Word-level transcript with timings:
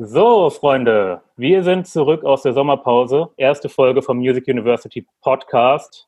So, 0.00 0.48
Freunde, 0.50 1.22
wir 1.36 1.64
sind 1.64 1.88
zurück 1.88 2.22
aus 2.22 2.42
der 2.42 2.52
Sommerpause. 2.52 3.30
Erste 3.36 3.68
Folge 3.68 4.00
vom 4.00 4.18
Music 4.18 4.46
University 4.46 5.04
Podcast 5.22 6.06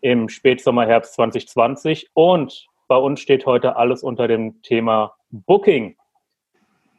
im 0.00 0.28
Spätsommer, 0.28 0.86
Herbst 0.86 1.14
2020. 1.14 2.10
Und 2.14 2.68
bei 2.86 2.94
uns 2.94 3.18
steht 3.18 3.44
heute 3.44 3.74
alles 3.74 4.04
unter 4.04 4.28
dem 4.28 4.62
Thema 4.62 5.16
Booking. 5.30 5.96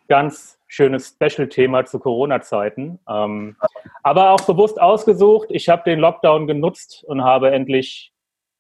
Ganz 0.10 0.60
schönes 0.68 1.08
Special-Thema 1.08 1.86
zu 1.86 2.00
Corona-Zeiten. 2.00 3.00
Ähm, 3.08 3.56
aber 4.04 4.32
auch 4.32 4.42
bewusst 4.42 4.82
ausgesucht. 4.82 5.48
Ich 5.52 5.70
habe 5.70 5.84
den 5.90 6.00
Lockdown 6.00 6.48
genutzt 6.48 7.06
und 7.08 7.24
habe 7.24 7.52
endlich 7.52 8.12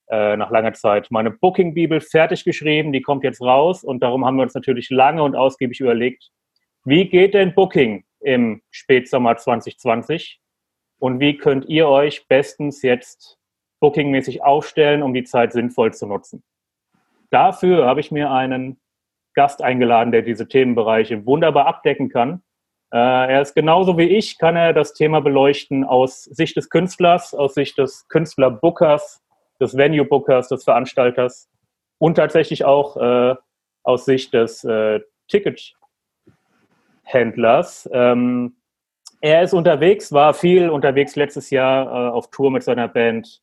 äh, 0.08 0.38
nach 0.38 0.50
langer 0.50 0.76
Zeit 0.76 1.12
meine 1.12 1.32
Booking-Bibel 1.32 2.00
fertig 2.00 2.46
geschrieben. 2.46 2.94
Die 2.94 3.02
kommt 3.02 3.26
jetzt 3.26 3.42
raus 3.42 3.84
und 3.84 4.02
darum 4.02 4.26
haben 4.26 4.38
wir 4.38 4.44
uns 4.44 4.54
natürlich 4.54 4.90
lange 4.90 5.24
und 5.24 5.36
ausgiebig 5.36 5.82
überlegt, 5.82 6.32
wie 6.86 7.10
geht 7.10 7.34
denn 7.34 7.54
Booking 7.54 8.04
im 8.22 8.62
Spätsommer 8.72 9.38
2020? 9.38 10.40
Und 11.00 11.20
wie 11.20 11.38
könnt 11.38 11.66
ihr 11.70 11.88
euch 11.88 12.28
bestens 12.28 12.82
jetzt 12.82 13.38
bookingmäßig 13.80 14.44
aufstellen, 14.44 15.02
um 15.02 15.14
die 15.14 15.24
Zeit 15.24 15.54
sinnvoll 15.54 15.94
zu 15.94 16.08
nutzen? 16.08 16.44
Dafür 17.30 17.86
habe 17.86 18.00
ich 18.00 18.12
mir 18.12 18.32
einen 18.32 18.80
Gast 19.34 19.62
eingeladen, 19.62 20.12
der 20.12 20.22
diese 20.22 20.48
Themenbereiche 20.48 21.26
wunderbar 21.26 21.68
abdecken 21.68 22.10
kann. 22.10 22.42
Äh, 22.92 22.98
er 22.98 23.42
ist 23.42 23.54
genauso 23.54 23.98
wie 23.98 24.10
ich, 24.10 24.38
kann 24.38 24.56
er 24.56 24.74
das 24.74 24.94
Thema 24.94 25.22
beleuchten 25.22 25.84
aus 25.84 26.24
Sicht 26.24 26.58
des 26.58 26.70
Künstlers, 26.70 27.34
aus 27.34 27.54
Sicht 27.54 27.78
des 27.78 28.08
Künstlerbookers, 28.08 29.22
des 29.62 29.78
Venue-Bookers, 29.78 30.50
des 30.50 30.64
Veranstalters 30.64 31.50
und 32.00 32.16
tatsächlich 32.16 32.66
auch 32.66 32.98
äh, 32.98 33.36
aus 33.84 34.06
Sicht 34.06 34.34
des 34.34 34.64
äh, 34.64 35.02
Ticket 35.28 35.76
Händlers. 37.12 37.90
Ähm, 37.92 38.56
er 39.22 39.44
ist 39.44 39.54
unterwegs, 39.54 40.12
war 40.12 40.34
viel 40.34 40.70
unterwegs 40.70 41.16
letztes 41.16 41.50
Jahr 41.50 41.86
äh, 41.86 42.10
auf 42.12 42.30
Tour 42.30 42.52
mit 42.52 42.64
seiner 42.64 42.88
Band 42.88 43.42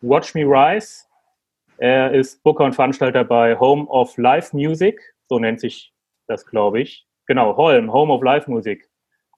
Watch 0.00 0.34
Me 0.34 0.42
Rise. 0.42 1.04
Er 1.78 2.12
ist 2.12 2.42
Booker 2.42 2.64
und 2.64 2.74
Veranstalter 2.74 3.24
bei 3.24 3.58
Home 3.58 3.86
of 3.86 4.16
Live 4.18 4.52
Music, 4.52 5.00
so 5.28 5.38
nennt 5.38 5.60
sich 5.60 5.92
das, 6.26 6.46
glaube 6.46 6.80
ich. 6.80 7.06
Genau, 7.26 7.56
Holm, 7.56 7.92
Home 7.92 8.12
of 8.12 8.22
Live 8.22 8.46
Music. 8.48 8.88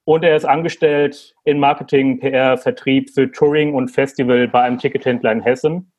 Und 0.03 0.23
er 0.23 0.35
ist 0.35 0.45
angestellt 0.45 1.35
in 1.43 1.59
Marketing, 1.59 2.19
PR, 2.19 2.57
Vertrieb 2.57 3.09
für 3.09 3.31
Touring 3.31 3.73
und 3.73 3.89
Festival 3.89 4.47
bei 4.47 4.61
einem 4.61 4.77
Tickethändler 4.77 5.31
in 5.31 5.41
Hessen. 5.41 5.91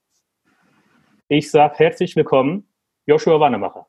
Ich 1.29 1.51
sage 1.51 1.75
herzlich 1.77 2.17
willkommen, 2.17 2.69
Joshua 3.07 3.39
Wannemacher. 3.39 3.87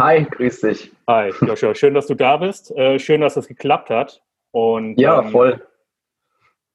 Hi, 0.00 0.24
grüß 0.24 0.60
dich. 0.60 0.92
Hi, 1.08 1.32
Joshua. 1.40 1.74
Schön, 1.74 1.92
dass 1.92 2.06
du 2.06 2.14
da 2.14 2.36
bist. 2.36 2.70
Äh, 2.70 3.00
schön, 3.00 3.20
dass 3.20 3.34
das 3.34 3.48
geklappt 3.48 3.90
hat. 3.90 4.22
Und, 4.52 5.00
ja, 5.00 5.20
ähm, 5.20 5.30
voll. 5.30 5.60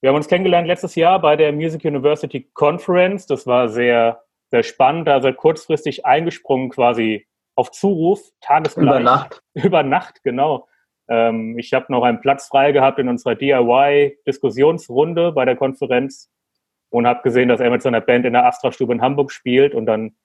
Wir 0.02 0.09
haben 0.09 0.17
uns 0.17 0.27
kennengelernt 0.27 0.67
letztes 0.67 0.95
Jahr 0.95 1.21
bei 1.21 1.38
der 1.38 1.53
Music 1.53 1.85
University 1.85 2.49
Conference. 2.53 3.25
Das 3.25 3.47
war 3.47 3.69
sehr, 3.69 4.21
sehr 4.51 4.63
spannend. 4.63 5.07
Da 5.07 5.21
seid 5.21 5.38
kurzfristig 5.38 6.05
eingesprungen 6.05 6.69
quasi 6.69 7.25
auf 7.55 7.71
Zuruf, 7.71 8.19
tagesgleich. 8.41 8.88
Über 8.88 8.99
Nacht. 8.99 9.41
Über 9.53 9.83
Nacht, 9.83 10.21
genau. 10.25 10.67
Ähm, 11.07 11.57
ich 11.57 11.71
habe 11.73 11.85
noch 11.94 12.03
einen 12.03 12.19
Platz 12.19 12.49
frei 12.49 12.73
gehabt 12.73 12.99
in 12.99 13.07
unserer 13.07 13.35
DIY-Diskussionsrunde 13.35 15.31
bei 15.31 15.45
der 15.45 15.55
Konferenz 15.55 16.29
und 16.89 17.07
habe 17.07 17.21
gesehen, 17.21 17.47
dass 17.47 17.61
er 17.61 17.69
mit 17.69 17.81
seiner 17.81 18.01
Band 18.01 18.25
in 18.25 18.33
der 18.33 18.45
Astra-Stube 18.47 18.91
in 18.91 19.01
Hamburg 19.01 19.31
spielt. 19.31 19.73
Und 19.73 19.85
dann 19.85 20.17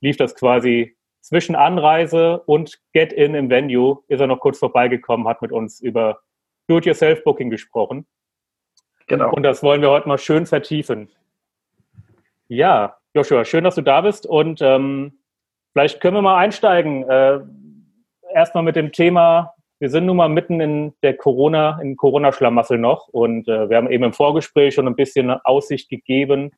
lief 0.00 0.16
das 0.16 0.34
quasi 0.34 0.97
zwischen 1.20 1.56
Anreise 1.56 2.40
und 2.46 2.80
Get-In 2.92 3.34
im 3.34 3.50
Venue 3.50 4.02
ist 4.08 4.20
er 4.20 4.26
noch 4.26 4.40
kurz 4.40 4.58
vorbeigekommen, 4.58 5.26
hat 5.28 5.42
mit 5.42 5.52
uns 5.52 5.80
über 5.80 6.20
Do-it-yourself-Booking 6.68 7.50
gesprochen. 7.50 8.06
Genau. 9.06 9.32
Und 9.32 9.42
das 9.42 9.62
wollen 9.62 9.80
wir 9.80 9.90
heute 9.90 10.08
mal 10.08 10.18
schön 10.18 10.46
vertiefen. 10.46 11.10
Ja, 12.48 12.96
Joshua, 13.14 13.44
schön, 13.44 13.64
dass 13.64 13.74
du 13.74 13.82
da 13.82 14.02
bist 14.02 14.26
und 14.26 14.60
ähm, 14.62 15.18
vielleicht 15.72 16.00
können 16.00 16.16
wir 16.16 16.22
mal 16.22 16.38
einsteigen. 16.38 17.08
Äh, 17.08 17.40
erstmal 18.32 18.62
mit 18.62 18.76
dem 18.76 18.92
Thema, 18.92 19.54
wir 19.80 19.90
sind 19.90 20.06
nun 20.06 20.16
mal 20.16 20.28
mitten 20.28 20.60
in 20.60 20.94
der 21.02 21.16
Corona, 21.16 21.80
in 21.80 21.96
Corona-Schlamassel 21.96 22.78
noch 22.78 23.08
und 23.08 23.48
äh, 23.48 23.68
wir 23.68 23.76
haben 23.76 23.90
eben 23.90 24.04
im 24.04 24.12
Vorgespräch 24.12 24.74
schon 24.74 24.86
ein 24.86 24.96
bisschen 24.96 25.30
Aussicht 25.30 25.88
gegeben, 25.88 26.52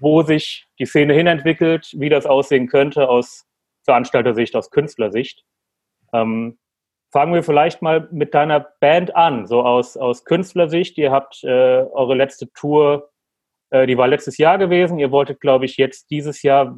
wo 0.00 0.22
sich 0.22 0.66
die 0.78 0.86
Szene 0.86 1.14
hinentwickelt, 1.14 1.94
wie 1.96 2.08
das 2.08 2.26
aussehen 2.26 2.68
könnte 2.68 3.08
aus 3.08 3.47
Veranstaltersicht, 3.88 4.54
aus 4.54 4.70
Künstlersicht. 4.70 5.44
Ähm, 6.12 6.58
fangen 7.10 7.32
wir 7.32 7.42
vielleicht 7.42 7.80
mal 7.80 8.06
mit 8.12 8.34
deiner 8.34 8.60
Band 8.60 9.16
an, 9.16 9.46
so 9.46 9.62
aus, 9.62 9.96
aus 9.96 10.26
Künstlersicht. 10.26 10.98
Ihr 10.98 11.10
habt 11.10 11.42
äh, 11.42 11.48
eure 11.48 12.14
letzte 12.14 12.52
Tour, 12.52 13.08
äh, 13.70 13.86
die 13.86 13.96
war 13.96 14.08
letztes 14.08 14.36
Jahr 14.36 14.58
gewesen. 14.58 14.98
Ihr 14.98 15.10
wolltet, 15.10 15.40
glaube 15.40 15.64
ich, 15.64 15.78
jetzt 15.78 16.10
dieses 16.10 16.42
Jahr 16.42 16.76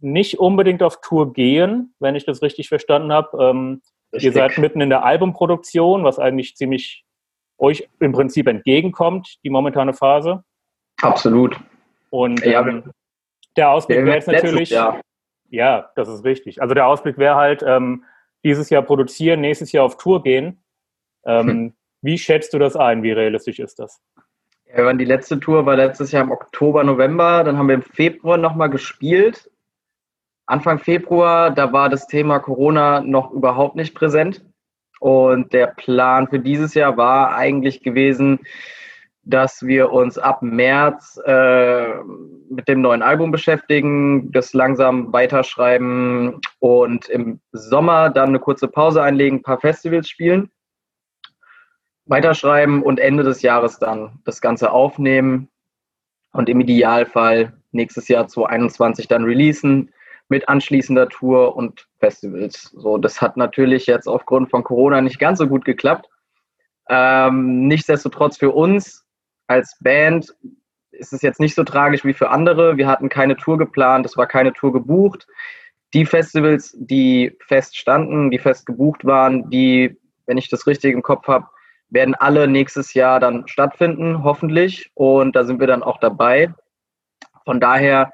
nicht 0.00 0.38
unbedingt 0.38 0.82
auf 0.82 1.02
Tour 1.02 1.34
gehen, 1.34 1.94
wenn 1.98 2.14
ich 2.14 2.24
das 2.24 2.40
richtig 2.40 2.68
verstanden 2.68 3.12
habe. 3.12 3.44
Ähm, 3.44 3.82
ihr 4.12 4.32
seid 4.32 4.56
mitten 4.56 4.80
in 4.80 4.88
der 4.88 5.04
Albumproduktion, 5.04 6.02
was 6.02 6.18
eigentlich 6.18 6.56
ziemlich 6.56 7.04
euch 7.58 7.86
im 8.00 8.12
Prinzip 8.12 8.46
entgegenkommt, 8.46 9.36
die 9.44 9.50
momentane 9.50 9.92
Phase. 9.92 10.44
Absolut. 11.02 11.60
Und 12.08 12.42
ähm, 12.46 12.52
ja, 12.52 12.82
der 13.56 13.70
Ausblick 13.70 13.98
wäre 13.98 14.14
jetzt 14.16 14.28
natürlich. 14.28 14.74
Ja, 15.48 15.90
das 15.96 16.08
ist 16.08 16.24
richtig. 16.24 16.60
Also 16.60 16.74
der 16.74 16.86
Ausblick 16.86 17.18
wäre 17.18 17.36
halt, 17.36 17.62
ähm, 17.66 18.04
dieses 18.44 18.70
Jahr 18.70 18.82
produzieren, 18.82 19.40
nächstes 19.40 19.72
Jahr 19.72 19.84
auf 19.84 19.96
Tour 19.96 20.22
gehen. 20.22 20.62
Ähm, 21.24 21.48
hm. 21.48 21.74
Wie 22.02 22.18
schätzt 22.18 22.54
du 22.54 22.58
das 22.58 22.76
ein? 22.76 23.02
Wie 23.02 23.12
realistisch 23.12 23.58
ist 23.58 23.78
das? 23.78 24.00
Ja, 24.66 24.92
die 24.92 25.04
letzte 25.04 25.40
Tour 25.40 25.66
war 25.66 25.76
letztes 25.76 26.12
Jahr 26.12 26.22
im 26.22 26.30
Oktober, 26.30 26.84
November. 26.84 27.42
Dann 27.42 27.56
haben 27.56 27.68
wir 27.68 27.74
im 27.74 27.82
Februar 27.82 28.36
nochmal 28.36 28.70
gespielt. 28.70 29.50
Anfang 30.46 30.78
Februar, 30.78 31.50
da 31.50 31.72
war 31.72 31.88
das 31.88 32.06
Thema 32.06 32.38
Corona 32.38 33.00
noch 33.00 33.32
überhaupt 33.32 33.76
nicht 33.76 33.94
präsent. 33.94 34.44
Und 35.00 35.52
der 35.52 35.68
Plan 35.68 36.28
für 36.28 36.38
dieses 36.38 36.74
Jahr 36.74 36.96
war 36.96 37.34
eigentlich 37.34 37.82
gewesen, 37.82 38.40
dass 39.28 39.62
wir 39.62 39.92
uns 39.92 40.16
ab 40.16 40.40
März 40.40 41.20
äh, 41.26 41.94
mit 42.48 42.66
dem 42.66 42.80
neuen 42.80 43.02
Album 43.02 43.30
beschäftigen, 43.30 44.32
das 44.32 44.54
langsam 44.54 45.12
weiterschreiben 45.12 46.40
und 46.60 47.08
im 47.10 47.38
Sommer 47.52 48.08
dann 48.08 48.30
eine 48.30 48.38
kurze 48.38 48.68
Pause 48.68 49.02
einlegen, 49.02 49.38
ein 49.38 49.42
paar 49.42 49.60
Festivals 49.60 50.08
spielen, 50.08 50.50
weiterschreiben 52.06 52.82
und 52.82 52.98
Ende 52.98 53.22
des 53.22 53.42
Jahres 53.42 53.78
dann 53.78 54.18
das 54.24 54.40
Ganze 54.40 54.72
aufnehmen 54.72 55.50
und 56.32 56.48
im 56.48 56.60
Idealfall 56.60 57.52
nächstes 57.70 58.08
Jahr 58.08 58.28
2021 58.28 59.08
dann 59.08 59.24
releasen 59.24 59.92
mit 60.30 60.48
anschließender 60.48 61.10
Tour 61.10 61.54
und 61.54 61.86
Festivals. 61.98 62.72
So, 62.74 62.96
das 62.96 63.20
hat 63.20 63.36
natürlich 63.36 63.84
jetzt 63.84 64.08
aufgrund 64.08 64.48
von 64.48 64.64
Corona 64.64 65.02
nicht 65.02 65.18
ganz 65.18 65.38
so 65.38 65.46
gut 65.46 65.66
geklappt. 65.66 66.08
Ähm, 66.88 67.68
nichtsdestotrotz 67.68 68.38
für 68.38 68.52
uns 68.52 69.04
als 69.48 69.76
Band 69.80 70.34
ist 70.92 71.12
es 71.12 71.22
jetzt 71.22 71.40
nicht 71.40 71.54
so 71.54 71.64
tragisch 71.64 72.04
wie 72.04 72.12
für 72.12 72.30
andere. 72.30 72.76
Wir 72.76 72.86
hatten 72.86 73.08
keine 73.08 73.36
Tour 73.36 73.58
geplant, 73.58 74.06
es 74.06 74.16
war 74.16 74.26
keine 74.26 74.52
Tour 74.52 74.72
gebucht. 74.72 75.26
Die 75.94 76.06
Festivals, 76.06 76.76
die 76.78 77.36
fest 77.46 77.76
standen, 77.76 78.30
die 78.30 78.38
fest 78.38 78.66
gebucht 78.66 79.04
waren, 79.04 79.48
die, 79.50 79.98
wenn 80.26 80.38
ich 80.38 80.48
das 80.48 80.66
richtig 80.66 80.92
im 80.92 81.02
Kopf 81.02 81.26
habe, 81.28 81.46
werden 81.88 82.14
alle 82.14 82.46
nächstes 82.46 82.92
Jahr 82.92 83.20
dann 83.20 83.48
stattfinden, 83.48 84.22
hoffentlich. 84.22 84.90
Und 84.94 85.34
da 85.34 85.44
sind 85.44 85.60
wir 85.60 85.66
dann 85.66 85.82
auch 85.82 85.98
dabei. 85.98 86.52
Von 87.44 87.60
daher 87.60 88.12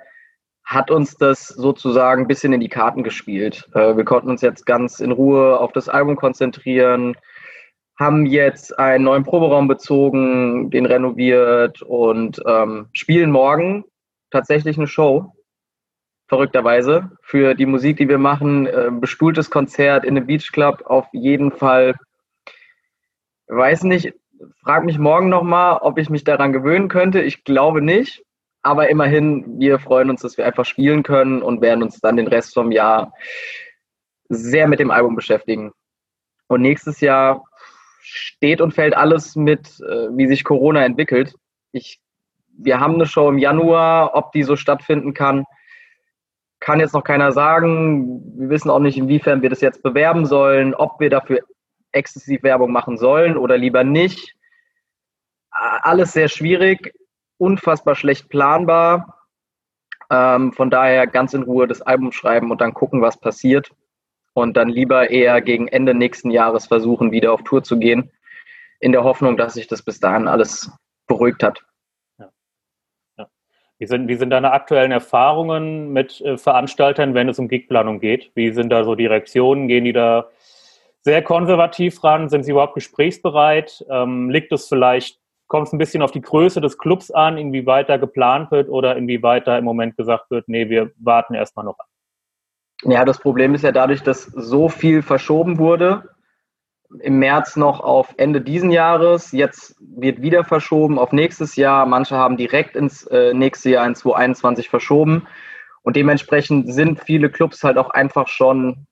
hat 0.62 0.90
uns 0.90 1.16
das 1.16 1.48
sozusagen 1.48 2.22
ein 2.22 2.28
bisschen 2.28 2.52
in 2.52 2.60
die 2.60 2.68
Karten 2.68 3.02
gespielt. 3.02 3.68
Äh, 3.74 3.96
wir 3.96 4.04
konnten 4.04 4.30
uns 4.30 4.40
jetzt 4.40 4.64
ganz 4.64 5.00
in 5.00 5.12
Ruhe 5.12 5.58
auf 5.58 5.72
das 5.72 5.88
Album 5.88 6.16
konzentrieren, 6.16 7.16
haben 7.96 8.26
jetzt 8.26 8.78
einen 8.78 9.04
neuen 9.04 9.22
Proberaum 9.22 9.68
bezogen, 9.68 10.70
den 10.70 10.86
renoviert 10.86 11.82
und 11.82 12.42
ähm, 12.46 12.88
spielen 12.92 13.30
morgen 13.30 13.84
tatsächlich 14.30 14.76
eine 14.76 14.88
Show. 14.88 15.32
Verrückterweise. 16.26 17.12
Für 17.22 17.54
die 17.54 17.66
Musik, 17.66 17.98
die 17.98 18.08
wir 18.08 18.18
machen, 18.18 18.66
äh, 18.66 18.90
bestuhltes 18.90 19.50
Konzert 19.50 20.04
in 20.04 20.16
einem 20.16 20.26
Beach 20.26 20.50
Club 20.52 20.82
auf 20.86 21.06
jeden 21.12 21.52
Fall. 21.52 21.94
Weiß 23.46 23.84
nicht, 23.84 24.14
frag 24.62 24.84
mich 24.84 24.98
morgen 24.98 25.28
nochmal, 25.28 25.78
ob 25.82 25.98
ich 25.98 26.10
mich 26.10 26.24
daran 26.24 26.52
gewöhnen 26.52 26.88
könnte. 26.88 27.20
Ich 27.20 27.44
glaube 27.44 27.80
nicht. 27.80 28.24
Aber 28.62 28.88
immerhin, 28.88 29.60
wir 29.60 29.78
freuen 29.78 30.08
uns, 30.08 30.22
dass 30.22 30.38
wir 30.38 30.46
einfach 30.46 30.64
spielen 30.64 31.02
können 31.02 31.42
und 31.42 31.60
werden 31.60 31.82
uns 31.82 32.00
dann 32.00 32.16
den 32.16 32.28
Rest 32.28 32.54
vom 32.54 32.72
Jahr 32.72 33.12
sehr 34.30 34.66
mit 34.66 34.80
dem 34.80 34.90
Album 34.90 35.14
beschäftigen. 35.14 35.72
Und 36.48 36.62
nächstes 36.62 37.00
Jahr 37.00 37.44
steht 38.04 38.60
und 38.60 38.74
fällt 38.74 38.96
alles 38.96 39.34
mit, 39.34 39.80
äh, 39.80 40.08
wie 40.16 40.26
sich 40.28 40.44
Corona 40.44 40.84
entwickelt. 40.84 41.34
Ich, 41.72 42.00
wir 42.56 42.78
haben 42.78 42.94
eine 42.94 43.06
Show 43.06 43.28
im 43.28 43.38
Januar, 43.38 44.14
ob 44.14 44.32
die 44.32 44.42
so 44.42 44.56
stattfinden 44.56 45.14
kann, 45.14 45.44
kann 46.60 46.80
jetzt 46.80 46.94
noch 46.94 47.04
keiner 47.04 47.32
sagen. 47.32 48.38
Wir 48.38 48.50
wissen 48.50 48.70
auch 48.70 48.78
nicht, 48.78 48.96
inwiefern 48.96 49.42
wir 49.42 49.50
das 49.50 49.60
jetzt 49.60 49.82
bewerben 49.82 50.26
sollen, 50.26 50.74
ob 50.74 51.00
wir 51.00 51.10
dafür 51.10 51.40
exzessiv 51.92 52.42
Werbung 52.42 52.72
machen 52.72 52.98
sollen 52.98 53.36
oder 53.36 53.56
lieber 53.56 53.84
nicht. 53.84 54.34
Alles 55.50 56.12
sehr 56.12 56.28
schwierig, 56.28 56.94
unfassbar 57.38 57.94
schlecht 57.94 58.28
planbar. 58.28 59.26
Ähm, 60.10 60.52
von 60.52 60.70
daher 60.70 61.06
ganz 61.06 61.32
in 61.32 61.42
Ruhe 61.42 61.66
das 61.66 61.80
Album 61.80 62.12
schreiben 62.12 62.50
und 62.50 62.60
dann 62.60 62.74
gucken, 62.74 63.00
was 63.00 63.18
passiert. 63.18 63.70
Und 64.34 64.56
dann 64.56 64.68
lieber 64.68 65.10
eher 65.10 65.40
gegen 65.40 65.68
Ende 65.68 65.94
nächsten 65.94 66.30
Jahres 66.30 66.66
versuchen, 66.66 67.12
wieder 67.12 67.32
auf 67.32 67.42
Tour 67.44 67.62
zu 67.62 67.78
gehen, 67.78 68.10
in 68.80 68.92
der 68.92 69.04
Hoffnung, 69.04 69.36
dass 69.36 69.54
sich 69.54 69.68
das 69.68 69.82
bis 69.82 70.00
dahin 70.00 70.28
alles 70.28 70.70
beruhigt 71.06 71.42
hat. 71.42 71.64
Wie, 73.78 73.86
sind, 73.86 74.08
wie 74.08 74.14
sind 74.14 74.30
deine 74.30 74.52
aktuellen 74.52 74.92
Erfahrungen 74.92 75.92
mit 75.92 76.20
äh, 76.20 76.38
Veranstaltern, 76.38 77.14
wenn 77.14 77.28
es 77.28 77.40
um 77.40 77.48
Gigplanung 77.48 77.98
geht? 77.98 78.30
Wie 78.34 78.52
sind 78.52 78.70
da 78.70 78.84
so 78.84 78.94
die 78.94 79.06
Reaktionen? 79.06 79.66
Gehen 79.66 79.84
die 79.84 79.92
da 79.92 80.28
sehr 81.00 81.22
konservativ 81.22 82.02
ran? 82.04 82.28
Sind 82.28 82.44
sie 82.44 82.52
überhaupt 82.52 82.74
gesprächsbereit? 82.74 83.84
Ähm, 83.90 84.30
liegt 84.30 84.52
es 84.52 84.68
vielleicht 84.68 85.18
kommt 85.48 85.66
es 85.66 85.72
ein 85.72 85.78
bisschen 85.78 86.02
auf 86.02 86.10
die 86.10 86.20
Größe 86.20 86.60
des 86.60 86.78
Clubs 86.78 87.10
an, 87.10 87.36
inwieweit 87.36 87.88
da 87.88 87.96
geplant 87.96 88.50
wird 88.50 88.68
oder 88.68 88.96
inwieweit 88.96 89.46
da 89.46 89.58
im 89.58 89.64
Moment 89.64 89.96
gesagt 89.96 90.30
wird, 90.30 90.48
nee, 90.48 90.68
wir 90.68 90.90
warten 90.96 91.34
erstmal 91.34 91.64
noch 91.64 91.78
ab. 91.78 91.86
Ja, 92.86 93.04
das 93.04 93.18
Problem 93.18 93.54
ist 93.54 93.62
ja 93.64 93.72
dadurch, 93.72 94.02
dass 94.02 94.24
so 94.24 94.68
viel 94.68 95.02
verschoben 95.02 95.58
wurde. 95.58 96.10
Im 97.00 97.18
März 97.18 97.56
noch 97.56 97.80
auf 97.80 98.14
Ende 98.18 98.40
diesen 98.42 98.70
Jahres, 98.70 99.32
jetzt 99.32 99.76
wird 99.80 100.20
wieder 100.20 100.44
verschoben 100.44 100.98
auf 100.98 101.10
nächstes 101.10 101.56
Jahr. 101.56 101.86
Manche 101.86 102.16
haben 102.16 102.36
direkt 102.36 102.76
ins 102.76 103.04
äh, 103.06 103.32
nächste 103.32 103.70
Jahr 103.70 103.86
in 103.86 103.94
2021 103.94 104.68
verschoben. 104.68 105.26
Und 105.82 105.96
dementsprechend 105.96 106.72
sind 106.72 107.02
viele 107.02 107.30
Clubs 107.30 107.64
halt 107.64 107.78
auch 107.78 107.90
einfach 107.90 108.28
schon 108.28 108.86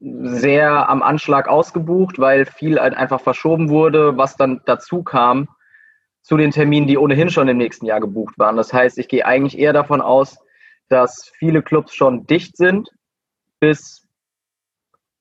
sehr 0.00 0.88
am 0.88 1.02
Anschlag 1.02 1.48
ausgebucht, 1.48 2.18
weil 2.18 2.44
viel 2.44 2.78
halt 2.78 2.94
einfach 2.94 3.20
verschoben 3.20 3.68
wurde, 3.68 4.16
was 4.16 4.36
dann 4.36 4.60
dazu 4.66 5.02
kam 5.02 5.48
zu 6.22 6.36
den 6.36 6.50
Terminen, 6.50 6.86
die 6.86 6.98
ohnehin 6.98 7.30
schon 7.30 7.48
im 7.48 7.56
nächsten 7.56 7.86
Jahr 7.86 8.00
gebucht 8.00 8.38
waren. 8.38 8.56
Das 8.56 8.72
heißt, 8.72 8.98
ich 8.98 9.08
gehe 9.08 9.26
eigentlich 9.26 9.58
eher 9.58 9.72
davon 9.72 10.00
aus, 10.02 10.38
dass 10.88 11.32
viele 11.38 11.62
Clubs 11.62 11.94
schon 11.94 12.26
dicht 12.26 12.56
sind 12.56 12.90
bis 13.60 14.06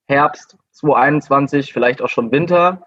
Herbst 0.08 0.58
2021, 0.72 1.74
vielleicht 1.74 2.02
auch 2.02 2.10
schon 2.10 2.32
Winter. 2.32 2.86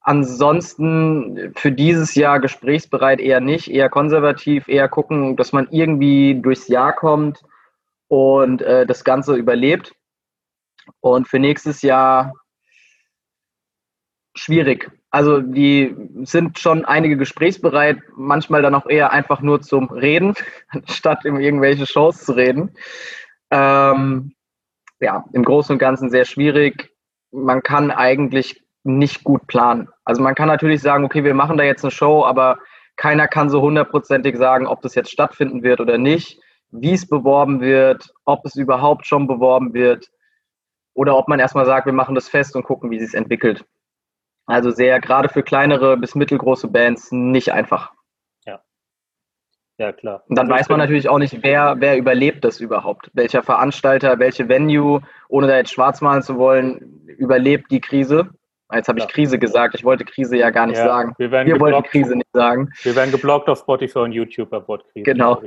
Ansonsten 0.00 1.52
für 1.56 1.70
dieses 1.70 2.14
Jahr 2.14 2.40
gesprächsbereit 2.40 3.20
eher 3.20 3.40
nicht, 3.40 3.70
eher 3.70 3.90
konservativ, 3.90 4.66
eher 4.66 4.88
gucken, 4.88 5.36
dass 5.36 5.52
man 5.52 5.68
irgendwie 5.70 6.40
durchs 6.40 6.68
Jahr 6.68 6.94
kommt 6.94 7.42
und 8.08 8.62
äh, 8.62 8.86
das 8.86 9.04
Ganze 9.04 9.36
überlebt. 9.36 9.94
Und 11.00 11.28
für 11.28 11.38
nächstes 11.38 11.82
Jahr 11.82 12.32
schwierig. 14.34 14.90
Also 15.10 15.40
die 15.40 15.94
sind 16.22 16.58
schon 16.58 16.84
einige 16.84 17.16
gesprächsbereit, 17.16 17.98
manchmal 18.16 18.62
dann 18.62 18.74
auch 18.74 18.86
eher 18.86 19.12
einfach 19.12 19.40
nur 19.42 19.60
zum 19.60 19.90
Reden, 19.90 20.34
statt 20.88 21.24
in 21.24 21.40
irgendwelche 21.40 21.86
Shows 21.86 22.24
zu 22.24 22.32
reden. 22.32 22.70
Ähm, 23.50 24.34
ja, 25.00 25.24
im 25.32 25.44
Großen 25.44 25.74
und 25.74 25.78
Ganzen 25.78 26.10
sehr 26.10 26.24
schwierig. 26.24 26.90
Man 27.30 27.62
kann 27.62 27.90
eigentlich 27.90 28.62
nicht 28.82 29.24
gut 29.24 29.46
planen. 29.46 29.88
Also 30.04 30.22
man 30.22 30.34
kann 30.34 30.48
natürlich 30.48 30.80
sagen, 30.82 31.04
okay, 31.04 31.24
wir 31.24 31.34
machen 31.34 31.56
da 31.56 31.64
jetzt 31.64 31.84
eine 31.84 31.90
Show, 31.90 32.24
aber 32.24 32.58
keiner 32.96 33.28
kann 33.28 33.50
so 33.50 33.60
hundertprozentig 33.60 34.36
sagen, 34.36 34.66
ob 34.66 34.82
das 34.82 34.94
jetzt 34.94 35.10
stattfinden 35.10 35.62
wird 35.62 35.80
oder 35.80 35.98
nicht, 35.98 36.40
wie 36.70 36.92
es 36.92 37.08
beworben 37.08 37.60
wird, 37.60 38.12
ob 38.24 38.44
es 38.44 38.56
überhaupt 38.56 39.06
schon 39.06 39.26
beworben 39.26 39.74
wird 39.74 40.10
oder 40.94 41.16
ob 41.16 41.28
man 41.28 41.40
erstmal 41.40 41.66
sagt, 41.66 41.86
wir 41.86 41.92
machen 41.92 42.14
das 42.14 42.28
fest 42.28 42.56
und 42.56 42.64
gucken, 42.64 42.90
wie 42.90 43.00
sich 43.00 43.14
entwickelt. 43.14 43.64
Also 44.46 44.70
sehr, 44.70 45.00
gerade 45.00 45.28
für 45.28 45.42
kleinere 45.42 45.96
bis 45.96 46.14
mittelgroße 46.14 46.68
Bands, 46.68 47.12
nicht 47.12 47.52
einfach. 47.52 47.92
Ja. 49.80 49.92
Klar. 49.92 50.22
Und 50.28 50.36
dann 50.36 50.46
also 50.46 50.60
weiß 50.60 50.68
man 50.68 50.78
natürlich 50.78 51.08
auch 51.08 51.18
nicht, 51.18 51.42
wer, 51.42 51.76
wer 51.78 51.96
überlebt 51.96 52.44
das 52.44 52.60
überhaupt. 52.60 53.10
Welcher 53.14 53.42
Veranstalter, 53.42 54.18
welche 54.18 54.46
Venue, 54.46 55.00
ohne 55.28 55.46
da 55.46 55.56
jetzt 55.56 55.72
schwarz 55.72 56.02
malen 56.02 56.22
zu 56.22 56.36
wollen, 56.36 57.00
überlebt 57.16 57.70
die 57.70 57.80
Krise. 57.80 58.28
Jetzt 58.72 58.88
habe 58.88 58.98
ich 58.98 59.06
ja. 59.06 59.10
Krise 59.10 59.38
gesagt. 59.38 59.74
Ich 59.74 59.82
wollte 59.82 60.04
Krise 60.04 60.36
ja 60.36 60.50
gar 60.50 60.66
nicht 60.66 60.76
ja, 60.76 60.84
sagen. 60.84 61.14
Wir, 61.16 61.30
wir 61.30 61.58
wollten 61.58 61.82
Krise 61.84 62.14
nicht 62.14 62.28
sagen. 62.34 62.70
Wir 62.82 62.94
werden 62.94 63.10
geblockt 63.10 63.48
auf 63.48 63.58
Spotify 63.58 64.00
und 64.00 64.12
YouTube 64.12 64.52
ab 64.52 64.68
Wort 64.68 64.84
Krise. 64.92 65.04
Genau. 65.04 65.42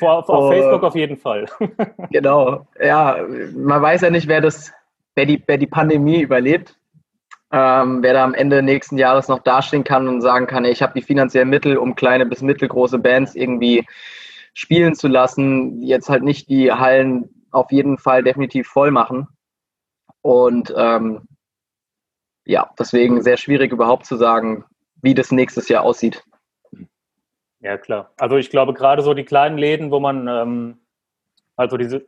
Auf, 0.00 0.28
auf 0.28 0.48
Facebook 0.52 0.82
auf 0.82 0.94
jeden 0.94 1.16
Fall. 1.16 1.46
genau. 2.10 2.66
Ja, 2.78 3.16
man 3.56 3.80
weiß 3.80 4.02
ja 4.02 4.10
nicht, 4.10 4.28
wer 4.28 4.42
das, 4.42 4.70
wer 5.14 5.24
die, 5.24 5.42
wer 5.46 5.56
die 5.56 5.66
Pandemie 5.66 6.20
überlebt. 6.20 6.76
Ähm, 7.52 8.02
wer 8.02 8.12
da 8.12 8.24
am 8.24 8.34
Ende 8.34 8.62
nächsten 8.62 8.96
Jahres 8.96 9.26
noch 9.26 9.40
dastehen 9.40 9.82
kann 9.82 10.06
und 10.06 10.20
sagen 10.20 10.46
kann, 10.46 10.64
ich 10.64 10.82
habe 10.82 10.92
die 10.94 11.02
finanziellen 11.02 11.48
Mittel, 11.48 11.76
um 11.76 11.96
kleine 11.96 12.26
bis 12.26 12.42
mittelgroße 12.42 12.98
Bands 12.98 13.34
irgendwie 13.34 13.86
spielen 14.54 14.94
zu 14.94 15.08
lassen, 15.08 15.82
jetzt 15.82 16.08
halt 16.08 16.22
nicht 16.22 16.48
die 16.48 16.72
Hallen 16.72 17.28
auf 17.50 17.72
jeden 17.72 17.98
Fall 17.98 18.22
definitiv 18.22 18.68
voll 18.68 18.90
machen. 18.92 19.26
Und 20.22 20.72
ähm, 20.76 21.26
ja, 22.44 22.70
deswegen 22.78 23.22
sehr 23.22 23.36
schwierig 23.36 23.72
überhaupt 23.72 24.06
zu 24.06 24.16
sagen, 24.16 24.64
wie 25.02 25.14
das 25.14 25.32
nächstes 25.32 25.68
Jahr 25.68 25.82
aussieht. 25.82 26.22
Ja, 27.60 27.76
klar. 27.76 28.12
Also 28.18 28.36
ich 28.36 28.50
glaube, 28.50 28.74
gerade 28.74 29.02
so 29.02 29.12
die 29.12 29.24
kleinen 29.24 29.58
Läden, 29.58 29.90
wo 29.90 30.00
man, 30.00 30.28
ähm, 30.28 30.78
also 31.56 31.76
diese 31.76 32.06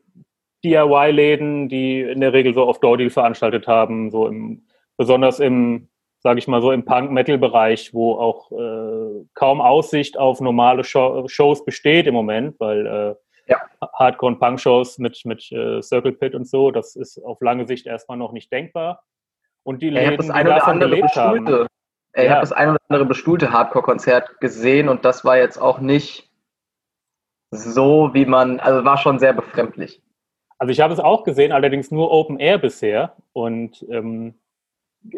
DIY-Läden, 0.64 1.68
die 1.68 2.00
in 2.00 2.20
der 2.20 2.32
Regel 2.32 2.54
so 2.54 2.66
oft 2.66 2.82
Door-Deal 2.82 3.10
veranstaltet 3.10 3.66
haben, 3.66 4.10
so 4.10 4.28
im 4.28 4.64
besonders 5.02 5.40
im, 5.40 5.88
sage 6.20 6.38
ich 6.38 6.46
mal 6.46 6.62
so, 6.62 6.70
im 6.70 6.84
Punk-Metal-Bereich, 6.84 7.92
wo 7.92 8.14
auch 8.14 8.52
äh, 8.52 9.24
kaum 9.34 9.60
Aussicht 9.60 10.16
auf 10.16 10.40
normale 10.40 10.84
Show 10.84 11.26
Shows 11.26 11.64
besteht 11.64 12.06
im 12.06 12.14
Moment, 12.14 12.60
weil 12.60 12.86
äh, 12.86 13.14
ja. 13.50 13.60
Hardcore- 13.98 14.28
und 14.28 14.38
Punk-Shows 14.38 14.98
mit, 14.98 15.24
mit 15.24 15.50
äh, 15.50 15.82
Circle 15.82 16.12
Pit 16.12 16.36
und 16.36 16.46
so, 16.46 16.70
das 16.70 16.94
ist 16.94 17.18
auf 17.18 17.40
lange 17.40 17.66
Sicht 17.66 17.86
erstmal 17.86 18.16
noch 18.16 18.32
nicht 18.32 18.52
denkbar. 18.52 19.02
Und 19.64 19.82
die 19.82 19.90
Läden, 19.90 20.32
die 20.32 20.44
davon 20.44 20.78
gelebt 20.78 21.16
haben. 21.16 21.46
Ja. 21.46 21.66
Ich 22.14 22.30
habe 22.30 22.40
das 22.40 22.52
ein 22.52 22.70
oder 22.70 22.78
andere 22.88 23.06
bestuhlte 23.06 23.52
Hardcore-Konzert 23.52 24.40
gesehen 24.40 24.88
und 24.88 25.04
das 25.04 25.24
war 25.24 25.38
jetzt 25.38 25.58
auch 25.58 25.80
nicht 25.80 26.30
so, 27.50 28.10
wie 28.12 28.26
man, 28.26 28.60
also 28.60 28.84
war 28.84 28.98
schon 28.98 29.18
sehr 29.18 29.32
befremdlich. 29.32 30.02
Also 30.58 30.70
ich 30.70 30.80
habe 30.80 30.94
es 30.94 31.00
auch 31.00 31.24
gesehen, 31.24 31.50
allerdings 31.50 31.90
nur 31.90 32.12
Open 32.12 32.38
Air 32.38 32.58
bisher. 32.58 33.16
Und 33.32 33.84
ähm, 33.90 34.34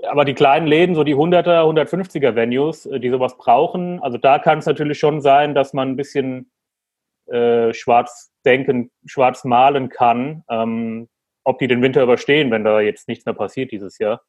aber 0.02 0.24
die 0.24 0.34
kleinen 0.34 0.66
Läden, 0.66 0.94
so 0.94 1.04
die 1.04 1.14
100er, 1.14 1.62
150er 1.62 2.34
Venues, 2.34 2.86
äh, 2.86 3.00
die 3.00 3.10
sowas 3.10 3.36
brauchen, 3.36 4.00
also 4.02 4.18
da 4.18 4.38
kann 4.38 4.58
es 4.58 4.66
natürlich 4.66 4.98
schon 4.98 5.20
sein, 5.20 5.54
dass 5.54 5.72
man 5.72 5.90
ein 5.90 5.96
bisschen 5.96 6.50
äh, 7.26 7.72
schwarz 7.72 8.32
denken, 8.44 8.90
schwarz 9.06 9.44
malen 9.44 9.88
kann, 9.88 10.44
ähm, 10.50 11.08
ob 11.44 11.58
die 11.58 11.68
den 11.68 11.82
Winter 11.82 12.02
überstehen, 12.02 12.50
wenn 12.50 12.64
da 12.64 12.80
jetzt 12.80 13.08
nichts 13.08 13.26
mehr 13.26 13.34
passiert 13.34 13.72
dieses 13.72 13.98
Jahr. 13.98 14.22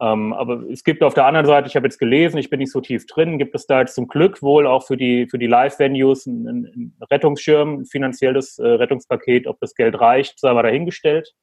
Ähm, 0.00 0.32
aber 0.32 0.62
es 0.70 0.82
gibt 0.82 1.02
auf 1.02 1.12
der 1.12 1.26
anderen 1.26 1.46
Seite, 1.46 1.68
ich 1.68 1.76
habe 1.76 1.86
jetzt 1.86 1.98
gelesen, 1.98 2.38
ich 2.38 2.48
bin 2.48 2.58
nicht 2.58 2.72
so 2.72 2.80
tief 2.80 3.06
drin, 3.06 3.38
gibt 3.38 3.54
es 3.54 3.66
da 3.66 3.80
jetzt 3.80 3.94
zum 3.94 4.08
Glück 4.08 4.40
wohl 4.40 4.66
auch 4.66 4.86
für 4.86 4.96
die, 4.96 5.28
für 5.28 5.38
die 5.38 5.46
Live-Venues 5.46 6.26
einen, 6.26 6.48
einen 6.48 6.96
Rettungsschirm, 7.10 7.80
ein 7.80 7.84
finanzielles 7.84 8.58
äh, 8.58 8.66
Rettungspaket, 8.66 9.46
ob 9.46 9.60
das 9.60 9.74
Geld 9.74 10.00
reicht, 10.00 10.38
sei 10.38 10.54
mal 10.54 10.62
dahingestellt. 10.62 11.34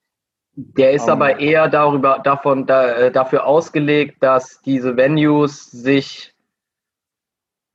Der 0.59 0.93
ist 0.93 1.03
um, 1.03 1.11
aber 1.11 1.39
eher 1.39 1.67
darüber, 1.67 2.19
davon, 2.23 2.65
da, 2.65 2.91
äh, 2.93 3.11
dafür 3.11 3.45
ausgelegt, 3.45 4.17
dass 4.21 4.59
diese 4.61 4.97
Venues 4.97 5.69
sich 5.69 6.33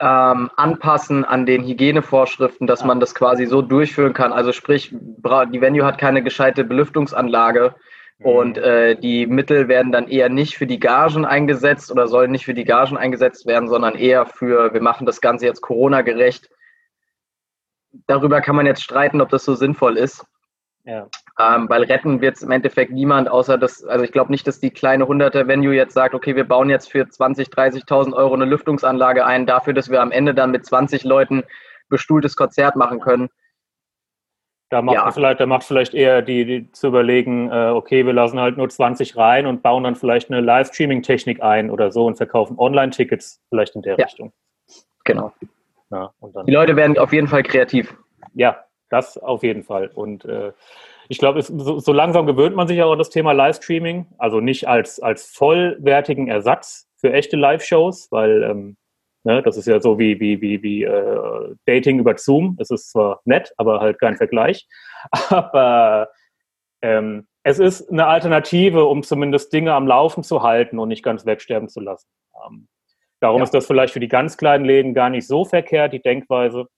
ähm, 0.00 0.50
anpassen 0.56 1.24
an 1.24 1.46
den 1.46 1.64
Hygienevorschriften, 1.64 2.66
dass 2.66 2.82
man 2.84 2.98
das 2.98 3.14
quasi 3.14 3.46
so 3.46 3.62
durchführen 3.62 4.14
kann. 4.14 4.32
Also 4.32 4.50
sprich, 4.50 4.90
die 4.90 5.60
Venue 5.60 5.86
hat 5.86 5.98
keine 5.98 6.24
gescheite 6.24 6.64
Belüftungsanlage 6.64 7.76
mhm. 8.18 8.26
und 8.26 8.58
äh, 8.58 8.96
die 8.96 9.28
Mittel 9.28 9.68
werden 9.68 9.92
dann 9.92 10.08
eher 10.08 10.28
nicht 10.28 10.56
für 10.56 10.66
die 10.66 10.80
Gagen 10.80 11.24
eingesetzt 11.24 11.92
oder 11.92 12.08
sollen 12.08 12.32
nicht 12.32 12.44
für 12.44 12.54
die 12.54 12.64
Gagen 12.64 12.96
eingesetzt 12.96 13.46
werden, 13.46 13.68
sondern 13.68 13.94
eher 13.94 14.26
für, 14.26 14.74
wir 14.74 14.82
machen 14.82 15.06
das 15.06 15.20
Ganze 15.20 15.46
jetzt 15.46 15.60
Corona-gerecht. 15.60 16.50
Darüber 18.08 18.40
kann 18.40 18.56
man 18.56 18.66
jetzt 18.66 18.82
streiten, 18.82 19.20
ob 19.20 19.28
das 19.28 19.44
so 19.44 19.54
sinnvoll 19.54 19.96
ist. 19.98 20.26
Ja. 20.82 21.06
Ähm, 21.38 21.68
weil 21.68 21.84
retten 21.84 22.20
wird 22.20 22.36
es 22.36 22.42
im 22.42 22.50
Endeffekt 22.50 22.92
niemand, 22.92 23.28
außer 23.28 23.56
dass, 23.56 23.82
also 23.84 24.04
ich 24.04 24.12
glaube 24.12 24.30
nicht, 24.30 24.46
dass 24.46 24.60
die 24.60 24.70
kleine 24.70 25.04
100er 25.04 25.48
Venue 25.48 25.74
jetzt 25.74 25.94
sagt, 25.94 26.14
okay, 26.14 26.36
wir 26.36 26.44
bauen 26.44 26.68
jetzt 26.68 26.90
für 26.90 27.08
20, 27.08 27.48
30.000 27.48 28.12
Euro 28.12 28.34
eine 28.34 28.44
Lüftungsanlage 28.44 29.24
ein, 29.24 29.46
dafür, 29.46 29.72
dass 29.72 29.90
wir 29.90 30.02
am 30.02 30.12
Ende 30.12 30.34
dann 30.34 30.50
mit 30.50 30.66
20 30.66 31.04
Leuten 31.04 31.42
bestuhltes 31.88 32.36
Konzert 32.36 32.76
machen 32.76 33.00
können. 33.00 33.30
Da 34.68 34.80
macht, 34.80 34.96
ja. 34.96 35.10
vielleicht, 35.10 35.40
da 35.40 35.46
macht 35.46 35.64
vielleicht 35.64 35.92
eher 35.92 36.22
die, 36.22 36.44
die 36.46 36.72
zu 36.72 36.88
überlegen, 36.88 37.50
äh, 37.50 37.68
okay, 37.68 38.06
wir 38.06 38.14
lassen 38.14 38.40
halt 38.40 38.56
nur 38.56 38.68
20 38.68 39.16
rein 39.16 39.46
und 39.46 39.62
bauen 39.62 39.84
dann 39.84 39.96
vielleicht 39.96 40.30
eine 40.30 40.40
Livestreaming-Technik 40.40 41.42
ein 41.42 41.70
oder 41.70 41.92
so 41.92 42.06
und 42.06 42.16
verkaufen 42.16 42.58
Online-Tickets 42.58 43.42
vielleicht 43.50 43.74
in 43.74 43.82
der 43.82 43.98
ja. 43.98 44.04
Richtung. 44.06 44.32
Genau. 45.04 45.32
Ja, 45.90 46.14
die 46.46 46.52
Leute 46.52 46.74
werden 46.76 46.96
auf 46.98 47.12
jeden 47.12 47.28
Fall 47.28 47.42
kreativ. 47.42 47.94
Ja, 48.32 48.64
das 48.88 49.18
auf 49.18 49.42
jeden 49.42 49.62
Fall. 49.62 49.90
Und 49.94 50.24
äh, 50.24 50.52
ich 51.12 51.18
glaube, 51.18 51.42
so, 51.42 51.78
so, 51.78 51.92
langsam 51.92 52.24
gewöhnt 52.24 52.56
man 52.56 52.66
sich 52.66 52.82
auch 52.82 52.92
an 52.92 52.98
das 52.98 53.10
Thema 53.10 53.32
Livestreaming, 53.32 54.06
also 54.16 54.40
nicht 54.40 54.66
als, 54.66 54.98
als 54.98 55.26
vollwertigen 55.26 56.26
Ersatz 56.28 56.88
für 56.96 57.12
echte 57.12 57.36
Live-Shows, 57.36 58.08
weil 58.10 58.42
ähm, 58.42 58.76
ne, 59.24 59.42
das 59.42 59.58
ist 59.58 59.66
ja 59.66 59.78
so 59.78 59.98
wie, 59.98 60.18
wie, 60.20 60.40
wie, 60.40 60.62
wie 60.62 60.84
äh, 60.84 61.54
Dating 61.66 61.98
über 61.98 62.16
Zoom. 62.16 62.56
Es 62.58 62.70
ist 62.70 62.92
zwar 62.92 63.20
nett, 63.26 63.52
aber 63.58 63.80
halt 63.80 64.00
kein 64.00 64.16
Vergleich. 64.16 64.66
Aber 65.28 66.08
ähm, 66.80 67.26
es 67.42 67.58
ist 67.58 67.90
eine 67.90 68.06
Alternative, 68.06 68.86
um 68.86 69.02
zumindest 69.02 69.52
Dinge 69.52 69.74
am 69.74 69.86
Laufen 69.86 70.22
zu 70.22 70.42
halten 70.42 70.78
und 70.78 70.88
nicht 70.88 71.02
ganz 71.02 71.26
wegsterben 71.26 71.68
zu 71.68 71.80
lassen. 71.80 72.08
Ähm, 72.46 72.68
darum 73.20 73.38
ja. 73.38 73.44
ist 73.44 73.52
das 73.52 73.66
vielleicht 73.66 73.92
für 73.92 74.00
die 74.00 74.08
ganz 74.08 74.38
kleinen 74.38 74.64
Läden 74.64 74.94
gar 74.94 75.10
nicht 75.10 75.26
so 75.26 75.44
verkehrt, 75.44 75.92
die 75.92 76.00
Denkweise. 76.00 76.68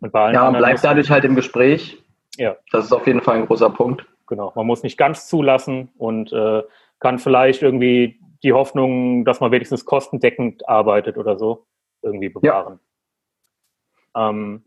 Und 0.00 0.14
ja, 0.14 0.48
man 0.48 0.58
bleibt 0.58 0.84
dadurch 0.84 1.10
halt 1.10 1.24
im 1.24 1.34
Gespräch. 1.34 1.98
Ja. 2.38 2.56
Das 2.72 2.86
ist 2.86 2.92
auf 2.92 3.06
jeden 3.06 3.20
Fall 3.20 3.36
ein 3.36 3.46
großer 3.46 3.70
Punkt. 3.70 4.06
Genau, 4.26 4.52
man 4.54 4.66
muss 4.66 4.82
nicht 4.82 4.96
ganz 4.96 5.26
zulassen 5.28 5.90
und 5.98 6.32
äh, 6.32 6.62
kann 7.00 7.18
vielleicht 7.18 7.62
irgendwie 7.62 8.20
die 8.42 8.52
Hoffnung, 8.52 9.24
dass 9.24 9.40
man 9.40 9.50
wenigstens 9.50 9.84
kostendeckend 9.84 10.68
arbeitet 10.68 11.18
oder 11.18 11.36
so, 11.36 11.66
irgendwie 12.02 12.28
bewahren. 12.28 12.78
Ja. 14.14 14.30
Ähm, 14.30 14.64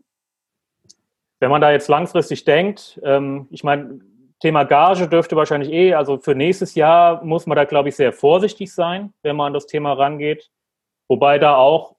wenn 1.40 1.50
man 1.50 1.60
da 1.60 1.72
jetzt 1.72 1.88
langfristig 1.88 2.44
denkt, 2.44 3.00
ähm, 3.02 3.48
ich 3.50 3.64
meine, 3.64 4.00
Thema 4.40 4.64
Gage 4.64 5.08
dürfte 5.08 5.36
wahrscheinlich 5.36 5.72
eh, 5.72 5.94
also 5.94 6.18
für 6.18 6.34
nächstes 6.34 6.74
Jahr 6.74 7.24
muss 7.24 7.46
man 7.46 7.56
da, 7.56 7.64
glaube 7.64 7.88
ich, 7.88 7.96
sehr 7.96 8.12
vorsichtig 8.12 8.74
sein, 8.74 9.12
wenn 9.22 9.36
man 9.36 9.48
an 9.48 9.54
das 9.54 9.66
Thema 9.66 9.92
rangeht. 9.92 10.50
Wobei 11.08 11.38
da 11.38 11.56
auch 11.56 11.94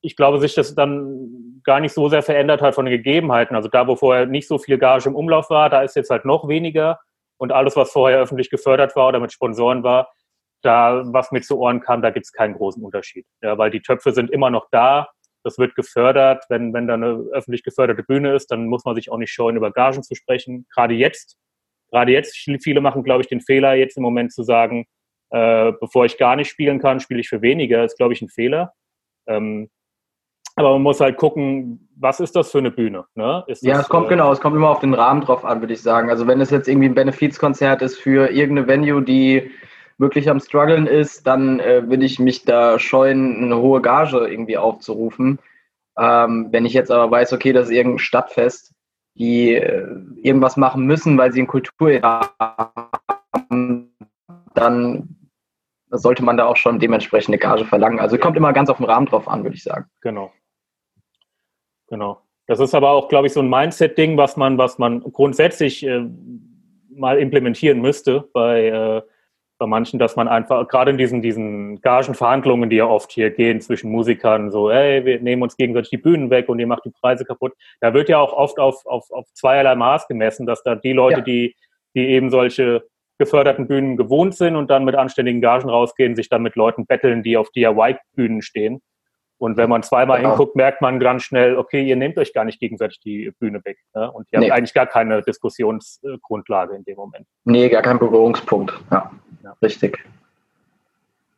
ich 0.00 0.16
glaube, 0.16 0.38
sich 0.38 0.54
das 0.54 0.74
dann 0.74 1.60
gar 1.64 1.80
nicht 1.80 1.92
so 1.92 2.08
sehr 2.08 2.22
verändert 2.22 2.62
hat 2.62 2.74
von 2.74 2.86
den 2.86 2.96
Gegebenheiten. 2.96 3.56
Also 3.56 3.68
da, 3.68 3.86
wo 3.86 3.96
vorher 3.96 4.26
nicht 4.26 4.48
so 4.48 4.58
viel 4.58 4.78
Gage 4.78 5.08
im 5.08 5.16
Umlauf 5.16 5.50
war, 5.50 5.70
da 5.70 5.82
ist 5.82 5.96
jetzt 5.96 6.10
halt 6.10 6.24
noch 6.24 6.48
weniger. 6.48 7.00
Und 7.36 7.52
alles, 7.52 7.76
was 7.76 7.92
vorher 7.92 8.20
öffentlich 8.20 8.50
gefördert 8.50 8.96
war 8.96 9.08
oder 9.08 9.20
mit 9.20 9.32
Sponsoren 9.32 9.82
war, 9.82 10.10
da, 10.62 11.02
was 11.06 11.30
mir 11.30 11.40
zu 11.40 11.58
Ohren 11.58 11.80
kam, 11.80 12.02
da 12.02 12.10
gibt 12.10 12.26
es 12.26 12.32
keinen 12.32 12.54
großen 12.54 12.82
Unterschied. 12.82 13.26
Ja, 13.42 13.58
weil 13.58 13.70
die 13.70 13.80
Töpfe 13.80 14.12
sind 14.12 14.30
immer 14.30 14.50
noch 14.50 14.66
da. 14.70 15.08
Das 15.44 15.58
wird 15.58 15.74
gefördert. 15.76 16.44
Wenn, 16.48 16.72
wenn 16.74 16.88
da 16.88 16.94
eine 16.94 17.24
öffentlich 17.32 17.62
geförderte 17.62 18.02
Bühne 18.02 18.34
ist, 18.34 18.50
dann 18.50 18.66
muss 18.66 18.84
man 18.84 18.96
sich 18.96 19.10
auch 19.10 19.18
nicht 19.18 19.32
scheuen, 19.32 19.56
über 19.56 19.70
Gagen 19.70 20.02
zu 20.02 20.14
sprechen. 20.14 20.66
Gerade 20.74 20.94
jetzt, 20.94 21.38
gerade 21.90 22.12
jetzt, 22.12 22.36
viele 22.36 22.80
machen, 22.80 23.04
glaube 23.04 23.22
ich, 23.22 23.28
den 23.28 23.40
Fehler, 23.40 23.74
jetzt 23.74 23.96
im 23.96 24.02
Moment 24.02 24.32
zu 24.32 24.42
sagen, 24.42 24.86
äh, 25.30 25.72
bevor 25.80 26.06
ich 26.06 26.18
gar 26.18 26.34
nicht 26.34 26.48
spielen 26.48 26.80
kann, 26.80 27.00
spiele 27.00 27.20
ich 27.20 27.28
für 27.28 27.42
weniger. 27.42 27.82
Das 27.82 27.92
ist, 27.92 27.98
glaube 27.98 28.14
ich, 28.14 28.22
ein 28.22 28.28
Fehler. 28.28 28.72
Ähm, 29.28 29.70
aber 30.58 30.72
man 30.72 30.82
muss 30.82 31.00
halt 31.00 31.16
gucken, 31.16 31.88
was 31.96 32.20
ist 32.20 32.36
das 32.36 32.50
für 32.50 32.58
eine 32.58 32.70
Bühne? 32.70 33.04
Ne? 33.14 33.44
Das, 33.48 33.62
ja, 33.62 33.80
es 33.80 33.88
kommt 33.88 34.06
äh, 34.06 34.10
genau, 34.10 34.32
es 34.32 34.40
kommt 34.40 34.56
immer 34.56 34.70
auf 34.70 34.80
den 34.80 34.94
Rahmen 34.94 35.20
drauf 35.20 35.44
an, 35.44 35.60
würde 35.60 35.74
ich 35.74 35.82
sagen. 35.82 36.10
Also 36.10 36.26
wenn 36.26 36.40
es 36.40 36.50
jetzt 36.50 36.68
irgendwie 36.68 36.88
ein 36.88 36.94
Benefizkonzert 36.94 37.82
ist 37.82 37.98
für 37.98 38.30
irgendeine 38.30 38.68
Venue, 38.68 39.02
die 39.02 39.50
wirklich 39.98 40.30
am 40.30 40.40
struggeln 40.40 40.86
ist, 40.86 41.26
dann 41.26 41.60
äh, 41.60 41.88
würde 41.88 42.04
ich 42.04 42.18
mich 42.18 42.44
da 42.44 42.78
scheuen, 42.78 43.42
eine 43.42 43.58
hohe 43.58 43.82
Gage 43.82 44.28
irgendwie 44.28 44.56
aufzurufen. 44.56 45.40
Ähm, 45.98 46.48
wenn 46.52 46.64
ich 46.64 46.72
jetzt 46.72 46.90
aber 46.90 47.10
weiß, 47.10 47.32
okay, 47.32 47.52
das 47.52 47.68
ist 47.68 47.74
irgendein 47.74 47.98
Stadtfest, 47.98 48.72
die 49.16 49.54
äh, 49.54 49.86
irgendwas 50.22 50.56
machen 50.56 50.86
müssen, 50.86 51.18
weil 51.18 51.32
sie 51.32 51.42
ein 51.42 51.48
Kultur 51.48 52.00
haben, 52.00 53.92
dann 54.54 55.16
sollte 55.90 56.22
man 56.22 56.36
da 56.36 56.46
auch 56.46 56.56
schon 56.56 56.78
dementsprechend 56.78 57.30
eine 57.30 57.38
Gage 57.38 57.64
verlangen. 57.64 57.98
Also 57.98 58.18
kommt 58.18 58.36
immer 58.36 58.52
ganz 58.52 58.70
auf 58.70 58.76
den 58.76 58.86
Rahmen 58.86 59.06
drauf 59.06 59.26
an, 59.26 59.42
würde 59.42 59.56
ich 59.56 59.64
sagen. 59.64 59.86
Genau. 60.00 60.32
Genau. 61.88 62.20
Das 62.46 62.60
ist 62.60 62.74
aber 62.74 62.90
auch, 62.90 63.08
glaube 63.08 63.26
ich, 63.26 63.32
so 63.32 63.40
ein 63.40 63.50
Mindset-Ding, 63.50 64.16
was 64.16 64.36
man, 64.36 64.56
was 64.56 64.78
man 64.78 65.00
grundsätzlich 65.00 65.84
äh, 65.84 66.06
mal 66.90 67.18
implementieren 67.18 67.80
müsste 67.80 68.28
bei, 68.32 68.68
äh, 68.68 69.02
bei 69.58 69.66
manchen, 69.66 69.98
dass 69.98 70.16
man 70.16 70.28
einfach, 70.28 70.66
gerade 70.68 70.90
in 70.92 70.98
diesen, 70.98 71.20
diesen 71.20 71.80
Gagenverhandlungen, 71.80 72.70
die 72.70 72.76
ja 72.76 72.86
oft 72.86 73.12
hier 73.12 73.30
gehen 73.30 73.60
zwischen 73.60 73.90
Musikern, 73.90 74.50
so, 74.50 74.70
ey, 74.70 75.04
wir 75.04 75.20
nehmen 75.20 75.42
uns 75.42 75.56
gegenseitig 75.56 75.90
die 75.90 75.98
Bühnen 75.98 76.30
weg 76.30 76.48
und 76.48 76.58
ihr 76.58 76.66
macht 76.66 76.84
die 76.84 76.90
Preise 76.90 77.24
kaputt. 77.24 77.52
Da 77.80 77.92
wird 77.92 78.08
ja 78.08 78.18
auch 78.18 78.32
oft 78.32 78.58
auf, 78.58 78.86
auf, 78.86 79.10
auf 79.10 79.26
zweierlei 79.34 79.74
Maß 79.74 80.08
gemessen, 80.08 80.46
dass 80.46 80.62
da 80.62 80.74
die 80.74 80.92
Leute, 80.92 81.18
ja. 81.18 81.24
die, 81.24 81.54
die 81.94 82.06
eben 82.08 82.30
solche 82.30 82.84
geförderten 83.18 83.66
Bühnen 83.66 83.96
gewohnt 83.96 84.36
sind 84.36 84.54
und 84.56 84.70
dann 84.70 84.84
mit 84.84 84.94
anständigen 84.94 85.40
Gagen 85.40 85.68
rausgehen, 85.68 86.14
sich 86.14 86.28
dann 86.28 86.42
mit 86.42 86.54
Leuten 86.54 86.86
betteln, 86.86 87.22
die 87.22 87.36
auf 87.36 87.50
DIY-Bühnen 87.50 88.42
stehen. 88.42 88.80
Und 89.38 89.56
wenn 89.56 89.70
man 89.70 89.82
zweimal 89.84 90.18
genau. 90.18 90.30
hinguckt, 90.30 90.56
merkt 90.56 90.82
man 90.82 90.98
ganz 90.98 91.22
schnell, 91.22 91.56
okay, 91.56 91.82
ihr 91.82 91.96
nehmt 91.96 92.18
euch 92.18 92.32
gar 92.32 92.44
nicht 92.44 92.58
gegenseitig 92.58 93.00
die 93.00 93.32
Bühne 93.38 93.64
weg. 93.64 93.78
Ne? 93.94 94.10
Und 94.10 94.26
ihr 94.32 94.40
nee. 94.40 94.50
habt 94.50 94.58
eigentlich 94.58 94.74
gar 94.74 94.86
keine 94.86 95.22
Diskussionsgrundlage 95.22 96.74
in 96.74 96.84
dem 96.84 96.96
Moment. 96.96 97.26
Nee, 97.44 97.68
gar 97.68 97.82
kein 97.82 97.98
Berührungspunkt. 97.98 98.78
Ja, 98.90 99.12
ja. 99.44 99.56
richtig. 99.62 100.04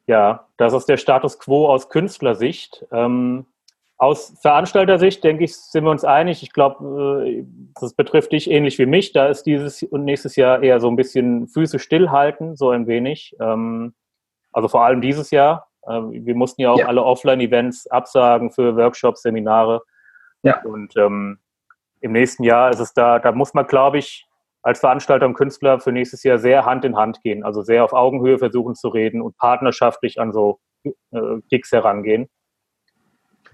Ja, 0.06 0.46
das 0.56 0.72
ist 0.72 0.86
der 0.86 0.96
Status 0.96 1.38
quo 1.38 1.68
aus 1.68 1.90
Künstlersicht. 1.90 2.84
Ähm, 2.90 3.46
aus 4.00 4.34
Veranstalter-Sicht, 4.40 5.22
denke 5.22 5.44
ich, 5.44 5.54
sind 5.54 5.84
wir 5.84 5.90
uns 5.90 6.04
einig. 6.04 6.42
Ich 6.42 6.54
glaube, 6.54 7.22
äh, 7.26 7.44
das 7.78 7.92
betrifft 7.92 8.32
dich 8.32 8.50
ähnlich 8.50 8.78
wie 8.78 8.86
mich. 8.86 9.12
Da 9.12 9.26
ist 9.26 9.44
dieses 9.44 9.82
und 9.82 10.04
nächstes 10.04 10.36
Jahr 10.36 10.62
eher 10.62 10.80
so 10.80 10.88
ein 10.88 10.96
bisschen 10.96 11.48
Füße 11.48 11.78
stillhalten, 11.78 12.56
so 12.56 12.70
ein 12.70 12.86
wenig. 12.86 13.36
Ähm, 13.40 13.92
also 14.52 14.68
vor 14.68 14.84
allem 14.84 15.02
dieses 15.02 15.30
Jahr. 15.30 15.69
Ähm, 15.90 16.24
wir 16.24 16.34
mussten 16.34 16.62
ja 16.62 16.70
auch 16.70 16.78
ja. 16.78 16.86
alle 16.86 17.02
Offline-Events 17.02 17.86
absagen 17.88 18.50
für 18.50 18.76
Workshops, 18.76 19.22
Seminare. 19.22 19.82
Ja. 20.42 20.62
Und 20.62 20.96
ähm, 20.96 21.38
im 22.00 22.12
nächsten 22.12 22.44
Jahr 22.44 22.70
ist 22.70 22.80
es 22.80 22.94
da, 22.94 23.18
da 23.18 23.32
muss 23.32 23.54
man, 23.54 23.66
glaube 23.66 23.98
ich, 23.98 24.26
als 24.62 24.80
Veranstalter 24.80 25.26
und 25.26 25.34
Künstler 25.34 25.80
für 25.80 25.92
nächstes 25.92 26.22
Jahr 26.22 26.38
sehr 26.38 26.64
Hand 26.66 26.84
in 26.84 26.96
Hand 26.96 27.22
gehen, 27.22 27.44
also 27.44 27.62
sehr 27.62 27.84
auf 27.84 27.92
Augenhöhe 27.92 28.38
versuchen 28.38 28.74
zu 28.74 28.88
reden 28.88 29.22
und 29.22 29.36
partnerschaftlich 29.38 30.20
an 30.20 30.32
so 30.32 30.60
äh, 30.84 30.90
Gigs 31.48 31.72
herangehen. 31.72 32.28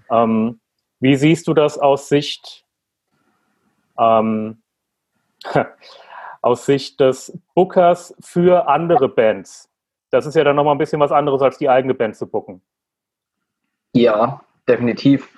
Ähm, 0.09 0.59
wie 0.99 1.15
siehst 1.15 1.47
du 1.47 1.53
das 1.53 1.77
aus 1.77 2.09
Sicht 2.09 2.65
ähm, 3.97 4.61
aus 6.41 6.65
Sicht 6.65 6.99
des 6.99 7.37
Bookers 7.55 8.15
für 8.19 8.67
andere 8.67 9.09
Bands? 9.09 9.69
Das 10.09 10.25
ist 10.25 10.35
ja 10.35 10.43
dann 10.43 10.55
nochmal 10.55 10.75
ein 10.75 10.79
bisschen 10.79 10.99
was 10.99 11.11
anderes, 11.11 11.41
als 11.41 11.57
die 11.57 11.69
eigene 11.69 11.93
Band 11.93 12.15
zu 12.15 12.27
booken. 12.27 12.61
Ja, 13.93 14.41
definitiv. 14.67 15.29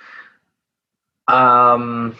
Ähm, 1.30 2.14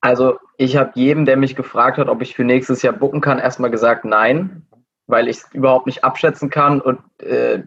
also 0.00 0.38
ich 0.56 0.76
habe 0.76 0.92
jedem, 0.94 1.24
der 1.24 1.36
mich 1.36 1.56
gefragt 1.56 1.98
hat, 1.98 2.08
ob 2.08 2.22
ich 2.22 2.34
für 2.34 2.44
nächstes 2.44 2.82
Jahr 2.82 2.92
booken 2.92 3.20
kann, 3.20 3.38
erstmal 3.38 3.70
gesagt 3.70 4.04
nein, 4.04 4.66
weil 5.06 5.28
ich 5.28 5.38
es 5.38 5.52
überhaupt 5.52 5.86
nicht 5.86 6.04
abschätzen 6.04 6.50
kann. 6.50 6.80
Und 6.80 7.00
äh, 7.20 7.62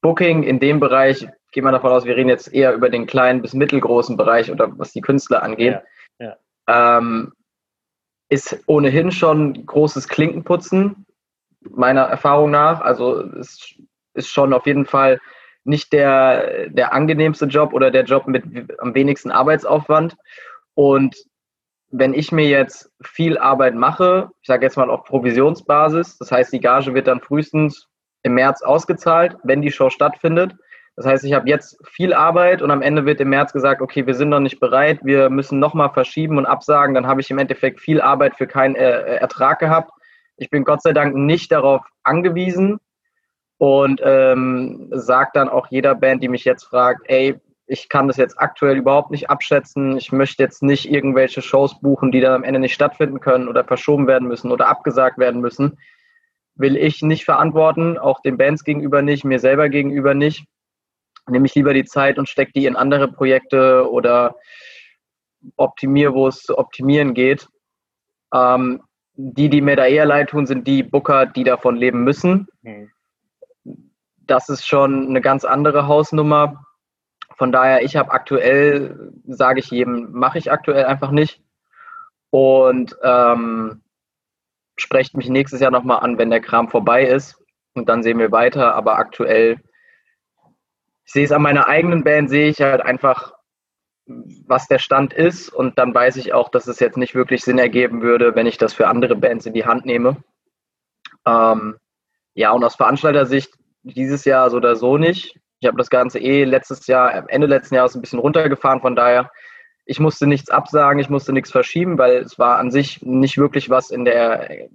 Booking 0.00 0.42
in 0.42 0.58
dem 0.60 0.80
Bereich, 0.80 1.28
gehen 1.52 1.64
wir 1.64 1.72
davon 1.72 1.92
aus, 1.92 2.04
wir 2.04 2.16
reden 2.16 2.28
jetzt 2.28 2.52
eher 2.52 2.74
über 2.74 2.88
den 2.88 3.06
kleinen 3.06 3.42
bis 3.42 3.54
mittelgroßen 3.54 4.16
Bereich 4.16 4.50
oder 4.50 4.76
was 4.78 4.92
die 4.92 5.00
Künstler 5.00 5.42
angeht, 5.42 5.80
ja, 6.18 6.36
ja. 6.66 6.98
Ähm, 6.98 7.32
ist 8.28 8.58
ohnehin 8.66 9.12
schon 9.12 9.66
großes 9.66 10.08
Klinkenputzen 10.08 11.04
meiner 11.70 12.02
Erfahrung 12.02 12.50
nach. 12.50 12.80
Also 12.80 13.20
es 13.38 13.74
ist 14.14 14.28
schon 14.28 14.52
auf 14.52 14.66
jeden 14.66 14.86
Fall 14.86 15.20
nicht 15.64 15.92
der, 15.92 16.68
der 16.68 16.92
angenehmste 16.92 17.46
Job 17.46 17.72
oder 17.72 17.90
der 17.90 18.04
Job 18.04 18.26
mit 18.26 18.44
am 18.80 18.94
wenigsten 18.94 19.30
Arbeitsaufwand. 19.30 20.16
Und 20.74 21.16
wenn 21.90 22.14
ich 22.14 22.32
mir 22.32 22.46
jetzt 22.46 22.90
viel 23.02 23.38
Arbeit 23.38 23.74
mache, 23.74 24.30
ich 24.40 24.46
sage 24.46 24.64
jetzt 24.64 24.76
mal 24.76 24.90
auf 24.90 25.04
Provisionsbasis, 25.04 26.18
das 26.18 26.32
heißt, 26.32 26.52
die 26.52 26.60
Gage 26.60 26.94
wird 26.94 27.06
dann 27.06 27.20
frühestens 27.20 27.88
im 28.22 28.34
März 28.34 28.62
ausgezahlt, 28.62 29.36
wenn 29.42 29.62
die 29.62 29.70
Show 29.70 29.90
stattfindet. 29.90 30.54
Das 30.96 31.06
heißt, 31.06 31.24
ich 31.24 31.32
habe 31.32 31.48
jetzt 31.48 31.78
viel 31.86 32.12
Arbeit 32.12 32.60
und 32.60 32.70
am 32.70 32.82
Ende 32.82 33.06
wird 33.06 33.20
im 33.20 33.30
März 33.30 33.52
gesagt, 33.52 33.80
okay, 33.80 34.06
wir 34.06 34.14
sind 34.14 34.28
noch 34.28 34.40
nicht 34.40 34.60
bereit, 34.60 35.00
wir 35.02 35.30
müssen 35.30 35.58
nochmal 35.58 35.90
verschieben 35.90 36.38
und 36.38 36.46
absagen. 36.46 36.94
Dann 36.94 37.06
habe 37.06 37.20
ich 37.20 37.30
im 37.30 37.38
Endeffekt 37.38 37.80
viel 37.80 38.00
Arbeit 38.00 38.36
für 38.36 38.46
keinen 38.46 38.74
äh, 38.74 39.16
Ertrag 39.16 39.58
gehabt. 39.58 39.90
Ich 40.42 40.50
bin 40.50 40.64
Gott 40.64 40.82
sei 40.82 40.92
Dank 40.92 41.14
nicht 41.14 41.52
darauf 41.52 41.82
angewiesen 42.02 42.80
und 43.58 44.00
ähm, 44.02 44.88
sage 44.90 45.30
dann 45.34 45.48
auch 45.48 45.68
jeder 45.70 45.94
Band, 45.94 46.20
die 46.20 46.28
mich 46.28 46.44
jetzt 46.44 46.64
fragt, 46.64 47.02
ey, 47.04 47.40
ich 47.68 47.88
kann 47.88 48.08
das 48.08 48.16
jetzt 48.16 48.40
aktuell 48.40 48.76
überhaupt 48.76 49.12
nicht 49.12 49.30
abschätzen. 49.30 49.96
Ich 49.96 50.10
möchte 50.10 50.42
jetzt 50.42 50.64
nicht 50.64 50.90
irgendwelche 50.90 51.42
Shows 51.42 51.78
buchen, 51.80 52.10
die 52.10 52.20
dann 52.20 52.34
am 52.34 52.42
Ende 52.42 52.58
nicht 52.58 52.74
stattfinden 52.74 53.20
können 53.20 53.46
oder 53.46 53.62
verschoben 53.62 54.08
werden 54.08 54.26
müssen 54.26 54.50
oder 54.50 54.66
abgesagt 54.66 55.16
werden 55.16 55.40
müssen. 55.40 55.78
Will 56.56 56.76
ich 56.76 57.02
nicht 57.02 57.24
verantworten, 57.24 57.98
auch 57.98 58.18
den 58.20 58.36
Bands 58.36 58.64
gegenüber 58.64 59.00
nicht, 59.00 59.24
mir 59.24 59.38
selber 59.38 59.68
gegenüber 59.68 60.12
nicht. 60.12 60.44
Nehme 61.28 61.46
ich 61.46 61.54
lieber 61.54 61.72
die 61.72 61.84
Zeit 61.84 62.18
und 62.18 62.28
stecke 62.28 62.50
die 62.52 62.66
in 62.66 62.74
andere 62.74 63.06
Projekte 63.12 63.88
oder 63.88 64.34
optimiere, 65.56 66.14
wo 66.14 66.26
es 66.26 66.42
zu 66.42 66.58
optimieren 66.58 67.14
geht. 67.14 67.46
Ähm, 68.34 68.82
die, 69.14 69.48
die 69.48 69.60
mir 69.60 69.76
da 69.76 69.86
eher 69.86 70.06
leid 70.06 70.30
tun, 70.30 70.46
sind 70.46 70.66
die 70.66 70.82
Booker, 70.82 71.26
die 71.26 71.44
davon 71.44 71.76
leben 71.76 72.04
müssen. 72.04 72.48
Mhm. 72.62 72.90
Das 74.26 74.48
ist 74.48 74.66
schon 74.66 75.08
eine 75.08 75.20
ganz 75.20 75.44
andere 75.44 75.86
Hausnummer. 75.86 76.64
Von 77.36 77.52
daher, 77.52 77.82
ich 77.82 77.96
habe 77.96 78.12
aktuell, 78.12 79.12
sage 79.26 79.60
ich 79.60 79.70
jedem, 79.70 80.12
mache 80.12 80.38
ich 80.38 80.50
aktuell 80.50 80.84
einfach 80.84 81.10
nicht. 81.10 81.42
Und 82.30 82.96
ähm, 83.02 83.82
sprecht 84.76 85.16
mich 85.16 85.28
nächstes 85.28 85.60
Jahr 85.60 85.70
nochmal 85.70 86.00
an, 86.00 86.18
wenn 86.18 86.30
der 86.30 86.40
Kram 86.40 86.68
vorbei 86.68 87.04
ist. 87.04 87.38
Und 87.74 87.88
dann 87.88 88.02
sehen 88.02 88.18
wir 88.18 88.32
weiter. 88.32 88.74
Aber 88.74 88.96
aktuell, 88.96 89.58
ich 91.04 91.12
sehe 91.12 91.24
es 91.24 91.32
an 91.32 91.42
meiner 91.42 91.66
eigenen 91.68 92.04
Band, 92.04 92.30
sehe 92.30 92.48
ich 92.48 92.60
halt 92.62 92.80
einfach, 92.80 93.31
was 94.46 94.68
der 94.68 94.78
Stand 94.78 95.12
ist. 95.12 95.48
Und 95.48 95.78
dann 95.78 95.94
weiß 95.94 96.16
ich 96.16 96.32
auch, 96.32 96.48
dass 96.50 96.66
es 96.66 96.80
jetzt 96.80 96.96
nicht 96.96 97.14
wirklich 97.14 97.42
Sinn 97.42 97.58
ergeben 97.58 98.02
würde, 98.02 98.34
wenn 98.34 98.46
ich 98.46 98.58
das 98.58 98.72
für 98.72 98.88
andere 98.88 99.16
Bands 99.16 99.46
in 99.46 99.54
die 99.54 99.64
Hand 99.64 99.86
nehme. 99.86 100.16
Ähm, 101.26 101.76
ja, 102.34 102.50
und 102.52 102.64
aus 102.64 102.76
Veranstalter-Sicht 102.76 103.52
dieses 103.82 104.24
Jahr 104.24 104.50
so 104.50 104.56
oder 104.56 104.76
so 104.76 104.96
nicht. 104.96 105.38
Ich 105.60 105.66
habe 105.66 105.78
das 105.78 105.90
Ganze 105.90 106.18
eh 106.18 106.44
letztes 106.44 106.86
Jahr, 106.86 107.30
Ende 107.30 107.46
letzten 107.46 107.76
Jahres 107.76 107.94
ein 107.94 108.00
bisschen 108.00 108.18
runtergefahren, 108.18 108.80
von 108.80 108.96
daher, 108.96 109.30
ich 109.84 110.00
musste 110.00 110.26
nichts 110.26 110.50
absagen, 110.50 111.00
ich 111.00 111.10
musste 111.10 111.32
nichts 111.32 111.50
verschieben, 111.50 111.98
weil 111.98 112.18
es 112.18 112.38
war 112.38 112.58
an 112.58 112.70
sich 112.70 113.02
nicht 113.02 113.36
wirklich 113.38 113.68
was 113.68 113.90
in 113.90 114.04
der, 114.04 114.68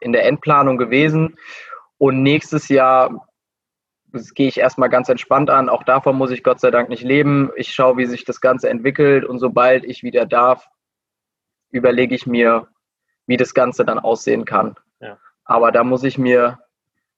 in 0.00 0.12
der 0.12 0.26
Endplanung 0.26 0.78
gewesen. 0.78 1.36
Und 1.98 2.22
nächstes 2.22 2.68
Jahr 2.68 3.28
gehe 4.34 4.48
ich 4.48 4.58
erstmal 4.58 4.88
ganz 4.88 5.08
entspannt 5.08 5.50
an. 5.50 5.68
Auch 5.68 5.82
davon 5.82 6.16
muss 6.16 6.30
ich 6.30 6.42
Gott 6.42 6.60
sei 6.60 6.70
Dank 6.70 6.88
nicht 6.88 7.02
leben. 7.02 7.50
Ich 7.56 7.72
schaue, 7.72 7.96
wie 7.96 8.06
sich 8.06 8.24
das 8.24 8.40
Ganze 8.40 8.68
entwickelt 8.68 9.24
und 9.24 9.38
sobald 9.38 9.84
ich 9.84 10.02
wieder 10.02 10.26
darf, 10.26 10.68
überlege 11.70 12.14
ich 12.14 12.26
mir, 12.26 12.68
wie 13.26 13.36
das 13.36 13.54
Ganze 13.54 13.84
dann 13.84 13.98
aussehen 13.98 14.44
kann. 14.44 14.76
Ja. 15.00 15.18
Aber 15.44 15.72
da 15.72 15.84
muss 15.84 16.04
ich 16.04 16.18
mir 16.18 16.58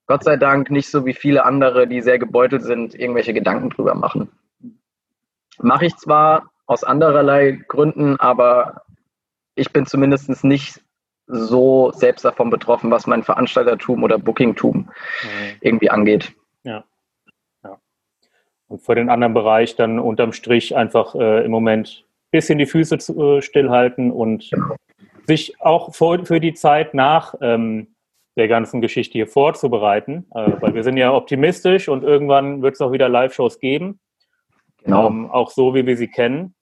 Gott 0.07 0.25
sei 0.25 0.37
Dank 0.37 0.71
nicht 0.71 0.91
so 0.91 1.07
wie 1.07 1.15
viele 1.15 1.45
andere, 1.45 1.87
die 1.87 2.03
sehr 2.03 2.19
gebeutelt 2.19 2.63
sind, 2.63 2.95
irgendwelche 2.95 3.33
Gedanken 3.33 3.71
drüber 3.71 3.95
machen. 3.95 4.31
Mache 5.59 5.87
ich 5.87 5.97
zwar 5.97 6.51
aus 6.67 6.85
andererlei 6.85 7.53
Gründen, 7.69 8.19
aber 8.21 8.83
ich 9.55 9.73
bin 9.73 9.87
zumindest 9.87 10.45
nicht 10.45 10.81
so 11.27 11.91
selbst 11.93 12.25
davon 12.25 12.51
betroffen, 12.51 12.91
was 12.91 13.07
mein 13.07 13.23
Veranstaltertum 13.23 14.03
oder 14.03 14.19
Bookingtum 14.19 14.77
mhm. 14.77 15.57
irgendwie 15.61 15.91
angeht. 15.91 16.35
Ja. 16.65 16.85
ja. 17.63 17.79
Und 18.69 18.83
für 18.83 18.95
den 18.95 19.09
anderen 19.09 19.35
Bereich 19.35 19.77
dann 19.77 19.99
unterm 19.99 20.33
Strich 20.33 20.75
einfach 20.75 21.15
äh, 21.15 21.45
im 21.45 21.51
Moment 21.51 22.05
ein 22.07 22.31
bisschen 22.31 22.59
die 22.59 22.67
Füße 22.67 22.99
zu, 22.99 23.37
äh, 23.37 23.43
stillhalten 23.43 24.11
und 24.11 24.51
sich 25.27 25.61
auch 25.61 25.95
vor, 25.95 26.25
für 26.27 26.41
die 26.41 26.55
Zeit 26.55 26.95
nach 26.95 27.35
ähm, 27.41 27.95
der 28.37 28.49
ganzen 28.49 28.81
Geschichte 28.81 29.13
hier 29.13 29.29
vorzubereiten, 29.29 30.27
äh, 30.35 30.53
weil 30.61 30.75
wir 30.75 30.83
sind 30.83 30.97
ja 30.97 31.13
optimistisch 31.13 31.89
und 31.89 32.03
irgendwann 32.03 32.63
wird 32.63 32.75
es 32.75 32.81
auch 32.81 32.93
wieder 32.93 33.09
Live-Shows 33.09 33.61
geben. 33.61 34.01
Genau. 34.83 35.07
Ähm, 35.07 35.31
auch 35.31 35.51
so, 35.51 35.75
wie 35.75 35.87
wir 35.87 35.97
sie 35.97 36.09
kennen. 36.09 36.55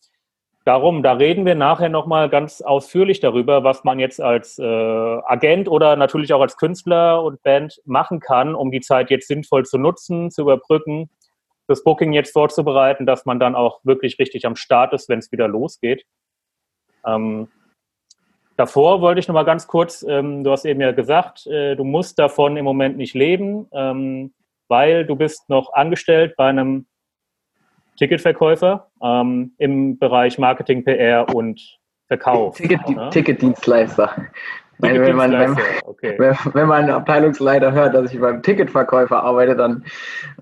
Darum, 0.65 1.03
da 1.03 1.15
reden 1.15 1.45
wir 1.45 1.57
nachher 1.57 1.89
nochmal 1.89 2.29
ganz 2.29 2.61
ausführlich 2.61 3.19
darüber, 3.19 3.65
was 3.65 3.83
man 3.83 3.99
jetzt 3.99 4.21
als 4.21 4.59
äh, 4.59 4.65
Agent 4.65 5.69
oder 5.69 5.97
natürlich 5.97 6.33
auch 6.33 6.41
als 6.41 6.57
Künstler 6.57 7.23
und 7.23 7.43
Band 7.43 7.81
machen 7.85 8.21
kann, 8.21 8.55
um 8.55 8.71
die 8.71 8.81
Zeit 8.81 9.11
jetzt 9.11 9.27
sinnvoll 9.27 9.65
zu 9.65 9.79
nutzen, 9.79 10.31
zu 10.31 10.43
überbrücken, 10.43 11.11
das 11.67 11.83
Booking 11.83 12.13
jetzt 12.13 12.33
vorzubereiten, 12.33 13.07
dass 13.07 13.25
man 13.27 13.41
dann 13.41 13.57
auch 13.57 13.81
wirklich 13.83 14.19
richtig 14.21 14.47
am 14.47 14.55
Start 14.55 14.93
ist, 14.93 15.09
wenn 15.09 15.19
es 15.19 15.33
wieder 15.33 15.49
losgeht. 15.49 16.05
Ähm, 17.05 17.49
Davor 18.57 19.01
wollte 19.01 19.19
ich 19.19 19.29
noch 19.29 19.35
mal 19.35 19.45
ganz 19.45 19.67
kurz, 19.67 20.05
ähm, 20.07 20.45
du 20.45 20.53
hast 20.53 20.65
eben 20.65 20.81
ja 20.81 20.93
gesagt, 20.93 21.47
äh, 21.47 21.75
du 21.75 21.85
musst 21.85 22.19
davon 22.19 22.57
im 22.57 22.65
Moment 22.65 22.97
nicht 22.97 23.15
leben, 23.15 23.67
ähm, 23.73 24.35
weil 24.69 25.07
du 25.07 25.17
bist 25.17 25.49
noch 25.49 25.73
angestellt 25.73 26.35
bei 26.37 26.49
einem 26.49 26.87
Ticketverkäufer 27.97 28.89
ähm, 29.03 29.53
im 29.59 29.99
Bereich 29.99 30.39
Marketing, 30.39 30.85
PR 30.85 31.35
und 31.35 31.79
Verkauf. 32.09 32.57
Ticket, 32.57 32.89
ne? 32.89 33.11
Ticketdienstleister. 33.11 34.11
Meine, 34.79 35.01
wenn, 35.01 35.17
man, 35.17 35.33
wenn, 35.33 35.57
okay. 35.85 36.15
wenn, 36.19 36.37
wenn 36.55 36.67
man 36.67 36.91
Abteilungsleiter 36.91 37.73
hört, 37.73 37.95
dass 37.95 38.13
ich 38.13 38.21
beim 38.21 38.43
Ticketverkäufer 38.43 39.23
arbeite, 39.23 39.55
dann 39.55 39.85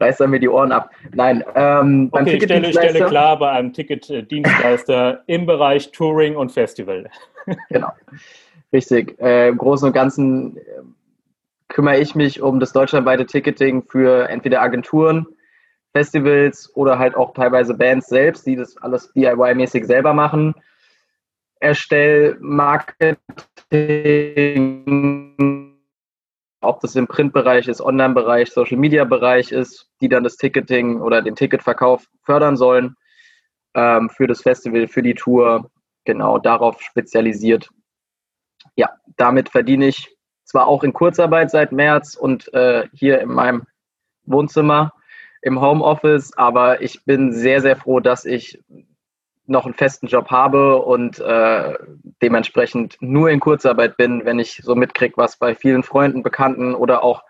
reißt 0.00 0.20
er 0.20 0.28
mir 0.28 0.40
die 0.40 0.48
Ohren 0.48 0.72
ab. 0.72 0.90
Nein, 1.12 1.44
ähm, 1.54 2.08
beim 2.10 2.22
okay, 2.22 2.38
Ticketdienstleister. 2.38 2.68
Ich 2.68 2.72
stelle, 2.72 2.90
stelle 2.90 3.10
klar, 3.10 3.38
bei 3.38 3.50
einem 3.50 3.72
Ticketdienstleister 3.72 5.22
im 5.26 5.46
Bereich 5.46 5.92
Touring 5.92 6.36
und 6.36 6.52
Festival. 6.52 7.10
genau, 7.68 7.90
richtig. 8.72 9.20
Äh, 9.20 9.48
Im 9.48 9.58
Großen 9.58 9.86
und 9.86 9.92
Ganzen 9.92 10.56
äh, 10.56 10.60
kümmere 11.68 11.98
ich 11.98 12.14
mich 12.14 12.40
um 12.40 12.60
das 12.60 12.72
deutschlandweite 12.72 13.26
Ticketing 13.26 13.82
für 13.82 14.28
entweder 14.28 14.62
Agenturen, 14.62 15.26
Festivals 15.92 16.70
oder 16.74 16.98
halt 16.98 17.14
auch 17.16 17.34
teilweise 17.34 17.74
Bands 17.74 18.08
selbst, 18.08 18.46
die 18.46 18.56
das 18.56 18.76
alles 18.78 19.12
DIY-mäßig 19.14 19.84
selber 19.84 20.12
machen. 20.14 20.54
Erstell 21.58 22.36
Marketing, 22.40 23.24
ob 26.62 26.80
das 26.80 26.96
im 26.96 27.06
Printbereich 27.06 27.68
ist, 27.68 27.80
Online-Bereich, 27.80 28.50
Social-Media-Bereich 28.50 29.52
ist, 29.52 29.90
die 30.00 30.08
dann 30.08 30.24
das 30.24 30.36
Ticketing 30.36 31.00
oder 31.00 31.22
den 31.22 31.34
Ticketverkauf 31.34 32.06
fördern 32.22 32.56
sollen 32.56 32.96
ähm, 33.74 34.10
für 34.10 34.26
das 34.26 34.42
Festival, 34.42 34.88
für 34.88 35.02
die 35.02 35.14
Tour 35.14 35.70
genau 36.04 36.38
darauf 36.38 36.80
spezialisiert. 36.80 37.68
Ja, 38.76 38.90
damit 39.16 39.48
verdiene 39.48 39.88
ich 39.88 40.16
zwar 40.44 40.66
auch 40.66 40.82
in 40.82 40.92
Kurzarbeit 40.92 41.50
seit 41.50 41.72
März 41.72 42.14
und 42.14 42.52
äh, 42.54 42.88
hier 42.92 43.20
in 43.20 43.28
meinem 43.28 43.66
Wohnzimmer 44.24 44.92
im 45.42 45.60
Homeoffice, 45.60 46.36
aber 46.36 46.82
ich 46.82 47.04
bin 47.04 47.32
sehr, 47.32 47.60
sehr 47.60 47.76
froh, 47.76 48.00
dass 48.00 48.24
ich 48.24 48.62
noch 49.46 49.64
einen 49.64 49.74
festen 49.74 50.06
Job 50.06 50.30
habe 50.30 50.76
und 50.76 51.18
äh, 51.18 51.74
dementsprechend 52.22 52.96
nur 53.00 53.30
in 53.30 53.40
Kurzarbeit 53.40 53.96
bin, 53.96 54.24
wenn 54.24 54.38
ich 54.38 54.60
so 54.62 54.76
mitkriege, 54.76 55.16
was 55.16 55.36
bei 55.36 55.54
vielen 55.54 55.82
Freunden, 55.82 56.22
Bekannten 56.22 56.74
oder 56.74 57.02
auch 57.02 57.24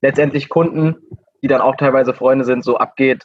letztendlich 0.00 0.48
Kunden, 0.48 0.96
die 1.42 1.48
dann 1.48 1.60
auch 1.60 1.76
teilweise 1.76 2.12
Freunde 2.12 2.44
sind, 2.44 2.64
so 2.64 2.76
abgeht, 2.78 3.24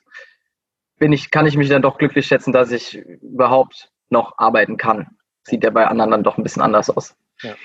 bin 1.00 1.12
ich, 1.12 1.32
kann 1.32 1.48
ich 1.48 1.58
mich 1.58 1.70
dann 1.70 1.82
doch 1.82 1.98
glücklich 1.98 2.28
schätzen, 2.28 2.54
dass 2.54 2.72
ich 2.72 2.96
überhaupt 2.98 3.92
noch 4.10 4.38
arbeiten 4.38 4.78
kann. 4.78 5.18
Sieht 5.44 5.64
ja 5.64 5.72
bei 5.72 5.88
anderen 5.88 6.12
dann 6.12 6.24
doch 6.24 6.38
ein 6.38 6.44
bisschen 6.44 6.62
anders 6.62 6.90
aus. 6.90 7.16
Ja. 7.42 7.56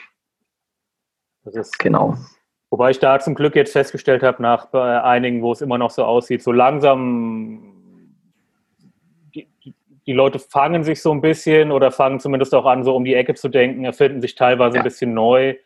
Ist, 1.44 1.78
genau. 1.78 2.16
Wobei 2.70 2.90
ich 2.90 3.00
da 3.00 3.18
zum 3.18 3.34
Glück 3.34 3.56
jetzt 3.56 3.72
festgestellt 3.72 4.22
habe, 4.22 4.40
nach 4.40 4.66
bei 4.66 5.02
einigen, 5.02 5.42
wo 5.42 5.52
es 5.52 5.60
immer 5.60 5.76
noch 5.76 5.90
so 5.90 6.04
aussieht, 6.04 6.42
so 6.42 6.52
langsam 6.52 7.74
die, 9.34 9.48
die, 10.06 10.12
Leute 10.12 10.38
fangen 10.38 10.84
sich 10.84 11.02
so 11.02 11.10
ein 11.12 11.20
bisschen 11.20 11.72
oder 11.72 11.90
fangen 11.90 12.20
zumindest 12.20 12.54
auch 12.54 12.66
an, 12.66 12.84
so 12.84 12.94
um 12.94 13.04
die 13.04 13.14
Ecke 13.14 13.34
zu 13.34 13.48
denken, 13.48 13.84
erfinden 13.84 14.20
sich 14.20 14.36
teilweise 14.36 14.76
ja. 14.76 14.82
ein 14.82 14.84
bisschen 14.84 15.14
neu, 15.14 15.56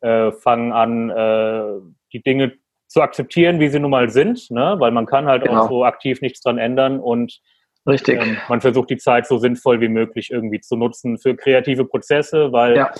äh, 0.00 0.32
fangen 0.32 0.72
an, 0.72 1.10
äh, 1.10 1.80
die 2.12 2.22
Dinge 2.22 2.54
zu 2.86 3.02
akzeptieren, 3.02 3.60
wie 3.60 3.68
sie 3.68 3.80
nun 3.80 3.90
mal 3.90 4.08
sind, 4.08 4.50
ne? 4.50 4.76
weil 4.78 4.90
man 4.90 5.04
kann 5.04 5.26
halt 5.26 5.44
genau. 5.44 5.62
auch 5.64 5.68
so 5.68 5.84
aktiv 5.84 6.22
nichts 6.22 6.40
dran 6.40 6.58
ändern 6.58 6.98
und 6.98 7.40
Richtig. 7.86 8.20
Ähm, 8.20 8.38
man 8.48 8.60
versucht 8.60 8.90
die 8.90 8.96
Zeit 8.96 9.26
so 9.26 9.38
sinnvoll 9.38 9.80
wie 9.80 9.88
möglich 9.88 10.30
irgendwie 10.30 10.60
zu 10.60 10.76
nutzen 10.76 11.18
für 11.18 11.36
kreative 11.36 11.84
Prozesse, 11.84 12.50
weil 12.50 12.76
ja. 12.76 12.92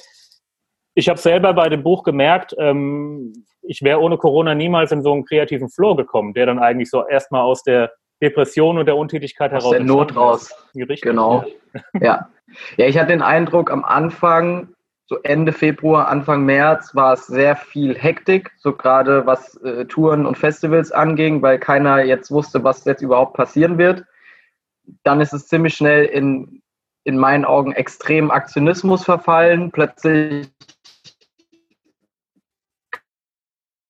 Ich 0.95 1.09
habe 1.09 1.19
selber 1.19 1.53
bei 1.55 1.69
dem 1.69 1.83
Buch 1.83 2.03
gemerkt, 2.03 2.55
ähm, 2.59 3.33
ich 3.63 3.83
wäre 3.83 4.01
ohne 4.01 4.19
Corona 4.19 4.55
niemals 4.55 4.93
in 4.93 5.03
so 5.03 5.13
einen 5.13 5.25
kreativen 5.25 5.69
Flow 5.69 5.95
gekommen, 5.95 6.35
der 6.35 6.47
dann 6.47 6.59
eigentlich 6.59 6.91
so 6.91 7.07
erstmal 7.07 7.43
aus 7.43 7.63
der 7.63 7.93
Depression 8.23 8.79
und 8.79 8.87
der 8.87 8.97
Untätigkeit 8.97 9.53
aus 9.53 9.65
heraus. 9.65 9.73
Aus 9.73 9.73
der 9.73 9.85
Not 9.85 10.17
raus. 10.17 10.55
Richtig, 10.75 11.01
genau. 11.03 11.45
Ja. 12.01 12.29
ja, 12.77 12.87
ich 12.87 12.97
hatte 12.99 13.09
den 13.09 13.23
Eindruck, 13.23 13.71
am 13.71 13.85
Anfang, 13.85 14.69
so 15.07 15.19
Ende 15.23 15.53
Februar, 15.53 16.09
Anfang 16.09 16.45
März, 16.45 16.95
war 16.95 17.15
es 17.15 17.27
sehr 17.27 17.57
viel 17.57 17.97
Hektik, 17.97 18.53
so 18.59 18.73
gerade 18.73 19.27
was 19.27 19.57
äh, 19.63 19.85
Touren 19.87 20.25
und 20.25 20.39
Festivals 20.39 20.93
anging, 20.93 21.43
weil 21.43 21.59
keiner 21.59 22.05
jetzt 22.05 22.31
wusste, 22.31 22.63
was 22.63 22.85
jetzt 22.85 23.03
überhaupt 23.03 23.35
passieren 23.35 23.79
wird 23.79 24.05
dann 25.03 25.21
ist 25.21 25.33
es 25.33 25.49
ziemlich 25.49 25.75
schnell 25.75 26.05
in, 26.05 26.63
in 27.05 27.19
meinen 27.19 27.45
Augen 27.45 27.73
extrem 27.73 28.31
Aktionismus 28.31 29.05
verfallen. 29.05 29.71
Plötzlich 29.71 30.49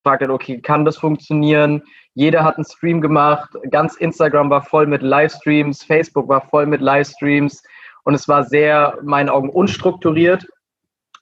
fragt 0.05 0.23
er, 0.23 0.31
okay, 0.31 0.61
kann 0.61 0.85
das 0.85 0.99
funktionieren? 0.99 1.83
Jeder 2.12 2.45
hat 2.45 2.57
einen 2.57 2.67
Stream 2.67 3.01
gemacht, 3.01 3.51
ganz 3.71 3.97
Instagram 3.97 4.51
war 4.51 4.62
voll 4.62 4.87
mit 4.87 5.03
Livestreams, 5.03 5.83
Facebook 5.83 6.29
war 6.29 6.43
voll 6.43 6.67
mit 6.67 6.81
Livestreams. 6.81 7.62
Und 8.05 8.14
es 8.14 8.29
war 8.29 8.45
sehr, 8.45 8.99
in 9.01 9.07
meinen 9.07 9.31
Augen, 9.31 9.49
unstrukturiert 9.49 10.47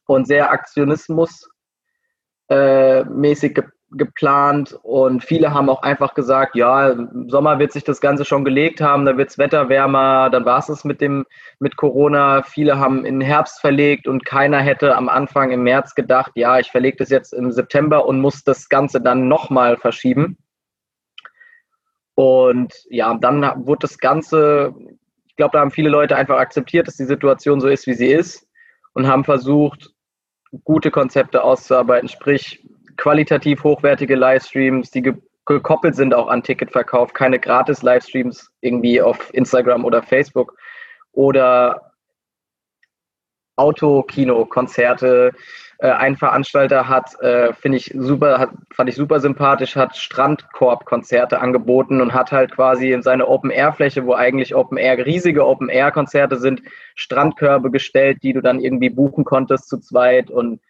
und 0.07 0.27
sehr 0.27 0.51
aktionismusmäßig 0.51 1.49
äh, 2.49 3.62
geplant 3.96 4.78
und 4.83 5.22
viele 5.22 5.52
haben 5.52 5.68
auch 5.68 5.83
einfach 5.83 6.14
gesagt, 6.14 6.57
ja, 6.57 6.90
im 6.90 7.28
Sommer 7.28 7.59
wird 7.59 7.72
sich 7.72 7.85
das 7.85 8.00
Ganze 8.00 8.24
schon 8.24 8.44
gelegt 8.44 8.81
haben, 8.81 9.05
da 9.05 9.16
wird 9.16 9.31
das 9.31 9.38
Wetter 9.38 9.68
wärmer, 9.68 10.31
dann 10.31 10.44
war 10.44 10.59
es 10.59 10.68
es 10.68 10.85
mit 10.85 11.00
dem 11.00 11.26
mit 11.59 11.76
Corona. 11.76 12.42
Viele 12.42 12.78
haben 12.78 13.05
in 13.05 13.20
den 13.20 13.26
Herbst 13.26 13.61
verlegt 13.61 14.09
und 14.09 14.24
keiner 14.24 14.61
hätte 14.61 14.96
am 14.96 15.09
Anfang 15.09 15.50
im 15.50 15.62
März 15.62 15.94
gedacht, 15.94 16.33
ja, 16.35 16.59
ich 16.59 16.70
verlege 16.70 16.96
das 16.98 17.11
jetzt 17.11 17.33
im 17.33 17.52
September 17.52 18.07
und 18.07 18.20
muss 18.20 18.44
das 18.44 18.68
Ganze 18.68 19.00
dann 19.00 19.28
nochmal 19.28 19.76
verschieben. 19.76 20.38
Und 22.14 22.74
ja, 22.90 23.14
dann 23.14 23.42
wurde 23.66 23.81
das 23.83 23.98
Ganze, 23.98 24.74
ich 25.26 25.37
glaube, 25.37 25.52
da 25.52 25.61
haben 25.61 25.70
viele 25.70 25.88
Leute 25.90 26.16
einfach 26.16 26.38
akzeptiert, 26.38 26.87
dass 26.87 26.96
die 26.96 27.05
Situation 27.05 27.61
so 27.61 27.68
ist, 27.68 27.87
wie 27.87 27.94
sie 27.94 28.09
ist. 28.12 28.48
und 28.94 29.07
haben 29.07 29.24
versucht, 29.24 29.90
gute 30.64 30.90
Konzepte 30.90 31.42
auszuarbeiten, 31.42 32.09
sprich 32.09 32.62
qualitativ 33.03 33.65
hochwertige 33.65 34.15
Livestreams, 34.15 34.93
die 34.93 35.03
ge 35.03 35.15
gekoppelt 35.45 35.97
sind 35.97 36.15
auch 36.15 36.29
an 36.29 36.45
Ticketverkauf, 36.45 37.12
keine 37.15 37.41
gratis 37.41 37.83
Livestreams 37.83 38.53
irgendwie 38.61 39.03
auf 39.03 39.35
Instagram 39.35 39.85
oder 39.85 40.05
Facebook 40.05 40.57
oder 41.11 41.91
Autokino-Konzerte. 43.57 45.33
Äh, 45.79 45.91
ein 45.91 46.17
Veranstalter 46.17 46.88
hat, 46.88 47.21
äh, 47.21 47.53
finde 47.55 47.79
ich 47.79 47.93
super, 47.93 48.53
fand 48.73 48.88
ich 48.88 48.95
super 48.95 49.19
sympathisch, 49.19 49.75
hat 49.75 49.97
Strandkorb-Konzerte 49.97 51.41
angeboten 51.41 52.01
und 52.01 52.15
hat 52.15 52.31
halt 52.31 52.53
quasi 52.53 52.93
in 52.93 53.03
seine 53.03 53.27
Open-Air-Fläche, 53.27 54.07
wo 54.07 54.15
eigentlich 54.15 54.55
Open-Air, 54.55 55.05
riesige 55.05 55.45
Open-Air-Konzerte 55.45 56.37
sind, 56.37 56.62
Strandkörbe 56.95 57.73
gestellt, 57.73 58.19
die 58.23 58.33
du 58.33 58.43
dann 58.43 58.61
irgendwie 58.61 58.91
buchen 58.91 59.25
konntest 59.25 59.69
zu 59.69 59.81
zweit 59.81 60.31
und 60.31 60.61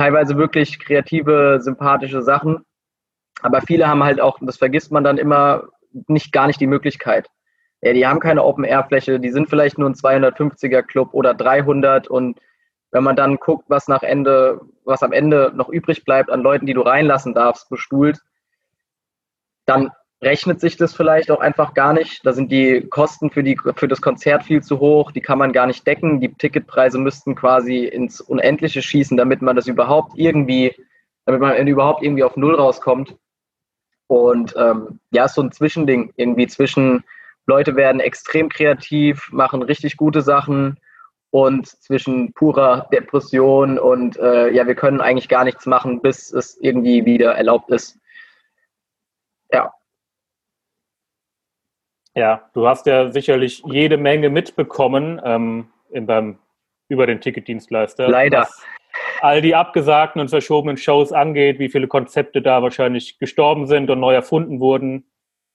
teilweise 0.00 0.38
wirklich 0.38 0.78
kreative, 0.78 1.58
sympathische 1.60 2.22
Sachen. 2.22 2.64
Aber 3.42 3.60
viele 3.60 3.86
haben 3.86 4.02
halt 4.02 4.18
auch, 4.18 4.38
das 4.40 4.56
vergisst 4.56 4.90
man 4.90 5.04
dann 5.04 5.18
immer, 5.18 5.64
nicht 6.06 6.32
gar 6.32 6.46
nicht 6.46 6.58
die 6.58 6.66
Möglichkeit. 6.66 7.28
Ja, 7.82 7.92
die 7.92 8.06
haben 8.06 8.18
keine 8.18 8.42
Open-Air-Fläche, 8.44 9.20
die 9.20 9.30
sind 9.30 9.50
vielleicht 9.50 9.76
nur 9.76 9.90
ein 9.90 9.94
250er-Club 9.94 11.12
oder 11.12 11.34
300 11.34 12.08
und 12.08 12.40
wenn 12.92 13.04
man 13.04 13.14
dann 13.14 13.36
guckt, 13.36 13.66
was 13.68 13.88
nach 13.88 14.02
Ende, 14.02 14.62
was 14.84 15.02
am 15.02 15.12
Ende 15.12 15.52
noch 15.54 15.68
übrig 15.68 16.04
bleibt 16.04 16.30
an 16.30 16.40
Leuten, 16.40 16.64
die 16.64 16.74
du 16.74 16.80
reinlassen 16.80 17.34
darfst, 17.34 17.68
bestuhlt, 17.68 18.20
dann 19.66 19.90
rechnet 20.22 20.60
sich 20.60 20.76
das 20.76 20.94
vielleicht 20.94 21.30
auch 21.30 21.40
einfach 21.40 21.74
gar 21.74 21.92
nicht. 21.92 22.24
Da 22.26 22.32
sind 22.32 22.52
die 22.52 22.86
Kosten 22.88 23.30
für, 23.30 23.42
die, 23.42 23.58
für 23.74 23.88
das 23.88 24.00
Konzert 24.02 24.44
viel 24.44 24.62
zu 24.62 24.78
hoch, 24.78 25.12
die 25.12 25.20
kann 25.20 25.38
man 25.38 25.52
gar 25.52 25.66
nicht 25.66 25.86
decken. 25.86 26.20
Die 26.20 26.32
Ticketpreise 26.32 26.98
müssten 26.98 27.34
quasi 27.34 27.84
ins 27.84 28.20
Unendliche 28.20 28.82
schießen, 28.82 29.16
damit 29.16 29.42
man 29.42 29.56
das 29.56 29.66
überhaupt 29.66 30.12
irgendwie, 30.16 30.74
damit 31.24 31.40
man 31.40 31.66
überhaupt 31.66 32.02
irgendwie 32.02 32.24
auf 32.24 32.36
Null 32.36 32.54
rauskommt. 32.54 33.16
Und 34.08 34.54
ähm, 34.58 35.00
ja, 35.12 35.28
so 35.28 35.40
ein 35.40 35.52
Zwischending 35.52 36.12
irgendwie 36.16 36.48
zwischen 36.48 37.04
Leute 37.46 37.76
werden 37.76 38.00
extrem 38.00 38.48
kreativ, 38.48 39.30
machen 39.32 39.62
richtig 39.62 39.96
gute 39.96 40.22
Sachen 40.22 40.78
und 41.30 41.66
zwischen 41.66 42.32
purer 42.32 42.88
Depression 42.92 43.78
und 43.78 44.16
äh, 44.18 44.50
ja, 44.50 44.66
wir 44.66 44.74
können 44.74 45.00
eigentlich 45.00 45.28
gar 45.28 45.44
nichts 45.44 45.64
machen, 45.64 46.02
bis 46.02 46.32
es 46.32 46.58
irgendwie 46.60 47.04
wieder 47.04 47.34
erlaubt 47.34 47.70
ist. 47.70 47.98
Ja. 49.52 49.72
Ja, 52.14 52.50
du 52.54 52.66
hast 52.66 52.86
ja 52.86 53.12
sicherlich 53.12 53.62
jede 53.66 53.96
Menge 53.96 54.30
mitbekommen 54.30 55.20
ähm, 55.24 55.68
in 55.90 56.06
beim, 56.06 56.38
über 56.88 57.06
den 57.06 57.20
Ticketdienstleister. 57.20 58.08
Leider. 58.08 58.48
all 59.20 59.40
die 59.40 59.54
abgesagten 59.54 60.20
und 60.20 60.28
verschobenen 60.28 60.76
Shows 60.76 61.12
angeht, 61.12 61.58
wie 61.58 61.68
viele 61.68 61.86
Konzepte 61.86 62.42
da 62.42 62.62
wahrscheinlich 62.62 63.18
gestorben 63.18 63.66
sind 63.66 63.90
und 63.90 64.00
neu 64.00 64.14
erfunden 64.14 64.60
wurden 64.60 65.04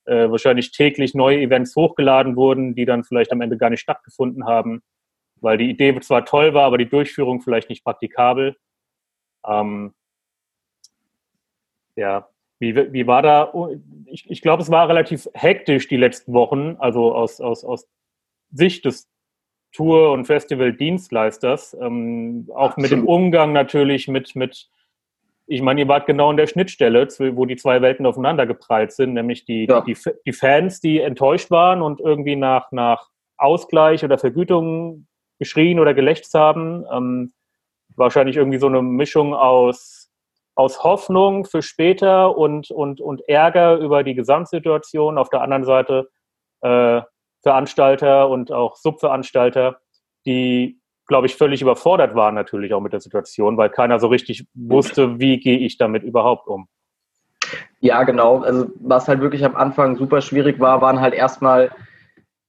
äh, 0.06 0.30
wahrscheinlich 0.30 0.72
täglich 0.72 1.14
neue 1.14 1.40
Events 1.40 1.76
hochgeladen 1.76 2.36
wurden, 2.36 2.76
die 2.76 2.86
dann 2.86 3.04
vielleicht 3.04 3.32
am 3.32 3.42
Ende 3.42 3.58
gar 3.58 3.70
nicht 3.70 3.82
stattgefunden 3.82 4.46
haben, 4.46 4.84
weil 5.42 5.58
die 5.58 5.70
Idee 5.70 6.00
zwar 6.00 6.26
toll 6.26 6.54
war, 6.54 6.66
aber 6.66 6.78
die 6.78 6.90
Durchführung 6.90 7.42
vielleicht 7.42 7.70
nicht 7.70 7.84
praktikabel. 7.84 8.56
Ähm, 9.48 9.94
ja, 11.96 12.30
wie, 12.60 12.94
wie 12.94 13.08
war 13.08 13.22
da? 13.22 13.54
Ich, 14.06 14.30
ich 14.30 14.42
glaube, 14.42 14.64
es 14.64 14.72
war 14.72 14.88
relativ 14.88 15.28
hektisch 15.34 15.88
die 15.88 15.98
letzten 15.98 16.34
Wochen, 16.34 16.78
also 16.80 17.14
aus, 17.14 17.42
aus, 17.42 17.64
aus 17.64 17.88
Sicht 18.52 18.86
des 18.86 19.10
Tour- 19.74 20.14
und 20.14 20.26
Festival-Dienstleisters, 20.26 21.76
ähm, 21.82 22.48
auch 22.54 22.70
Absolut. 22.70 22.78
mit 22.78 22.92
dem 22.92 23.08
Umgang 23.08 23.52
natürlich 23.52 24.08
mit, 24.08 24.36
mit 24.36 24.70
ich 25.48 25.62
meine, 25.62 25.82
ihr 25.82 25.88
wart 25.88 26.08
genau 26.08 26.32
in 26.32 26.38
der 26.38 26.48
Schnittstelle, 26.48 27.08
wo 27.36 27.46
die 27.46 27.58
zwei 27.58 27.82
Welten 27.82 28.06
aufeinander 28.06 28.48
geprallt 28.48 28.94
sind, 28.94 29.14
nämlich 29.14 29.46
die, 29.46 29.66
ja. 29.66 29.82
die, 29.82 29.96
die, 30.26 30.34
Fans, 30.34 30.80
die 30.80 31.00
enttäuscht 31.00 31.52
waren 31.52 31.82
und 31.82 32.00
irgendwie 32.00 32.36
nach, 32.36 32.72
nach 32.72 33.10
Ausgleich 33.38 34.04
oder 34.04 34.18
Vergütung 34.18 35.08
geschrien 35.38 35.80
oder 35.80 35.94
gelächzt 35.94 36.34
haben. 36.34 36.86
Ähm, 36.92 37.34
wahrscheinlich 37.96 38.38
irgendwie 38.38 38.58
so 38.58 38.68
eine 38.68 38.82
Mischung 38.82 39.34
aus, 39.34 40.05
aus 40.56 40.84
Hoffnung 40.84 41.46
für 41.46 41.62
später 41.62 42.38
und, 42.38 42.72
und, 42.72 43.02
und 43.02 43.28
Ärger 43.28 43.78
über 43.78 44.04
die 44.04 44.16
Gesamtsituation. 44.16 45.18
Auf 45.18 45.30
der 45.30 45.42
anderen 45.42 45.66
Seite 45.66 46.10
äh, 46.62 47.02
Veranstalter 47.44 48.30
und 48.30 48.52
auch 48.52 48.76
Subveranstalter, 48.76 49.80
die 50.26 50.80
glaube 51.08 51.28
ich, 51.28 51.36
völlig 51.36 51.62
überfordert 51.62 52.16
waren 52.16 52.36
natürlich 52.36 52.74
auch 52.74 52.82
mit 52.82 52.94
der 52.94 53.00
Situation, 53.00 53.58
weil 53.58 53.70
keiner 53.70 54.00
so 54.00 54.08
richtig 54.08 54.48
wusste, 54.54 55.20
wie 55.20 55.40
gehe 55.40 55.60
ich 55.60 55.78
damit 55.78 56.04
überhaupt 56.04 56.48
um. 56.48 56.68
Ja, 57.80 58.04
genau. 58.04 58.42
Also 58.42 58.68
was 58.80 59.08
halt 59.08 59.22
wirklich 59.22 59.46
am 59.46 59.56
Anfang 59.56 59.96
super 59.98 60.22
schwierig 60.22 60.60
war, 60.60 60.82
waren 60.82 61.00
halt 61.00 61.14
erstmal, 61.14 61.72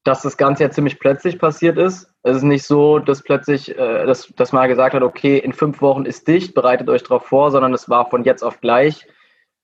dass 0.05 0.23
das 0.23 0.37
Ganze 0.37 0.65
ja 0.65 0.71
ziemlich 0.71 0.99
plötzlich 0.99 1.39
passiert 1.39 1.77
ist. 1.77 2.11
Es 2.27 2.39
ist 2.39 2.43
nicht 2.43 2.65
so, 2.65 2.99
dass 2.99 3.23
plötzlich, 3.23 3.79
äh, 3.79 4.05
dass, 4.05 4.27
dass 4.35 4.51
man 4.51 4.69
gesagt 4.69 4.97
hat, 4.97 5.03
okay, 5.05 5.39
in 5.39 5.53
fünf 5.53 5.81
Wochen 5.81 6.05
ist 6.05 6.27
dicht, 6.27 6.55
bereitet 6.55 6.89
euch 6.89 7.05
darauf 7.05 7.25
vor, 7.25 7.53
sondern 7.53 7.73
es 7.73 7.89
war 7.89 8.11
von 8.11 8.25
jetzt 8.25 8.43
auf 8.43 8.61
gleich. 8.61 9.07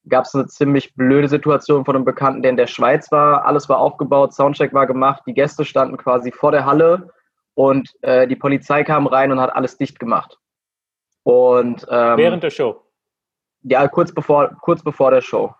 Gab 0.08 0.26
es 0.26 0.34
eine 0.36 0.46
ziemlich 0.46 0.94
blöde 0.94 1.26
Situation 1.26 1.84
von 1.84 1.96
einem 1.96 2.04
Bekannten, 2.04 2.40
der 2.40 2.52
in 2.52 2.56
der 2.56 2.68
Schweiz 2.68 3.10
war. 3.10 3.46
Alles 3.46 3.68
war 3.68 3.78
aufgebaut, 3.78 4.32
Soundcheck 4.32 4.72
war 4.74 4.86
gemacht, 4.86 5.24
die 5.26 5.34
Gäste 5.34 5.64
standen 5.64 5.96
quasi 5.96 6.30
vor 6.30 6.52
der 6.52 6.64
Halle 6.64 7.10
und 7.54 7.90
äh, 8.02 8.28
die 8.28 8.36
Polizei 8.36 8.84
kam 8.84 9.08
rein 9.08 9.32
und 9.32 9.40
hat 9.40 9.56
alles 9.56 9.76
dicht 9.76 9.98
gemacht. 9.98 10.38
Und, 11.24 11.84
ähm, 11.90 12.16
Während 12.16 12.44
der 12.44 12.50
Show? 12.50 12.80
Ja, 13.62 13.88
kurz 13.88 14.14
bevor, 14.14 14.56
kurz 14.60 14.84
bevor 14.84 15.10
der 15.10 15.20
Show. 15.20 15.52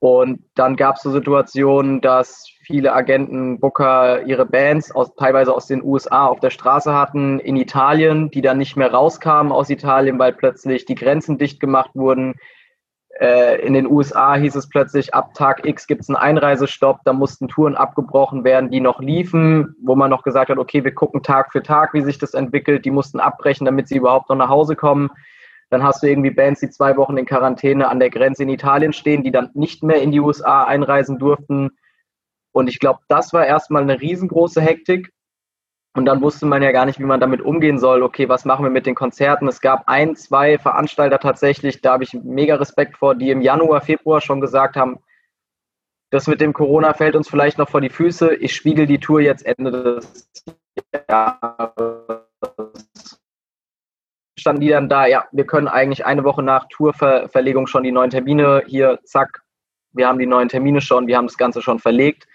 Und 0.00 0.42
dann 0.56 0.74
gab 0.74 0.96
es 0.96 1.02
so 1.02 1.12
Situationen, 1.12 2.00
dass 2.00 2.51
viele 2.62 2.92
Agenten, 2.92 3.60
Booker 3.60 4.22
ihre 4.22 4.46
Bands 4.46 4.92
aus, 4.92 5.14
teilweise 5.16 5.54
aus 5.54 5.66
den 5.66 5.82
USA 5.82 6.26
auf 6.26 6.40
der 6.40 6.50
Straße 6.50 6.94
hatten, 6.94 7.38
in 7.40 7.56
Italien, 7.56 8.30
die 8.30 8.40
dann 8.40 8.58
nicht 8.58 8.76
mehr 8.76 8.92
rauskamen 8.92 9.52
aus 9.52 9.68
Italien, 9.70 10.18
weil 10.18 10.32
plötzlich 10.32 10.84
die 10.84 10.94
Grenzen 10.94 11.38
dicht 11.38 11.60
gemacht 11.60 11.90
wurden. 11.94 12.34
Äh, 13.20 13.60
in 13.66 13.74
den 13.74 13.86
USA 13.86 14.36
hieß 14.36 14.54
es 14.54 14.68
plötzlich, 14.68 15.12
ab 15.12 15.34
Tag 15.34 15.66
X 15.66 15.86
gibt 15.86 16.02
es 16.02 16.08
einen 16.08 16.16
Einreisestopp, 16.16 17.00
da 17.04 17.12
mussten 17.12 17.48
Touren 17.48 17.76
abgebrochen 17.76 18.44
werden, 18.44 18.70
die 18.70 18.80
noch 18.80 19.00
liefen, 19.00 19.76
wo 19.82 19.94
man 19.96 20.10
noch 20.10 20.22
gesagt 20.22 20.50
hat, 20.50 20.58
okay, 20.58 20.82
wir 20.84 20.94
gucken 20.94 21.22
Tag 21.22 21.52
für 21.52 21.62
Tag, 21.62 21.92
wie 21.94 22.02
sich 22.02 22.18
das 22.18 22.34
entwickelt, 22.34 22.84
die 22.84 22.90
mussten 22.90 23.20
abbrechen, 23.20 23.64
damit 23.64 23.88
sie 23.88 23.96
überhaupt 23.96 24.28
noch 24.28 24.36
nach 24.36 24.48
Hause 24.48 24.76
kommen. 24.76 25.10
Dann 25.68 25.82
hast 25.82 26.02
du 26.02 26.06
irgendwie 26.06 26.30
Bands, 26.30 26.60
die 26.60 26.70
zwei 26.70 26.96
Wochen 26.96 27.16
in 27.16 27.26
Quarantäne 27.26 27.88
an 27.88 27.98
der 27.98 28.10
Grenze 28.10 28.42
in 28.42 28.48
Italien 28.48 28.92
stehen, 28.92 29.22
die 29.22 29.32
dann 29.32 29.50
nicht 29.54 29.82
mehr 29.82 30.02
in 30.02 30.10
die 30.10 30.20
USA 30.20 30.64
einreisen 30.64 31.18
durften. 31.18 31.70
Und 32.52 32.68
ich 32.68 32.78
glaube, 32.78 33.00
das 33.08 33.32
war 33.32 33.46
erstmal 33.46 33.82
eine 33.82 34.00
riesengroße 34.00 34.60
Hektik. 34.60 35.12
Und 35.94 36.06
dann 36.06 36.22
wusste 36.22 36.46
man 36.46 36.62
ja 36.62 36.72
gar 36.72 36.86
nicht, 36.86 36.98
wie 36.98 37.04
man 37.04 37.20
damit 37.20 37.42
umgehen 37.42 37.78
soll. 37.78 38.02
Okay, 38.02 38.28
was 38.28 38.44
machen 38.44 38.64
wir 38.64 38.70
mit 38.70 38.86
den 38.86 38.94
Konzerten? 38.94 39.48
Es 39.48 39.60
gab 39.60 39.88
ein, 39.88 40.16
zwei 40.16 40.58
Veranstalter 40.58 41.18
tatsächlich, 41.18 41.82
da 41.82 41.92
habe 41.92 42.04
ich 42.04 42.14
mega 42.14 42.54
Respekt 42.54 42.96
vor, 42.96 43.14
die 43.14 43.30
im 43.30 43.42
Januar, 43.42 43.82
Februar 43.82 44.20
schon 44.20 44.40
gesagt 44.40 44.76
haben, 44.76 45.00
das 46.10 46.26
mit 46.26 46.42
dem 46.42 46.52
Corona 46.52 46.92
fällt 46.92 47.16
uns 47.16 47.28
vielleicht 47.28 47.56
noch 47.56 47.70
vor 47.70 47.80
die 47.80 47.88
Füße. 47.88 48.34
Ich 48.34 48.54
spiegel 48.54 48.86
die 48.86 49.00
Tour 49.00 49.20
jetzt 49.20 49.46
Ende 49.46 49.70
des 49.70 50.30
Jahres. 51.08 52.20
Standen 54.38 54.60
die 54.60 54.68
dann 54.68 54.90
da, 54.90 55.06
ja, 55.06 55.26
wir 55.32 55.46
können 55.46 55.68
eigentlich 55.68 56.04
eine 56.04 56.24
Woche 56.24 56.42
nach 56.42 56.66
Tourverlegung 56.68 57.66
schon 57.66 57.82
die 57.82 57.92
neuen 57.92 58.10
Termine 58.10 58.62
hier, 58.66 58.98
zack, 59.04 59.42
wir 59.92 60.06
haben 60.06 60.18
die 60.18 60.26
neuen 60.26 60.48
Termine 60.48 60.80
schon, 60.80 61.06
wir 61.06 61.16
haben 61.16 61.28
das 61.28 61.38
Ganze 61.38 61.62
schon 61.62 61.78
verlegt. 61.78 62.26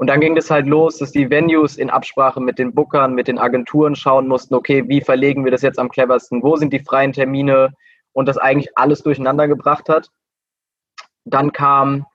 Und 0.00 0.06
dann 0.06 0.22
ging 0.22 0.34
das 0.34 0.50
halt 0.50 0.66
los, 0.66 0.96
dass 0.96 1.12
die 1.12 1.28
Venues 1.28 1.76
in 1.76 1.90
Absprache 1.90 2.40
mit 2.40 2.58
den 2.58 2.72
Bookern, 2.74 3.12
mit 3.12 3.28
den 3.28 3.38
Agenturen 3.38 3.94
schauen 3.94 4.28
mussten, 4.28 4.54
okay, 4.54 4.82
wie 4.88 5.02
verlegen 5.02 5.44
wir 5.44 5.52
das 5.52 5.60
jetzt 5.60 5.78
am 5.78 5.90
cleversten, 5.90 6.42
wo 6.42 6.56
sind 6.56 6.72
die 6.72 6.78
freien 6.78 7.12
Termine 7.12 7.74
und 8.14 8.26
das 8.26 8.38
eigentlich 8.38 8.70
alles 8.78 9.02
durcheinander 9.02 9.46
gebracht 9.46 9.90
hat. 9.90 10.08
Dann 11.26 11.52
kam 11.52 12.06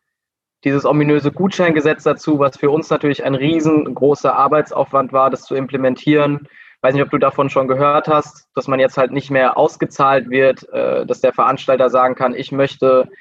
dieses 0.63 0.83
ominöse 0.83 1.31
Gutscheingesetz 1.31 2.01
dazu, 2.01 2.39
was 2.39 2.57
für 2.57 2.71
uns 2.71 2.89
natürlich 2.89 3.23
ein 3.23 3.35
riesengroßer 3.35 4.35
Arbeitsaufwand 4.35 5.13
war, 5.13 5.29
das 5.29 5.43
zu 5.43 5.53
implementieren. 5.53 6.47
Weiß 6.81 6.95
nicht, 6.95 7.03
ob 7.03 7.11
du 7.11 7.19
davon 7.19 7.51
schon 7.51 7.67
gehört 7.67 8.07
hast, 8.07 8.47
dass 8.55 8.67
man 8.67 8.79
jetzt 8.79 8.97
halt 8.97 9.11
nicht 9.11 9.29
mehr 9.29 9.57
ausgezahlt 9.57 10.31
wird, 10.31 10.67
äh, 10.69 11.05
dass 11.05 11.21
der 11.21 11.33
Veranstalter 11.33 11.91
sagen 11.91 12.15
kann, 12.15 12.33
ich 12.33 12.51
möchte 12.51 13.11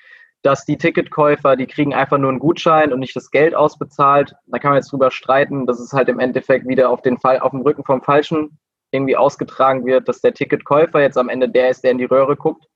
dass 0.45 0.67
die 0.67 0.77
Ticketkäufer, 0.77 1.57
die 1.57 1.67
kriegen 1.67 1.95
einfach 1.95 2.19
nur 2.19 2.29
einen 2.29 2.39
Gutschein 2.39 2.93
und 2.93 3.01
nicht 3.01 3.17
das 3.17 3.31
Geld 3.31 3.55
ausbezahlt. 3.55 4.37
Da 4.47 4.59
kann 4.59 4.73
man 4.73 4.77
jetzt 4.77 4.93
drüber 4.93 5.11
streiten, 5.11 5.67
dass 5.67 5.81
es 5.81 5.95
halt 5.95 6.11
im 6.11 6.21
Endeffekt 6.21 6.69
wieder 6.69 6.91
auf 6.91 7.01
den 7.01 7.17
Fall, 7.17 7.39
auf 7.39 7.53
dem 7.53 7.63
Rücken 7.63 7.83
vom 7.83 8.03
Falschen 8.03 8.59
irgendwie 8.91 9.17
ausgetragen 9.17 9.87
wird, 9.87 10.07
dass 10.07 10.21
der 10.21 10.35
Ticketkäufer 10.35 11.01
jetzt 11.01 11.17
am 11.17 11.31
Ende 11.31 11.49
der 11.49 11.71
ist, 11.71 11.83
der 11.83 11.93
in 11.93 11.99
die 11.99 12.05
Röhre 12.05 12.37
guckt. 12.37 12.67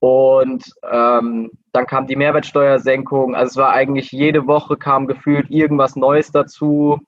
Und 0.00 0.66
ähm, 0.92 1.50
dann 1.72 1.86
kam 1.86 2.06
die 2.06 2.16
Mehrwertsteuersenkung. 2.16 3.34
Also 3.34 3.52
es 3.52 3.56
war 3.56 3.72
eigentlich 3.72 4.12
jede 4.12 4.46
Woche 4.46 4.76
kam 4.76 5.06
gefühlt 5.06 5.50
irgendwas 5.50 5.96
Neues 5.96 6.30
dazu. 6.30 7.00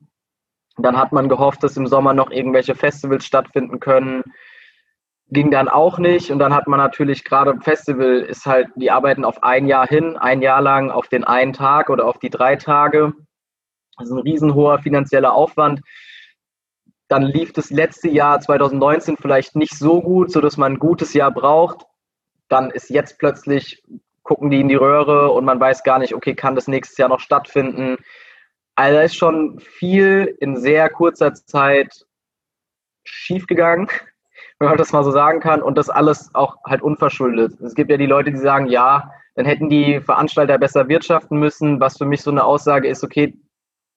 Dann 0.79 0.97
hat 0.97 1.13
man 1.13 1.29
gehofft, 1.29 1.63
dass 1.63 1.77
im 1.77 1.87
Sommer 1.87 2.15
noch 2.15 2.31
irgendwelche 2.31 2.75
Festivals 2.75 3.27
stattfinden 3.27 3.81
können. 3.81 4.25
Ging 5.29 5.51
dann 5.51 5.69
auch 5.69 5.99
nicht. 5.99 6.31
Und 6.31 6.39
dann 6.39 6.55
hat 6.55 6.69
man 6.69 6.79
natürlich 6.79 7.25
gerade 7.25 7.51
im 7.51 7.61
Festival 7.61 8.21
ist 8.21 8.47
halt, 8.47 8.69
die 8.77 8.91
arbeiten 8.91 9.25
auf 9.25 9.43
ein 9.43 9.67
Jahr 9.67 9.87
hin, 9.87 10.17
ein 10.17 10.41
Jahr 10.41 10.61
lang 10.61 10.91
auf 10.91 11.09
den 11.09 11.25
einen 11.25 11.53
Tag 11.53 11.91
oder 11.91 12.07
auf 12.07 12.19
die 12.19 12.31
drei 12.31 12.57
Tage. 12.57 13.13
Das 13.97 14.09
ist 14.09 14.13
ein 14.13 14.21
riesenhoher 14.21 14.79
finanzieller 14.79 15.33
Aufwand. 15.33 15.81
Dann 17.09 17.23
lief 17.23 17.53
das 17.53 17.71
letzte 17.71 18.09
Jahr 18.09 18.41
2019 18.41 19.17
vielleicht 19.17 19.57
nicht 19.57 19.77
so 19.77 20.03
gut, 20.03 20.31
sodass 20.31 20.57
man 20.57 20.75
ein 20.75 20.79
gutes 20.79 21.13
Jahr 21.13 21.31
braucht. 21.31 21.87
Dann 22.49 22.71
ist 22.71 22.91
jetzt 22.91 23.19
plötzlich, 23.19 23.83
gucken 24.23 24.51
die 24.51 24.61
in 24.61 24.69
die 24.69 24.75
Röhre 24.75 25.31
und 25.31 25.45
man 25.45 25.61
weiß 25.61 25.83
gar 25.83 25.99
nicht, 25.99 26.15
okay, 26.15 26.35
kann 26.35 26.55
das 26.55 26.69
nächstes 26.69 26.99
Jahr 26.99 27.09
noch 27.09 27.21
stattfinden? 27.21 27.97
Also 28.75 28.97
da 28.97 29.03
ist 29.03 29.17
schon 29.17 29.59
viel 29.59 30.37
in 30.41 30.57
sehr 30.57 30.91
kurzer 30.91 31.33
Zeit 31.33 32.07
schiefgegangen, 33.05 33.89
wenn 34.59 34.69
man 34.69 34.79
das 34.79 34.93
mal 34.93 35.05
so 35.05 35.11
sagen 35.11 35.41
kann. 35.41 35.63
Und 35.63 35.77
das 35.77 35.91
alles 35.91 36.31
auch 36.35 36.57
halt 36.65 36.83
unverschuldet. 36.83 37.61
Es 37.61 37.75
gibt 37.75 37.91
ja 37.91 37.97
die 37.97 38.07
Leute, 38.07 38.31
die 38.31 38.39
sagen, 38.39 38.67
ja, 38.67 39.11
dann 39.35 39.47
hätten 39.47 39.69
die 39.69 40.01
Veranstalter 40.01 40.59
besser 40.59 40.89
wirtschaften 40.89 41.39
müssen, 41.39 41.79
was 41.81 41.99
für 41.99 42.07
mich 42.07 42.23
so 42.23 42.31
eine 42.31 42.45
Aussage 42.45 42.89
ist, 42.89 43.05
okay, 43.05 43.39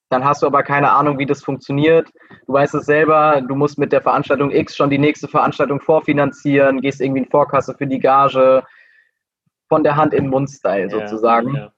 dann 0.10 0.26
hast 0.26 0.42
du 0.42 0.48
aber 0.48 0.64
keine 0.64 0.92
Ahnung, 0.92 1.20
wie 1.20 1.26
das 1.26 1.44
funktioniert. 1.44 2.10
Du 2.48 2.54
weißt 2.54 2.74
es 2.76 2.86
selber, 2.86 3.42
du 3.42 3.56
musst 3.56 3.78
mit 3.78 3.92
der 3.92 4.02
Veranstaltung 4.02 4.50
X 4.52 4.76
schon 4.76 4.90
die 4.90 4.98
nächste 4.98 5.28
Veranstaltung 5.28 5.80
vorfinanzieren, 5.80 6.82
gehst 6.82 7.00
irgendwie 7.00 7.22
in 7.22 7.30
Vorkasse 7.30 7.76
für 7.76 7.86
die 7.86 8.00
Gage, 8.00 8.64
von 9.70 9.84
der 9.84 9.96
Hand 9.96 10.14
in 10.16 10.26
den 10.26 10.32
Mund-Style 10.32 10.90
sozusagen. 10.90 11.54
Ja, 11.54 11.62
ja. 11.62 11.72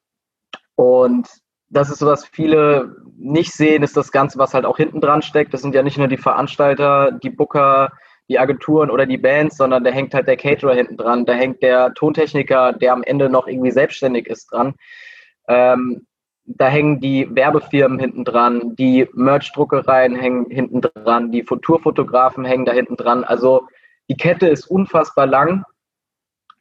Und 0.75 1.27
das 1.69 1.89
ist 1.89 1.99
so, 1.99 2.07
was 2.07 2.25
viele 2.25 2.95
nicht 3.17 3.51
sehen, 3.51 3.83
ist 3.83 3.97
das 3.97 4.11
Ganze, 4.11 4.39
was 4.39 4.53
halt 4.53 4.65
auch 4.65 4.77
hinten 4.77 5.01
dran 5.01 5.21
steckt. 5.21 5.53
Das 5.53 5.61
sind 5.61 5.75
ja 5.75 5.83
nicht 5.83 5.97
nur 5.97 6.07
die 6.07 6.17
Veranstalter, 6.17 7.11
die 7.11 7.29
Booker, 7.29 7.91
die 8.31 8.39
Agenturen 8.39 8.89
oder 8.89 9.05
die 9.05 9.17
Bands, 9.17 9.57
sondern 9.57 9.83
da 9.83 9.91
hängt 9.91 10.13
halt 10.13 10.25
der 10.25 10.37
Caterer 10.37 10.73
hinten 10.73 10.95
dran, 10.95 11.25
da 11.25 11.33
hängt 11.33 11.61
der 11.61 11.93
Tontechniker, 11.93 12.71
der 12.71 12.93
am 12.93 13.03
Ende 13.03 13.29
noch 13.29 13.45
irgendwie 13.45 13.71
selbstständig 13.71 14.27
ist 14.27 14.45
dran. 14.51 14.75
Ähm, 15.49 16.07
da 16.45 16.69
hängen 16.69 17.01
die 17.01 17.27
Werbefirmen 17.29 17.99
hinten 17.99 18.23
dran, 18.23 18.73
die 18.77 19.05
Merch-Druckereien 19.11 20.15
hängen 20.15 20.49
hinten 20.49 20.79
dran, 20.79 21.33
die 21.33 21.43
Futurfotografen 21.43 22.45
hängen 22.45 22.63
da 22.63 22.71
hinten 22.71 22.95
dran. 22.95 23.25
Also 23.25 23.67
die 24.09 24.15
Kette 24.15 24.47
ist 24.47 24.65
unfassbar 24.65 25.27
lang 25.27 25.65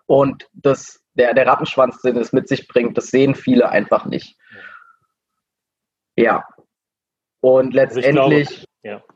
und 0.07 0.49
das, 0.53 1.01
der, 1.15 1.35
der 1.35 1.47
Rattenschwanz, 1.47 2.03
den 2.03 2.17
es 2.17 2.33
mit 2.33 2.49
sich 2.49 2.67
bringt, 2.67 2.99
das 2.99 3.07
sehen 3.07 3.37
viele 3.37 3.69
einfach 3.69 4.07
nicht. 4.07 4.37
Ja. 6.17 6.45
Und 7.41 7.79
also 7.79 8.01
letztendlich, 8.01 8.49
also 8.49 8.65
glaube, 8.83 9.05
ja. 9.05 9.10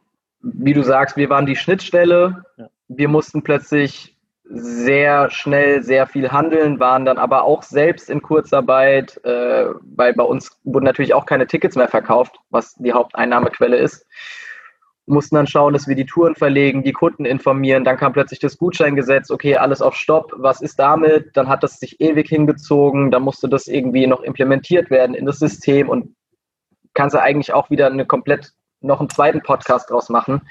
Wie 0.44 0.74
du 0.74 0.82
sagst, 0.82 1.16
wir 1.16 1.30
waren 1.30 1.46
die 1.46 1.56
Schnittstelle. 1.56 2.44
Ja. 2.56 2.68
Wir 2.88 3.08
mussten 3.08 3.42
plötzlich 3.42 4.14
sehr 4.46 5.30
schnell 5.30 5.82
sehr 5.82 6.06
viel 6.06 6.30
handeln, 6.30 6.78
waren 6.78 7.06
dann 7.06 7.16
aber 7.16 7.44
auch 7.44 7.62
selbst 7.62 8.10
in 8.10 8.20
Kurzarbeit, 8.20 9.18
äh, 9.24 9.66
weil 9.80 10.12
bei 10.12 10.22
uns 10.22 10.60
wurden 10.64 10.84
natürlich 10.84 11.14
auch 11.14 11.24
keine 11.24 11.46
Tickets 11.46 11.76
mehr 11.76 11.88
verkauft, 11.88 12.36
was 12.50 12.74
die 12.74 12.92
Haupteinnahmequelle 12.92 13.76
ist. 13.76 14.06
Mussten 15.06 15.36
dann 15.36 15.46
schauen, 15.46 15.72
dass 15.72 15.88
wir 15.88 15.96
die 15.96 16.06
Touren 16.06 16.34
verlegen, 16.34 16.82
die 16.82 16.92
Kunden 16.92 17.24
informieren. 17.24 17.84
Dann 17.84 17.96
kam 17.96 18.12
plötzlich 18.12 18.38
das 18.38 18.58
Gutscheingesetz, 18.58 19.30
okay, 19.30 19.56
alles 19.56 19.80
auf 19.80 19.96
Stopp, 19.96 20.32
was 20.36 20.60
ist 20.60 20.78
damit? 20.78 21.30
Dann 21.34 21.48
hat 21.48 21.62
das 21.62 21.78
sich 21.78 22.00
ewig 22.00 22.28
hingezogen, 22.28 23.10
dann 23.10 23.22
musste 23.22 23.48
das 23.48 23.66
irgendwie 23.66 24.06
noch 24.06 24.22
implementiert 24.22 24.90
werden 24.90 25.14
in 25.14 25.24
das 25.24 25.38
System 25.38 25.88
und 25.88 26.14
kannst 26.92 27.14
du 27.14 27.20
eigentlich 27.20 27.52
auch 27.52 27.70
wieder 27.70 27.86
eine 27.86 28.06
komplett 28.06 28.52
noch 28.84 29.00
einen 29.00 29.10
zweiten 29.10 29.42
Podcast 29.42 29.90
draus 29.90 30.08
machen 30.08 30.42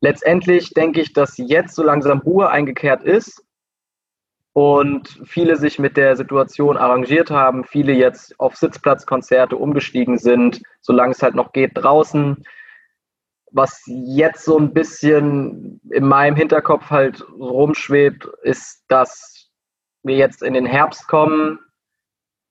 letztendlich 0.00 0.70
denke 0.70 1.00
ich, 1.00 1.12
dass 1.12 1.36
jetzt 1.38 1.74
so 1.74 1.82
langsam 1.82 2.20
Ruhe 2.20 2.48
eingekehrt 2.50 3.02
ist 3.02 3.44
und 4.52 5.20
viele 5.24 5.56
sich 5.56 5.78
mit 5.78 5.96
der 5.96 6.16
Situation 6.16 6.76
arrangiert 6.76 7.30
haben, 7.30 7.64
viele 7.64 7.92
jetzt 7.92 8.38
auf 8.40 8.56
Sitzplatzkonzerte 8.56 9.56
umgestiegen 9.56 10.18
sind, 10.18 10.62
solange 10.80 11.12
es 11.12 11.22
halt 11.22 11.34
noch 11.34 11.52
geht 11.52 11.72
draußen. 11.74 12.44
Was 13.50 13.82
jetzt 13.86 14.44
so 14.44 14.58
ein 14.58 14.74
bisschen 14.74 15.80
in 15.90 16.06
meinem 16.06 16.36
Hinterkopf 16.36 16.90
halt 16.90 17.24
rumschwebt, 17.30 18.28
ist, 18.42 18.84
dass 18.88 19.48
wir 20.02 20.16
jetzt 20.16 20.42
in 20.42 20.54
den 20.54 20.66
Herbst 20.66 21.08
kommen, 21.08 21.58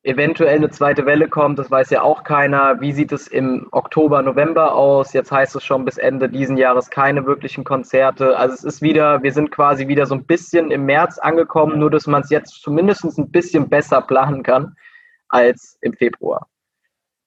eventuell 0.08 0.56
eine 0.56 0.70
zweite 0.70 1.06
Welle 1.06 1.28
kommt, 1.28 1.60
das 1.60 1.70
weiß 1.70 1.89
ja 1.89 2.02
auch 2.02 2.24
keiner. 2.24 2.80
Wie 2.80 2.93
sieht 2.93 3.12
es 3.12 3.28
im 3.28 3.67
Oktober, 3.72 4.22
November 4.22 4.74
aus? 4.74 5.12
Jetzt 5.12 5.32
heißt 5.32 5.56
es 5.58 5.65
schon 5.65 5.84
bis 5.84 5.98
Ende 5.98 6.30
diesen 6.30 6.56
Jahres 6.56 6.89
keine 6.89 7.26
wirklichen 7.26 7.65
Konzerte. 7.65 8.38
Also 8.38 8.54
es 8.54 8.63
ist 8.63 8.82
wieder, 8.82 9.22
wir 9.22 9.34
sind 9.34 9.52
quasi 9.52 9.89
wieder 9.89 10.06
so 10.06 10.15
ein 10.15 10.24
bisschen 10.24 10.72
im 10.72 10.86
März 10.86 11.20
angekommen, 11.20 11.78
nur 11.78 11.91
dass 11.91 12.08
man 12.08 12.22
es 12.22 12.30
jetzt 12.30 12.62
zumindest 12.62 13.04
ein 13.04 13.32
bisschen 13.32 13.67
besser 13.70 14.02
planen 14.02 14.43
kann 14.43 14.76
als 15.28 15.78
im 15.82 15.93
Februar. 15.93 16.48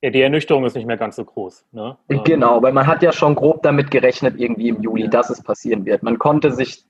Ja, 0.01 0.09
die 0.09 0.23
Ernüchterung 0.23 0.65
ist 0.65 0.75
nicht 0.75 0.87
mehr 0.87 0.97
ganz 0.97 1.17
so 1.17 1.25
groß. 1.27 1.67
Ne? 1.73 1.99
Genau, 2.25 2.63
weil 2.63 2.73
man 2.73 2.87
hat 2.87 3.03
ja 3.03 3.13
schon 3.13 3.35
grob 3.35 3.63
damit 3.63 3.91
gerechnet, 3.91 4.37
irgendwie 4.39 4.71
im 4.71 4.81
Juli, 4.81 5.11
dass 5.11 5.29
es 5.29 5.43
passieren 5.43 5.85
wird. 5.85 6.03
Man 6.03 6.19
konnte 6.19 6.51
sich, 6.51 6.87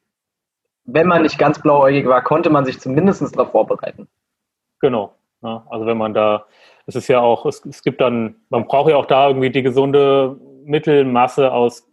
wenn 0.84 1.08
man 1.08 1.22
nicht 1.22 1.36
ganz 1.36 1.60
blauäugig 1.60 2.06
war, 2.06 2.22
konnte 2.22 2.50
man 2.50 2.64
sich 2.64 2.78
zumindest 2.78 3.34
darauf 3.34 3.50
vorbereiten. 3.50 4.06
Genau, 4.78 5.12
Ne? 5.42 5.62
Also 5.70 5.86
wenn 5.86 5.98
man 5.98 6.14
da, 6.14 6.46
es 6.86 6.96
ist 6.96 7.08
ja 7.08 7.20
auch, 7.20 7.46
es, 7.46 7.64
es 7.64 7.82
gibt 7.82 8.00
dann, 8.00 8.36
man 8.48 8.66
braucht 8.66 8.90
ja 8.90 8.96
auch 8.96 9.06
da 9.06 9.28
irgendwie 9.28 9.50
die 9.50 9.62
gesunde 9.62 10.36
Mittelmasse 10.64 11.52
aus 11.52 11.88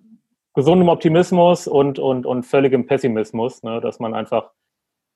gesundem 0.54 0.90
Optimismus 0.90 1.68
und, 1.68 2.00
und, 2.00 2.26
und 2.26 2.44
völligem 2.44 2.88
Pessimismus, 2.88 3.64
ne? 3.64 3.80
dass 3.80 4.00
man 4.00 4.14
einfach 4.14 4.52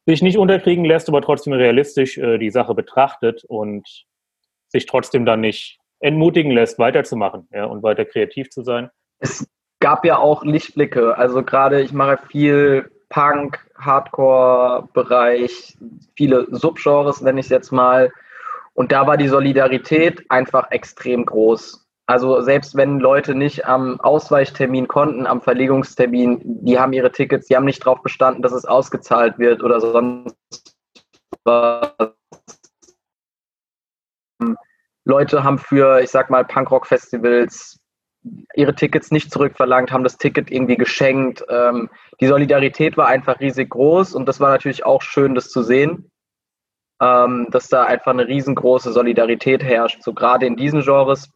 sich 0.06 0.22
nicht 0.22 0.38
unterkriegen 0.38 0.86
lässt, 0.86 1.10
aber 1.10 1.22
trotzdem 1.22 1.54
realistisch 1.54 2.18
äh, 2.18 2.38
die 2.38 2.50
Sache 2.50 2.74
betrachtet 2.76 3.44
und 3.46 4.06
sich 4.68 4.86
trotzdem 4.86 5.26
dann 5.26 5.42
nicht 5.42 5.80
entmutigen 6.00 6.52
lässt, 6.52 6.80
weiterzumachen 6.80 7.48
ja, 7.52 7.66
und 7.66 7.84
weiter 7.84 8.06
kreativ 8.06 8.50
zu 8.50 8.64
sein. 8.64 8.90
Es 9.20 9.48
gab 9.80 10.06
ja 10.06 10.18
auch 10.18 10.44
Lichtblicke. 10.44 11.18
Also 11.18 11.44
gerade 11.44 11.82
ich 11.82 11.94
mache 11.94 12.20
viel 12.28 12.92
Punk, 13.12 13.60
Hardcore-Bereich, 13.78 15.78
viele 16.16 16.48
Subgenres, 16.50 17.22
nenne 17.22 17.42
ich 17.42 17.48
es 17.48 17.52
jetzt 17.52 17.72
mal. 17.72 18.12
Und 18.74 18.92
da 18.92 19.06
war 19.06 19.18
die 19.18 19.28
Solidarität 19.28 20.26
einfach 20.30 20.72
extrem 20.72 21.26
groß. 21.26 21.86
Also 22.08 22.42
selbst 22.42 22.76
wenn 22.76 23.00
Leute 23.00 23.36
nicht 23.36 23.66
am 23.66 24.00
Ausweichtermin 24.00 24.88
konnten, 24.88 25.28
am 25.28 25.42
Verlegungstermin, 25.42 26.42
die 26.44 26.80
haben 26.80 26.94
ihre 26.94 27.12
Tickets, 27.12 27.48
die 27.48 27.56
haben 27.56 27.66
nicht 27.66 27.86
darauf 27.86 28.02
bestanden, 28.02 28.42
dass 28.42 28.54
es 28.54 28.66
ausgezahlt 28.66 29.38
wird 29.38 29.62
oder 29.62 29.80
sonst 29.80 30.36
was. 31.44 31.92
Leute 35.04 35.44
haben 35.44 35.58
für, 35.58 36.02
ich 36.02 36.12
sag 36.12 36.30
mal, 36.30 36.46
Punkrock-Festivals 36.46 37.81
ihre 38.54 38.76
Tickets 38.76 39.12
nicht 39.12 39.32
zurückverlangt, 39.32 39.92
haben 39.92 40.04
das 40.04 40.18
Ticket 40.18 40.52
irgendwie 40.52 40.78
geschenkt. 40.78 41.44
Ähm, 41.50 41.90
die 42.20 42.28
Solidarität 42.28 42.98
war 42.98 43.08
einfach 43.08 43.40
riesig 43.40 43.70
groß 43.70 44.14
und 44.14 44.28
das 44.28 44.40
war 44.40 44.50
natürlich 44.50 44.86
auch 44.86 45.02
schön, 45.02 45.36
das 45.36 45.50
zu 45.50 45.64
sehen, 45.64 46.12
ähm, 47.02 47.48
dass 47.50 47.68
da 47.68 47.84
einfach 47.84 48.12
eine 48.12 48.28
riesengroße 48.28 48.92
Solidarität 48.92 49.64
herrscht, 49.64 50.04
so 50.04 50.14
gerade 50.14 50.46
in 50.46 50.56
diesen 50.56 50.82
Genres. 50.82 51.32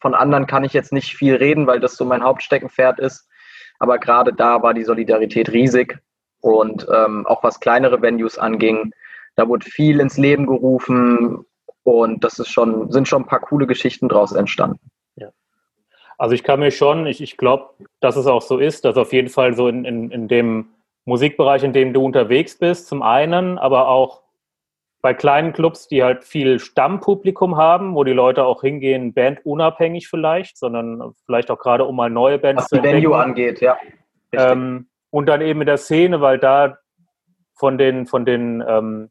Von 0.00 0.14
anderen 0.14 0.46
kann 0.46 0.64
ich 0.64 0.72
jetzt 0.72 0.92
nicht 0.92 1.14
viel 1.14 1.36
reden, 1.36 1.66
weil 1.66 1.80
das 1.80 1.96
so 1.96 2.04
mein 2.04 2.22
Hauptsteckenpferd 2.22 2.98
ist, 2.98 3.28
aber 3.78 3.98
gerade 3.98 4.32
da 4.32 4.62
war 4.62 4.74
die 4.74 4.84
Solidarität 4.84 5.50
riesig 5.50 5.98
und 6.40 6.86
ähm, 6.92 7.26
auch 7.26 7.42
was 7.42 7.60
kleinere 7.60 8.00
Venues 8.00 8.38
anging, 8.38 8.92
da 9.36 9.48
wurde 9.48 9.66
viel 9.66 10.00
ins 10.00 10.16
Leben 10.16 10.46
gerufen 10.46 11.44
und 11.82 12.24
das 12.24 12.38
ist 12.38 12.48
schon, 12.48 12.90
sind 12.90 13.06
schon 13.06 13.22
ein 13.22 13.28
paar 13.28 13.40
coole 13.40 13.66
Geschichten 13.66 14.08
draus 14.08 14.32
entstanden. 14.32 14.80
Also 16.18 16.34
ich 16.34 16.42
kann 16.42 16.60
mir 16.60 16.70
schon, 16.70 17.06
ich, 17.06 17.20
ich 17.20 17.36
glaube, 17.36 17.70
dass 18.00 18.16
es 18.16 18.26
auch 18.26 18.42
so 18.42 18.58
ist, 18.58 18.84
dass 18.84 18.96
auf 18.96 19.12
jeden 19.12 19.28
Fall 19.28 19.54
so 19.54 19.68
in, 19.68 19.84
in, 19.84 20.10
in 20.10 20.28
dem 20.28 20.68
Musikbereich, 21.04 21.62
in 21.62 21.72
dem 21.72 21.92
du 21.92 22.04
unterwegs 22.04 22.58
bist, 22.58 22.88
zum 22.88 23.02
einen, 23.02 23.58
aber 23.58 23.88
auch 23.88 24.22
bei 25.02 25.14
kleinen 25.14 25.52
Clubs, 25.52 25.86
die 25.86 26.02
halt 26.02 26.24
viel 26.24 26.58
Stammpublikum 26.58 27.56
haben, 27.56 27.94
wo 27.94 28.02
die 28.02 28.12
Leute 28.12 28.44
auch 28.44 28.62
hingehen, 28.62 29.12
bandunabhängig 29.12 30.08
vielleicht, 30.08 30.56
sondern 30.56 31.14
vielleicht 31.26 31.50
auch 31.50 31.58
gerade 31.58 31.84
um 31.84 31.94
mal 31.94 32.10
neue 32.10 32.38
Bands 32.38 32.62
Was 32.62 32.68
zu 32.70 32.76
entdecken. 32.76 32.96
Venue 32.96 33.16
angeht, 33.16 33.60
ja. 33.60 33.76
Ähm, 34.32 34.88
und 35.10 35.26
dann 35.26 35.42
eben 35.42 35.60
in 35.60 35.66
der 35.66 35.76
Szene, 35.76 36.20
weil 36.20 36.38
da 36.38 36.78
von 37.54 37.78
den, 37.78 38.06
von 38.06 38.24
den 38.24 38.64
ähm, 38.66 39.10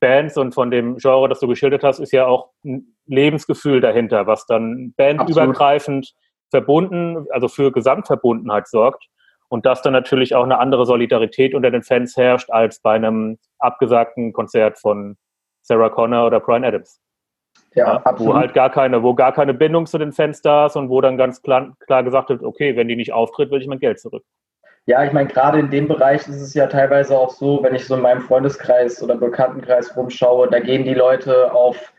Bands 0.00 0.36
und 0.36 0.54
von 0.54 0.70
dem 0.70 0.96
Genre, 0.96 1.28
das 1.28 1.40
du 1.40 1.46
geschildert 1.46 1.84
hast, 1.84 1.98
ist 1.98 2.12
ja 2.12 2.26
auch 2.26 2.50
ein 2.64 2.96
Lebensgefühl 3.06 3.80
dahinter, 3.80 4.26
was 4.26 4.46
dann 4.46 4.94
bandübergreifend 4.96 6.14
verbunden, 6.54 7.26
also 7.30 7.48
für 7.48 7.72
Gesamtverbundenheit 7.72 8.68
sorgt 8.68 9.08
und 9.48 9.66
dass 9.66 9.82
dann 9.82 9.92
natürlich 9.92 10.36
auch 10.36 10.44
eine 10.44 10.58
andere 10.58 10.86
Solidarität 10.86 11.52
unter 11.52 11.72
den 11.72 11.82
Fans 11.82 12.16
herrscht 12.16 12.48
als 12.50 12.78
bei 12.78 12.94
einem 12.94 13.38
abgesagten 13.58 14.32
Konzert 14.32 14.78
von 14.78 15.16
Sarah 15.62 15.88
Connor 15.88 16.26
oder 16.26 16.38
Brian 16.38 16.64
Adams. 16.64 17.00
Ja, 17.74 18.02
ja 18.04 18.18
wo 18.18 18.34
halt 18.34 18.54
gar 18.54 18.70
keine, 18.70 19.02
wo 19.02 19.14
gar 19.14 19.32
keine 19.32 19.52
Bindung 19.52 19.86
zu 19.86 19.98
den 19.98 20.12
Fans 20.12 20.42
da 20.42 20.66
ist 20.66 20.76
und 20.76 20.90
wo 20.90 21.00
dann 21.00 21.16
ganz 21.16 21.42
klar, 21.42 21.74
klar 21.86 22.04
gesagt 22.04 22.28
wird, 22.28 22.44
okay, 22.44 22.76
wenn 22.76 22.86
die 22.86 22.94
nicht 22.94 23.12
auftritt, 23.12 23.50
will 23.50 23.60
ich 23.60 23.66
mein 23.66 23.80
Geld 23.80 23.98
zurück. 23.98 24.22
Ja, 24.86 25.02
ich 25.02 25.12
meine, 25.12 25.28
gerade 25.28 25.58
in 25.58 25.70
dem 25.70 25.88
Bereich 25.88 26.28
ist 26.28 26.40
es 26.40 26.54
ja 26.54 26.68
teilweise 26.68 27.18
auch 27.18 27.30
so, 27.30 27.62
wenn 27.64 27.74
ich 27.74 27.86
so 27.86 27.96
in 27.96 28.02
meinem 28.02 28.20
Freundeskreis 28.20 29.02
oder 29.02 29.16
Bekanntenkreis 29.16 29.96
rumschaue, 29.96 30.48
da 30.48 30.60
gehen 30.60 30.84
die 30.84 30.94
Leute 30.94 31.52
auf, 31.52 31.92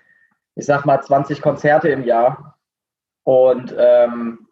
ich 0.55 0.65
sag 0.65 0.85
mal, 0.85 1.01
20 1.01 1.41
Konzerte 1.41 1.89
im 1.89 2.03
Jahr. 2.03 2.57
Und 3.23 3.75
ähm, 3.77 4.44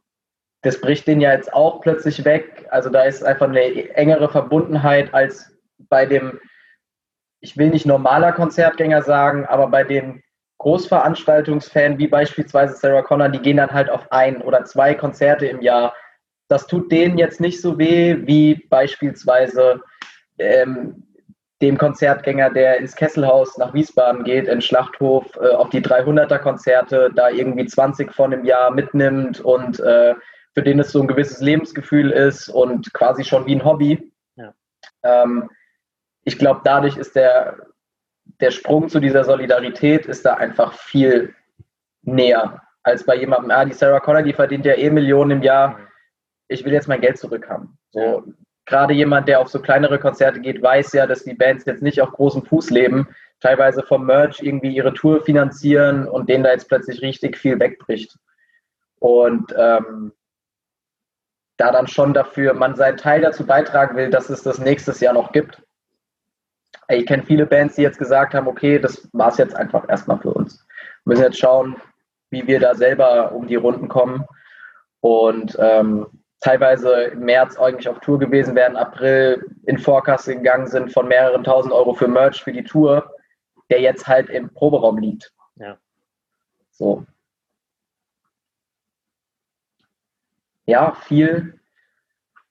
das 0.63 0.81
bricht 0.81 1.07
denen 1.07 1.21
ja 1.21 1.31
jetzt 1.31 1.53
auch 1.53 1.81
plötzlich 1.81 2.25
weg. 2.25 2.67
Also 2.71 2.89
da 2.89 3.03
ist 3.03 3.23
einfach 3.23 3.47
eine 3.47 3.95
engere 3.95 4.29
Verbundenheit 4.29 5.13
als 5.13 5.51
bei 5.77 6.05
dem, 6.05 6.39
ich 7.39 7.57
will 7.57 7.69
nicht 7.69 7.85
normaler 7.85 8.31
Konzertgänger 8.31 9.01
sagen, 9.01 9.45
aber 9.45 9.67
bei 9.67 9.83
den 9.83 10.23
Großveranstaltungsfan 10.59 11.97
wie 11.97 12.07
beispielsweise 12.07 12.75
Sarah 12.75 13.01
Connor, 13.01 13.29
die 13.29 13.39
gehen 13.39 13.57
dann 13.57 13.71
halt 13.71 13.89
auf 13.89 14.11
ein 14.11 14.41
oder 14.41 14.63
zwei 14.63 14.95
Konzerte 14.95 15.45
im 15.45 15.61
Jahr 15.61 15.93
das 16.53 16.67
tut 16.67 16.91
denen 16.91 17.17
jetzt 17.17 17.41
nicht 17.41 17.61
so 17.61 17.79
weh 17.79 18.15
wie 18.27 18.55
beispielsweise 18.69 19.81
ähm, 20.37 21.03
dem 21.63 21.77
Konzertgänger, 21.77 22.51
der 22.51 22.77
ins 22.77 22.95
Kesselhaus 22.95 23.57
nach 23.57 23.73
Wiesbaden 23.73 24.23
geht, 24.23 24.47
in 24.47 24.61
Schlachthof, 24.61 25.25
äh, 25.41 25.49
auf 25.49 25.69
die 25.69 25.81
300er-Konzerte, 25.81 27.09
da 27.15 27.29
irgendwie 27.29 27.65
20 27.65 28.13
von 28.13 28.33
im 28.33 28.45
Jahr 28.45 28.69
mitnimmt 28.69 29.39
und 29.39 29.79
äh, 29.79 30.13
für 30.53 30.63
den 30.63 30.79
es 30.79 30.91
so 30.91 31.01
ein 31.01 31.07
gewisses 31.07 31.41
Lebensgefühl 31.41 32.11
ist 32.11 32.49
und 32.49 32.93
quasi 32.93 33.23
schon 33.23 33.45
wie 33.45 33.55
ein 33.55 33.65
Hobby. 33.65 34.11
Ja. 34.35 34.53
Ähm, 35.03 35.49
ich 36.23 36.37
glaube, 36.37 36.61
dadurch 36.63 36.97
ist 36.97 37.15
der, 37.15 37.57
der 38.39 38.51
Sprung 38.51 38.89
zu 38.89 38.99
dieser 38.99 39.23
Solidarität 39.23 40.05
ist 40.05 40.25
da 40.25 40.35
einfach 40.35 40.73
viel 40.73 41.33
näher 42.03 42.61
als 42.83 43.05
bei 43.05 43.15
jemandem, 43.15 43.51
ah, 43.51 43.65
die 43.65 43.73
Sarah 43.73 44.01
Connor, 44.01 44.21
die 44.21 44.33
verdient 44.33 44.65
ja 44.65 44.73
eh 44.75 44.89
Millionen 44.89 45.31
im 45.31 45.43
Jahr. 45.43 45.79
Ich 46.49 46.63
will 46.65 46.73
jetzt 46.73 46.89
mein 46.89 47.01
Geld 47.01 47.17
zurückhaben. 47.17 47.77
So, 47.91 48.23
gerade 48.65 48.93
jemand, 48.93 49.27
der 49.27 49.39
auf 49.39 49.47
so 49.47 49.61
kleinere 49.61 49.99
Konzerte 49.99 50.41
geht, 50.41 50.61
weiß 50.61 50.93
ja, 50.93 51.07
dass 51.07 51.23
die 51.23 51.33
Bands 51.33 51.65
jetzt 51.65 51.81
nicht 51.81 52.01
auf 52.01 52.11
großem 52.11 52.43
Fuß 52.43 52.69
leben, 52.69 53.07
teilweise 53.39 53.83
vom 53.83 54.05
Merch 54.05 54.41
irgendwie 54.41 54.75
ihre 54.75 54.93
Tour 54.93 55.23
finanzieren 55.23 56.07
und 56.07 56.29
denen 56.29 56.43
da 56.43 56.51
jetzt 56.51 56.67
plötzlich 56.67 57.01
richtig 57.01 57.37
viel 57.37 57.59
wegbricht. 57.59 58.17
Und 58.99 59.53
ähm, 59.57 60.11
da 61.57 61.71
dann 61.71 61.87
schon 61.87 62.13
dafür 62.13 62.53
man 62.53 62.75
seinen 62.75 62.97
Teil 62.97 63.21
dazu 63.21 63.45
beitragen 63.45 63.95
will, 63.95 64.09
dass 64.09 64.29
es 64.29 64.43
das 64.43 64.59
nächstes 64.59 64.99
Jahr 64.99 65.13
noch 65.13 65.31
gibt. 65.31 65.61
Ich 66.89 67.05
kenne 67.05 67.23
viele 67.23 67.45
Bands, 67.45 67.75
die 67.75 67.81
jetzt 67.81 67.99
gesagt 67.99 68.33
haben, 68.33 68.47
okay, 68.47 68.79
das 68.79 69.07
war 69.13 69.29
es 69.29 69.37
jetzt 69.37 69.55
einfach 69.55 69.87
erstmal 69.87 70.19
für 70.19 70.31
uns. 70.31 70.65
Wir 71.05 71.11
müssen 71.11 71.23
jetzt 71.23 71.39
schauen, 71.39 71.75
wie 72.29 72.45
wir 72.47 72.59
da 72.59 72.75
selber 72.75 73.31
um 73.31 73.47
die 73.47 73.55
Runden 73.55 73.87
kommen. 73.87 74.25
Und 74.99 75.55
ähm, 75.59 76.07
teilweise 76.39 76.91
im 77.05 77.19
März 77.19 77.57
eigentlich 77.57 77.87
auf 77.87 77.99
Tour 77.99 78.19
gewesen 78.19 78.55
wären, 78.55 78.75
April 78.75 79.45
in 79.65 79.77
Vorkasse 79.77 80.35
gegangen 80.35 80.67
sind 80.67 80.91
von 80.91 81.07
mehreren 81.07 81.43
tausend 81.43 81.73
Euro 81.73 81.93
für 81.93 82.07
Merch 82.07 82.43
für 82.43 82.51
die 82.51 82.63
Tour, 82.63 83.09
der 83.69 83.81
jetzt 83.81 84.07
halt 84.07 84.29
im 84.29 84.53
Proberaum 84.53 84.97
liegt. 84.97 85.31
Ja. 85.55 85.77
So. 86.71 87.05
Ja, 90.65 90.93
viel, 90.93 91.59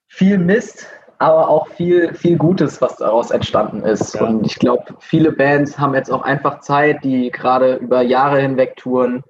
viel 0.09 0.39
Mist, 0.39 0.87
aber 1.19 1.49
auch 1.49 1.69
viel, 1.69 2.15
viel 2.15 2.37
Gutes, 2.37 2.81
was 2.81 2.97
daraus 2.97 3.31
entstanden 3.31 3.83
ist. 3.83 4.15
Ja. 4.15 4.27
Und 4.27 4.45
ich 4.45 4.59
glaube, 4.59 4.97
viele 4.99 5.33
Bands 5.33 5.79
haben 5.79 5.95
jetzt 5.95 6.11
auch 6.11 6.23
einfach 6.23 6.61
Zeit, 6.61 7.05
die 7.05 7.31
gerade 7.31 7.77
über 7.77 8.03
Jahre 8.03 8.41
hinweg 8.41 8.77
touren, 8.77 9.23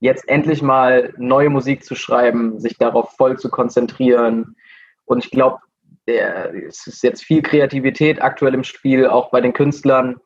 jetzt 0.00 0.28
endlich 0.28 0.62
mal 0.62 1.12
neue 1.16 1.50
Musik 1.50 1.84
zu 1.84 1.94
schreiben, 1.94 2.58
sich 2.60 2.76
darauf 2.78 3.16
voll 3.16 3.38
zu 3.38 3.50
konzentrieren. 3.50 4.56
Und 5.04 5.24
ich 5.24 5.30
glaube, 5.30 5.58
es 6.06 6.86
ist 6.86 7.02
jetzt 7.02 7.24
viel 7.24 7.42
Kreativität 7.42 8.20
aktuell 8.20 8.54
im 8.54 8.64
Spiel, 8.64 9.06
auch 9.06 9.30
bei 9.30 9.40
den 9.40 9.52
Künstlern. 9.52 10.16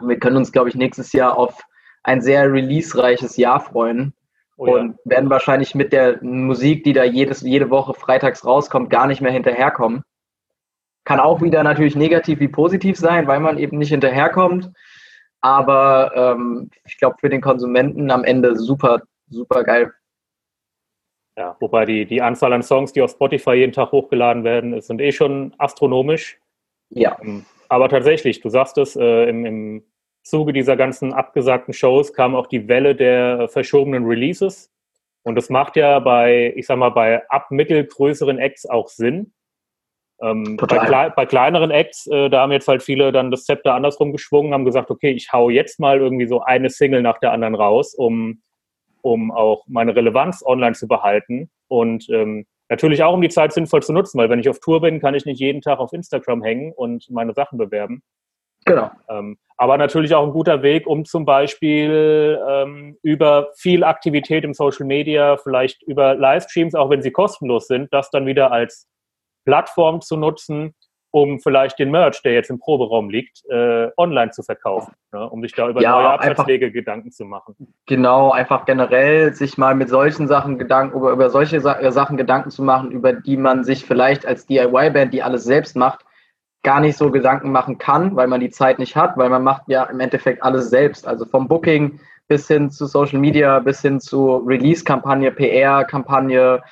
Wir 0.00 0.18
können 0.18 0.36
uns, 0.36 0.52
glaube 0.52 0.68
ich, 0.68 0.74
nächstes 0.74 1.12
Jahr 1.12 1.36
auf 1.36 1.62
ein 2.02 2.20
sehr 2.20 2.52
release-reiches 2.52 3.36
Jahr 3.36 3.60
freuen. 3.60 4.14
Oh 4.60 4.66
ja. 4.66 4.74
Und 4.74 4.98
werden 5.04 5.30
wahrscheinlich 5.30 5.74
mit 5.74 5.90
der 5.90 6.22
Musik, 6.22 6.84
die 6.84 6.92
da 6.92 7.02
jedes, 7.02 7.40
jede 7.40 7.70
Woche 7.70 7.94
freitags 7.94 8.44
rauskommt, 8.44 8.90
gar 8.90 9.06
nicht 9.06 9.22
mehr 9.22 9.32
hinterherkommen. 9.32 10.02
Kann 11.04 11.18
auch 11.18 11.40
wieder 11.40 11.62
natürlich 11.62 11.96
negativ 11.96 12.40
wie 12.40 12.48
positiv 12.48 12.98
sein, 12.98 13.26
weil 13.26 13.40
man 13.40 13.56
eben 13.56 13.78
nicht 13.78 13.88
hinterherkommt. 13.88 14.70
Aber 15.40 16.12
ähm, 16.14 16.68
ich 16.84 16.98
glaube, 16.98 17.16
für 17.18 17.30
den 17.30 17.40
Konsumenten 17.40 18.10
am 18.10 18.22
Ende 18.22 18.54
super, 18.54 19.00
super 19.30 19.64
geil. 19.64 19.94
Ja, 21.38 21.56
wobei 21.58 21.86
die, 21.86 22.04
die 22.04 22.20
Anzahl 22.20 22.52
an 22.52 22.62
Songs, 22.62 22.92
die 22.92 23.00
auf 23.00 23.12
Spotify 23.12 23.54
jeden 23.54 23.72
Tag 23.72 23.92
hochgeladen 23.92 24.44
werden, 24.44 24.74
ist, 24.74 24.88
sind 24.88 25.00
eh 25.00 25.12
schon 25.12 25.54
astronomisch. 25.56 26.38
Ja. 26.90 27.16
Ähm, 27.22 27.46
aber 27.70 27.88
tatsächlich, 27.88 28.40
du 28.42 28.50
sagst 28.50 28.76
es, 28.76 28.94
äh, 28.94 29.24
im, 29.30 29.46
im 29.46 29.89
Zuge 30.30 30.52
dieser 30.52 30.76
ganzen 30.76 31.12
abgesagten 31.12 31.74
Shows 31.74 32.12
kam 32.14 32.34
auch 32.34 32.46
die 32.46 32.68
Welle 32.68 32.94
der 32.94 33.48
verschobenen 33.48 34.06
Releases. 34.06 34.70
Und 35.22 35.34
das 35.34 35.50
macht 35.50 35.76
ja 35.76 35.98
bei, 35.98 36.52
ich 36.56 36.66
sag 36.66 36.78
mal, 36.78 36.90
bei 36.90 37.28
ab 37.28 37.50
mittelgrößeren 37.50 38.38
Acts 38.38 38.64
auch 38.64 38.88
Sinn. 38.88 39.32
Ähm, 40.22 40.56
bei, 40.56 41.10
bei, 41.10 41.26
kleineren 41.26 41.70
Acts, 41.70 42.06
äh, 42.06 42.28
da 42.28 42.42
haben 42.42 42.52
jetzt 42.52 42.68
halt 42.68 42.82
viele 42.82 43.10
dann 43.10 43.30
das 43.30 43.44
Zepter 43.44 43.74
andersrum 43.74 44.12
geschwungen, 44.12 44.52
haben 44.52 44.64
gesagt, 44.64 44.90
okay, 44.90 45.10
ich 45.10 45.32
hau 45.32 45.50
jetzt 45.50 45.80
mal 45.80 45.98
irgendwie 45.98 46.26
so 46.26 46.42
eine 46.42 46.70
Single 46.70 47.02
nach 47.02 47.18
der 47.18 47.32
anderen 47.32 47.54
raus, 47.54 47.94
um, 47.94 48.42
um 49.00 49.30
auch 49.30 49.64
meine 49.66 49.96
Relevanz 49.96 50.44
online 50.44 50.74
zu 50.74 50.88
behalten 50.88 51.50
und 51.68 52.08
ähm, 52.10 52.46
natürlich 52.68 53.02
auch 53.02 53.14
um 53.14 53.22
die 53.22 53.30
Zeit 53.30 53.54
sinnvoll 53.54 53.82
zu 53.82 53.94
nutzen, 53.94 54.18
weil 54.18 54.28
wenn 54.28 54.40
ich 54.40 54.48
auf 54.50 54.60
Tour 54.60 54.82
bin, 54.82 55.00
kann 55.00 55.14
ich 55.14 55.24
nicht 55.24 55.40
jeden 55.40 55.62
Tag 55.62 55.78
auf 55.78 55.94
Instagram 55.94 56.42
hängen 56.42 56.72
und 56.72 57.10
meine 57.10 57.32
Sachen 57.32 57.56
bewerben. 57.56 58.02
Genau. 58.70 58.90
Ähm, 59.08 59.36
aber 59.56 59.76
natürlich 59.76 60.14
auch 60.14 60.24
ein 60.24 60.32
guter 60.32 60.62
Weg, 60.62 60.86
um 60.86 61.04
zum 61.04 61.24
Beispiel 61.24 62.40
ähm, 62.48 62.96
über 63.02 63.48
viel 63.56 63.84
Aktivität 63.84 64.44
im 64.44 64.54
Social 64.54 64.86
Media, 64.86 65.36
vielleicht 65.36 65.82
über 65.82 66.14
Livestreams, 66.14 66.74
auch 66.74 66.88
wenn 66.88 67.02
sie 67.02 67.10
kostenlos 67.10 67.66
sind, 67.66 67.92
das 67.92 68.10
dann 68.10 68.26
wieder 68.26 68.52
als 68.52 68.88
Plattform 69.44 70.00
zu 70.00 70.16
nutzen, 70.16 70.74
um 71.10 71.40
vielleicht 71.40 71.78
den 71.78 71.90
Merch, 71.90 72.22
der 72.22 72.32
jetzt 72.32 72.50
im 72.50 72.60
Proberaum 72.60 73.10
liegt, 73.10 73.42
äh, 73.50 73.88
online 73.96 74.30
zu 74.30 74.42
verkaufen, 74.42 74.94
ne? 75.12 75.28
um 75.28 75.42
sich 75.42 75.52
da 75.52 75.68
über 75.68 75.82
ja, 75.82 75.90
neue 75.90 76.10
Absatzwege 76.10 76.70
Gedanken 76.70 77.10
zu 77.10 77.24
machen. 77.24 77.74
Genau, 77.86 78.30
einfach 78.30 78.64
generell 78.64 79.34
sich 79.34 79.58
mal 79.58 79.74
mit 79.74 79.88
solchen 79.88 80.28
Sachen 80.28 80.58
Gedanken, 80.58 80.96
über, 80.96 81.10
über 81.10 81.28
solche 81.28 81.60
Sa 81.60 81.90
Sachen 81.90 82.16
Gedanken 82.16 82.50
zu 82.50 82.62
machen, 82.62 82.92
über 82.92 83.12
die 83.12 83.36
man 83.36 83.64
sich 83.64 83.84
vielleicht 83.84 84.24
als 84.24 84.46
DIY-Band, 84.46 85.12
die 85.12 85.22
alles 85.22 85.44
selbst 85.44 85.74
macht, 85.76 86.04
gar 86.62 86.80
nicht 86.80 86.96
so 86.96 87.10
Gedanken 87.10 87.52
machen 87.52 87.78
kann, 87.78 88.16
weil 88.16 88.26
man 88.28 88.40
die 88.40 88.50
Zeit 88.50 88.78
nicht 88.78 88.96
hat, 88.96 89.16
weil 89.16 89.30
man 89.30 89.42
macht 89.42 89.62
ja 89.66 89.84
im 89.84 90.00
Endeffekt 90.00 90.42
alles 90.42 90.70
selbst. 90.70 91.06
Also 91.06 91.24
vom 91.24 91.48
Booking 91.48 92.00
bis 92.28 92.46
hin 92.46 92.70
zu 92.70 92.86
Social 92.86 93.18
Media, 93.18 93.58
bis 93.60 93.80
hin 93.80 94.00
zu 94.00 94.36
Release-Kampagne, 94.36 95.32
PR-Kampagne, 95.32 96.62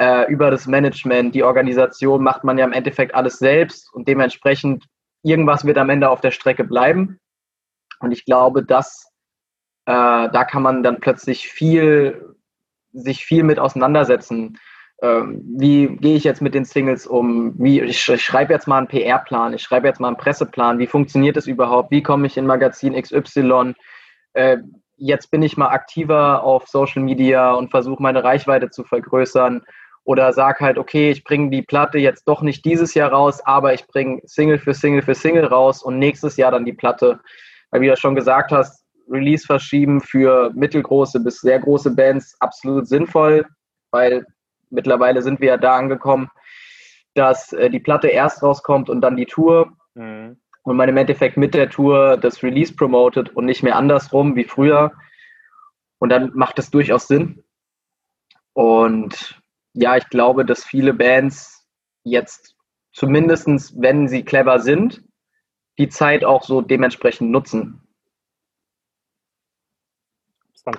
äh, 0.00 0.30
über 0.32 0.50
das 0.50 0.66
Management, 0.66 1.34
die 1.34 1.44
Organisation 1.44 2.22
macht 2.22 2.42
man 2.42 2.58
ja 2.58 2.64
im 2.64 2.72
Endeffekt 2.72 3.14
alles 3.14 3.38
selbst 3.38 3.92
und 3.92 4.08
dementsprechend 4.08 4.86
irgendwas 5.22 5.64
wird 5.64 5.78
am 5.78 5.90
Ende 5.90 6.08
auf 6.08 6.22
der 6.22 6.30
Strecke 6.30 6.64
bleiben. 6.64 7.20
Und 8.00 8.12
ich 8.12 8.24
glaube, 8.24 8.64
dass 8.64 9.10
äh, 9.84 9.92
da 10.30 10.44
kann 10.44 10.62
man 10.62 10.82
dann 10.82 11.00
plötzlich 11.00 11.48
viel, 11.48 12.34
sich 12.92 13.24
viel 13.24 13.42
mit 13.42 13.58
auseinandersetzen. 13.58 14.58
Ähm, 15.02 15.42
wie 15.56 15.96
gehe 15.96 16.16
ich 16.16 16.24
jetzt 16.24 16.42
mit 16.42 16.54
den 16.54 16.64
Singles 16.64 17.06
um? 17.06 17.54
Wie, 17.58 17.80
ich, 17.80 18.00
schreibe 18.00 18.52
jetzt 18.52 18.68
mal 18.68 18.78
einen 18.78 18.88
PR-Plan, 18.88 19.54
ich 19.54 19.62
schreibe 19.62 19.86
jetzt 19.86 20.00
mal 20.00 20.08
einen 20.08 20.16
Presseplan. 20.16 20.78
Wie 20.78 20.86
funktioniert 20.86 21.36
das 21.36 21.46
überhaupt? 21.46 21.90
Wie 21.90 22.02
komme 22.02 22.26
ich 22.26 22.36
in 22.36 22.46
Magazin 22.46 23.00
XY? 23.00 23.74
Äh, 24.34 24.58
jetzt 24.96 25.30
bin 25.30 25.42
ich 25.42 25.56
mal 25.56 25.68
aktiver 25.68 26.42
auf 26.42 26.68
Social 26.68 27.02
Media 27.02 27.52
und 27.52 27.70
versuche 27.70 28.02
meine 28.02 28.22
Reichweite 28.22 28.70
zu 28.70 28.84
vergrößern 28.84 29.62
oder 30.04 30.32
sag 30.32 30.60
halt, 30.60 30.76
okay, 30.76 31.10
ich 31.10 31.24
bringe 31.24 31.50
die 31.50 31.62
Platte 31.62 31.98
jetzt 31.98 32.24
doch 32.24 32.42
nicht 32.42 32.64
dieses 32.64 32.94
Jahr 32.94 33.12
raus, 33.12 33.40
aber 33.44 33.72
ich 33.72 33.86
bringe 33.86 34.20
Single 34.24 34.58
für 34.58 34.74
Single 34.74 35.02
für 35.02 35.14
Single 35.14 35.46
raus 35.46 35.82
und 35.82 35.98
nächstes 35.98 36.36
Jahr 36.36 36.50
dann 36.50 36.64
die 36.64 36.72
Platte. 36.72 37.20
Weil 37.70 37.80
wie 37.80 37.86
du 37.86 37.96
schon 37.96 38.14
gesagt 38.14 38.52
hast, 38.52 38.84
Release 39.08 39.46
verschieben 39.46 40.00
für 40.00 40.50
mittelgroße 40.54 41.20
bis 41.20 41.40
sehr 41.40 41.58
große 41.58 41.94
Bands 41.94 42.36
absolut 42.40 42.86
sinnvoll, 42.86 43.44
weil 43.90 44.24
mittlerweile 44.70 45.22
sind 45.22 45.40
wir 45.40 45.48
ja 45.48 45.56
da 45.56 45.76
angekommen, 45.76 46.30
dass 47.14 47.52
äh, 47.52 47.70
die 47.70 47.80
Platte 47.80 48.08
erst 48.08 48.42
rauskommt 48.42 48.88
und 48.88 49.00
dann 49.00 49.16
die 49.16 49.26
Tour. 49.26 49.72
Mhm. 49.94 50.38
Und 50.62 50.76
man 50.76 50.88
im 50.88 50.96
Endeffekt 50.96 51.36
mit 51.36 51.54
der 51.54 51.70
Tour 51.70 52.16
das 52.18 52.42
Release 52.42 52.74
promotet 52.74 53.34
und 53.34 53.46
nicht 53.46 53.62
mehr 53.62 53.76
andersrum 53.76 54.36
wie 54.36 54.44
früher. 54.44 54.92
Und 55.98 56.10
dann 56.10 56.32
macht 56.34 56.58
es 56.58 56.70
durchaus 56.70 57.08
Sinn. 57.08 57.42
Und 58.52 59.40
ja, 59.72 59.96
ich 59.96 60.08
glaube, 60.08 60.44
dass 60.44 60.64
viele 60.64 60.92
Bands 60.92 61.66
jetzt 62.04 62.56
zumindest, 62.92 63.80
wenn 63.80 64.08
sie 64.08 64.24
clever 64.24 64.60
sind, 64.60 65.02
die 65.78 65.88
Zeit 65.88 66.24
auch 66.24 66.42
so 66.42 66.60
dementsprechend 66.60 67.30
nutzen. 67.30 67.80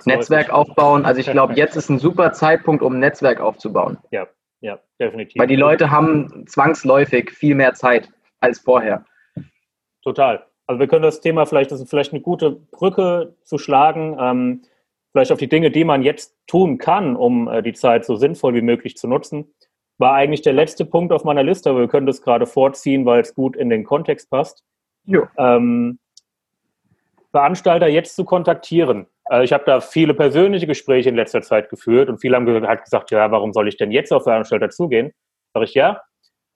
Netzwerk 0.04 0.50
aufbauen. 0.50 1.04
Also 1.04 1.20
ich 1.20 1.30
glaube, 1.30 1.54
jetzt 1.56 1.76
ist 1.76 1.88
ein 1.88 1.98
super 1.98 2.32
Zeitpunkt, 2.32 2.82
um 2.82 2.94
ein 2.94 3.00
Netzwerk 3.00 3.40
aufzubauen. 3.40 3.98
Ja, 4.10 4.26
ja, 4.60 4.78
definitiv. 5.00 5.40
Weil 5.40 5.48
die 5.48 5.56
Leute 5.56 5.90
haben 5.90 6.46
zwangsläufig 6.46 7.30
viel 7.30 7.54
mehr 7.54 7.74
Zeit 7.74 8.08
als 8.40 8.60
vorher. 8.60 9.04
Total. 10.02 10.46
Also 10.66 10.80
wir 10.80 10.86
können 10.86 11.02
das 11.02 11.20
Thema 11.20 11.46
vielleicht, 11.46 11.70
das 11.70 11.80
ist 11.80 11.90
vielleicht 11.90 12.12
eine 12.12 12.22
gute 12.22 12.50
Brücke 12.50 13.34
zu 13.42 13.58
schlagen, 13.58 14.16
ähm, 14.18 14.62
vielleicht 15.12 15.32
auf 15.32 15.38
die 15.38 15.48
Dinge, 15.48 15.70
die 15.70 15.84
man 15.84 16.02
jetzt 16.02 16.36
tun 16.46 16.78
kann, 16.78 17.16
um 17.16 17.48
äh, 17.48 17.62
die 17.62 17.72
Zeit 17.72 18.04
so 18.04 18.16
sinnvoll 18.16 18.54
wie 18.54 18.62
möglich 18.62 18.96
zu 18.96 19.08
nutzen. 19.08 19.52
War 19.98 20.14
eigentlich 20.14 20.42
der 20.42 20.54
letzte 20.54 20.84
Punkt 20.84 21.12
auf 21.12 21.24
meiner 21.24 21.42
Liste, 21.42 21.70
aber 21.70 21.80
wir 21.80 21.88
können 21.88 22.06
das 22.06 22.22
gerade 22.22 22.46
vorziehen, 22.46 23.04
weil 23.04 23.20
es 23.20 23.34
gut 23.34 23.56
in 23.56 23.68
den 23.68 23.84
Kontext 23.84 24.30
passt. 24.30 24.64
Ähm, 25.36 25.98
Veranstalter 27.32 27.88
jetzt 27.88 28.14
zu 28.14 28.24
kontaktieren. 28.24 29.06
Also 29.24 29.44
ich 29.44 29.52
habe 29.52 29.64
da 29.64 29.80
viele 29.80 30.14
persönliche 30.14 30.66
Gespräche 30.66 31.08
in 31.08 31.16
letzter 31.16 31.42
Zeit 31.42 31.70
geführt 31.70 32.08
und 32.08 32.18
viele 32.18 32.36
haben 32.36 32.46
gesagt, 32.46 33.10
ja, 33.10 33.30
warum 33.30 33.52
soll 33.52 33.68
ich 33.68 33.76
denn 33.76 33.90
jetzt 33.90 34.12
auf 34.12 34.24
Veranstalter 34.24 34.70
zugehen? 34.70 35.12
Sag 35.54 35.64
ich, 35.64 35.74
ja, 35.74 36.02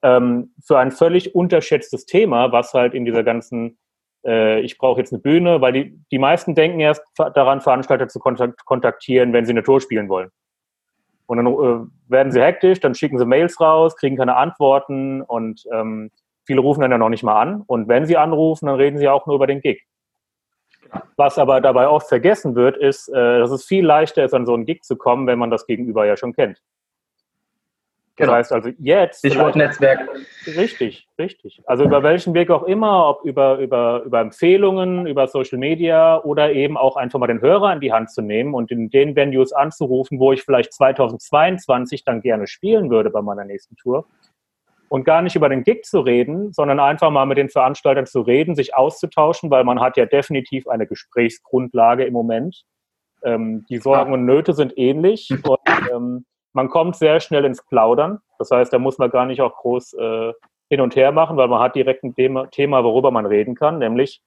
ähm, 0.03 0.53
für 0.65 0.77
ein 0.77 0.91
völlig 0.91 1.33
unterschätztes 1.35 2.05
Thema, 2.05 2.51
was 2.51 2.73
halt 2.73 2.93
in 2.93 3.05
dieser 3.05 3.23
ganzen, 3.23 3.77
äh, 4.25 4.59
ich 4.61 4.77
brauche 4.77 4.99
jetzt 4.99 5.11
eine 5.11 5.21
Bühne, 5.21 5.61
weil 5.61 5.73
die, 5.73 5.99
die 6.11 6.19
meisten 6.19 6.53
denken 6.55 6.79
erst 6.79 7.01
daran, 7.15 7.61
Veranstalter 7.61 8.07
zu 8.07 8.19
kontaktieren, 8.19 9.33
wenn 9.33 9.45
sie 9.45 9.51
eine 9.51 9.63
Tour 9.63 9.81
spielen 9.81 10.09
wollen. 10.09 10.29
Und 11.25 11.37
dann 11.37 11.47
äh, 11.47 12.11
werden 12.11 12.31
sie 12.31 12.41
hektisch, 12.41 12.79
dann 12.79 12.95
schicken 12.95 13.17
sie 13.17 13.25
Mails 13.25 13.59
raus, 13.59 13.95
kriegen 13.95 14.17
keine 14.17 14.35
Antworten 14.35 15.21
und 15.21 15.63
ähm, 15.73 16.11
viele 16.45 16.61
rufen 16.61 16.81
dann 16.81 16.91
ja 16.91 16.97
noch 16.97 17.09
nicht 17.09 17.23
mal 17.23 17.41
an. 17.41 17.63
Und 17.65 17.87
wenn 17.87 18.05
sie 18.05 18.17
anrufen, 18.17 18.67
dann 18.67 18.75
reden 18.75 18.97
sie 18.97 19.09
auch 19.09 19.25
nur 19.25 19.35
über 19.35 19.47
den 19.47 19.61
Gig. 19.61 19.83
Was 21.15 21.37
aber 21.37 21.61
dabei 21.61 21.87
oft 21.87 22.07
vergessen 22.07 22.55
wird, 22.55 22.77
ist, 22.77 23.09
äh, 23.09 23.39
dass 23.39 23.51
es 23.51 23.65
viel 23.65 23.85
leichter 23.85 24.23
ist, 24.23 24.33
an 24.33 24.45
so 24.45 24.53
einen 24.53 24.65
Gig 24.65 24.83
zu 24.83 24.95
kommen, 24.95 25.27
wenn 25.27 25.39
man 25.39 25.51
das 25.51 25.65
Gegenüber 25.65 26.05
ja 26.05 26.17
schon 26.17 26.33
kennt. 26.33 26.61
Genau. 28.17 28.31
Das 28.31 28.37
heißt 28.39 28.53
also 28.53 28.69
jetzt. 28.79 29.19
Stichwort 29.19 29.55
Netzwerk. 29.55 30.09
Richtig, 30.47 31.07
richtig. 31.19 31.61
Also 31.67 31.83
über 31.83 32.01
welchen 32.01 32.33
Weg 32.33 32.49
auch 32.49 32.63
immer, 32.63 33.07
ob 33.09 33.23
über, 33.23 33.59
über, 33.59 34.01
über 34.05 34.19
Empfehlungen, 34.21 35.05
über 35.05 35.27
Social 35.27 35.59
Media 35.59 36.19
oder 36.23 36.51
eben 36.51 36.77
auch 36.77 36.95
einfach 36.95 37.19
mal 37.19 37.27
den 37.27 37.41
Hörer 37.41 37.73
in 37.73 37.79
die 37.79 37.93
Hand 37.93 38.09
zu 38.09 38.23
nehmen 38.23 38.55
und 38.55 38.71
in 38.71 38.89
den 38.89 39.15
Venues 39.15 39.53
anzurufen, 39.53 40.19
wo 40.19 40.33
ich 40.33 40.41
vielleicht 40.41 40.73
2022 40.73 42.03
dann 42.05 42.21
gerne 42.21 42.47
spielen 42.47 42.89
würde 42.89 43.11
bei 43.11 43.21
meiner 43.21 43.45
nächsten 43.45 43.75
Tour 43.75 44.07
und 44.89 45.03
gar 45.03 45.21
nicht 45.21 45.35
über 45.35 45.49
den 45.49 45.63
Gig 45.63 45.83
zu 45.83 45.99
reden, 45.99 46.53
sondern 46.53 46.79
einfach 46.79 47.09
mal 47.11 47.25
mit 47.25 47.37
den 47.37 47.49
Veranstaltern 47.49 48.05
zu 48.05 48.21
reden, 48.21 48.55
sich 48.55 48.75
auszutauschen, 48.75 49.51
weil 49.51 49.63
man 49.63 49.79
hat 49.79 49.97
ja 49.97 50.05
definitiv 50.05 50.67
eine 50.67 50.87
Gesprächsgrundlage 50.87 52.05
im 52.05 52.13
Moment. 52.13 52.63
Ähm, 53.23 53.65
die 53.69 53.79
Sorgen 53.79 54.13
und 54.13 54.25
Nöte 54.25 54.53
sind 54.53 54.77
ähnlich 54.77 55.29
und 55.31 55.59
ähm, 55.91 56.25
man 56.53 56.69
kommt 56.69 56.95
sehr 56.95 57.19
schnell 57.19 57.45
ins 57.45 57.63
Plaudern. 57.65 58.19
Das 58.39 58.51
heißt, 58.51 58.71
da 58.71 58.79
muss 58.79 58.97
man 58.97 59.09
gar 59.09 59.25
nicht 59.25 59.41
auch 59.41 59.55
groß 59.55 59.93
äh, 59.93 60.33
hin 60.69 60.81
und 60.81 60.95
her 60.95 61.11
machen, 61.11 61.37
weil 61.37 61.47
man 61.47 61.61
hat 61.61 61.75
direkt 61.75 62.03
ein 62.03 62.15
Thema, 62.15 62.47
Thema, 62.47 62.83
worüber 62.83 63.11
man 63.11 63.25
reden 63.25 63.55
kann, 63.55 63.79
nämlich 63.79 64.21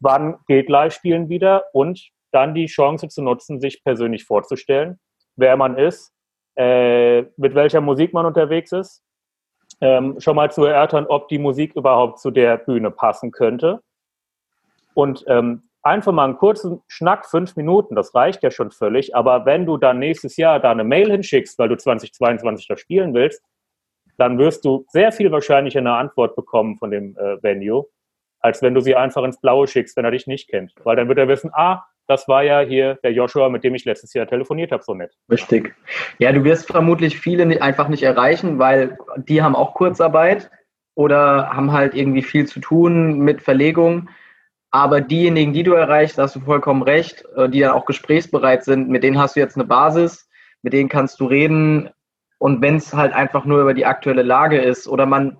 wann 0.00 0.36
geht 0.46 0.68
Live-Spielen 0.68 1.28
wieder 1.28 1.64
und 1.72 2.10
dann 2.32 2.54
die 2.54 2.66
Chance 2.66 3.08
zu 3.08 3.22
nutzen, 3.22 3.60
sich 3.60 3.82
persönlich 3.84 4.24
vorzustellen, 4.24 4.98
wer 5.36 5.56
man 5.56 5.78
ist, 5.78 6.12
äh, 6.56 7.22
mit 7.36 7.54
welcher 7.54 7.80
Musik 7.80 8.12
man 8.12 8.26
unterwegs 8.26 8.72
ist, 8.72 9.02
ähm, 9.80 10.20
schon 10.20 10.36
mal 10.36 10.50
zu 10.50 10.64
erörtern, 10.64 11.06
ob 11.06 11.28
die 11.28 11.38
Musik 11.38 11.74
überhaupt 11.76 12.20
zu 12.20 12.30
der 12.30 12.56
Bühne 12.56 12.90
passen 12.90 13.30
könnte. 13.30 13.80
Und 14.94 15.24
ähm, 15.26 15.68
einfach 15.82 16.12
mal 16.12 16.24
einen 16.24 16.36
kurzen 16.36 16.82
Schnack, 16.88 17.26
fünf 17.26 17.56
Minuten, 17.56 17.94
das 17.94 18.14
reicht 18.14 18.42
ja 18.42 18.50
schon 18.50 18.70
völlig. 18.70 19.14
Aber 19.14 19.44
wenn 19.44 19.66
du 19.66 19.76
dann 19.76 19.98
nächstes 19.98 20.36
Jahr 20.36 20.60
da 20.60 20.70
eine 20.70 20.84
Mail 20.84 21.10
hinschickst, 21.10 21.58
weil 21.58 21.68
du 21.68 21.76
2022 21.76 22.66
da 22.66 22.76
spielen 22.76 23.14
willst, 23.14 23.42
dann 24.16 24.38
wirst 24.38 24.64
du 24.64 24.86
sehr 24.88 25.12
viel 25.12 25.32
wahrscheinlicher 25.32 25.80
eine 25.80 25.94
Antwort 25.94 26.36
bekommen 26.36 26.78
von 26.78 26.90
dem 26.90 27.16
äh, 27.16 27.42
Venue, 27.42 27.86
als 28.40 28.62
wenn 28.62 28.74
du 28.74 28.80
sie 28.80 28.94
einfach 28.94 29.24
ins 29.24 29.40
Blaue 29.40 29.66
schickst, 29.66 29.96
wenn 29.96 30.04
er 30.04 30.12
dich 30.12 30.26
nicht 30.26 30.48
kennt. 30.48 30.72
Weil 30.84 30.96
dann 30.96 31.08
wird 31.08 31.18
er 31.18 31.28
wissen, 31.28 31.50
ah, 31.52 31.84
das 32.06 32.28
war 32.28 32.42
ja 32.42 32.60
hier 32.60 32.98
der 33.02 33.12
Joshua, 33.12 33.48
mit 33.48 33.64
dem 33.64 33.74
ich 33.74 33.84
letztes 33.84 34.12
Jahr 34.14 34.26
telefoniert 34.26 34.72
habe, 34.72 34.82
so 34.82 34.94
nett. 34.94 35.12
Richtig. 35.30 35.74
Ja, 36.18 36.32
du 36.32 36.44
wirst 36.44 36.70
vermutlich 36.70 37.18
viele 37.18 37.62
einfach 37.62 37.88
nicht 37.88 38.02
erreichen, 38.02 38.58
weil 38.58 38.98
die 39.16 39.42
haben 39.42 39.56
auch 39.56 39.74
Kurzarbeit 39.74 40.50
oder 40.94 41.50
haben 41.50 41.72
halt 41.72 41.94
irgendwie 41.94 42.22
viel 42.22 42.46
zu 42.46 42.60
tun 42.60 43.18
mit 43.18 43.42
Verlegung. 43.42 44.08
Aber 44.70 45.00
diejenigen, 45.00 45.52
die 45.52 45.62
du 45.62 45.72
erreichst, 45.72 46.18
hast 46.18 46.36
du 46.36 46.40
vollkommen 46.40 46.82
recht, 46.82 47.24
äh, 47.36 47.48
die 47.48 47.60
ja 47.60 47.72
auch 47.72 47.86
gesprächsbereit 47.86 48.64
sind, 48.64 48.88
mit 48.88 49.04
denen 49.04 49.18
hast 49.18 49.36
du 49.36 49.40
jetzt 49.40 49.56
eine 49.56 49.64
Basis, 49.64 50.28
mit 50.62 50.72
denen 50.72 50.88
kannst 50.88 51.20
du 51.20 51.26
reden. 51.26 51.90
Und 52.38 52.60
wenn 52.60 52.76
es 52.76 52.92
halt 52.92 53.12
einfach 53.12 53.44
nur 53.44 53.60
über 53.60 53.72
die 53.72 53.86
aktuelle 53.86 54.22
Lage 54.22 54.60
ist 54.60 54.88
oder 54.88 55.06
man, 55.06 55.38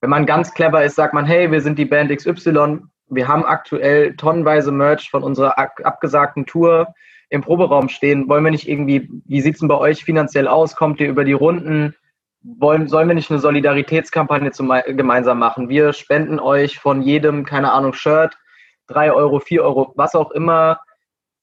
wenn 0.00 0.10
man 0.10 0.26
ganz 0.26 0.54
clever 0.54 0.82
ist, 0.82 0.96
sagt 0.96 1.14
man, 1.14 1.26
hey, 1.26 1.50
wir 1.50 1.60
sind 1.60 1.78
die 1.78 1.84
Band 1.84 2.10
XY, 2.10 2.78
wir 3.14 3.28
haben 3.28 3.44
aktuell 3.44 4.16
tonnenweise 4.16 4.72
Merch 4.72 5.10
von 5.10 5.22
unserer 5.22 5.58
abgesagten 5.58 6.46
Tour 6.46 6.94
im 7.28 7.42
Proberaum 7.42 7.88
stehen. 7.88 8.28
Wollen 8.28 8.44
wir 8.44 8.50
nicht 8.50 8.68
irgendwie, 8.68 9.08
wie 9.26 9.40
sieht 9.40 9.54
es 9.54 9.60
denn 9.60 9.68
bei 9.68 9.76
euch 9.76 10.04
finanziell 10.04 10.48
aus? 10.48 10.76
Kommt 10.76 11.00
ihr 11.00 11.08
über 11.08 11.24
die 11.24 11.32
Runden? 11.32 11.94
Wollen, 12.42 12.88
sollen 12.88 13.08
wir 13.08 13.14
nicht 13.14 13.30
eine 13.30 13.38
Solidaritätskampagne 13.38 14.50
zum, 14.50 14.72
gemeinsam 14.86 15.38
machen? 15.38 15.68
Wir 15.68 15.92
spenden 15.92 16.40
euch 16.40 16.78
von 16.78 17.02
jedem, 17.02 17.44
keine 17.44 17.72
Ahnung, 17.72 17.92
Shirt, 17.92 18.36
drei 18.86 19.12
Euro, 19.12 19.40
vier 19.40 19.62
Euro, 19.62 19.92
was 19.96 20.14
auch 20.14 20.30
immer. 20.30 20.80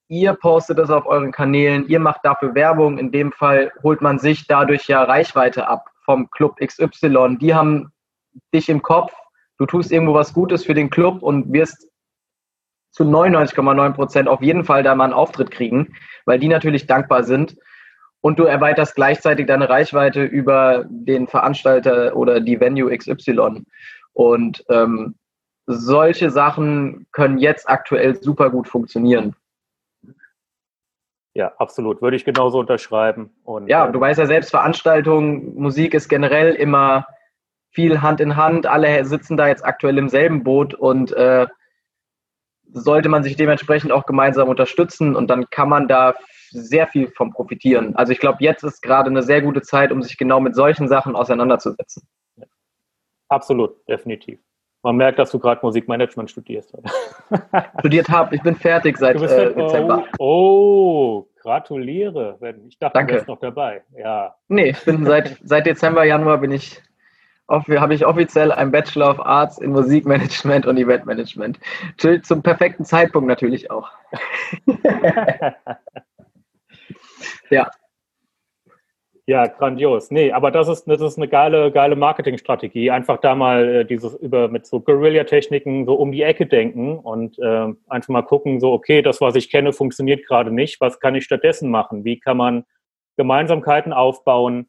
Ihr 0.07 0.33
postet 0.33 0.79
das 0.79 0.89
auf 0.89 1.05
euren 1.05 1.31
Kanälen, 1.31 1.87
ihr 1.87 1.99
macht 1.99 2.21
dafür 2.23 2.55
Werbung. 2.55 2.97
In 2.97 3.11
dem 3.11 3.31
Fall 3.31 3.71
holt 3.83 4.01
man 4.01 4.17
sich 4.17 4.47
dadurch 4.47 4.87
ja 4.87 5.03
Reichweite 5.03 5.67
ab 5.67 5.85
vom 6.03 6.31
Club 6.31 6.57
XY. 6.59 7.37
Die 7.39 7.53
haben 7.53 7.91
dich 8.53 8.69
im 8.69 8.81
Kopf, 8.81 9.13
du 9.59 9.65
tust 9.65 9.91
irgendwo 9.91 10.13
was 10.13 10.33
Gutes 10.33 10.65
für 10.65 10.73
den 10.73 10.89
Club 10.89 11.21
und 11.21 11.53
wirst 11.53 11.89
zu 12.91 13.03
99,9 13.03 13.93
Prozent 13.93 14.27
auf 14.27 14.41
jeden 14.41 14.63
Fall 14.63 14.81
da 14.81 14.95
mal 14.95 15.05
einen 15.05 15.13
Auftritt 15.13 15.51
kriegen, 15.51 15.93
weil 16.25 16.39
die 16.39 16.47
natürlich 16.47 16.87
dankbar 16.87 17.23
sind. 17.23 17.55
Und 18.21 18.39
du 18.39 18.43
erweiterst 18.43 18.95
gleichzeitig 18.95 19.47
deine 19.47 19.69
Reichweite 19.69 20.23
über 20.23 20.85
den 20.89 21.27
Veranstalter 21.27 22.15
oder 22.17 22.41
die 22.41 22.59
Venue 22.59 22.95
XY. 22.97 23.63
Und 24.13 24.65
ähm, 24.67 25.15
solche 25.67 26.29
Sachen 26.29 27.07
können 27.11 27.37
jetzt 27.37 27.69
aktuell 27.69 28.21
super 28.21 28.49
gut 28.49 28.67
funktionieren. 28.67 29.35
Ja, 31.33 31.53
absolut. 31.57 32.01
Würde 32.01 32.17
ich 32.17 32.25
genauso 32.25 32.59
unterschreiben. 32.59 33.29
Und, 33.43 33.69
ja, 33.69 33.87
äh, 33.87 33.91
du 33.91 33.99
weißt 34.01 34.19
ja 34.19 34.25
selbst, 34.25 34.49
Veranstaltungen, 34.49 35.55
Musik 35.55 35.93
ist 35.93 36.09
generell 36.09 36.55
immer 36.55 37.05
viel 37.71 38.01
Hand 38.01 38.19
in 38.19 38.35
Hand. 38.35 38.65
Alle 38.65 39.05
sitzen 39.05 39.37
da 39.37 39.47
jetzt 39.47 39.65
aktuell 39.65 39.97
im 39.97 40.09
selben 40.09 40.43
Boot 40.43 40.73
und 40.73 41.11
äh, 41.13 41.47
sollte 42.71 43.09
man 43.09 43.23
sich 43.23 43.35
dementsprechend 43.35 43.91
auch 43.91 44.05
gemeinsam 44.05 44.49
unterstützen 44.49 45.15
und 45.15 45.29
dann 45.29 45.49
kann 45.49 45.69
man 45.69 45.87
da 45.87 46.13
sehr 46.51 46.87
viel 46.87 47.09
von 47.09 47.31
profitieren. 47.31 47.95
Also 47.95 48.11
ich 48.11 48.19
glaube, 48.19 48.37
jetzt 48.41 48.63
ist 48.63 48.81
gerade 48.81 49.09
eine 49.09 49.23
sehr 49.23 49.41
gute 49.41 49.61
Zeit, 49.61 49.91
um 49.91 50.01
sich 50.01 50.17
genau 50.17 50.39
mit 50.39 50.55
solchen 50.55 50.87
Sachen 50.87 51.15
auseinanderzusetzen. 51.15 52.07
Absolut, 53.27 53.87
definitiv. 53.87 54.39
Man 54.81 54.95
merkt, 54.95 55.19
dass 55.19 55.29
du 55.31 55.39
gerade 55.39 55.59
Musikmanagement 55.61 56.31
studierst. 56.31 56.73
Studiert 57.79 58.09
habe, 58.09 58.35
ich 58.35 58.41
bin 58.41 58.55
fertig 58.55 58.97
seit 58.97 59.21
äh, 59.21 59.53
Dezember. 59.53 60.05
Oh, 60.17 61.25
oh, 61.25 61.27
gratuliere. 61.41 62.37
Ich 62.67 62.79
dachte, 62.79 62.93
Danke. 62.93 63.11
du 63.11 63.17
wärst 63.17 63.27
noch 63.27 63.39
dabei. 63.39 63.83
Ja. 63.97 64.35
Nee, 64.47 64.69
ich 64.69 64.85
bin 64.85 65.05
seit, 65.05 65.37
seit 65.43 65.65
Dezember, 65.65 66.05
Januar 66.05 66.37
bin 66.37 66.51
ich 66.51 66.81
habe 67.49 67.93
ich 67.93 68.05
offiziell 68.05 68.51
einen 68.51 68.71
Bachelor 68.71 69.11
of 69.11 69.19
Arts 69.19 69.57
in 69.57 69.71
Musikmanagement 69.71 70.65
und 70.65 70.77
Eventmanagement. 70.77 71.59
Zum 71.97 72.43
perfekten 72.43 72.85
Zeitpunkt 72.85 73.27
natürlich 73.27 73.71
auch. 73.71 73.89
ja. 77.49 77.69
Ja, 79.29 79.45
grandios. 79.45 80.09
Nee, 80.09 80.31
aber 80.31 80.49
das 80.49 80.67
ist, 80.67 80.85
das 80.87 81.01
ist 81.01 81.17
eine 81.17 81.27
geile, 81.27 81.71
geile 81.71 81.95
Marketingstrategie. 81.95 82.89
Einfach 82.89 83.19
da 83.19 83.35
mal 83.35 83.69
äh, 83.69 83.85
dieses 83.85 84.15
über 84.15 84.47
mit 84.47 84.65
so 84.65 84.79
Guerilla-Techniken 84.79 85.85
so 85.85 85.93
um 85.93 86.11
die 86.11 86.23
Ecke 86.23 86.47
denken 86.47 86.97
und 86.97 87.37
äh, 87.37 87.67
einfach 87.89 88.09
mal 88.09 88.23
gucken, 88.23 88.59
so, 88.59 88.73
okay, 88.73 89.03
das, 89.03 89.21
was 89.21 89.35
ich 89.35 89.51
kenne, 89.51 89.71
funktioniert 89.71 90.25
gerade 90.25 90.49
nicht. 90.51 90.81
Was 90.81 90.99
kann 90.99 91.13
ich 91.13 91.25
stattdessen 91.25 91.69
machen? 91.69 92.03
Wie 92.05 92.19
kann 92.19 92.37
man 92.37 92.65
Gemeinsamkeiten 93.17 93.93
aufbauen? 93.93 94.67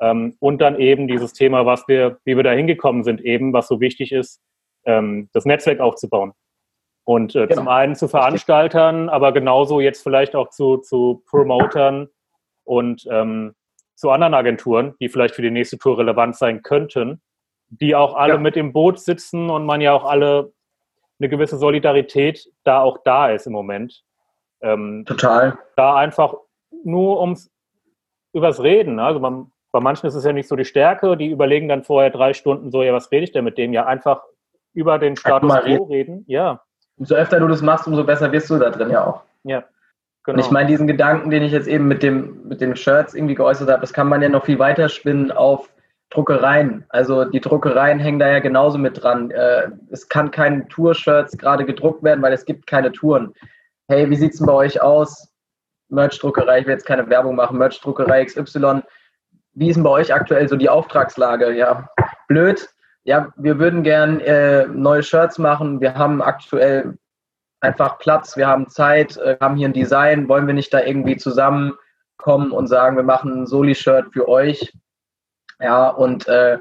Ähm, 0.00 0.36
und 0.40 0.60
dann 0.60 0.78
eben 0.78 1.08
dieses 1.08 1.32
Thema, 1.32 1.66
was 1.66 1.86
wir, 1.86 2.18
wie 2.24 2.36
wir 2.36 2.42
da 2.42 2.52
hingekommen 2.52 3.04
sind, 3.04 3.20
eben, 3.20 3.52
was 3.52 3.68
so 3.68 3.80
wichtig 3.80 4.12
ist, 4.12 4.40
ähm, 4.84 5.28
das 5.32 5.44
Netzwerk 5.44 5.80
aufzubauen. 5.80 6.32
Und 7.04 7.34
äh, 7.34 7.46
genau. 7.46 7.62
zum 7.62 7.68
einen 7.68 7.96
zu 7.96 8.08
Veranstaltern, 8.08 9.08
aber 9.08 9.32
genauso 9.32 9.80
jetzt 9.80 10.02
vielleicht 10.02 10.34
auch 10.34 10.50
zu, 10.50 10.78
zu 10.78 11.22
Promotern 11.28 12.08
und 12.64 13.06
ähm, 13.10 13.54
zu 13.94 14.10
anderen 14.10 14.34
Agenturen, 14.34 14.94
die 15.00 15.08
vielleicht 15.08 15.34
für 15.34 15.42
die 15.42 15.50
nächste 15.50 15.76
Tour 15.78 15.98
relevant 15.98 16.36
sein 16.36 16.62
könnten, 16.62 17.20
die 17.68 17.94
auch 17.94 18.14
alle 18.14 18.34
ja. 18.34 18.40
mit 18.40 18.56
im 18.56 18.72
Boot 18.72 18.98
sitzen 18.98 19.50
und 19.50 19.66
man 19.66 19.80
ja 19.80 19.92
auch 19.92 20.04
alle 20.04 20.52
eine 21.18 21.28
gewisse 21.28 21.58
Solidarität 21.58 22.50
da 22.64 22.80
auch 22.80 22.98
da 23.04 23.30
ist 23.30 23.46
im 23.46 23.52
Moment. 23.52 24.02
Ähm, 24.62 25.04
Total. 25.06 25.58
Da 25.76 25.96
einfach 25.96 26.34
nur 26.84 27.20
ums 27.20 27.50
übers 28.32 28.62
Reden. 28.62 28.96
Ne? 28.96 29.04
Also 29.04 29.20
man, 29.20 29.52
bei 29.72 29.80
manchen 29.80 30.06
ist 30.06 30.14
es 30.14 30.24
ja 30.24 30.32
nicht 30.32 30.48
so 30.48 30.56
die 30.56 30.64
Stärke, 30.64 31.16
die 31.16 31.30
überlegen 31.30 31.68
dann 31.68 31.84
vorher 31.84 32.10
drei 32.10 32.32
Stunden 32.32 32.70
so, 32.70 32.82
ja, 32.82 32.92
was 32.92 33.10
rede 33.10 33.24
ich 33.24 33.32
denn 33.32 33.44
mit 33.44 33.58
dem? 33.58 33.72
Ja, 33.72 33.86
einfach 33.86 34.22
über 34.72 34.98
den 34.98 35.16
Status 35.16 35.52
quo 35.64 35.84
reden. 35.84 36.24
Ja. 36.26 36.62
Umso 36.96 37.14
öfter 37.14 37.40
du 37.40 37.48
das 37.48 37.62
machst, 37.62 37.86
umso 37.86 38.04
besser 38.04 38.30
wirst 38.32 38.50
du 38.50 38.58
da 38.58 38.70
drin 38.70 38.90
ja 38.90 39.04
auch. 39.06 39.22
Ja. 39.44 39.64
Genau. 40.24 40.36
Und 40.36 40.44
ich 40.44 40.50
meine, 40.50 40.68
diesen 40.68 40.86
Gedanken, 40.86 41.30
den 41.30 41.42
ich 41.42 41.52
jetzt 41.52 41.66
eben 41.66 41.88
mit 41.88 42.02
dem, 42.02 42.46
mit 42.46 42.60
den 42.60 42.76
Shirts 42.76 43.14
irgendwie 43.14 43.34
geäußert 43.34 43.70
habe, 43.70 43.80
das 43.80 43.92
kann 43.92 44.08
man 44.08 44.20
ja 44.20 44.28
noch 44.28 44.44
viel 44.44 44.58
weiter 44.58 44.88
spinnen 44.88 45.32
auf 45.32 45.70
Druckereien. 46.10 46.84
Also 46.90 47.24
die 47.24 47.40
Druckereien 47.40 47.98
hängen 47.98 48.18
da 48.18 48.28
ja 48.28 48.40
genauso 48.40 48.76
mit 48.76 49.02
dran. 49.02 49.30
Äh, 49.30 49.70
es 49.90 50.08
kann 50.08 50.30
keine 50.30 50.68
Tour-Shirts 50.68 51.38
gerade 51.38 51.64
gedruckt 51.64 52.02
werden, 52.02 52.20
weil 52.20 52.32
es 52.32 52.44
gibt 52.44 52.66
keine 52.66 52.92
Touren. 52.92 53.32
Hey, 53.88 54.10
wie 54.10 54.16
sieht 54.16 54.32
es 54.32 54.38
denn 54.38 54.46
bei 54.46 54.52
euch 54.52 54.82
aus? 54.82 55.32
Merch-Druckerei, 55.88 56.60
ich 56.60 56.66
will 56.66 56.74
jetzt 56.74 56.86
keine 56.86 57.08
Werbung 57.08 57.36
machen, 57.36 57.58
Merch-Druckerei 57.58 58.24
XY. 58.24 58.82
Wie 59.52 59.68
ist 59.68 59.76
denn 59.76 59.84
bei 59.84 59.90
euch 59.90 60.14
aktuell 60.14 60.48
so 60.48 60.56
die 60.56 60.68
Auftragslage? 60.68 61.52
Ja, 61.52 61.88
blöd. 62.28 62.68
Ja, 63.04 63.32
wir 63.36 63.58
würden 63.58 63.82
gern 63.82 64.20
äh, 64.20 64.66
neue 64.66 65.02
Shirts 65.02 65.38
machen. 65.38 65.80
Wir 65.80 65.94
haben 65.94 66.22
aktuell 66.22 66.98
einfach 67.60 67.98
Platz, 67.98 68.36
wir 68.36 68.46
haben 68.46 68.68
Zeit, 68.68 69.16
äh, 69.16 69.36
haben 69.40 69.56
hier 69.56 69.68
ein 69.68 69.72
Design. 69.72 70.28
Wollen 70.28 70.46
wir 70.46 70.54
nicht 70.54 70.72
da 70.72 70.82
irgendwie 70.82 71.16
zusammenkommen 71.16 72.52
und 72.52 72.66
sagen, 72.66 72.96
wir 72.96 73.02
machen 73.02 73.42
ein 73.42 73.46
Soli-Shirt 73.46 74.12
für 74.12 74.28
euch? 74.28 74.72
Ja, 75.60 75.88
und 75.88 76.26
äh, 76.28 76.58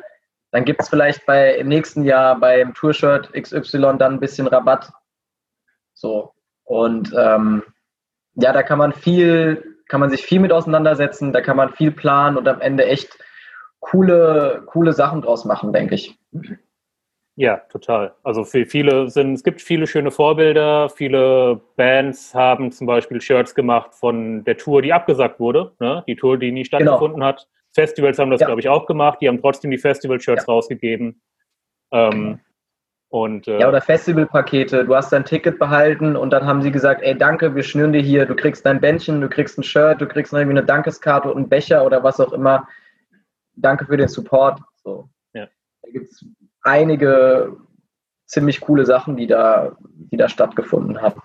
dann 0.52 0.66
gibt 0.66 0.82
es 0.82 0.90
vielleicht 0.90 1.26
bei 1.26 1.56
im 1.56 1.68
nächsten 1.68 2.04
Jahr 2.04 2.40
beim 2.40 2.74
Tour-Shirt 2.74 3.32
XY 3.34 3.98
dann 3.98 4.14
ein 4.14 4.20
bisschen 4.20 4.48
Rabatt. 4.48 4.92
So. 5.94 6.34
Und 6.64 7.14
ähm, 7.18 7.64
ja, 8.36 8.54
da 8.54 8.64
kann 8.64 8.78
man 8.78 8.94
viel, 8.94 9.79
kann 9.90 10.00
man 10.00 10.10
sich 10.10 10.24
viel 10.24 10.40
mit 10.40 10.54
auseinandersetzen, 10.54 11.34
da 11.34 11.42
kann 11.42 11.58
man 11.58 11.74
viel 11.74 11.92
planen 11.92 12.38
und 12.38 12.48
am 12.48 12.62
Ende 12.62 12.86
echt 12.86 13.18
coole, 13.82 14.64
coole 14.66 14.94
Sachen 14.94 15.22
draus 15.22 15.44
machen, 15.44 15.74
denke 15.74 15.96
ich. 15.96 16.18
Ja, 17.36 17.58
total. 17.70 18.14
Also 18.24 18.44
für 18.44 18.66
viele 18.66 19.10
sind, 19.10 19.34
es 19.34 19.44
gibt 19.44 19.62
viele 19.62 19.88
schöne 19.88 20.12
Vorbilder. 20.12 20.90
Viele 20.90 21.62
Bands 21.78 22.36
haben 22.36 22.72
zum 22.72 22.86
Beispiel 22.86 23.22
Shirts 23.22 23.56
gemacht 23.56 23.96
von 23.96 24.44
der 24.44 24.58
Tour, 24.58 24.82
die 24.82 24.92
abgesagt 24.92 25.40
wurde, 25.40 25.72
ne? 25.80 26.04
die 26.06 26.18
Tour, 26.18 26.38
die 26.38 26.52
nie 26.52 26.64
genau. 26.64 26.80
stattgefunden 26.84 27.22
genau. 27.22 27.28
hat. 27.28 27.48
Festivals 27.74 28.20
haben 28.20 28.32
das, 28.32 28.42
ja. 28.42 28.48
glaube 28.48 28.62
ich, 28.62 28.68
auch 28.68 28.86
gemacht. 28.86 29.20
Die 29.22 29.28
haben 29.28 29.40
trotzdem 29.40 29.72
die 29.72 29.78
Festival-Shirts 29.78 30.46
ja. 30.48 30.54
rausgegeben. 30.54 31.22
Ähm, 31.92 32.40
und, 33.10 33.48
äh, 33.48 33.60
ja, 33.60 33.68
oder 33.68 33.82
Festivalpakete. 33.82 34.86
Du 34.86 34.96
hast 34.96 35.12
dein 35.12 35.26
Ticket 35.26 35.58
behalten 35.58 36.16
und 36.16 36.30
dann 36.30 36.46
haben 36.46 36.62
sie 36.62 36.72
gesagt, 36.72 37.02
ey, 37.02 37.18
danke, 37.18 37.56
wir 37.56 37.64
schnüren 37.64 37.92
dir 37.92 38.02
hier, 38.02 38.26
du 38.28 38.36
kriegst 38.36 38.66
dein 38.66 38.80
Bändchen, 38.80 39.20
du 39.20 39.30
kriegst 39.30 39.58
ein 39.58 39.64
Shirt, 39.64 40.00
du 40.00 40.08
kriegst 40.08 40.32
irgendwie 40.32 40.58
eine 40.58 40.66
Dankeskarte 40.66 41.30
und 41.30 41.38
einen 41.38 41.50
Becher 41.50 41.86
oder 41.86 42.04
was 42.04 42.20
auch 42.20 42.32
immer. 42.32 42.68
Danke 43.56 43.86
für 43.86 43.98
den 43.98 44.08
Support. 44.08 44.62
So. 44.84 45.10
Ja. 45.34 45.48
Da 45.82 45.90
gibt 45.90 46.12
es 46.12 46.24
einige 46.62 47.58
ziemlich 48.26 48.62
coole 48.62 48.86
Sachen, 48.86 49.18
die 49.18 49.26
da, 49.26 49.76
die 49.80 50.18
da 50.18 50.30
stattgefunden 50.30 51.02
haben. 51.02 51.22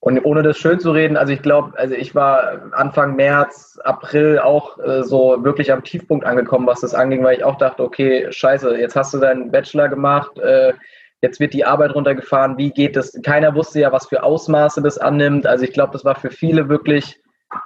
Und 0.00 0.22
ohne 0.26 0.42
das 0.42 0.58
schön 0.58 0.78
zu 0.78 0.90
reden, 0.90 1.16
also 1.16 1.32
ich 1.32 1.40
glaube, 1.40 1.72
also 1.78 1.94
ich 1.94 2.14
war 2.14 2.60
Anfang 2.72 3.16
März, 3.16 3.80
April 3.82 4.38
auch 4.38 4.78
äh, 4.78 5.02
so 5.02 5.42
wirklich 5.42 5.72
am 5.72 5.82
Tiefpunkt 5.82 6.26
angekommen, 6.26 6.66
was 6.66 6.82
das 6.82 6.92
anging, 6.92 7.24
weil 7.24 7.38
ich 7.38 7.44
auch 7.44 7.56
dachte, 7.56 7.82
okay, 7.82 8.30
scheiße, 8.30 8.76
jetzt 8.76 8.94
hast 8.94 9.14
du 9.14 9.18
deinen 9.18 9.50
Bachelor 9.50 9.88
gemacht, 9.88 10.38
äh, 10.38 10.74
Jetzt 11.24 11.40
wird 11.40 11.54
die 11.54 11.64
Arbeit 11.64 11.94
runtergefahren. 11.94 12.58
Wie 12.58 12.70
geht 12.70 12.98
es? 12.98 13.18
Keiner 13.22 13.54
wusste 13.54 13.80
ja, 13.80 13.90
was 13.90 14.08
für 14.08 14.22
Ausmaße 14.22 14.82
das 14.82 14.98
annimmt. 14.98 15.46
Also 15.46 15.64
ich 15.64 15.72
glaube, 15.72 15.94
das 15.94 16.04
war 16.04 16.16
für 16.16 16.30
viele 16.30 16.68
wirklich 16.68 17.18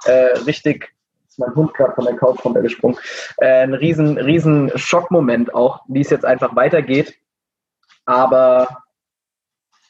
äh, 0.05 0.37
richtig. 0.45 0.93
Ist 1.27 1.39
mein 1.39 1.53
Hund 1.55 1.73
gerade 1.73 1.93
von 1.93 2.05
der 2.05 2.15
Couch 2.15 2.39
runtergesprungen. 2.45 2.97
Äh, 3.39 3.63
ein 3.63 3.73
riesen, 3.73 4.17
riesen 4.17 4.71
Schockmoment 4.77 5.53
auch, 5.53 5.81
wie 5.89 5.99
es 5.99 6.09
jetzt 6.09 6.23
einfach 6.23 6.55
weitergeht. 6.55 7.15
Aber 8.05 8.83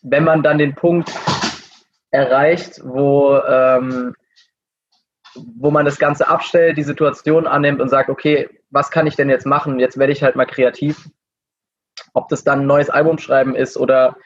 wenn 0.02 0.24
man 0.24 0.42
dann 0.42 0.58
den 0.58 0.74
Punkt 0.74 1.12
erreicht, 2.10 2.82
wo, 2.84 3.38
ähm, 3.38 4.16
wo 5.36 5.70
man 5.70 5.86
das 5.86 6.00
Ganze 6.00 6.28
abstellt, 6.28 6.76
die 6.76 6.84
Situation 6.84 7.46
annimmt 7.46 7.82
und 7.82 7.90
sagt, 7.90 8.10
okay, 8.10 8.50
was 8.72 8.90
kann 8.90 9.06
ich 9.06 9.16
denn 9.16 9.30
jetzt 9.30 9.46
machen? 9.46 9.80
Jetzt 9.80 10.00
werde 10.00 10.12
ich 10.12 10.24
halt 10.24 10.36
mal 10.36 10.48
kreativ 10.48 11.08
ob 12.14 12.30
das 12.30 12.44
dann 12.44 12.62
ein 12.62 12.68
neues 12.68 12.90
Album 12.90 13.18
schreiben 13.18 13.56
ist 13.56 13.78
oder 13.78 14.18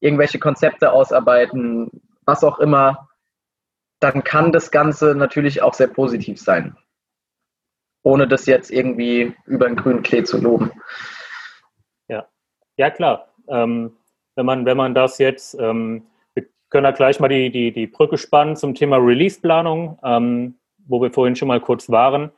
irgendwelche 0.00 0.38
Konzepte 0.38 0.92
ausarbeiten, 0.92 1.90
was 2.24 2.44
auch 2.44 2.58
immer, 2.58 3.08
dann 4.00 4.24
kann 4.24 4.52
das 4.52 4.70
Ganze 4.70 5.14
natürlich 5.14 5.62
auch 5.62 5.74
sehr 5.74 5.86
positiv 5.86 6.40
sein. 6.40 6.76
Ohne 8.02 8.26
das 8.26 8.46
jetzt 8.46 8.70
irgendwie 8.70 9.34
über 9.46 9.66
den 9.66 9.76
grünen 9.76 10.02
Klee 10.02 10.24
zu 10.24 10.38
loben. 10.38 10.72
Ja, 12.08 12.26
ja 12.76 12.90
klar. 12.90 13.28
Ähm, 13.48 13.96
wenn, 14.34 14.46
man, 14.46 14.66
wenn 14.66 14.76
man 14.76 14.94
das 14.94 15.18
jetzt, 15.18 15.54
ähm, 15.54 16.06
wir 16.34 16.46
können 16.68 16.82
da 16.84 16.90
gleich 16.90 17.20
mal 17.20 17.28
die, 17.28 17.50
die, 17.50 17.70
die 17.72 17.86
Brücke 17.86 18.18
spannen 18.18 18.56
zum 18.56 18.74
Thema 18.74 18.96
Release-Planung, 18.96 20.00
ähm, 20.02 20.58
wo 20.78 21.00
wir 21.00 21.12
vorhin 21.12 21.36
schon 21.36 21.48
mal 21.48 21.60
kurz 21.60 21.88
waren. 21.88 22.32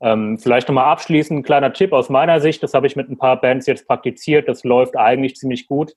Ähm, 0.00 0.38
vielleicht 0.38 0.68
nochmal 0.68 0.86
abschließend 0.86 1.40
ein 1.40 1.42
kleiner 1.42 1.72
Tipp 1.72 1.92
aus 1.92 2.08
meiner 2.08 2.40
Sicht, 2.40 2.62
das 2.62 2.74
habe 2.74 2.86
ich 2.86 2.96
mit 2.96 3.08
ein 3.08 3.18
paar 3.18 3.40
Bands 3.40 3.66
jetzt 3.66 3.86
praktiziert, 3.86 4.48
das 4.48 4.64
läuft 4.64 4.96
eigentlich 4.96 5.36
ziemlich 5.36 5.66
gut. 5.66 5.94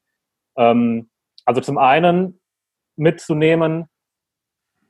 Ähm, 0.55 1.09
also 1.45 1.61
zum 1.61 1.77
einen 1.77 2.39
mitzunehmen, 2.95 3.87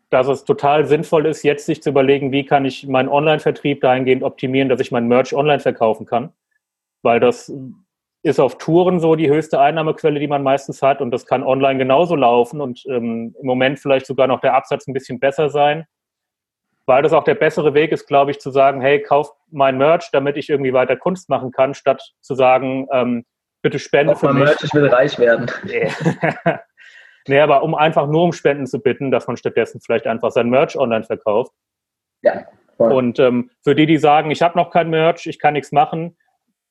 dass 0.09 0.27
es 0.27 0.45
total 0.45 0.85
sinnvoll 0.85 1.25
ist, 1.25 1.43
jetzt 1.43 1.65
sich 1.65 1.81
zu 1.81 1.89
überlegen, 1.89 2.31
wie 2.31 2.45
kann 2.45 2.65
ich 2.65 2.87
meinen 2.87 3.09
Online-Vertrieb 3.09 3.81
dahingehend 3.81 4.23
optimieren, 4.23 4.69
dass 4.69 4.79
ich 4.79 4.91
mein 4.91 5.07
Merch 5.07 5.33
online 5.33 5.59
verkaufen 5.59 6.05
kann. 6.05 6.31
Weil 7.01 7.19
das 7.19 7.51
ist 8.23 8.39
auf 8.39 8.57
Touren 8.57 8.99
so 8.99 9.15
die 9.15 9.29
höchste 9.29 9.59
Einnahmequelle, 9.59 10.19
die 10.19 10.27
man 10.27 10.43
meistens 10.43 10.81
hat. 10.81 11.01
Und 11.01 11.11
das 11.11 11.25
kann 11.25 11.43
online 11.43 11.77
genauso 11.77 12.15
laufen. 12.15 12.61
Und 12.61 12.85
ähm, 12.87 13.35
im 13.39 13.45
Moment 13.45 13.79
vielleicht 13.79 14.05
sogar 14.05 14.27
noch 14.27 14.39
der 14.39 14.55
Absatz 14.55 14.87
ein 14.87 14.93
bisschen 14.93 15.19
besser 15.19 15.49
sein 15.49 15.85
weil 16.87 17.03
das 17.03 17.13
auch 17.13 17.25
der 17.25 17.35
bessere 17.35 17.73
Weg 17.73 17.91
ist, 17.91 18.07
glaube 18.07 18.31
ich, 18.31 18.39
zu 18.39 18.49
sagen, 18.49 18.81
hey, 18.81 19.01
kauf 19.01 19.31
mein 19.51 19.77
Merch, 19.77 20.09
damit 20.11 20.37
ich 20.37 20.49
irgendwie 20.49 20.73
weiter 20.73 20.95
Kunst 20.95 21.29
machen 21.29 21.51
kann, 21.51 21.73
statt 21.73 22.01
zu 22.21 22.33
sagen, 22.33 22.87
ähm, 22.91 23.25
bitte 23.61 23.77
spende 23.77 24.13
Kauf 24.13 24.21
für 24.21 24.33
mich. 24.33 24.45
Merch, 24.45 24.63
ich 24.63 24.73
will 24.73 24.87
reich 24.87 25.19
werden. 25.19 25.51
Nee. 25.65 25.91
nee, 27.27 27.39
aber 27.39 27.61
um 27.63 27.75
einfach 27.75 28.07
nur 28.07 28.23
um 28.23 28.31
Spenden 28.31 28.65
zu 28.65 28.79
bitten, 28.79 29.11
dass 29.11 29.27
man 29.27 29.35
stattdessen 29.35 29.81
vielleicht 29.81 30.07
einfach 30.07 30.31
sein 30.31 30.49
Merch 30.49 30.77
online 30.77 31.03
verkauft. 31.03 31.51
Ja. 32.21 32.45
Voll. 32.77 32.93
Und 32.93 33.19
ähm, 33.19 33.51
für 33.63 33.75
die, 33.75 33.85
die 33.85 33.97
sagen, 33.97 34.31
ich 34.31 34.41
habe 34.41 34.57
noch 34.57 34.71
kein 34.71 34.89
Merch, 34.89 35.25
ich 35.25 35.39
kann 35.39 35.53
nichts 35.53 35.73
machen, 35.73 36.15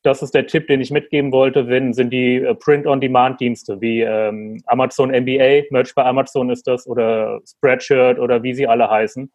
das 0.02 0.22
ist 0.22 0.34
der 0.34 0.46
Tipp, 0.46 0.68
den 0.68 0.80
ich 0.80 0.92
mitgeben 0.92 1.32
wollte, 1.32 1.68
wenn 1.68 1.92
sind 1.92 2.10
die 2.10 2.36
äh, 2.36 2.54
Print-on-Demand-Dienste 2.54 3.80
wie 3.80 4.02
ähm, 4.02 4.62
Amazon 4.66 5.10
MBA, 5.10 5.64
Merch 5.70 5.94
bei 5.94 6.04
Amazon 6.04 6.48
ist 6.48 6.66
das, 6.68 6.86
oder 6.86 7.40
Spreadshirt 7.44 8.18
oder 8.18 8.42
wie 8.42 8.54
sie 8.54 8.68
alle 8.68 8.88
heißen. 8.88 9.30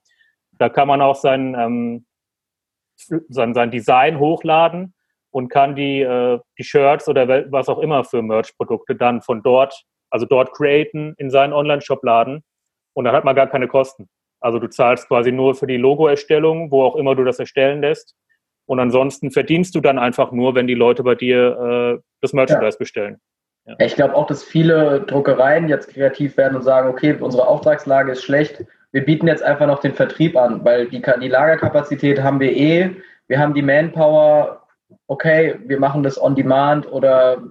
Da 0.62 0.70
kann 0.70 0.88
man 0.88 1.02
auch 1.02 1.16
sein, 1.16 1.56
ähm, 1.58 2.06
sein, 2.96 3.56
sein 3.56 3.72
Design 3.72 4.20
hochladen 4.20 4.94
und 5.32 5.50
kann 5.50 5.76
die, 5.76 6.02
äh, 6.02 6.40
die 6.60 6.64
Shirts 6.64 7.08
oder 7.08 7.52
was 7.52 7.68
auch 7.68 7.80
immer 7.80 8.04
für 8.04 8.22
Merch-Produkte 8.22 8.96
dann 8.96 9.24
von 9.24 9.42
dort, 9.42 9.74
also 10.12 10.28
dort 10.28 10.54
createn, 10.54 11.16
in 11.18 11.32
seinen 11.32 11.54
Online-Shop 11.54 12.04
laden 12.04 12.44
und 12.94 13.06
dann 13.06 13.16
hat 13.16 13.24
man 13.24 13.36
gar 13.36 13.48
keine 13.48 13.68
Kosten. 13.68 14.08
Also 14.40 14.60
du 14.60 14.68
zahlst 14.68 15.08
quasi 15.08 15.32
nur 15.32 15.56
für 15.56 15.66
die 15.66 15.78
Logo-Erstellung, 15.78 16.72
wo 16.72 16.84
auch 16.84 16.96
immer 16.96 17.16
du 17.16 17.24
das 17.24 17.40
erstellen 17.40 17.82
lässt. 17.82 18.14
Und 18.68 18.80
ansonsten 18.80 19.32
verdienst 19.32 19.74
du 19.74 19.82
dann 19.82 19.98
einfach 19.98 20.32
nur, 20.32 20.54
wenn 20.54 20.68
die 20.68 20.76
Leute 20.76 21.02
bei 21.02 21.16
dir 21.16 21.98
äh, 21.98 22.04
das 22.22 22.34
Merchandise 22.34 22.76
ja. 22.76 22.78
bestellen. 22.78 23.18
Ja. 23.66 23.76
Ich 23.80 23.96
glaube 23.96 24.14
auch, 24.14 24.28
dass 24.28 24.44
viele 24.44 25.02
Druckereien 25.02 25.70
jetzt 25.70 25.90
kreativ 25.90 26.38
werden 26.38 26.56
und 26.56 26.62
sagen, 26.62 26.88
okay, 26.88 27.18
unsere 27.20 27.48
Auftragslage 27.48 28.12
ist 28.12 28.24
schlecht, 28.24 28.64
wir 28.92 29.06
bieten 29.06 29.28
jetzt 29.28 29.44
einfach 29.44 29.68
noch 29.68 29.80
den 29.80 29.94
Vertrieb 29.94 30.36
an, 30.36 30.64
weil 30.66 30.88
die, 30.88 31.02
die 31.02 31.28
Lagerkapazität 31.28 32.22
haben 32.22 32.40
wir 32.40 32.56
eh, 32.56 32.92
wir 33.28 33.40
haben 33.40 33.54
die 33.54 33.62
Manpower, 33.62 34.68
okay, 35.08 35.58
wir 35.66 35.80
machen 35.80 36.04
das 36.04 36.22
on 36.22 36.36
demand 36.36 36.92
oder 36.92 37.42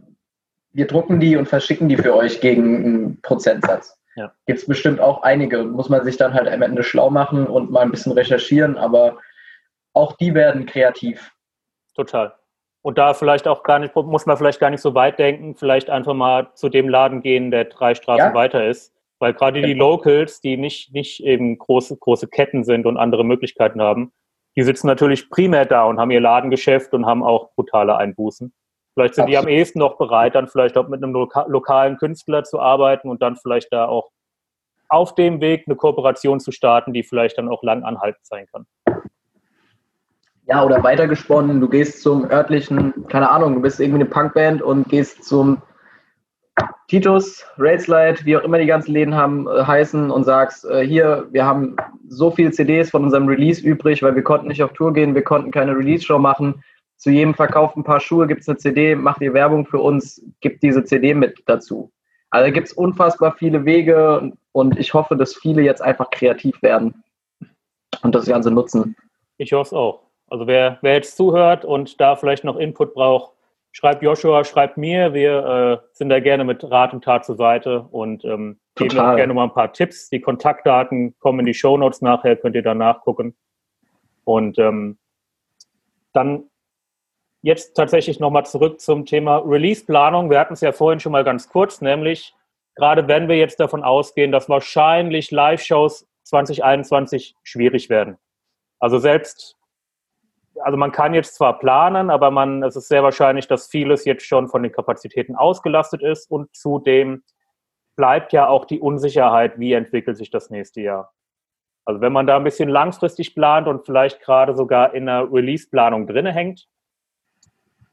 wir 0.72 0.86
drucken 0.86 1.18
die 1.20 1.36
und 1.36 1.48
verschicken 1.48 1.88
die 1.88 1.96
für 1.96 2.14
euch 2.14 2.40
gegen 2.40 2.84
einen 2.84 3.22
Prozentsatz. 3.22 3.98
Ja. 4.16 4.32
Gibt 4.46 4.58
es 4.58 4.66
bestimmt 4.66 5.00
auch 5.00 5.22
einige, 5.22 5.64
muss 5.64 5.88
man 5.88 6.04
sich 6.04 6.16
dann 6.16 6.34
halt 6.34 6.48
am 6.48 6.62
Ende 6.62 6.82
schlau 6.82 7.08
machen 7.08 7.46
und 7.46 7.70
mal 7.70 7.80
ein 7.80 7.90
bisschen 7.90 8.12
recherchieren, 8.12 8.76
aber 8.76 9.16
auch 9.94 10.16
die 10.16 10.34
werden 10.34 10.66
kreativ. 10.66 11.32
Total. 11.94 12.34
Und 12.82 12.98
da 12.98 13.14
vielleicht 13.14 13.48
auch 13.48 13.62
gar 13.62 13.78
nicht, 13.78 13.94
muss 13.94 14.26
man 14.26 14.36
vielleicht 14.36 14.60
gar 14.60 14.70
nicht 14.70 14.80
so 14.80 14.94
weit 14.94 15.18
denken, 15.18 15.54
vielleicht 15.54 15.90
einfach 15.90 16.14
mal 16.14 16.50
zu 16.54 16.68
dem 16.68 16.88
Laden 16.88 17.22
gehen, 17.22 17.50
der 17.50 17.64
drei 17.64 17.94
Straßen 17.94 18.28
ja. 18.28 18.34
weiter 18.34 18.66
ist 18.66 18.92
weil 19.20 19.34
gerade 19.34 19.62
die 19.62 19.74
Locals, 19.74 20.40
die 20.40 20.56
nicht, 20.56 20.92
nicht 20.92 21.22
eben 21.22 21.58
große, 21.58 21.96
große 21.96 22.26
Ketten 22.26 22.64
sind 22.64 22.86
und 22.86 22.96
andere 22.96 23.24
Möglichkeiten 23.24 23.80
haben, 23.80 24.12
die 24.56 24.62
sitzen 24.62 24.88
natürlich 24.88 25.30
primär 25.30 25.66
da 25.66 25.84
und 25.84 26.00
haben 26.00 26.10
ihr 26.10 26.20
Ladengeschäft 26.20 26.92
und 26.94 27.06
haben 27.06 27.22
auch 27.22 27.54
brutale 27.54 27.96
Einbußen. 27.96 28.52
Vielleicht 28.94 29.14
sind 29.14 29.24
Absolut. 29.24 29.44
die 29.44 29.48
am 29.48 29.48
ehesten 29.48 29.78
noch 29.78 29.96
bereit, 29.98 30.34
dann 30.34 30.48
vielleicht 30.48 30.76
auch 30.76 30.88
mit 30.88 31.02
einem 31.02 31.12
loka 31.12 31.44
lokalen 31.46 31.96
Künstler 31.98 32.42
zu 32.42 32.58
arbeiten 32.58 33.08
und 33.08 33.22
dann 33.22 33.36
vielleicht 33.36 33.72
da 33.72 33.86
auch 33.86 34.10
auf 34.88 35.14
dem 35.14 35.40
Weg 35.40 35.64
eine 35.66 35.76
Kooperation 35.76 36.40
zu 36.40 36.50
starten, 36.50 36.92
die 36.92 37.04
vielleicht 37.04 37.38
dann 37.38 37.48
auch 37.48 37.62
lang 37.62 37.84
anhaltend 37.84 38.26
sein 38.26 38.46
kann. 38.50 38.66
Ja, 40.46 40.64
oder 40.64 40.82
weitergesponnen, 40.82 41.60
du 41.60 41.68
gehst 41.68 42.02
zum 42.02 42.28
örtlichen, 42.28 43.06
keine 43.06 43.30
Ahnung, 43.30 43.54
du 43.54 43.60
bist 43.60 43.78
irgendwie 43.78 44.00
eine 44.00 44.10
Punkband 44.10 44.62
und 44.62 44.88
gehst 44.88 45.22
zum 45.22 45.62
Titus, 46.88 47.44
Railslide, 47.56 48.24
wie 48.24 48.36
auch 48.36 48.42
immer 48.42 48.58
die 48.58 48.66
ganzen 48.66 48.92
Läden 48.92 49.14
haben, 49.14 49.46
äh, 49.46 49.62
heißen 49.64 50.10
und 50.10 50.24
sagst, 50.24 50.64
äh, 50.64 50.84
hier, 50.86 51.28
wir 51.30 51.46
haben 51.46 51.76
so 52.08 52.30
viele 52.30 52.50
CDs 52.50 52.90
von 52.90 53.04
unserem 53.04 53.28
Release 53.28 53.62
übrig, 53.62 54.02
weil 54.02 54.14
wir 54.14 54.22
konnten 54.22 54.48
nicht 54.48 54.62
auf 54.62 54.72
Tour 54.72 54.92
gehen, 54.92 55.14
wir 55.14 55.22
konnten 55.22 55.50
keine 55.50 55.76
Release-Show 55.76 56.18
machen. 56.18 56.62
Zu 56.96 57.10
jedem 57.10 57.34
verkauften 57.34 57.84
Paar 57.84 58.00
Schuhe 58.00 58.26
gibt 58.26 58.42
es 58.42 58.48
eine 58.48 58.58
CD, 58.58 58.94
macht 58.94 59.20
ihr 59.20 59.32
Werbung 59.32 59.66
für 59.66 59.78
uns, 59.78 60.22
gibt 60.40 60.62
diese 60.62 60.84
CD 60.84 61.14
mit 61.14 61.42
dazu. 61.46 61.90
Also 62.30 62.52
gibt 62.52 62.68
es 62.68 62.72
unfassbar 62.72 63.34
viele 63.38 63.64
Wege 63.64 64.32
und 64.52 64.78
ich 64.78 64.92
hoffe, 64.94 65.16
dass 65.16 65.34
viele 65.34 65.62
jetzt 65.62 65.82
einfach 65.82 66.10
kreativ 66.10 66.60
werden 66.62 67.02
und 68.02 68.14
das 68.14 68.26
Ganze 68.26 68.50
nutzen. 68.50 68.96
Ich 69.38 69.52
hoffe 69.52 69.68
es 69.68 69.72
auch. 69.72 70.02
Also 70.28 70.46
wer, 70.46 70.78
wer 70.82 70.94
jetzt 70.94 71.16
zuhört 71.16 71.64
und 71.64 72.00
da 72.00 72.16
vielleicht 72.16 72.44
noch 72.44 72.56
Input 72.56 72.94
braucht, 72.94 73.32
schreibt 73.72 74.02
Joshua, 74.02 74.44
schreibt 74.44 74.76
mir. 74.76 75.14
Wir 75.14 75.82
äh, 75.82 75.86
sind 75.92 76.08
da 76.08 76.20
gerne 76.20 76.44
mit 76.44 76.68
Rat 76.68 76.92
und 76.92 77.04
Tat 77.04 77.24
zur 77.24 77.36
Seite 77.36 77.82
und 77.90 78.24
ähm, 78.24 78.58
geben 78.74 78.98
auch 78.98 79.16
gerne 79.16 79.34
mal 79.34 79.44
ein 79.44 79.54
paar 79.54 79.72
Tipps. 79.72 80.08
Die 80.10 80.20
Kontaktdaten 80.20 81.18
kommen 81.18 81.40
in 81.40 81.46
die 81.46 81.54
Show 81.54 81.76
Notes 81.76 82.02
nachher, 82.02 82.36
könnt 82.36 82.56
ihr 82.56 82.62
da 82.62 82.74
nachgucken. 82.74 83.36
Und 84.24 84.58
ähm, 84.58 84.98
dann 86.12 86.44
jetzt 87.42 87.74
tatsächlich 87.74 88.20
nochmal 88.20 88.46
zurück 88.46 88.80
zum 88.80 89.06
Thema 89.06 89.38
Release-Planung. 89.38 90.30
Wir 90.30 90.38
hatten 90.38 90.54
es 90.54 90.60
ja 90.60 90.72
vorhin 90.72 91.00
schon 91.00 91.12
mal 91.12 91.24
ganz 91.24 91.48
kurz, 91.48 91.80
nämlich 91.80 92.34
gerade 92.74 93.08
wenn 93.08 93.28
wir 93.28 93.36
jetzt 93.36 93.60
davon 93.60 93.82
ausgehen, 93.82 94.32
dass 94.32 94.48
wahrscheinlich 94.48 95.30
Live-Shows 95.30 96.06
2021 96.24 97.34
schwierig 97.42 97.88
werden. 97.88 98.18
Also 98.78 98.98
selbst 98.98 99.56
also 100.62 100.76
man 100.76 100.92
kann 100.92 101.14
jetzt 101.14 101.34
zwar 101.34 101.58
planen, 101.58 102.10
aber 102.10 102.30
man, 102.30 102.62
es 102.62 102.76
ist 102.76 102.88
sehr 102.88 103.02
wahrscheinlich, 103.02 103.48
dass 103.48 103.68
vieles 103.68 104.04
jetzt 104.04 104.24
schon 104.24 104.48
von 104.48 104.62
den 104.62 104.72
Kapazitäten 104.72 105.36
ausgelastet 105.36 106.02
ist 106.02 106.30
und 106.30 106.54
zudem 106.54 107.22
bleibt 107.96 108.32
ja 108.32 108.48
auch 108.48 108.64
die 108.64 108.80
Unsicherheit, 108.80 109.58
wie 109.58 109.72
entwickelt 109.72 110.16
sich 110.16 110.30
das 110.30 110.50
nächste 110.50 110.80
Jahr. 110.80 111.12
Also 111.84 112.00
wenn 112.00 112.12
man 112.12 112.26
da 112.26 112.36
ein 112.36 112.44
bisschen 112.44 112.68
langfristig 112.68 113.34
plant 113.34 113.68
und 113.68 113.84
vielleicht 113.84 114.20
gerade 114.20 114.54
sogar 114.54 114.94
in 114.94 115.08
einer 115.08 115.32
Release-Planung 115.32 116.06
drinne 116.06 116.32
hängt, 116.32 116.66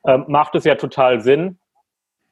äh, 0.03 0.18
macht 0.28 0.55
es 0.55 0.63
ja 0.63 0.76
total 0.76 1.22
Sinn, 1.22 1.59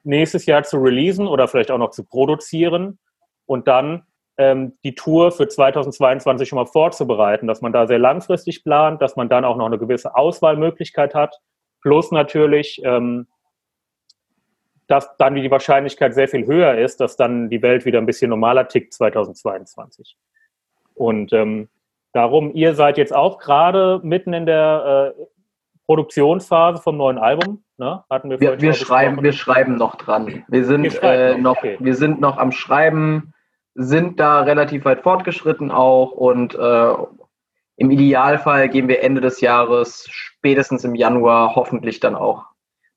nächstes 0.04 0.46
Jahr 0.46 0.64
zu 0.64 0.78
releasen 0.78 1.28
oder 1.28 1.48
vielleicht 1.48 1.72
auch 1.72 1.78
noch 1.78 1.90
zu 1.90 2.06
produzieren 2.06 3.00
und 3.46 3.68
dann 3.68 3.94
ähm, 3.94 4.04
die 4.38 4.96
Tour 4.96 5.32
für 5.32 5.48
2022 5.48 6.50
schon 6.50 6.58
mal 6.58 6.66
vorzubereiten, 6.66 7.48
dass 7.48 7.62
man 7.62 7.72
da 7.72 7.88
sehr 7.88 8.00
langfristig 8.00 8.66
plant, 8.66 9.02
dass 9.02 9.16
man 9.16 9.30
dann 9.30 9.46
auch 9.46 9.56
noch 9.56 9.66
eine 9.66 9.78
gewisse 9.78 10.14
Auswahlmöglichkeit 10.16 11.16
hat, 11.16 11.40
plus 11.82 12.12
natürlich, 12.12 12.82
ähm, 12.84 13.28
dass 14.88 15.16
dann 15.18 15.36
die 15.36 15.50
Wahrscheinlichkeit 15.50 16.14
sehr 16.14 16.28
viel 16.28 16.46
höher 16.46 16.78
ist, 16.78 17.00
dass 17.00 17.16
dann 17.16 17.50
die 17.50 17.62
Welt 17.62 17.86
wieder 17.86 18.00
ein 18.00 18.06
bisschen 18.06 18.30
normaler 18.30 18.68
tickt 18.68 18.94
2022. 18.94 20.18
Und 20.96 21.32
ähm, 21.34 21.70
darum, 22.14 22.54
ihr 22.54 22.76
seid 22.76 22.98
jetzt 22.98 23.14
auch 23.14 23.40
gerade 23.40 24.00
mitten 24.04 24.34
in 24.34 24.46
der 24.46 25.14
äh, 25.18 25.24
Produktionsphase 25.86 26.82
vom 26.82 26.98
neuen 26.98 27.18
Album. 27.18 27.64
Ne? 27.78 28.04
Hatten 28.10 28.30
wir, 28.30 28.40
wir, 28.40 28.60
wir 28.60 28.74
schreiben, 28.74 29.22
wir 29.22 29.34
schreiben 29.34 29.76
noch 29.76 29.96
dran. 29.96 30.44
Wir 30.48 30.66
sind, 30.66 30.86
äh, 31.02 31.38
noch, 31.38 31.58
okay. 31.58 31.78
wir 31.80 31.96
sind 31.96 32.20
noch 32.20 32.38
am 32.38 32.52
Schreiben 32.52 33.34
sind 33.76 34.20
da 34.20 34.42
relativ 34.42 34.86
weit 34.86 35.04
fortgeschritten 35.04 35.70
auch 35.70 36.12
und 36.12 36.56
äh, 36.56 36.94
im 37.78 37.92
Idealfall 37.92 38.70
gehen 38.70 38.88
wir 38.88 39.04
Ende 39.04 39.20
des 39.20 39.42
Jahres, 39.42 40.08
spätestens 40.10 40.86
im 40.86 40.96
Januar, 40.96 41.56
hoffentlich 41.56 42.00
dann 42.00 42.16
auch 42.16 42.46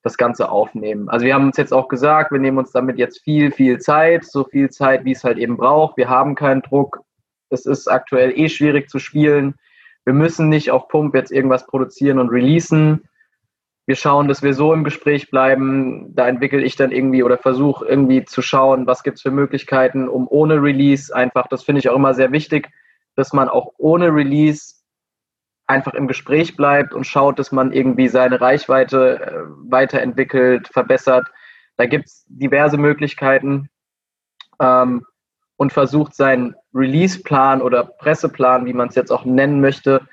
das 0.05 0.16
Ganze 0.16 0.51
aufnehmen. 0.51 1.09
Also 1.09 1.26
wir 1.26 1.35
haben 1.35 1.47
uns 1.47 1.57
jetzt 1.57 1.72
auch 1.72 1.89
gesagt, 1.89 2.31
wir 2.31 2.39
nehmen 2.39 2.59
uns 2.59 2.70
damit 2.70 2.97
jetzt 2.97 3.22
viel, 3.24 3.51
viel 3.51 3.79
Zeit, 3.79 4.24
so 4.24 4.45
viel 4.45 4.70
Zeit, 4.70 5.05
wie 5.05 5.12
es 5.12 5.24
halt 5.24 5.39
eben 5.39 5.57
braucht. 5.57 5.97
Wir 5.97 6.09
haben 6.09 6.37
keinen 6.37 6.62
Druck. 6.62 7.01
Es 7.51 7.66
ist 7.66 7.89
aktuell 7.89 8.39
eh 8.39 8.49
schwierig 8.49 8.89
zu 8.89 9.01
spielen. 9.01 9.57
Wir 10.05 10.14
müssen 10.14 10.49
nicht 10.49 10.70
auf 10.70 10.87
Pump 10.87 11.14
jetzt 11.16 11.33
irgendwas 11.33 11.66
produzieren 11.66 12.20
und 12.20 12.29
releasen 12.29 13.09
wir 13.89 13.97
schauen, 13.97 14.28
dass 14.28 14.43
wir 14.43 14.53
so 14.53 14.74
im 14.74 14.84
Gespräch 14.84 15.30
bleiben. 15.30 16.14
Da 16.14 16.28
entwickle 16.28 16.61
ich 16.61 16.76
dann 16.76 16.93
irgendwie 16.93 17.22
oder 17.22 17.39
versuche 17.39 17.86
irgendwie 17.86 18.22
zu 18.22 18.43
schauen, 18.43 18.86
was 18.86 19.03
gibt 19.03 19.16
es 19.16 19.22
für 19.22 19.30
Möglichkeiten, 19.30 20.11
um 20.11 20.28
ohne 20.28 20.62
Release 20.62 21.14
einfach, 21.16 21.47
das 21.47 21.62
finde 21.62 21.78
ich 21.78 21.89
auch 21.89 21.97
immer 21.97 22.12
sehr 22.12 22.30
wichtig, 22.30 22.68
dass 23.16 23.32
man 23.32 23.49
auch 23.49 23.72
ohne 23.78 24.14
Release 24.14 24.74
einfach 25.66 25.95
im 25.95 26.07
Gespräch 26.07 26.55
bleibt 26.55 26.93
und 26.93 27.07
schaut, 27.07 27.39
dass 27.39 27.51
man 27.51 27.72
irgendwie 27.72 28.09
seine 28.09 28.43
Reichweite 28.43 29.20
äh, 29.20 29.70
weiterentwickelt, 29.70 30.68
verbessert. 30.68 31.26
Da 31.78 31.86
gibt 31.86 32.09
es 32.09 32.26
diverse 32.28 32.76
Möglichkeiten 32.76 33.70
ähm, 34.61 35.07
und 35.57 35.72
versucht 35.72 36.14
seinen 36.14 36.55
Release-Plan 36.74 37.62
oder 37.62 37.84
Presseplan, 37.84 38.66
wie 38.66 38.74
man 38.74 38.89
es 38.89 38.97
jetzt 38.97 39.11
auch 39.11 39.24
nennen 39.24 39.62
möchte, 39.62 40.07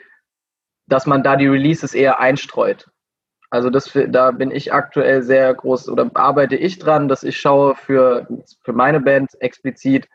dass 0.88 1.06
man 1.06 1.24
da 1.24 1.36
die 1.36 1.48
Releases 1.48 1.94
eher 1.94 2.22
einstreut. 2.22 2.90
Also 3.56 3.70
das, 3.70 3.90
da 4.10 4.32
bin 4.32 4.52
ich 4.52 4.74
aktuell 4.74 5.24
sehr 5.24 5.54
groß 5.54 5.88
oder 5.88 6.12
arbeite 6.14 6.58
ich 6.58 6.78
dran, 6.78 7.08
dass 7.08 7.24
ich 7.24 7.40
schaue 7.40 7.76
für, 7.76 8.28
für 8.64 8.74
meine 8.74 9.00
Band 9.00 9.32
explizit, 9.40 10.10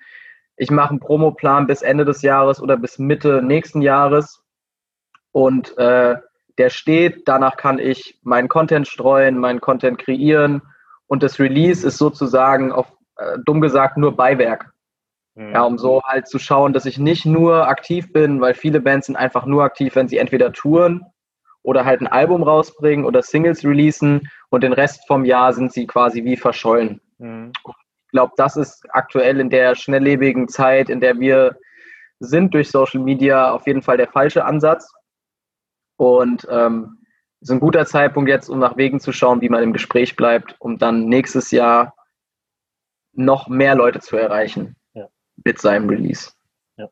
ich 0.56 0.70
mache 0.70 0.90
einen 0.90 1.00
Promoplan 1.00 1.66
bis 1.66 1.80
Ende 1.80 2.04
des 2.04 2.20
Jahres 2.20 2.60
oder 2.60 2.76
bis 2.76 2.98
Mitte 2.98 3.40
nächsten 3.40 3.80
Jahres 3.80 4.44
und 5.32 5.76
äh, 5.78 6.16
der 6.58 6.68
steht, 6.68 7.26
danach 7.28 7.56
kann 7.56 7.78
ich 7.78 8.20
meinen 8.24 8.48
Content 8.48 8.86
streuen, 8.86 9.38
meinen 9.38 9.62
Content 9.62 9.96
kreieren 9.96 10.60
und 11.06 11.22
das 11.22 11.40
Release 11.40 11.86
ist 11.86 11.96
sozusagen 11.96 12.72
auf 12.72 12.92
äh, 13.16 13.38
dumm 13.46 13.62
gesagt 13.62 13.96
nur 13.96 14.14
Beiwerk. 14.14 14.70
Mhm. 15.34 15.52
Ja, 15.52 15.62
um 15.62 15.78
so 15.78 16.02
halt 16.02 16.28
zu 16.28 16.38
schauen, 16.38 16.74
dass 16.74 16.84
ich 16.84 16.98
nicht 16.98 17.24
nur 17.24 17.68
aktiv 17.68 18.12
bin, 18.12 18.42
weil 18.42 18.52
viele 18.52 18.82
Bands 18.82 19.06
sind 19.06 19.16
einfach 19.16 19.46
nur 19.46 19.64
aktiv, 19.64 19.96
wenn 19.96 20.08
sie 20.08 20.18
entweder 20.18 20.52
touren 20.52 21.06
oder 21.62 21.84
halt 21.84 22.00
ein 22.00 22.06
Album 22.06 22.42
rausbringen 22.42 23.04
oder 23.04 23.22
Singles 23.22 23.64
releasen 23.64 24.28
und 24.50 24.62
den 24.62 24.72
Rest 24.72 25.06
vom 25.06 25.24
Jahr 25.24 25.52
sind 25.52 25.72
sie 25.72 25.86
quasi 25.86 26.24
wie 26.24 26.36
verschollen. 26.36 27.00
Mhm. 27.18 27.52
Ich 27.66 28.12
glaube, 28.12 28.32
das 28.36 28.56
ist 28.56 28.86
aktuell 28.90 29.40
in 29.40 29.50
der 29.50 29.74
schnelllebigen 29.74 30.48
Zeit, 30.48 30.88
in 30.88 31.00
der 31.00 31.18
wir 31.20 31.56
sind 32.18 32.54
durch 32.54 32.70
Social 32.70 33.00
Media 33.00 33.52
auf 33.52 33.66
jeden 33.66 33.82
Fall 33.82 33.96
der 33.96 34.08
falsche 34.08 34.44
Ansatz. 34.44 34.92
Und 35.96 36.46
ähm, 36.50 36.98
ist 37.40 37.50
ein 37.50 37.60
guter 37.60 37.86
Zeitpunkt 37.86 38.28
jetzt, 38.28 38.48
um 38.48 38.58
nach 38.58 38.76
Wegen 38.76 39.00
zu 39.00 39.12
schauen, 39.12 39.40
wie 39.40 39.48
man 39.48 39.62
im 39.62 39.72
Gespräch 39.72 40.16
bleibt, 40.16 40.56
um 40.58 40.78
dann 40.78 41.06
nächstes 41.06 41.50
Jahr 41.50 41.94
noch 43.12 43.48
mehr 43.48 43.74
Leute 43.74 44.00
zu 44.00 44.16
erreichen 44.16 44.76
ja. 44.92 45.08
mit 45.44 45.60
seinem 45.60 45.88
Release. 45.88 46.32
Ja. 46.76 46.88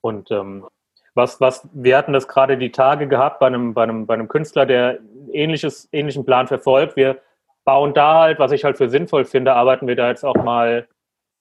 Und 0.00 0.30
ähm, 0.30 0.66
was, 1.14 1.40
was, 1.40 1.68
wir 1.72 1.96
hatten 1.96 2.12
das 2.12 2.28
gerade 2.28 2.56
die 2.56 2.72
Tage 2.72 3.06
gehabt 3.06 3.38
bei 3.38 3.46
einem, 3.46 3.74
bei 3.74 3.82
einem, 3.82 4.06
bei 4.06 4.14
einem 4.14 4.28
Künstler, 4.28 4.66
der 4.66 4.98
ähnliches, 5.32 5.88
ähnlichen 5.92 6.24
Plan 6.24 6.46
verfolgt. 6.46 6.96
Wir 6.96 7.20
bauen 7.64 7.94
da 7.94 8.20
halt, 8.20 8.38
was 8.38 8.52
ich 8.52 8.64
halt 8.64 8.78
für 8.78 8.88
sinnvoll 8.88 9.24
finde, 9.24 9.54
arbeiten 9.54 9.86
wir 9.86 9.96
da 9.96 10.08
jetzt 10.08 10.24
auch 10.24 10.42
mal, 10.42 10.88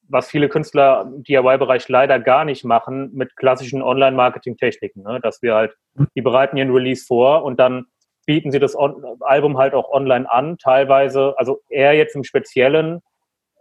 was 0.07 0.29
viele 0.29 0.49
Künstler 0.49 1.03
im 1.03 1.23
DIY-Bereich 1.23 1.87
leider 1.87 2.19
gar 2.19 2.43
nicht 2.43 2.65
machen, 2.65 3.11
mit 3.13 3.35
klassischen 3.37 3.81
Online-Marketing-Techniken. 3.81 5.03
Ne? 5.03 5.19
Dass 5.21 5.41
wir 5.41 5.55
halt, 5.55 5.73
die 6.15 6.21
bereiten 6.21 6.57
ihren 6.57 6.71
Release 6.71 7.05
vor 7.05 7.43
und 7.43 7.59
dann 7.59 7.85
bieten 8.25 8.51
sie 8.51 8.59
das 8.59 8.75
Album 9.21 9.57
halt 9.57 9.73
auch 9.73 9.89
online 9.89 10.29
an. 10.29 10.57
Teilweise, 10.57 11.33
also 11.37 11.61
er 11.69 11.93
jetzt 11.93 12.15
im 12.15 12.23
Speziellen 12.23 13.01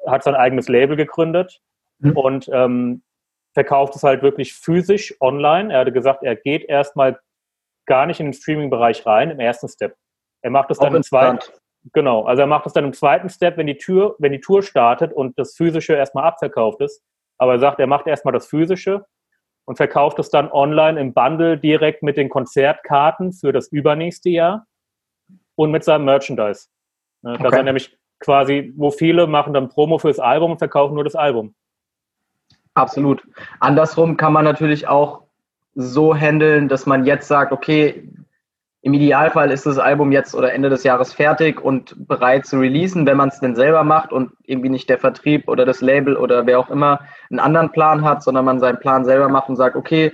hat 0.06 0.24
sein 0.24 0.34
eigenes 0.34 0.68
Label 0.68 0.96
gegründet 0.96 1.60
mhm. 1.98 2.16
und 2.16 2.50
ähm, 2.52 3.02
verkauft 3.54 3.96
es 3.96 4.02
halt 4.02 4.22
wirklich 4.22 4.54
physisch 4.54 5.14
online. 5.20 5.72
Er 5.72 5.80
hatte 5.80 5.92
gesagt, 5.92 6.22
er 6.22 6.36
geht 6.36 6.64
erstmal 6.64 7.18
gar 7.86 8.06
nicht 8.06 8.20
in 8.20 8.26
den 8.26 8.32
Streaming-Bereich 8.32 9.04
rein 9.06 9.30
im 9.30 9.40
ersten 9.40 9.68
Step. 9.68 9.96
Er 10.42 10.50
macht 10.50 10.70
es 10.70 10.78
dann 10.78 10.94
im 10.94 11.02
zweiten. 11.02 11.38
Genau, 11.92 12.24
also 12.24 12.42
er 12.42 12.46
macht 12.46 12.66
es 12.66 12.74
dann 12.74 12.84
im 12.84 12.92
zweiten 12.92 13.30
Step, 13.30 13.56
wenn 13.56 13.66
die 13.66 13.78
Tür, 13.78 14.14
wenn 14.18 14.32
die 14.32 14.40
Tour 14.40 14.62
startet 14.62 15.12
und 15.12 15.38
das 15.38 15.56
Physische 15.56 15.94
erstmal 15.94 16.24
abverkauft 16.24 16.80
ist. 16.82 17.02
Aber 17.38 17.52
er 17.52 17.58
sagt, 17.58 17.80
er 17.80 17.86
macht 17.86 18.06
erstmal 18.06 18.32
das 18.32 18.46
Physische 18.46 19.06
und 19.64 19.76
verkauft 19.76 20.18
es 20.18 20.28
dann 20.30 20.52
online 20.52 21.00
im 21.00 21.14
Bundle 21.14 21.56
direkt 21.56 22.02
mit 22.02 22.18
den 22.18 22.28
Konzertkarten 22.28 23.32
für 23.32 23.52
das 23.52 23.68
übernächste 23.68 24.28
Jahr 24.28 24.66
und 25.54 25.70
mit 25.70 25.84
seinem 25.84 26.04
Merchandise. 26.04 26.68
Ne, 27.22 27.32
okay. 27.32 27.42
Dass 27.42 27.54
er 27.54 27.62
nämlich 27.62 27.98
quasi, 28.18 28.74
wo 28.76 28.90
viele 28.90 29.26
machen 29.26 29.54
dann 29.54 29.70
Promo 29.70 29.98
fürs 29.98 30.18
Album 30.18 30.52
und 30.52 30.58
verkaufen 30.58 30.94
nur 30.94 31.04
das 31.04 31.16
Album. 31.16 31.54
Absolut. 32.74 33.22
Andersrum 33.60 34.16
kann 34.16 34.32
man 34.32 34.44
natürlich 34.44 34.88
auch 34.88 35.22
so 35.74 36.14
handeln, 36.14 36.68
dass 36.68 36.86
man 36.86 37.04
jetzt 37.04 37.28
sagt, 37.28 37.52
okay, 37.52 38.08
Im 38.82 38.94
Idealfall 38.94 39.50
ist 39.50 39.66
das 39.66 39.78
Album 39.78 40.10
jetzt 40.10 40.34
oder 40.34 40.54
Ende 40.54 40.70
des 40.70 40.84
Jahres 40.84 41.12
fertig 41.12 41.60
und 41.60 42.08
bereit 42.08 42.46
zu 42.46 42.58
releasen, 42.58 43.04
wenn 43.04 43.18
man 43.18 43.28
es 43.28 43.38
denn 43.38 43.54
selber 43.54 43.84
macht 43.84 44.10
und 44.10 44.32
irgendwie 44.44 44.70
nicht 44.70 44.88
der 44.88 44.98
Vertrieb 44.98 45.48
oder 45.48 45.66
das 45.66 45.82
Label 45.82 46.16
oder 46.16 46.46
wer 46.46 46.58
auch 46.58 46.70
immer 46.70 47.00
einen 47.28 47.40
anderen 47.40 47.72
Plan 47.72 48.02
hat, 48.02 48.22
sondern 48.22 48.46
man 48.46 48.58
seinen 48.58 48.80
Plan 48.80 49.04
selber 49.04 49.28
macht 49.28 49.50
und 49.50 49.56
sagt, 49.56 49.76
okay, 49.76 50.12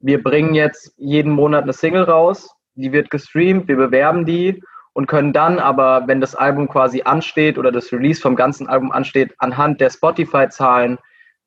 wir 0.00 0.22
bringen 0.22 0.54
jetzt 0.54 0.94
jeden 0.96 1.32
Monat 1.32 1.64
eine 1.64 1.74
Single 1.74 2.04
raus, 2.04 2.56
die 2.76 2.92
wird 2.92 3.10
gestreamt, 3.10 3.68
wir 3.68 3.76
bewerben 3.76 4.24
die 4.24 4.62
und 4.94 5.06
können 5.06 5.34
dann 5.34 5.58
aber, 5.58 6.04
wenn 6.06 6.22
das 6.22 6.34
Album 6.34 6.68
quasi 6.68 7.02
ansteht 7.02 7.58
oder 7.58 7.70
das 7.70 7.92
Release 7.92 8.22
vom 8.22 8.36
ganzen 8.36 8.68
Album 8.70 8.90
ansteht, 8.90 9.34
anhand 9.36 9.82
der 9.82 9.90
Spotify-Zahlen 9.90 10.98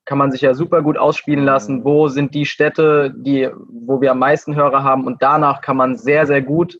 kann 0.06 0.18
man 0.18 0.32
sich 0.32 0.40
ja 0.40 0.54
super 0.54 0.82
gut 0.82 0.96
ausspielen 0.96 1.44
lassen, 1.44 1.84
wo 1.84 2.08
sind 2.08 2.34
die 2.34 2.46
Städte, 2.46 3.12
die, 3.14 3.50
wo 3.68 4.00
wir 4.00 4.12
am 4.12 4.20
meisten 4.20 4.54
Hörer 4.54 4.82
haben 4.82 5.04
und 5.04 5.20
danach 5.20 5.60
kann 5.60 5.76
man 5.76 5.96
sehr, 5.96 6.26
sehr 6.26 6.40
gut 6.40 6.78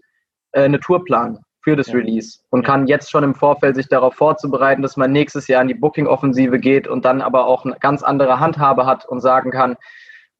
äh, 0.52 0.62
eine 0.62 0.80
Tour 0.80 1.04
planen 1.04 1.40
für 1.60 1.76
das 1.76 1.88
ja. 1.88 1.94
Release 1.94 2.38
und 2.50 2.62
ja. 2.62 2.66
kann 2.66 2.86
jetzt 2.86 3.10
schon 3.10 3.24
im 3.24 3.34
Vorfeld 3.34 3.74
sich 3.76 3.88
darauf 3.88 4.14
vorzubereiten, 4.14 4.82
dass 4.82 4.96
man 4.96 5.12
nächstes 5.12 5.48
Jahr 5.48 5.60
in 5.60 5.68
die 5.68 5.74
Booking-Offensive 5.74 6.58
geht 6.60 6.86
und 6.88 7.04
dann 7.04 7.20
aber 7.20 7.46
auch 7.46 7.64
eine 7.64 7.76
ganz 7.80 8.02
andere 8.02 8.38
Handhabe 8.40 8.86
hat 8.86 9.04
und 9.04 9.20
sagen 9.20 9.50
kann, 9.50 9.76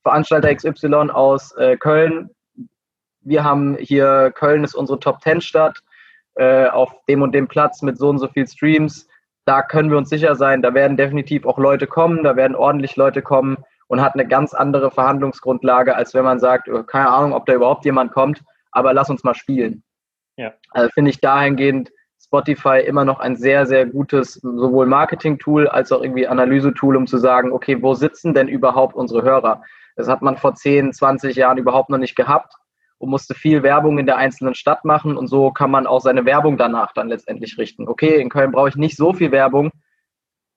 Veranstalter 0.03 0.55
XY 0.55 1.11
aus 1.11 1.53
äh, 1.57 1.77
Köln, 1.77 2.31
wir 3.23 3.43
haben 3.43 3.77
hier, 3.81 4.33
Köln 4.33 4.63
ist 4.63 4.77
unsere 4.77 5.01
Top-10-Stadt, 5.01 5.81
äh, 6.37 6.67
auf 6.69 6.93
dem 7.09 7.23
und 7.23 7.35
dem 7.35 7.49
Platz 7.49 7.83
mit 7.83 7.99
so 7.99 8.09
und 8.09 8.21
so 8.21 8.29
viel 8.29 8.47
Streams, 8.47 9.09
da 9.47 9.63
können 9.63 9.91
wir 9.91 9.97
uns 9.97 10.11
sicher 10.11 10.35
sein, 10.35 10.61
da 10.61 10.75
werden 10.75 10.97
definitiv 10.97 11.47
auch 11.47 11.59
Leute 11.59 11.87
kommen, 11.87 12.25
da 12.25 12.37
werden 12.37 12.57
ordentlich 12.57 12.97
Leute 12.97 13.23
kommen 13.23 13.57
und 13.87 14.03
hat 14.03 14.15
eine 14.15 14.27
ganz 14.27 14.53
andere 14.53 14.91
Verhandlungsgrundlage, 14.91 15.95
als 15.95 16.13
wenn 16.15 16.25
man 16.25 16.41
sagt, 16.41 16.69
oh, 16.69 16.83
keine 16.83 17.09
Ahnung, 17.11 17.33
ob 17.33 17.47
da 17.47 17.55
überhaupt 17.55 17.85
jemand 17.85 18.13
kommt, 18.13 18.43
aber 18.73 18.93
lass 18.93 19.09
uns 19.09 19.23
mal 19.23 19.35
spielen. 19.35 19.85
Ja. 20.37 20.53
Also 20.71 20.91
finde 20.91 21.13
ich 21.13 21.21
dahingehend 21.21 21.93
Spotify 22.19 22.81
immer 22.85 23.05
noch 23.05 23.21
ein 23.21 23.37
sehr, 23.37 23.67
sehr 23.67 23.87
gutes 23.87 24.35
sowohl 24.35 24.87
Marketing-Tool 24.87 25.69
als 25.69 25.93
auch 25.93 26.03
irgendwie 26.03 26.27
Analyse-Tool, 26.27 26.97
um 26.97 27.07
zu 27.07 27.19
sagen, 27.19 27.53
okay, 27.53 27.81
wo 27.81 27.95
sitzen 27.95 28.35
denn 28.35 28.49
überhaupt 28.49 28.97
unsere 28.97 29.23
Hörer? 29.23 29.63
Das 29.95 30.09
hat 30.09 30.23
man 30.23 30.37
vor 30.37 30.55
10, 30.55 30.93
20 30.93 31.37
Jahren 31.37 31.57
überhaupt 31.57 31.89
noch 31.89 31.99
nicht 31.99 32.17
gehabt 32.17 32.53
und 32.99 33.11
musste 33.11 33.35
viel 33.35 33.63
Werbung 33.63 33.99
in 33.99 34.07
der 34.07 34.17
einzelnen 34.17 34.55
Stadt 34.55 34.85
machen 34.85 35.17
und 35.17 35.27
so 35.27 35.51
kann 35.51 35.71
man 35.71 35.87
auch 35.87 36.01
seine 36.01 36.25
Werbung 36.25 36.57
danach 36.57 36.93
dann 36.93 37.09
letztendlich 37.09 37.59
richten. 37.59 37.89
Okay, 37.89 38.21
in 38.21 38.31
Köln 38.31 38.53
brauche 38.53 38.69
ich 38.69 38.77
nicht 38.77 38.97
so 38.97 39.13
viel 39.13 39.33
Werbung, 39.33 39.71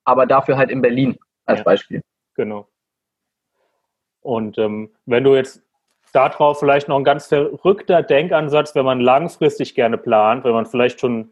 aber 0.04 0.26
dafür 0.26 0.56
halt 0.56 0.70
in 0.70 0.82
Berlin 0.82 1.18
als 1.44 1.60
ja, 1.60 1.64
Beispiel. 1.64 2.02
Genau. 2.34 2.68
Und 4.20 4.58
ähm, 4.58 4.90
wenn 5.06 5.24
du 5.24 5.34
jetzt 5.34 5.62
darauf 6.12 6.58
vielleicht 6.58 6.88
noch 6.88 6.96
ein 6.96 7.04
ganz 7.04 7.26
verrückter 7.26 8.02
Denkansatz, 8.02 8.74
wenn 8.74 8.84
man 8.84 9.00
langfristig 9.00 9.74
gerne 9.74 9.98
plant, 9.98 10.44
wenn 10.44 10.52
man 10.52 10.66
vielleicht 10.66 11.00
schon 11.00 11.30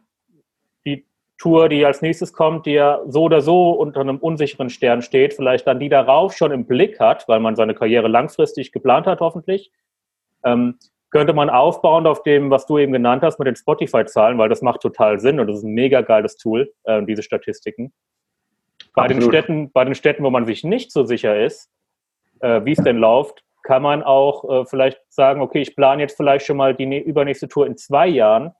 die 0.84 1.06
Tour, 1.36 1.68
die 1.68 1.84
als 1.84 2.02
nächstes 2.02 2.32
kommt, 2.32 2.66
die 2.66 2.72
ja 2.72 3.00
so 3.06 3.24
oder 3.24 3.40
so 3.40 3.72
unter 3.72 4.00
einem 4.00 4.18
unsicheren 4.18 4.70
Stern 4.70 5.02
steht, 5.02 5.34
vielleicht 5.34 5.66
dann 5.66 5.80
die 5.80 5.88
darauf 5.88 6.36
schon 6.36 6.52
im 6.52 6.66
Blick 6.66 7.00
hat, 7.00 7.28
weil 7.28 7.40
man 7.40 7.56
seine 7.56 7.74
Karriere 7.74 8.08
langfristig 8.08 8.72
geplant 8.72 9.06
hat, 9.06 9.20
hoffentlich. 9.20 9.72
Ähm, 10.44 10.78
könnte 11.10 11.32
man 11.32 11.48
aufbauen 11.50 12.06
auf 12.06 12.22
dem, 12.22 12.50
was 12.50 12.66
du 12.66 12.78
eben 12.78 12.92
genannt 12.92 13.22
hast 13.22 13.38
mit 13.38 13.46
den 13.46 13.56
Spotify-Zahlen, 13.56 14.38
weil 14.38 14.48
das 14.48 14.62
macht 14.62 14.80
total 14.80 15.18
Sinn 15.18 15.40
und 15.40 15.46
das 15.46 15.58
ist 15.58 15.64
ein 15.64 15.72
mega 15.72 16.02
geiles 16.02 16.36
Tool, 16.36 16.72
äh, 16.84 17.02
diese 17.02 17.22
Statistiken. 17.22 17.92
Bei 18.94 19.06
den, 19.06 19.22
Städten, 19.22 19.70
bei 19.70 19.84
den 19.84 19.94
Städten, 19.94 20.24
wo 20.24 20.30
man 20.30 20.44
sich 20.44 20.64
nicht 20.64 20.92
so 20.92 21.04
sicher 21.04 21.40
ist, 21.40 21.70
äh, 22.40 22.64
wie 22.64 22.72
es 22.72 22.78
denn 22.78 22.98
läuft, 22.98 23.44
kann 23.62 23.82
man 23.82 24.02
auch 24.02 24.48
äh, 24.48 24.66
vielleicht 24.66 25.00
sagen, 25.08 25.40
okay, 25.40 25.60
ich 25.60 25.76
plane 25.76 26.02
jetzt 26.02 26.16
vielleicht 26.16 26.46
schon 26.46 26.56
mal 26.56 26.74
die 26.74 26.98
übernächste 26.98 27.48
Tour 27.48 27.66
in 27.66 27.76
zwei 27.76 28.06
Jahren, 28.06 28.52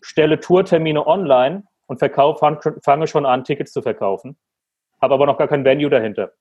stelle 0.00 0.40
Tourtermine 0.40 1.06
online 1.06 1.64
und 1.86 1.98
verkauf, 1.98 2.40
fange 2.82 3.06
schon 3.06 3.26
an, 3.26 3.44
Tickets 3.44 3.72
zu 3.72 3.82
verkaufen, 3.82 4.36
habe 5.00 5.14
aber 5.14 5.26
noch 5.26 5.38
gar 5.38 5.48
kein 5.48 5.64
Venue 5.64 5.90
dahinter. 5.90 6.32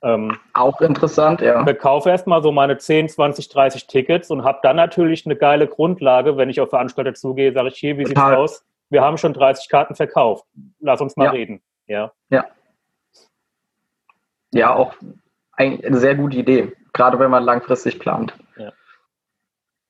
Ähm, 0.00 0.36
auch 0.52 0.80
interessant, 0.80 1.40
ja. 1.40 1.64
Verkaufe 1.64 2.08
erstmal 2.08 2.40
so 2.40 2.52
meine 2.52 2.78
10, 2.78 3.08
20, 3.08 3.48
30 3.48 3.86
Tickets 3.88 4.30
und 4.30 4.44
habe 4.44 4.60
dann 4.62 4.76
natürlich 4.76 5.26
eine 5.26 5.34
geile 5.34 5.66
Grundlage, 5.66 6.36
wenn 6.36 6.48
ich 6.48 6.60
auf 6.60 6.70
Veranstalter 6.70 7.14
zugehe, 7.14 7.52
sage 7.52 7.68
ich, 7.68 7.76
hier, 7.76 7.98
wie 7.98 8.04
sieht 8.04 8.16
es 8.16 8.22
aus? 8.22 8.64
Wir 8.90 9.02
haben 9.02 9.18
schon 9.18 9.32
30 9.32 9.68
Karten 9.68 9.96
verkauft. 9.96 10.44
Lass 10.80 11.00
uns 11.00 11.16
mal 11.16 11.24
ja. 11.24 11.30
reden. 11.32 11.60
Ja. 11.86 12.12
ja. 12.30 12.44
Ja, 14.52 14.74
auch 14.74 14.94
eine 15.52 15.98
sehr 15.98 16.14
gute 16.14 16.36
Idee, 16.38 16.72
gerade 16.92 17.18
wenn 17.18 17.30
man 17.30 17.42
langfristig 17.42 17.98
plant. 17.98 18.32
Ja. 18.56 18.72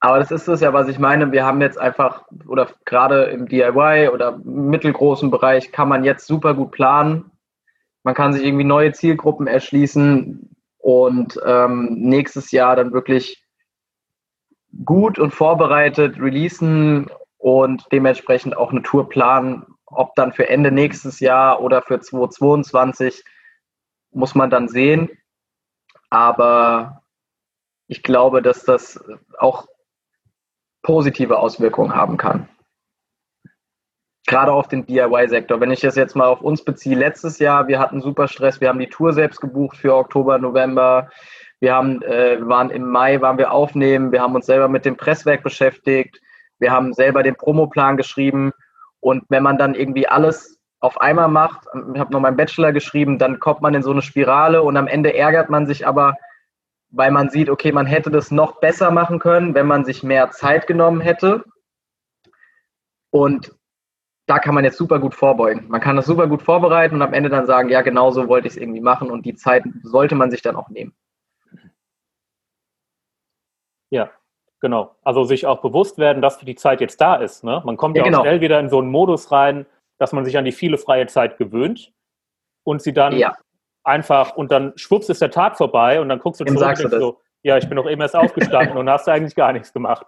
Aber 0.00 0.18
das 0.18 0.30
ist 0.30 0.48
es 0.48 0.61
ja, 0.61 0.72
was 0.72 0.88
ich 0.88 0.98
meine. 0.98 1.30
Wir 1.32 1.44
haben 1.44 1.61
jetzt 1.61 1.78
einfach, 1.78 2.24
oder 2.46 2.68
gerade 2.86 3.24
im 3.24 3.46
DIY 3.46 4.09
oder 4.09 4.38
mittelgroßen 4.38 5.30
Bereich 5.30 5.70
kann 5.70 5.88
man 5.88 6.02
jetzt 6.02 6.26
super 6.26 6.54
gut 6.54 6.70
planen 6.70 7.30
man 8.09 8.14
kann 8.14 8.32
sich 8.32 8.42
irgendwie 8.42 8.64
neue 8.64 8.92
Zielgruppen 8.92 9.46
erschließen 9.46 10.56
und 10.78 11.38
ähm, 11.44 11.88
nächstes 11.98 12.52
Jahr 12.52 12.74
dann 12.74 12.94
wirklich 12.94 13.44
gut 14.82 15.18
und 15.18 15.32
vorbereitet 15.32 16.18
releasen 16.18 17.11
und 17.36 17.86
dementsprechend 17.92 18.56
auch 18.56 18.70
eine 18.70 18.80
Tour 18.80 19.11
planen. 19.11 19.66
Ob 19.84 20.14
dann 20.14 20.32
für 20.32 20.48
Ende 20.48 20.72
nächstes 20.72 21.20
Jahr 21.20 21.61
oder 21.61 21.82
für 21.82 22.00
2022 22.00 23.22
muss 24.11 24.34
man 24.34 24.48
dann 24.48 24.68
sehen. 24.68 25.11
Aber 26.09 27.02
ich 27.88 28.02
glaube, 28.02 28.40
dass 28.40 28.64
das 28.64 29.04
auch 29.38 29.68
positive 30.80 31.38
Auswirkungen 31.38 31.94
haben 31.94 32.16
kann 32.16 32.48
gerade 34.29 34.53
auf 34.53 34.68
den 34.68 34.87
DIY-Sektor. 34.87 35.61
Wenn 35.61 35.72
ich 35.72 35.81
das 35.81 35.97
jetzt 35.97 36.14
mal 36.14 36.26
auf 36.26 36.43
uns 36.43 36.62
beziehe, 36.62 36.97
letztes 36.97 37.39
Jahr, 37.41 37.66
wir 37.66 37.81
hatten 37.81 38.01
super 38.01 38.29
Stress, 38.29 38.61
wir 38.61 38.68
haben 38.68 38.79
die 38.79 38.89
Tour 38.89 39.12
selbst 39.12 39.41
gebucht 39.41 39.76
für 39.76 39.97
Oktober, 39.97 40.39
November. 40.39 41.09
Wir 41.61 41.74
haben, 41.74 42.03
äh, 42.03 42.39
waren 42.47 42.70
im 42.70 42.89
Mai, 42.89 43.20
waren 43.20 43.39
wir 43.39 43.51
aufnehmen, 43.51 44.12
wir 44.12 44.20
haben 44.20 44.37
uns 44.37 44.47
selber 44.47 44.68
mit 44.68 44.85
dem 44.85 44.97
Presswerk 44.97 45.43
beschäftigt, 45.43 46.20
wir 46.61 46.70
haben 46.70 46.93
selber 46.93 47.24
den 47.24 47.35
Promoplan 47.35 47.97
geschrieben 47.97 48.53
und 49.01 49.24
wenn 49.29 49.43
man 49.43 49.59
dann 49.59 49.74
irgendwie 49.74 50.07
alles 50.07 50.61
auf 50.81 51.01
einmal 51.01 51.29
macht, 51.29 51.66
ich 51.95 51.99
habe 51.99 52.12
noch 52.12 52.20
meinen 52.20 52.37
Bachelor 52.37 52.72
geschrieben, 52.72 53.18
dann 53.18 53.41
kommt 53.41 53.62
man 53.62 53.74
in 53.74 53.83
so 53.83 53.91
eine 53.91 54.03
Spirale 54.03 54.62
und 54.62 54.76
am 54.76 54.87
Ende 54.87 55.14
ärgert 55.14 55.51
man 55.51 55.66
sich 55.66 55.85
aber, 55.85 56.14
weil 56.91 57.11
man 57.11 57.31
sieht, 57.31 57.51
okay, 57.51 57.72
man 57.72 57.87
hätte 57.87 58.11
das 58.11 58.31
noch 58.31 58.61
besser 58.61 58.93
machen 58.93 59.18
können, 59.18 59.55
wenn 59.55 59.66
man 59.66 59.85
sich 59.85 60.05
mehr 60.05 60.31
Zeit 60.31 60.68
genommen 60.68 61.01
hätte. 61.01 61.43
Und 63.11 63.57
da 64.29 64.39
kann 64.39 64.55
man 64.55 64.62
jetzt 64.62 64.76
super 64.76 64.99
gut 64.99 65.14
vorbeugen. 65.14 65.66
Man 65.68 65.81
kann 65.81 65.97
das 65.97 66.05
super 66.05 66.26
gut 66.26 66.43
vorbereiten 66.43 66.95
und 66.95 67.03
am 67.03 67.14
Ende 67.14 67.31
dann 67.31 67.47
sagen, 67.47 67.70
ja, 67.70 67.81
genau 67.81 68.11
so 68.11 68.29
wollte 68.29 68.47
ich 68.47 68.55
es 68.55 68.61
irgendwie 68.61 68.83
machen 68.83 69.11
und 69.11 69.24
die 69.24 69.35
Zeit 69.35 69.64
sollte 69.83 70.14
man 70.14 70.31
sich 70.31 70.43
dann 70.43 70.55
auch 70.55 70.68
nehmen. 70.68 70.95
Ja, 73.91 74.11
genau. 74.61 74.95
Also 75.03 75.24
sich 75.24 75.47
auch 75.47 75.62
bewusst 75.62 75.97
werden, 75.97 76.20
dass 76.20 76.39
die 76.39 76.55
Zeit 76.57 76.83
jetzt 76.83 77.01
da 77.01 77.16
ist. 77.16 77.43
Ne? 77.43 77.62
Man 77.64 77.79
kommt 77.79 77.97
ja, 77.97 78.03
ja 78.03 78.05
genau. 78.05 78.18
auch 78.18 78.24
schnell 78.24 78.43
wieder 78.43 78.61
in 78.61 78.68
so 78.68 78.79
einen 78.79 78.91
Modus 78.91 79.33
rein, 79.33 79.64
dass 79.97 80.12
man 80.12 80.26
sich 80.26 80.37
an 80.37 80.45
die 80.45 80.53
viele 80.53 80.76
freie 80.76 81.07
Zeit 81.07 81.39
gewöhnt 81.39 81.95
und 82.64 82.83
sie 82.83 82.93
dann 82.93 83.16
ja. 83.16 83.35
einfach 83.83 84.37
und 84.37 84.53
dann 84.53 84.74
schwupps 84.76 85.09
ist 85.09 85.22
der 85.22 85.31
Tag 85.31 85.57
vorbei 85.57 86.03
und 86.03 86.11
dann 86.11 86.18
guckst 86.18 86.43
du 86.43 86.45
zurück 86.45 86.61
und 86.61 86.79
denkst 86.79 86.97
so, 86.99 87.18
ja, 87.43 87.57
ich 87.57 87.66
bin 87.66 87.76
doch 87.76 87.89
eben 87.89 88.03
erst 88.03 88.14
aufgestanden 88.16 88.76
und 88.76 88.91
hast 88.91 89.09
eigentlich 89.09 89.35
gar 89.35 89.55
nichts 89.55 89.72
gemacht. 89.72 90.05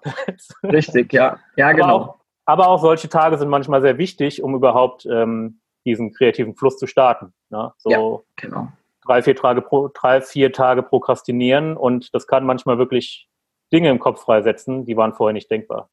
Richtig, 0.63 1.11
ja. 1.15 1.39
Ja, 1.57 1.73
genau. 1.73 2.20
Aber 2.51 2.67
auch 2.67 2.81
solche 2.81 3.09
Tage 3.09 3.39
sind 3.39 3.49
manchmal 3.49 3.81
sehr 3.81 3.97
wichtig, 3.97 4.43
um 4.43 4.57
überhaupt 4.57 5.07
ähm, 5.07 5.61
diesen 5.85 6.13
kreativen 6.13 6.57
Fluss 6.57 6.79
zu 6.79 6.89
starten. 6.89 7.33
Ne? 7.49 7.73
So 7.79 7.91
ja, 7.91 8.19
genau. 8.35 8.73
drei, 9.05 9.23
vier 9.23 9.37
Tage 9.37 9.63
pro, 9.63 9.87
drei, 9.87 10.21
vier 10.21 10.53
Tage 10.53 10.83
prokrastinieren 10.83 11.77
und 11.77 12.13
das 12.13 12.27
kann 12.27 12.45
manchmal 12.45 12.77
wirklich 12.77 13.29
Dinge 13.73 13.89
im 13.89 14.01
Kopf 14.01 14.23
freisetzen, 14.23 14.85
die 14.85 14.97
waren 14.97 15.15
vorher 15.15 15.33
nicht 15.33 15.49
denkbar. 15.49 15.91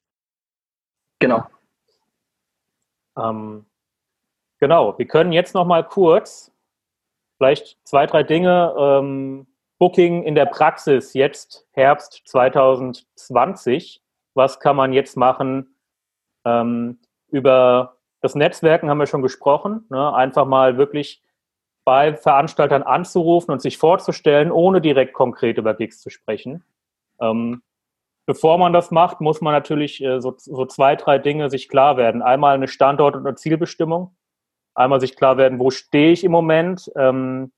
Genau. 1.19 1.45
Ähm, 3.15 3.67
genau, 4.57 4.97
wir 4.97 5.05
können 5.05 5.33
jetzt 5.33 5.53
noch 5.53 5.67
mal 5.67 5.83
kurz 5.83 6.51
vielleicht 7.37 7.77
zwei, 7.83 8.07
drei 8.07 8.23
Dinge 8.23 8.73
ähm, 8.79 9.45
Booking 9.77 10.23
in 10.23 10.33
der 10.33 10.47
Praxis 10.47 11.13
jetzt 11.13 11.67
Herbst 11.73 12.23
2020. 12.25 14.01
Was 14.33 14.59
kann 14.59 14.75
man 14.75 14.91
jetzt 14.91 15.17
machen, 15.17 15.76
ähm, 16.47 16.99
über 17.29 17.97
das 18.21 18.35
Netzwerken 18.35 18.89
haben 18.89 18.99
wir 18.99 19.05
schon 19.05 19.21
gesprochen. 19.21 19.85
Ne? 19.89 20.13
Einfach 20.13 20.45
mal 20.45 20.77
wirklich 20.77 21.21
bei 21.85 22.15
Veranstaltern 22.15 22.83
anzurufen 22.83 23.51
und 23.51 23.61
sich 23.61 23.77
vorzustellen, 23.77 24.51
ohne 24.51 24.81
direkt 24.81 25.13
konkret 25.13 25.57
über 25.57 25.73
Gigs 25.73 26.01
zu 26.01 26.09
sprechen. 26.09 26.63
Ähm, 27.21 27.61
bevor 28.25 28.57
man 28.57 28.73
das 28.73 28.91
macht, 28.91 29.21
muss 29.21 29.41
man 29.41 29.53
natürlich 29.53 30.03
äh, 30.03 30.19
so, 30.19 30.35
so, 30.37 30.65
zwei, 30.65 30.95
drei 30.95 31.17
Dinge 31.17 31.49
sich 31.49 31.69
klar 31.69 31.97
werden. 31.97 32.21
Einmal 32.21 32.55
eine 32.55 32.67
Standort- 32.67 33.15
und 33.15 33.25
eine 33.25 33.35
Zielbestimmung. 33.35 34.15
Einmal 34.75 34.99
sich 34.99 35.15
klar 35.15 35.37
werden, 35.37 35.59
wo 35.59 35.71
stehe 35.71 36.11
ich 36.11 36.23
im 36.23 36.31
Moment. 36.31 36.91
Ähm, 36.95 37.51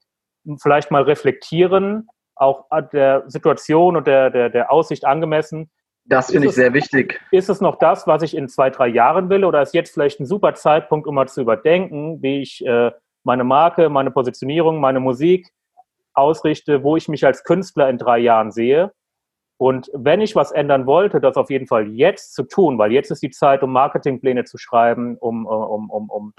vielleicht 0.61 0.91
mal 0.91 1.03
reflektieren, 1.03 2.07
auch 2.35 2.65
der 2.93 3.23
Situation 3.27 3.97
und 3.97 4.07
der, 4.07 4.29
der, 4.29 4.49
der 4.49 4.71
Aussicht 4.71 5.05
angemessen 5.05 5.69
Das 6.09 6.31
finde 6.31 6.47
ich 6.47 6.55
sehr 6.55 6.73
wichtig. 6.73 7.21
Ist 7.31 7.49
es 7.49 7.61
noch 7.61 7.77
das, 7.77 8.07
was 8.07 8.23
ich 8.23 8.35
in 8.35 8.49
zwei, 8.49 8.71
drei 8.71 8.87
Jahren 8.87 9.29
will, 9.29 9.45
oder 9.45 9.61
ist 9.61 9.75
jetzt 9.75 9.93
vielleicht 9.93 10.19
ein 10.19 10.25
super 10.25 10.55
Zeitpunkt, 10.55 11.07
um 11.07 11.13
mal 11.13 11.27
zu 11.27 11.41
überdenken, 11.41 12.21
wie 12.23 12.41
ich 12.41 12.65
äh, 12.65 12.91
meine 13.23 13.43
Marke, 13.43 13.89
meine 13.89 14.09
Positionierung, 14.09 14.79
meine 14.79 14.99
Musik 14.99 15.47
ausrichte, 16.13 16.83
wo 16.83 16.97
ich 16.97 17.07
mich 17.07 17.25
als 17.25 17.43
Künstler 17.43 17.89
in 17.89 17.99
drei 17.99 18.17
Jahren 18.17 18.51
sehe? 18.51 18.91
Und 19.57 19.91
wenn 19.93 20.19
ich 20.21 20.35
was 20.35 20.51
ändern 20.51 20.87
wollte, 20.87 21.21
das 21.21 21.35
auf 21.35 21.51
jeden 21.51 21.67
Fall 21.67 21.87
jetzt 21.89 22.33
zu 22.33 22.43
tun, 22.43 22.79
weil 22.79 22.91
jetzt 22.91 23.11
ist 23.11 23.21
die 23.21 23.29
Zeit, 23.29 23.61
um 23.61 23.71
Marketingpläne 23.71 24.45
zu 24.45 24.57
schreiben, 24.57 25.15
um, 25.17 25.45
äh, 25.45 25.49
um, 25.49 25.91
um, 25.91 26.09
um 26.09 26.33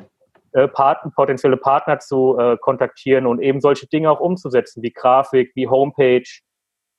äh, 0.53 0.67
Partner, 0.67 1.13
potenzielle 1.15 1.57
Partner 1.57 2.01
zu 2.01 2.37
äh, 2.39 2.57
kontaktieren 2.57 3.27
und 3.27 3.41
eben 3.41 3.61
solche 3.61 3.87
Dinge 3.87 4.11
auch 4.11 4.21
umzusetzen, 4.21 4.83
wie 4.83 4.91
Grafik, 4.91 5.53
wie 5.55 5.69
Homepage 5.69 6.25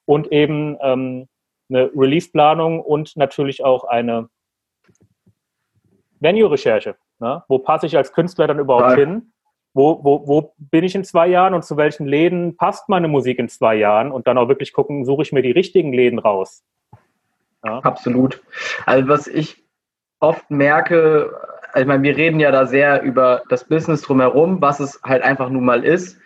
und 0.05 0.31
eben 0.31 0.77
ähm, 0.81 1.27
eine 1.71 1.89
Release-Planung 1.95 2.81
und 2.81 3.15
natürlich 3.17 3.63
auch 3.63 3.85
eine 3.85 4.29
Venue-Recherche. 6.19 6.95
Ne? 7.19 7.43
Wo 7.47 7.59
passe 7.59 7.85
ich 7.85 7.97
als 7.97 8.13
Künstler 8.13 8.47
dann 8.47 8.59
überhaupt 8.59 8.91
ja. 8.91 9.05
hin? 9.05 9.33
Wo, 9.73 10.03
wo, 10.03 10.27
wo 10.27 10.53
bin 10.57 10.83
ich 10.83 10.95
in 10.95 11.05
zwei 11.05 11.27
Jahren 11.27 11.53
und 11.53 11.63
zu 11.63 11.77
welchen 11.77 12.05
Läden 12.05 12.57
passt 12.57 12.89
meine 12.89 13.07
Musik 13.07 13.39
in 13.39 13.47
zwei 13.47 13.75
Jahren? 13.75 14.11
Und 14.11 14.27
dann 14.27 14.37
auch 14.37 14.49
wirklich 14.49 14.73
gucken, 14.73 15.05
suche 15.05 15.21
ich 15.21 15.31
mir 15.31 15.41
die 15.41 15.51
richtigen 15.51 15.93
Läden 15.93 16.19
raus. 16.19 16.63
Ja? 17.63 17.79
Absolut. 17.79 18.41
Also 18.85 19.07
was 19.07 19.27
ich 19.27 19.63
oft 20.19 20.49
merke, 20.51 21.33
also 21.73 21.81
ich 21.81 21.87
meine, 21.87 22.03
wir 22.03 22.17
reden 22.17 22.39
ja 22.39 22.51
da 22.51 22.65
sehr 22.65 23.01
über 23.01 23.43
das 23.49 23.63
Business 23.63 24.01
drumherum, 24.01 24.61
was 24.61 24.79
es 24.79 24.99
halt 25.03 25.23
einfach 25.23 25.49
nun 25.49 25.63
mal 25.63 25.85
ist. 25.85 26.19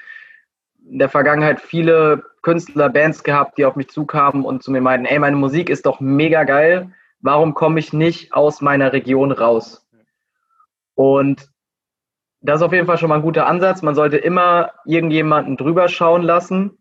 In 0.89 0.99
der 0.99 1.09
Vergangenheit 1.09 1.59
viele 1.61 2.23
Künstler, 2.45 2.89
Bands 2.89 3.23
gehabt, 3.23 3.57
die 3.57 3.65
auf 3.65 3.75
mich 3.75 3.89
zukamen 3.89 4.45
und 4.45 4.61
zu 4.61 4.71
mir 4.71 4.79
meinten, 4.79 5.07
ey, 5.07 5.17
meine 5.17 5.35
Musik 5.35 5.67
ist 5.67 5.87
doch 5.87 5.99
mega 5.99 6.43
geil, 6.43 6.91
warum 7.19 7.55
komme 7.55 7.79
ich 7.79 7.91
nicht 7.91 8.33
aus 8.33 8.61
meiner 8.61 8.93
Region 8.93 9.31
raus? 9.31 9.87
Und 10.93 11.49
das 12.41 12.57
ist 12.57 12.61
auf 12.61 12.71
jeden 12.71 12.85
Fall 12.85 12.99
schon 12.99 13.09
mal 13.09 13.15
ein 13.15 13.23
guter 13.23 13.47
Ansatz. 13.47 13.81
Man 13.81 13.95
sollte 13.95 14.17
immer 14.17 14.69
irgendjemanden 14.85 15.57
drüber 15.57 15.87
schauen 15.87 16.21
lassen, 16.21 16.77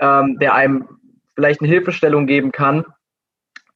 ähm, 0.00 0.38
der 0.38 0.54
einem 0.54 0.86
vielleicht 1.34 1.62
eine 1.62 1.70
Hilfestellung 1.70 2.26
geben 2.26 2.52
kann. 2.52 2.84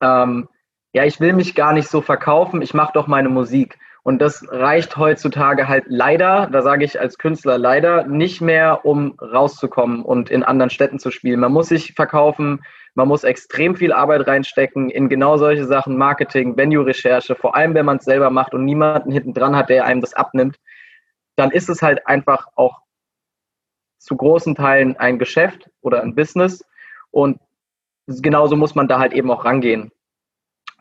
Ähm, 0.03 0.51
ja, 0.93 1.05
ich 1.05 1.21
will 1.21 1.33
mich 1.33 1.55
gar 1.55 1.73
nicht 1.73 1.89
so 1.89 2.03
verkaufen, 2.03 2.61
ich 2.61 2.75
mache 2.75 2.93
doch 2.93 3.07
meine 3.07 3.31
Musik. 3.31 3.79
Und 4.09 4.21
das 4.23 4.43
reicht 4.49 4.97
heutzutage 4.97 5.69
halt 5.69 5.85
leider, 5.89 6.49
da 6.51 6.63
sage 6.63 6.83
ich 6.83 6.99
als 6.99 7.19
Künstler 7.19 7.59
leider, 7.59 8.07
nicht 8.07 8.41
mehr, 8.41 8.87
um 8.87 9.19
rauszukommen 9.21 10.03
und 10.03 10.31
in 10.31 10.43
anderen 10.43 10.71
Städten 10.71 10.99
zu 10.99 11.11
spielen. 11.11 11.41
Man 11.41 11.53
muss 11.53 11.69
sich 11.69 11.93
verkaufen, 11.93 12.65
man 12.95 13.07
muss 13.07 13.23
extrem 13.23 13.77
viel 13.77 13.93
Arbeit 13.93 14.27
reinstecken 14.27 14.89
in 14.89 15.11
genau 15.11 15.37
solche 15.37 15.67
Sachen, 15.67 15.99
Marketing, 15.99 16.57
Venue-Recherche, 16.57 17.35
vor 17.35 17.55
allem 17.55 17.75
wenn 17.75 17.85
man 17.85 17.99
es 17.99 18.07
selber 18.07 18.31
macht 18.31 18.55
und 18.55 18.65
niemanden 18.65 19.13
hinten 19.13 19.35
dran 19.35 19.55
hat, 19.55 19.69
der 19.69 19.85
einem 19.85 20.01
das 20.01 20.15
abnimmt, 20.15 20.59
dann 21.37 21.51
ist 21.51 21.69
es 21.69 21.83
halt 21.83 22.07
einfach 22.07 22.47
auch 22.55 22.81
zu 23.99 24.17
großen 24.17 24.55
Teilen 24.55 24.97
ein 24.97 25.19
Geschäft 25.19 25.69
oder 25.83 26.01
ein 26.01 26.15
Business. 26.15 26.65
Und 27.11 27.41
genauso 28.07 28.57
muss 28.57 28.75
man 28.75 28.89
da 28.89 29.01
halt 29.01 29.13
eben 29.13 29.31
auch 29.31 29.45
rangehen. 29.45 29.93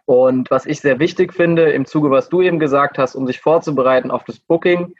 Und 0.07 0.49
was 0.51 0.65
ich 0.65 0.79
sehr 0.79 0.99
wichtig 0.99 1.33
finde, 1.33 1.69
im 1.71 1.85
Zuge, 1.85 2.09
was 2.09 2.29
du 2.29 2.41
eben 2.41 2.59
gesagt 2.59 2.97
hast, 2.97 3.13
um 3.13 3.27
sich 3.27 3.41
vorzubereiten 3.41 4.09
auf 4.09 4.23
das 4.23 4.39
Booking, 4.39 4.95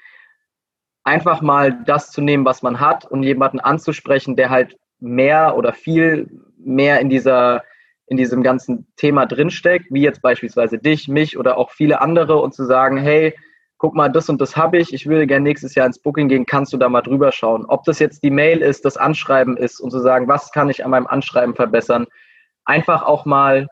einfach 1.06 1.40
mal 1.40 1.82
das 1.86 2.12
zu 2.12 2.20
nehmen, 2.20 2.44
was 2.44 2.62
man 2.62 2.82
hat 2.82 3.06
und 3.06 3.24
jemanden 3.24 3.62
anzusprechen, 3.62 4.36
der 4.36 4.50
halt 4.50 4.76
mehr 5.00 5.56
oder 5.56 5.72
viel 5.72 6.30
mehr 6.58 7.00
in 7.00 7.10
dieser 7.10 7.64
in 8.08 8.18
diesem 8.18 8.44
ganzen 8.44 8.86
Thema 8.98 9.26
drinsteckt, 9.26 9.88
wie 9.92 10.02
jetzt 10.02 10.22
beispielsweise 10.22 10.78
dich, 10.78 11.08
mich 11.08 11.38
oder 11.38 11.58
auch 11.58 11.72
viele 11.72 12.02
andere 12.02 12.42
und 12.42 12.54
zu 12.54 12.66
sagen, 12.66 12.98
hey, 12.98 13.34
guck 13.78 13.96
mal, 13.96 14.10
das 14.10 14.28
und 14.28 14.42
das 14.42 14.58
habe 14.58 14.78
ich, 14.78 14.94
ich 14.94 15.08
würde 15.08 15.26
gerne 15.26 15.44
nächstes 15.44 15.74
Jahr 15.76 15.88
ins 15.88 16.00
Booking 16.00 16.28
gehen, 16.28 16.46
kannst 16.46 16.74
du 16.74 16.78
da 16.78 16.90
mal 16.90 17.02
drüber 17.02 17.32
schauen. 17.32 17.66
Ob 17.66 17.86
das 17.86 18.00
jetzt 18.00 18.24
die 18.24 18.32
Mail 18.32 18.60
ist, 18.60 18.84
das 18.84 18.98
Anschreiben 18.98 19.56
ist 19.56 19.80
und 19.80 19.92
zu 19.92 20.00
sagen, 20.00 20.28
was 20.28 20.52
kann 20.52 20.70
ich 20.70 20.84
an 20.84 20.92
meinem 20.92 21.08
Anschreiben 21.08 21.56
verbessern. 21.56 22.08
Einfach 22.66 23.04
auch 23.04 23.24
mal 23.24 23.68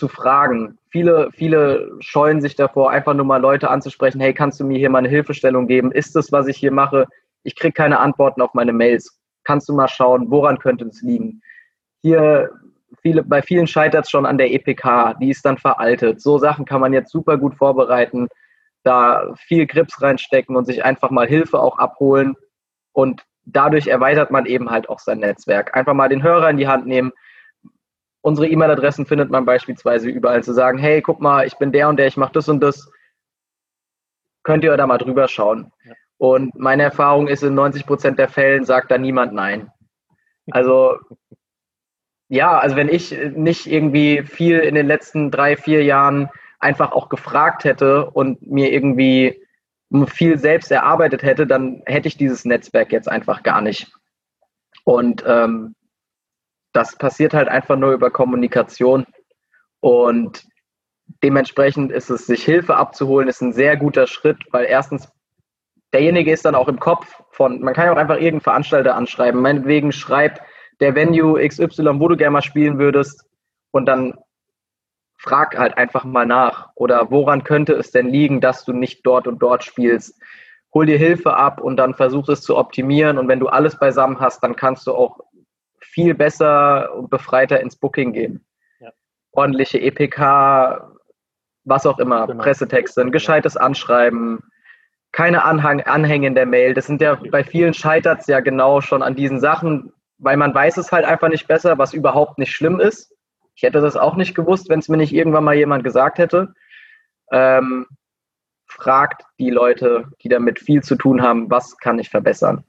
zu 0.00 0.08
fragen. 0.08 0.78
Viele, 0.88 1.30
viele 1.32 1.92
scheuen 2.00 2.40
sich 2.40 2.56
davor, 2.56 2.90
einfach 2.90 3.14
nur 3.14 3.26
mal 3.26 3.40
Leute 3.40 3.70
anzusprechen, 3.70 4.20
hey, 4.20 4.32
kannst 4.32 4.58
du 4.58 4.64
mir 4.64 4.78
hier 4.78 4.88
mal 4.88 4.98
eine 4.98 5.10
Hilfestellung 5.10 5.66
geben? 5.66 5.92
Ist 5.92 6.16
das, 6.16 6.32
was 6.32 6.48
ich 6.48 6.56
hier 6.56 6.72
mache? 6.72 7.06
Ich 7.42 7.54
kriege 7.54 7.74
keine 7.74 8.00
Antworten 8.00 8.40
auf 8.40 8.54
meine 8.54 8.72
Mails. 8.72 9.20
Kannst 9.44 9.68
du 9.68 9.74
mal 9.74 9.88
schauen, 9.88 10.30
woran 10.30 10.58
könnte 10.58 10.86
es 10.86 11.02
liegen? 11.02 11.42
Hier, 12.02 12.50
viele, 13.02 13.22
bei 13.22 13.42
vielen 13.42 13.66
scheitert 13.66 14.06
es 14.06 14.10
schon 14.10 14.24
an 14.24 14.38
der 14.38 14.50
EPK, 14.52 15.14
die 15.20 15.30
ist 15.30 15.44
dann 15.44 15.58
veraltet. 15.58 16.22
So 16.22 16.38
Sachen 16.38 16.64
kann 16.64 16.80
man 16.80 16.94
jetzt 16.94 17.12
super 17.12 17.36
gut 17.36 17.54
vorbereiten, 17.54 18.28
da 18.82 19.34
viel 19.36 19.66
Grips 19.66 20.00
reinstecken 20.00 20.56
und 20.56 20.64
sich 20.64 20.82
einfach 20.82 21.10
mal 21.10 21.28
Hilfe 21.28 21.60
auch 21.60 21.78
abholen. 21.78 22.34
Und 22.92 23.22
dadurch 23.44 23.86
erweitert 23.86 24.30
man 24.30 24.46
eben 24.46 24.70
halt 24.70 24.88
auch 24.88 24.98
sein 24.98 25.18
Netzwerk. 25.18 25.76
Einfach 25.76 25.94
mal 25.94 26.08
den 26.08 26.22
Hörer 26.22 26.48
in 26.48 26.56
die 26.56 26.68
Hand 26.68 26.86
nehmen, 26.86 27.12
Unsere 28.22 28.48
E-Mail-Adressen 28.48 29.06
findet 29.06 29.30
man 29.30 29.44
beispielsweise 29.44 30.10
überall 30.10 30.42
zu 30.42 30.52
sagen, 30.52 30.78
hey, 30.78 31.00
guck 31.00 31.20
mal, 31.20 31.46
ich 31.46 31.56
bin 31.56 31.72
der 31.72 31.88
und 31.88 31.96
der, 31.96 32.06
ich 32.06 32.16
mache 32.16 32.32
das 32.32 32.48
und 32.48 32.60
das. 32.60 32.90
Könnt 34.42 34.64
ihr 34.64 34.76
da 34.76 34.86
mal 34.86 34.98
drüber 34.98 35.28
schauen. 35.28 35.72
Und 36.18 36.54
meine 36.54 36.82
Erfahrung 36.82 37.28
ist, 37.28 37.42
in 37.42 37.54
90 37.54 37.86
Prozent 37.86 38.18
der 38.18 38.28
Fällen 38.28 38.64
sagt 38.64 38.90
da 38.90 38.98
niemand 38.98 39.32
Nein. 39.32 39.70
Also, 40.50 40.98
ja, 42.28 42.58
also 42.58 42.76
wenn 42.76 42.88
ich 42.88 43.16
nicht 43.34 43.66
irgendwie 43.66 44.22
viel 44.22 44.58
in 44.58 44.74
den 44.74 44.86
letzten 44.86 45.30
drei, 45.30 45.56
vier 45.56 45.82
Jahren 45.84 46.28
einfach 46.58 46.92
auch 46.92 47.08
gefragt 47.08 47.64
hätte 47.64 48.10
und 48.10 48.42
mir 48.46 48.70
irgendwie 48.70 49.42
viel 50.06 50.38
selbst 50.38 50.70
erarbeitet 50.70 51.22
hätte, 51.22 51.46
dann 51.46 51.82
hätte 51.86 52.08
ich 52.08 52.16
dieses 52.16 52.44
Netzwerk 52.44 52.92
jetzt 52.92 53.08
einfach 53.08 53.42
gar 53.42 53.60
nicht. 53.60 53.90
Und 54.84 55.24
ähm, 55.26 55.74
das 56.72 56.96
passiert 56.96 57.34
halt 57.34 57.48
einfach 57.48 57.76
nur 57.76 57.92
über 57.92 58.10
Kommunikation. 58.10 59.06
Und 59.80 60.44
dementsprechend 61.22 61.92
ist 61.92 62.10
es, 62.10 62.26
sich 62.26 62.44
Hilfe 62.44 62.76
abzuholen, 62.76 63.28
ist 63.28 63.40
ein 63.40 63.52
sehr 63.52 63.76
guter 63.76 64.06
Schritt, 64.06 64.38
weil 64.52 64.66
erstens 64.66 65.08
derjenige 65.92 66.32
ist 66.32 66.44
dann 66.44 66.54
auch 66.54 66.68
im 66.68 66.78
Kopf 66.78 67.22
von, 67.30 67.60
man 67.60 67.74
kann 67.74 67.86
ja 67.86 67.92
auch 67.92 67.96
einfach 67.96 68.16
irgendeinen 68.16 68.42
Veranstalter 68.42 68.94
anschreiben. 68.94 69.40
Meinetwegen 69.40 69.92
schreib 69.92 70.40
der 70.80 70.94
Venue 70.94 71.46
XY, 71.46 72.00
wo 72.00 72.08
du 72.08 72.16
gerne 72.16 72.32
mal 72.32 72.42
spielen 72.42 72.78
würdest 72.78 73.24
und 73.70 73.86
dann 73.86 74.14
frag 75.18 75.58
halt 75.58 75.76
einfach 75.76 76.04
mal 76.04 76.26
nach. 76.26 76.70
Oder 76.74 77.10
woran 77.10 77.44
könnte 77.44 77.74
es 77.74 77.90
denn 77.90 78.08
liegen, 78.08 78.40
dass 78.40 78.64
du 78.64 78.72
nicht 78.72 79.04
dort 79.04 79.26
und 79.26 79.40
dort 79.40 79.64
spielst? 79.64 80.18
Hol 80.72 80.86
dir 80.86 80.98
Hilfe 80.98 81.34
ab 81.34 81.60
und 81.60 81.76
dann 81.76 81.94
versuch 81.94 82.28
es 82.28 82.42
zu 82.42 82.56
optimieren. 82.56 83.18
Und 83.18 83.28
wenn 83.28 83.40
du 83.40 83.48
alles 83.48 83.78
beisammen 83.78 84.20
hast, 84.20 84.42
dann 84.42 84.56
kannst 84.56 84.86
du 84.86 84.94
auch 84.94 85.18
viel 85.90 86.14
besser 86.14 86.94
und 86.94 87.10
befreiter 87.10 87.60
ins 87.60 87.76
Booking 87.76 88.12
gehen. 88.12 88.44
Ja. 88.80 88.90
Ordentliche 89.32 89.80
EPK, 89.80 90.92
was 91.64 91.86
auch 91.86 91.98
immer, 91.98 92.26
genau. 92.26 92.42
Pressetexte, 92.42 93.00
ein 93.00 93.12
gescheites 93.12 93.56
Anschreiben, 93.56 94.40
keine 95.12 95.44
Anhang, 95.44 95.80
Anhänge 95.82 96.28
in 96.28 96.34
der 96.34 96.46
Mail. 96.46 96.74
Das 96.74 96.86
sind 96.86 97.00
ja 97.00 97.18
bei 97.30 97.42
vielen 97.42 97.74
scheitert 97.74 98.20
es 98.20 98.26
ja 98.28 98.40
genau 98.40 98.80
schon 98.80 99.02
an 99.02 99.16
diesen 99.16 99.40
Sachen, 99.40 99.92
weil 100.18 100.36
man 100.36 100.54
weiß 100.54 100.76
es 100.76 100.92
halt 100.92 101.04
einfach 101.04 101.28
nicht 101.28 101.48
besser, 101.48 101.78
was 101.78 101.92
überhaupt 101.92 102.38
nicht 102.38 102.52
schlimm 102.52 102.78
ist. 102.78 103.14
Ich 103.54 103.62
hätte 103.62 103.80
das 103.80 103.96
auch 103.96 104.16
nicht 104.16 104.34
gewusst, 104.34 104.68
wenn 104.68 104.78
es 104.78 104.88
mir 104.88 104.96
nicht 104.96 105.12
irgendwann 105.12 105.44
mal 105.44 105.56
jemand 105.56 105.82
gesagt 105.82 106.18
hätte. 106.18 106.54
Ähm, 107.32 107.86
fragt 108.66 109.24
die 109.38 109.50
Leute, 109.50 110.06
die 110.22 110.28
damit 110.28 110.60
viel 110.60 110.82
zu 110.82 110.94
tun 110.94 111.22
haben, 111.22 111.50
was 111.50 111.76
kann 111.78 111.98
ich 111.98 112.08
verbessern 112.08 112.64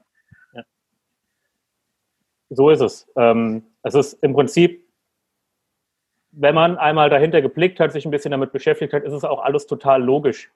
so 2.54 2.70
ist 2.70 2.80
es. 2.80 3.10
Ähm, 3.16 3.64
es 3.82 3.94
ist 3.94 4.14
im 4.22 4.34
Prinzip, 4.34 4.86
wenn 6.30 6.54
man 6.54 6.78
einmal 6.78 7.10
dahinter 7.10 7.42
geblickt 7.42 7.80
hat, 7.80 7.92
sich 7.92 8.04
ein 8.04 8.10
bisschen 8.10 8.30
damit 8.30 8.52
beschäftigt 8.52 8.92
hat, 8.92 9.02
ist 9.04 9.12
es 9.12 9.24
auch 9.24 9.42
alles 9.42 9.66
total 9.66 10.02
logisch. 10.02 10.50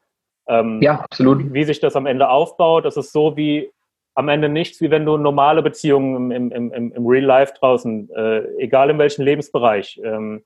Ähm, 0.48 0.80
ja, 0.80 1.00
absolut. 1.00 1.52
Wie 1.52 1.64
sich 1.64 1.80
das 1.80 1.96
am 1.96 2.06
Ende 2.06 2.28
aufbaut, 2.28 2.84
das 2.84 2.96
ist 2.96 3.12
so 3.12 3.36
wie 3.36 3.70
am 4.14 4.28
Ende 4.28 4.48
nichts, 4.48 4.80
wie 4.80 4.90
wenn 4.90 5.04
du 5.04 5.16
normale 5.18 5.62
Beziehungen 5.62 6.30
im, 6.30 6.50
im, 6.50 6.72
im, 6.72 6.92
im 6.92 7.06
Real 7.06 7.24
Life 7.24 7.52
draußen, 7.58 8.08
äh, 8.10 8.46
egal 8.58 8.88
in 8.90 8.98
welchem 8.98 9.24
Lebensbereich. 9.24 10.00
Ähm, 10.02 10.42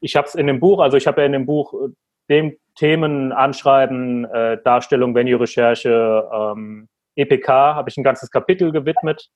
ich 0.00 0.16
habe 0.16 0.26
es 0.26 0.34
in 0.34 0.46
dem 0.46 0.60
Buch, 0.60 0.80
also 0.80 0.96
ich 0.96 1.06
habe 1.06 1.20
ja 1.20 1.26
in 1.26 1.32
dem 1.32 1.46
Buch 1.46 1.74
äh, 1.74 1.88
dem 2.30 2.56
Themen 2.76 3.32
Anschreiben, 3.32 4.24
äh, 4.24 4.58
Darstellung, 4.64 5.14
Venue-Recherche, 5.14 6.30
ähm, 6.32 6.88
EPK, 7.16 7.74
habe 7.74 7.90
ich 7.90 7.98
ein 7.98 8.04
ganzes 8.04 8.30
Kapitel 8.30 8.72
gewidmet 8.72 9.28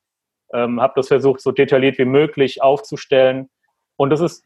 ähm, 0.57 0.81
habe 0.81 0.95
das 0.97 1.09
versucht, 1.09 1.41
so 1.41 1.53
detailliert 1.53 1.99
wie 1.99 2.05
möglich 2.05 2.63
aufzustellen. 2.63 3.49
Und 3.97 4.11
das 4.11 4.21
ist 4.21 4.45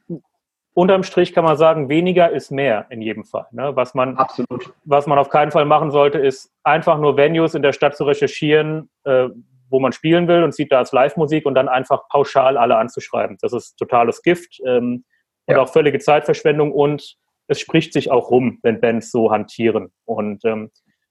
unterm 0.75 1.03
Strich 1.03 1.33
kann 1.33 1.45
man 1.45 1.57
sagen, 1.57 1.89
weniger 1.89 2.31
ist 2.31 2.51
mehr 2.51 2.87
in 2.91 3.03
jedem 3.03 3.25
Fall. 3.25 3.47
Ne? 3.53 3.75
Was, 3.75 3.95
man, 3.95 4.17
Absolut. 4.17 4.73
was 4.85 5.07
man 5.07 5.19
auf 5.19 5.29
keinen 5.29 5.51
Fall 5.51 5.65
machen 5.65 5.91
sollte, 5.91 6.19
ist 6.19 6.53
einfach 6.63 6.99
nur 6.99 7.17
Venues 7.17 7.55
in 7.55 7.63
der 7.63 7.73
Stadt 7.73 7.97
zu 7.97 8.05
recherchieren, 8.05 8.89
äh, 9.05 9.29
wo 9.69 9.81
man 9.81 9.93
spielen 9.93 10.27
will 10.29 10.43
und 10.43 10.55
sieht 10.55 10.73
da 10.73 10.79
als 10.79 10.93
Live-Musik 10.93 11.47
und 11.47 11.55
dann 11.55 11.69
einfach 11.69 12.09
pauschal 12.09 12.57
alle 12.57 12.77
anzuschreiben. 12.77 13.37
Das 13.41 13.53
ist 13.53 13.77
totales 13.77 14.23
Gift. 14.23 14.61
Ähm, 14.67 15.05
und 15.47 15.57
ja. 15.57 15.63
auch 15.63 15.69
völlige 15.69 15.99
Zeitverschwendung 15.99 16.73
und 16.73 17.17
es 17.49 17.59
spricht 17.59 17.93
sich 17.93 18.11
auch 18.11 18.31
rum, 18.31 18.59
wenn 18.63 18.81
Bands 18.81 19.11
so 19.11 19.33
hantieren. 19.33 19.93
Und 20.05 20.45
ähm, 20.45 20.71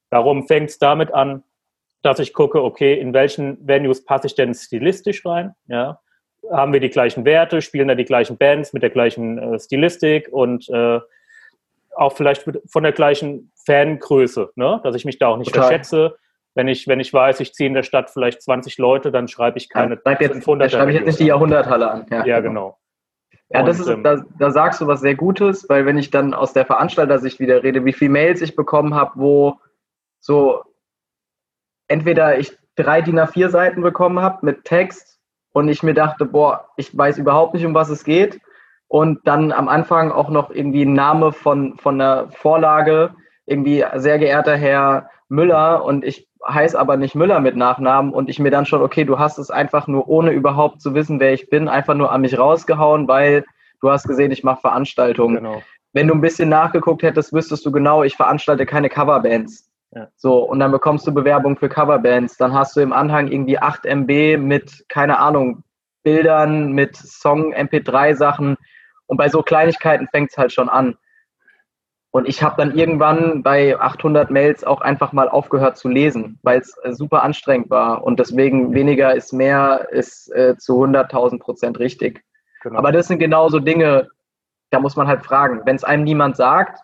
darum 0.09 0.47
fängt 0.47 0.69
es 0.69 0.79
damit 0.79 1.13
an, 1.13 1.43
dass 2.01 2.19
ich 2.19 2.33
gucke, 2.33 2.63
okay, 2.63 2.99
in 2.99 3.13
welchen 3.13 3.65
Venues 3.67 4.03
passe 4.05 4.27
ich 4.27 4.35
denn 4.35 4.53
stilistisch 4.53 5.25
rein? 5.25 5.53
Ja? 5.67 5.99
Haben 6.51 6.73
wir 6.73 6.79
die 6.79 6.89
gleichen 6.89 7.25
Werte, 7.25 7.61
spielen 7.61 7.89
da 7.89 7.95
die 7.95 8.05
gleichen 8.05 8.37
Bands 8.37 8.73
mit 8.73 8.83
der 8.83 8.89
gleichen 8.89 9.37
äh, 9.37 9.59
Stilistik 9.59 10.29
und 10.31 10.69
äh, 10.69 10.99
auch 11.95 12.13
vielleicht 12.13 12.45
von 12.67 12.83
der 12.83 12.93
gleichen 12.93 13.51
Fangröße, 13.65 14.51
ne? 14.55 14.79
dass 14.83 14.95
ich 14.95 15.05
mich 15.05 15.19
da 15.19 15.27
auch 15.27 15.37
nicht 15.37 15.53
Total. 15.53 15.67
verschätze. 15.67 16.17
Wenn 16.55 16.67
ich, 16.67 16.87
wenn 16.87 16.99
ich 16.99 17.13
weiß, 17.13 17.39
ich 17.41 17.53
ziehe 17.53 17.67
in 17.67 17.73
der 17.73 17.83
Stadt 17.83 18.09
vielleicht 18.09 18.41
20 18.41 18.77
Leute, 18.77 19.11
dann 19.11 19.27
schreibe 19.27 19.57
ich 19.57 19.69
keine 19.69 19.99
ja, 20.03 20.11
jetzt, 20.19 20.31
500 20.31 20.71
schreibe 20.71 20.91
ich 20.91 20.97
jetzt 20.97 21.05
nicht 21.05 21.19
die 21.19 21.25
Jahrhunderthalle 21.25 21.91
an. 21.91 22.05
Ja, 22.09 22.25
ja 22.25 22.39
genau. 22.39 22.77
Ja, 23.49 23.63
das 23.63 23.79
und, 23.79 23.83
ist, 23.83 23.89
ähm, 23.89 24.03
da, 24.03 24.23
da, 24.37 24.51
sagst 24.51 24.79
du 24.81 24.87
was 24.87 25.01
sehr 25.01 25.15
Gutes, 25.15 25.67
weil 25.69 25.85
wenn 25.85 25.97
ich 25.97 26.11
dann 26.11 26.33
aus 26.33 26.53
der 26.53 26.65
Veranstalter-Sicht 26.65 27.39
wieder 27.39 27.63
rede, 27.63 27.83
wie 27.83 27.93
viele 27.93 28.11
Mails 28.11 28.41
ich 28.41 28.55
bekommen 28.55 28.93
habe, 28.93 29.11
wo 29.15 29.59
so 30.19 30.63
entweder 31.89 32.39
ich 32.39 32.57
drei 32.75 33.01
DIN 33.01 33.19
A4 33.19 33.49
Seiten 33.49 33.81
bekommen 33.81 34.19
habe 34.19 34.45
mit 34.45 34.63
Text 34.63 35.19
und 35.51 35.67
ich 35.67 35.83
mir 35.83 35.93
dachte, 35.93 36.25
boah, 36.25 36.69
ich 36.77 36.97
weiß 36.97 37.17
überhaupt 37.17 37.53
nicht, 37.53 37.65
um 37.65 37.73
was 37.73 37.89
es 37.89 38.05
geht. 38.05 38.39
Und 38.87 39.19
dann 39.27 39.51
am 39.51 39.67
Anfang 39.67 40.11
auch 40.11 40.29
noch 40.29 40.49
irgendwie 40.49 40.83
ein 40.83 40.93
Name 40.93 41.31
von, 41.31 41.77
von 41.77 41.99
der 41.99 42.29
Vorlage, 42.31 43.13
irgendwie 43.45 43.83
sehr 43.95 44.17
geehrter 44.17 44.55
Herr 44.55 45.09
Müller 45.27 45.83
und 45.83 46.03
ich 46.03 46.27
heiße 46.47 46.79
aber 46.79 46.97
nicht 46.97 47.15
Müller 47.15 47.39
mit 47.39 47.55
Nachnamen 47.55 48.13
und 48.13 48.29
ich 48.29 48.39
mir 48.39 48.49
dann 48.49 48.65
schon, 48.65 48.81
okay, 48.81 49.03
du 49.03 49.19
hast 49.19 49.37
es 49.37 49.51
einfach 49.51 49.87
nur 49.87 50.07
ohne 50.07 50.31
überhaupt 50.31 50.81
zu 50.81 50.93
wissen, 50.93 51.19
wer 51.19 51.33
ich 51.33 51.49
bin, 51.49 51.67
einfach 51.67 51.95
nur 51.95 52.11
an 52.11 52.21
mich 52.21 52.37
rausgehauen, 52.37 53.07
weil 53.07 53.43
du 53.81 53.91
hast 53.91 54.07
gesehen, 54.07 54.31
ich 54.31 54.43
mache 54.43 54.61
Veranstaltungen. 54.61 55.35
Genau. 55.35 55.61
Wenn 55.93 56.07
du 56.07 56.13
ein 56.13 56.21
bisschen 56.21 56.49
nachgeguckt 56.49 57.03
hättest, 57.03 57.33
wüsstest 57.33 57.65
du 57.65 57.71
genau, 57.71 58.03
ich 58.03 58.15
veranstalte 58.15 58.65
keine 58.65 58.89
Coverbands. 58.89 59.68
Ja. 59.91 60.07
So, 60.15 60.43
und 60.43 60.59
dann 60.59 60.71
bekommst 60.71 61.07
du 61.07 61.13
Bewerbung 61.13 61.57
für 61.57 61.69
Coverbands. 61.69 62.37
Dann 62.37 62.53
hast 62.53 62.75
du 62.75 62.81
im 62.81 62.93
Anhang 62.93 63.27
irgendwie 63.27 63.59
8 63.59 63.85
MB 63.85 64.37
mit, 64.37 64.85
keine 64.87 65.19
Ahnung, 65.19 65.63
Bildern, 66.03 66.73
mit 66.73 66.95
Song, 66.95 67.53
MP3-Sachen. 67.53 68.57
Und 69.07 69.17
bei 69.17 69.29
so 69.29 69.41
Kleinigkeiten 69.41 70.07
fängt 70.07 70.31
es 70.31 70.37
halt 70.37 70.51
schon 70.53 70.69
an. 70.69 70.97
Und 72.11 72.27
ich 72.27 72.41
habe 72.41 72.55
dann 72.57 72.75
irgendwann 72.75 73.43
bei 73.43 73.79
800 73.79 74.31
Mails 74.31 74.63
auch 74.63 74.81
einfach 74.81 75.13
mal 75.13 75.29
aufgehört 75.29 75.77
zu 75.77 75.89
lesen, 75.89 76.39
weil 76.41 76.59
es 76.59 76.75
äh, 76.83 76.93
super 76.93 77.21
anstrengend 77.21 77.69
war. 77.69 78.03
Und 78.03 78.19
deswegen 78.19 78.73
weniger 78.73 79.13
ist 79.13 79.31
mehr, 79.31 79.87
ist 79.91 80.31
äh, 80.33 80.57
zu 80.57 80.83
100.000 80.83 81.39
Prozent 81.39 81.77
richtig. 81.77 82.23
Genau. 82.61 82.79
Aber 82.79 82.91
das 82.91 83.07
sind 83.07 83.19
genauso 83.19 83.59
Dinge, 83.59 84.09
da 84.71 84.79
muss 84.79 84.95
man 84.95 85.07
halt 85.07 85.23
fragen. 85.23 85.61
Wenn 85.65 85.75
es 85.75 85.83
einem 85.83 86.03
niemand 86.03 86.35
sagt, 86.35 86.79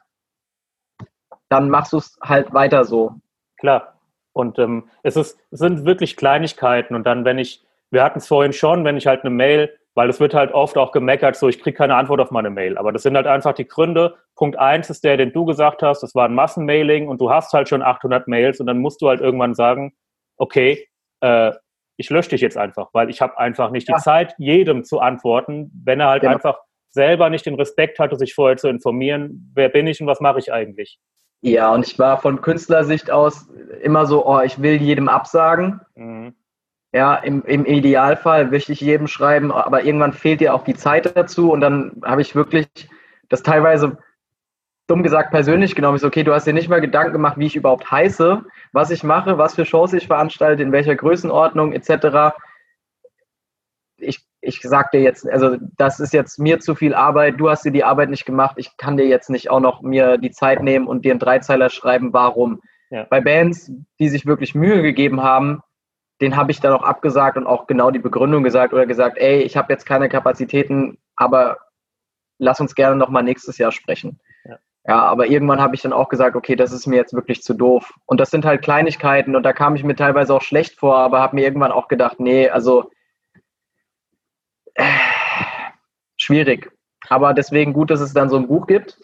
dann 1.49 1.69
machst 1.69 1.93
du 1.93 1.97
es 1.97 2.17
halt 2.21 2.53
weiter 2.53 2.83
so. 2.83 3.15
Klar. 3.57 3.99
Und 4.33 4.59
ähm, 4.59 4.89
es, 5.03 5.15
ist, 5.15 5.39
es 5.51 5.59
sind 5.59 5.85
wirklich 5.85 6.17
Kleinigkeiten. 6.17 6.95
Und 6.95 7.05
dann, 7.05 7.25
wenn 7.25 7.37
ich, 7.37 7.65
wir 7.89 8.03
hatten 8.03 8.19
es 8.19 8.27
vorhin 8.27 8.53
schon, 8.53 8.83
wenn 8.83 8.97
ich 8.97 9.07
halt 9.07 9.21
eine 9.21 9.29
Mail 9.29 9.77
weil 9.95 10.09
es 10.09 10.19
wird 10.19 10.33
halt 10.33 10.53
oft 10.53 10.77
auch 10.77 10.91
gemeckert, 10.91 11.37
so 11.37 11.47
ich 11.47 11.61
kriege 11.61 11.77
keine 11.77 11.95
Antwort 11.95 12.19
auf 12.19 12.29
meine 12.29 12.49
Mail. 12.49 12.77
Aber 12.77 12.91
das 12.91 13.03
sind 13.03 13.15
halt 13.15 13.27
einfach 13.27 13.53
die 13.53 13.67
Gründe. 13.67 14.15
Punkt 14.35 14.59
eins 14.59 14.89
ist 14.89 15.05
der, 15.05 15.17
den 15.17 15.31
du 15.31 15.45
gesagt 15.45 15.81
hast, 15.81 16.03
das 16.03 16.13
war 16.13 16.27
ein 16.27 16.35
Massenmailing 16.35 17.07
und 17.07 17.19
du 17.21 17.31
hast 17.31 17.53
halt 17.53 17.69
schon 17.69 17.81
800 17.81 18.27
Mails 18.27 18.59
und 18.59 18.67
dann 18.67 18.79
musst 18.79 19.01
du 19.01 19.07
halt 19.07 19.21
irgendwann 19.21 19.55
sagen, 19.55 19.93
okay, 20.37 20.87
äh, 21.21 21.53
ich 21.97 22.09
lösche 22.09 22.31
dich 22.31 22.41
jetzt 22.41 22.57
einfach, 22.57 22.89
weil 22.91 23.09
ich 23.09 23.21
habe 23.21 23.39
einfach 23.39 23.71
nicht 23.71 23.87
ja. 23.87 23.95
die 23.95 24.01
Zeit, 24.01 24.35
jedem 24.37 24.83
zu 24.83 24.99
antworten, 24.99 25.71
wenn 25.85 26.01
er 26.01 26.09
halt 26.09 26.21
genau. 26.21 26.33
einfach 26.33 26.59
selber 26.89 27.29
nicht 27.29 27.45
den 27.45 27.55
Respekt 27.55 27.97
hatte, 27.99 28.17
sich 28.17 28.35
vorher 28.35 28.57
zu 28.57 28.67
informieren, 28.67 29.51
wer 29.55 29.69
bin 29.69 29.87
ich 29.87 30.01
und 30.01 30.07
was 30.07 30.19
mache 30.19 30.39
ich 30.39 30.51
eigentlich. 30.51 30.99
Ja, 31.41 31.71
und 31.71 31.85
ich 31.85 31.99
war 31.99 32.19
von 32.19 32.41
Künstlersicht 32.41 33.11
aus 33.11 33.47
immer 33.81 34.05
so, 34.05 34.25
oh, 34.25 34.41
ich 34.41 34.61
will 34.61 34.81
jedem 34.81 35.09
absagen. 35.09 35.81
Mhm. 35.95 36.33
Ja, 36.93 37.15
im, 37.15 37.43
im 37.43 37.65
Idealfall 37.65 38.47
möchte 38.47 38.71
ich 38.71 38.79
jedem 38.79 39.07
schreiben, 39.07 39.51
aber 39.51 39.83
irgendwann 39.83 40.13
fehlt 40.13 40.39
dir 40.39 40.53
auch 40.53 40.63
die 40.63 40.75
Zeit 40.75 41.15
dazu 41.15 41.51
und 41.51 41.61
dann 41.61 42.01
habe 42.03 42.21
ich 42.21 42.35
wirklich 42.35 42.67
das 43.27 43.43
teilweise 43.43 43.97
dumm 44.87 45.03
gesagt 45.03 45.31
persönlich 45.31 45.75
genommen. 45.75 45.95
Ich 45.95 46.01
so, 46.01 46.07
okay, 46.07 46.23
du 46.23 46.33
hast 46.33 46.45
dir 46.45 46.53
nicht 46.53 46.69
mal 46.69 46.81
Gedanken 46.81 47.13
gemacht, 47.13 47.37
wie 47.37 47.47
ich 47.47 47.55
überhaupt 47.55 47.89
heiße, 47.89 48.45
was 48.71 48.91
ich 48.91 49.03
mache, 49.03 49.37
was 49.37 49.55
für 49.55 49.65
Shows 49.65 49.93
ich 49.93 50.07
veranstalte, 50.07 50.63
in 50.63 50.71
welcher 50.71 50.95
Größenordnung 50.95 51.73
etc. 51.73 52.35
Ich, 53.97 54.25
ich 54.45 54.61
sag 54.61 54.91
dir 54.91 55.01
jetzt, 55.01 55.27
also 55.27 55.57
das 55.77 55.99
ist 55.99 56.13
jetzt 56.13 56.39
mir 56.39 56.59
zu 56.59 56.75
viel 56.75 56.93
Arbeit, 56.93 57.39
du 57.39 57.49
hast 57.49 57.65
dir 57.65 57.71
die 57.71 57.83
Arbeit 57.83 58.09
nicht 58.09 58.25
gemacht, 58.25 58.55
ich 58.57 58.77
kann 58.77 58.97
dir 58.97 59.07
jetzt 59.07 59.29
nicht 59.29 59.49
auch 59.49 59.59
noch 59.59 59.81
mir 59.81 60.17
die 60.17 60.31
Zeit 60.31 60.61
nehmen 60.61 60.87
und 60.87 61.03
dir 61.03 61.11
einen 61.11 61.19
Dreizeiler 61.19 61.69
schreiben, 61.69 62.13
warum. 62.13 62.61
Ja. 62.89 63.05
Bei 63.09 63.19
Bands, 63.19 63.71
die 63.99 64.09
sich 64.09 64.25
wirklich 64.25 64.55
Mühe 64.55 64.81
gegeben 64.81 65.23
haben, 65.23 65.61
den 66.21 66.37
habe 66.37 66.51
ich 66.51 66.61
dann 66.61 66.73
auch 66.73 66.83
abgesagt 66.83 67.37
und 67.37 67.47
auch 67.47 67.67
genau 67.67 67.91
die 67.91 67.99
Begründung 67.99 68.43
gesagt 68.43 68.73
oder 68.73 68.85
gesagt, 68.85 69.17
ey, 69.17 69.41
ich 69.41 69.57
habe 69.57 69.73
jetzt 69.73 69.85
keine 69.85 70.07
Kapazitäten, 70.07 70.97
aber 71.15 71.57
lass 72.37 72.59
uns 72.59 72.75
gerne 72.75 72.95
nochmal 72.95 73.23
nächstes 73.23 73.57
Jahr 73.57 73.71
sprechen. 73.71 74.19
Ja. 74.45 74.57
ja, 74.87 74.99
aber 75.01 75.27
irgendwann 75.27 75.61
habe 75.61 75.75
ich 75.75 75.81
dann 75.81 75.93
auch 75.93 76.09
gesagt, 76.09 76.35
okay, 76.35 76.55
das 76.55 76.71
ist 76.71 76.87
mir 76.87 76.95
jetzt 76.95 77.13
wirklich 77.13 77.43
zu 77.43 77.53
doof. 77.53 77.93
Und 78.05 78.19
das 78.19 78.31
sind 78.31 78.45
halt 78.45 78.61
Kleinigkeiten 78.61 79.35
und 79.35 79.43
da 79.43 79.51
kam 79.51 79.75
ich 79.75 79.83
mir 79.83 79.95
teilweise 79.95 80.33
auch 80.33 80.41
schlecht 80.41 80.79
vor, 80.79 80.97
aber 80.97 81.19
habe 81.19 81.35
mir 81.35 81.43
irgendwann 81.43 81.71
auch 81.71 81.87
gedacht, 81.87 82.19
nee, 82.19 82.49
also 82.49 82.91
äh, 84.75 84.85
schwierig. 86.17 86.71
Aber 87.09 87.33
deswegen 87.33 87.73
gut, 87.73 87.89
dass 87.89 87.99
es 87.99 88.13
dann 88.13 88.29
so 88.29 88.37
ein 88.37 88.47
Buch 88.47 88.67
gibt. 88.67 88.99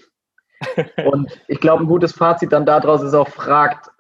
Und 1.06 1.40
ich 1.48 1.60
glaube, 1.60 1.84
ein 1.84 1.88
gutes 1.88 2.14
Fazit 2.14 2.52
dann 2.52 2.66
daraus 2.66 3.02
ist 3.02 3.14
auch, 3.14 3.30
fragt, 3.30 3.92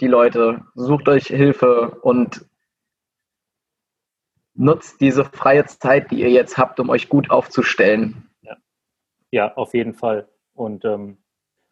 die 0.00 0.06
Leute, 0.06 0.64
sucht 0.74 1.08
euch 1.08 1.26
Hilfe 1.26 1.98
und 2.02 2.46
nutzt 4.54 5.00
diese 5.00 5.24
freie 5.24 5.66
Zeit, 5.66 6.10
die 6.10 6.20
ihr 6.20 6.30
jetzt 6.30 6.56
habt, 6.58 6.80
um 6.80 6.88
euch 6.88 7.08
gut 7.08 7.30
aufzustellen. 7.30 8.30
Ja, 8.40 8.56
ja 9.30 9.54
auf 9.56 9.74
jeden 9.74 9.94
Fall. 9.94 10.26
Und 10.54 10.84
ähm, 10.84 11.18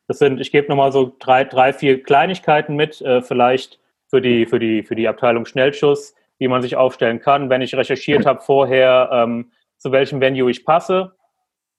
das 0.07 0.19
sind, 0.19 0.41
ich 0.41 0.53
gebe 0.53 0.69
nochmal 0.69 0.93
so 0.93 1.15
drei, 1.19 1.45
drei, 1.45 1.73
vier 1.73 2.03
Kleinigkeiten 2.03 2.77
mit, 2.77 3.01
äh, 3.01 3.23
vielleicht 3.23 3.81
für 4.09 4.21
die, 4.21 4.47
für, 4.47 4.59
die, 4.59 4.83
für 4.83 4.95
die 4.95 5.09
Abteilung 5.09 5.45
Schnellschuss, 5.45 6.15
wie 6.39 6.49
man 6.49 6.63
sich 6.63 6.77
aufstellen 6.77 7.21
kann. 7.21 7.51
Wenn 7.51 7.63
ich 7.63 7.75
recherchiert 7.75 8.27
habe 8.27 8.41
vorher, 8.41 9.11
ähm, 9.13 9.53
zu 9.77 9.93
welchem 9.93 10.21
Venue 10.21 10.51
ich 10.51 10.65
passe, 10.65 11.13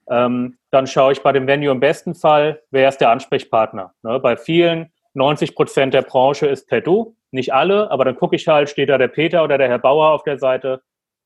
ähm, 0.10 0.57
dann 0.72 0.88
schaue 0.88 1.12
ich 1.12 1.22
bei 1.22 1.32
dem 1.32 1.47
Venue 1.47 1.72
im 1.72 1.80
besten 1.80 2.16
Fall, 2.16 2.62
wer 2.72 2.89
ist 2.89 2.97
der 2.97 3.12
Ansprechpartner. 3.12 3.93
Ne? 4.03 4.20
Bei 4.20 4.38
vielen 4.38 4.91
90 5.14 5.55
Prozent 5.55 5.93
der 5.93 6.01
Branche 6.01 6.47
ist 6.47 6.68
per 6.68 6.82
Du. 6.82 7.16
Nicht 7.32 7.53
alle, 7.53 7.91
aber 7.91 8.05
dann 8.05 8.16
gucke 8.16 8.36
ich 8.36 8.47
halt, 8.47 8.70
steht 8.70 8.89
da 8.89 8.97
der 8.97 9.07
Peter 9.07 9.43
oder 9.43 9.57
der 9.57 9.68
Herr 9.68 9.80
Bauer 9.80 10.12
auf 10.12 10.24
der 10.24 10.39
Seite. 10.39 10.82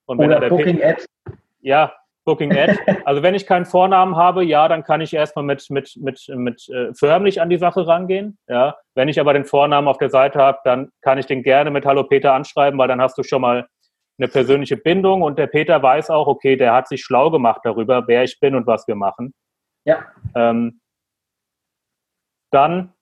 Und 0.06 0.20
wenn 0.20 0.32
oder 0.32 0.42
der 0.42 0.50
Booking 0.50 0.80
Peter. 0.80 1.04
Ja, 1.62 1.94
Booking 2.26 2.52
Ad. 2.56 2.78
Also 3.06 3.22
wenn 3.22 3.36
ich 3.36 3.46
keinen 3.46 3.66
Vornamen 3.66 4.16
habe, 4.16 4.44
ja, 4.44 4.68
dann 4.68 4.84
kann 4.84 5.02
ich 5.02 5.14
erstmal 5.14 5.44
mit, 5.44 5.70
mit, 5.70 5.98
mit, 5.98 6.26
mit 6.30 6.70
äh, 6.70 6.94
förmlich 6.94 7.42
an 7.42 7.50
die 7.50 7.58
Sache 7.58 7.86
rangehen. 7.86 8.38
Ja. 8.48 8.78
Wenn 8.96 9.10
ich 9.10 9.20
aber 9.20 9.34
den 9.34 9.46
Vornamen 9.46 9.88
auf 9.88 9.98
der 9.98 10.10
Seite 10.10 10.40
habe, 10.40 10.60
dann 10.64 10.92
kann 11.02 11.18
ich 11.18 11.26
den 11.26 11.44
gerne 11.44 11.70
mit 11.70 11.86
Hallo 11.86 12.04
Peter 12.04 12.34
anschreiben, 12.34 12.80
weil 12.80 12.88
dann 12.88 13.02
hast 13.02 13.18
du 13.18 13.24
schon 13.24 13.42
mal 13.42 13.68
eine 14.18 14.28
persönliche 14.28 14.78
Bindung 14.78 15.22
und 15.22 15.38
der 15.38 15.48
Peter 15.48 15.82
weiß 15.82 16.10
auch, 16.12 16.28
okay, 16.28 16.56
der 16.56 16.74
hat 16.74 16.88
sich 16.88 17.04
schlau 17.04 17.32
gemacht 17.32 17.62
darüber, 17.64 18.08
wer 18.08 18.24
ich 18.24 18.40
bin 18.40 18.56
und 18.56 18.68
was 18.68 18.88
wir 18.88 18.96
machen. 18.96 19.34
Ja. 19.86 20.06
Ähm, 20.36 20.80
dann 22.52 22.94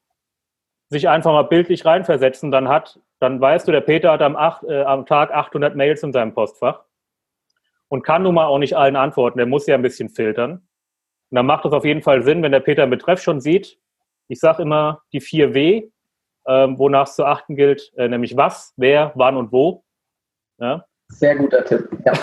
sich 0.90 1.10
einfach 1.10 1.32
mal 1.32 1.44
bildlich 1.44 1.86
reinversetzen, 1.86 2.52
dann 2.52 2.68
hat, 2.70 3.00
dann 3.20 3.40
weißt 3.40 3.68
du, 3.68 3.72
der 3.72 3.82
Peter 3.82 4.12
hat 4.12 4.22
am, 4.22 4.36
acht, 4.36 4.64
äh, 4.64 4.84
am 4.84 5.06
Tag 5.06 5.32
800 5.32 5.76
Mails 5.76 6.04
in 6.04 6.12
seinem 6.12 6.34
Postfach 6.34 6.84
und 7.92 8.04
kann 8.04 8.24
nun 8.24 8.36
mal 8.36 8.46
auch 8.46 8.58
nicht 8.58 8.78
allen 8.78 8.96
antworten. 8.96 9.38
Der 9.38 9.46
muss 9.46 9.68
ja 9.68 9.76
ein 9.76 9.82
bisschen 9.82 10.10
filtern. 10.10 10.52
Und 10.52 11.36
dann 11.36 11.46
macht 11.46 11.66
es 11.66 11.74
auf 11.74 11.84
jeden 11.84 12.02
Fall 12.02 12.24
Sinn, 12.24 12.42
wenn 12.42 12.54
der 12.54 12.62
Peter 12.62 12.84
einen 12.84 12.90
Betreff 12.90 13.22
schon 13.22 13.42
sieht. 13.42 13.78
Ich 14.30 14.40
sage 14.40 14.64
immer 14.64 15.02
die 15.12 15.20
vier 15.20 15.54
W, 15.54 15.90
äh, 16.46 16.68
wonach 16.70 17.08
es 17.08 17.16
zu 17.16 17.26
achten 17.26 17.58
gilt, 17.58 17.92
äh, 17.98 18.08
nämlich 18.08 18.38
was, 18.38 18.74
wer, 18.78 19.12
wann 19.16 19.36
und 19.36 19.52
wo. 19.52 19.84
Ja? 20.58 20.86
Sehr 21.10 21.36
guter 21.36 21.66
Tipp. 21.66 21.90
Ja. 22.06 22.14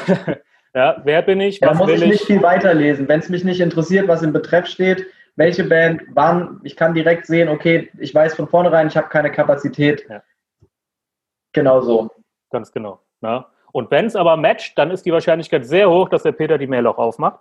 ja 0.75 1.03
wer 1.05 1.21
bin 1.21 1.43
ich? 1.43 1.61
Ja, 1.61 1.69
da 1.69 1.75
muss 1.75 1.91
ich 1.91 2.07
nicht 2.07 2.25
viel 2.25 2.43
weiterlesen. 2.43 3.07
Wenn 3.07 3.21
es 3.21 3.29
mich 3.29 3.45
nicht 3.45 3.61
interessiert, 3.61 4.09
was 4.09 4.23
im 4.23 4.33
Betreff 4.33 4.66
steht, 4.66 5.07
welche 5.37 5.64
Band, 5.64 6.01
wann. 6.14 6.61
Ich 6.64 6.77
kann 6.77 6.95
direkt 6.95 7.27
sehen, 7.27 7.51
okay, 7.51 7.91
ich 7.99 8.14
weiß 8.14 8.35
von 8.37 8.49
vornherein, 8.49 8.87
ich 8.87 8.97
habe 8.97 9.11
keine 9.11 9.31
Kapazität. 9.31 10.07
Ja. 10.09 10.23
Genau 11.53 11.83
so. 11.83 12.11
Ganz 12.51 12.73
genau. 12.73 13.03
Ja. 13.21 13.51
Und 13.73 13.91
wenn 13.91 14.07
es 14.07 14.16
aber 14.16 14.37
matcht, 14.37 14.79
dann 14.79 14.91
ist 14.91 15.05
die 15.05 15.12
Wahrscheinlichkeit 15.12 15.66
sehr 15.66 15.91
hoch, 15.91 16.09
dass 16.09 16.23
der 16.23 16.33
Peter 16.33 16.59
die 16.59 16.66
Mail 16.66 16.87
auch 16.87 16.99
aufmacht. 16.99 17.41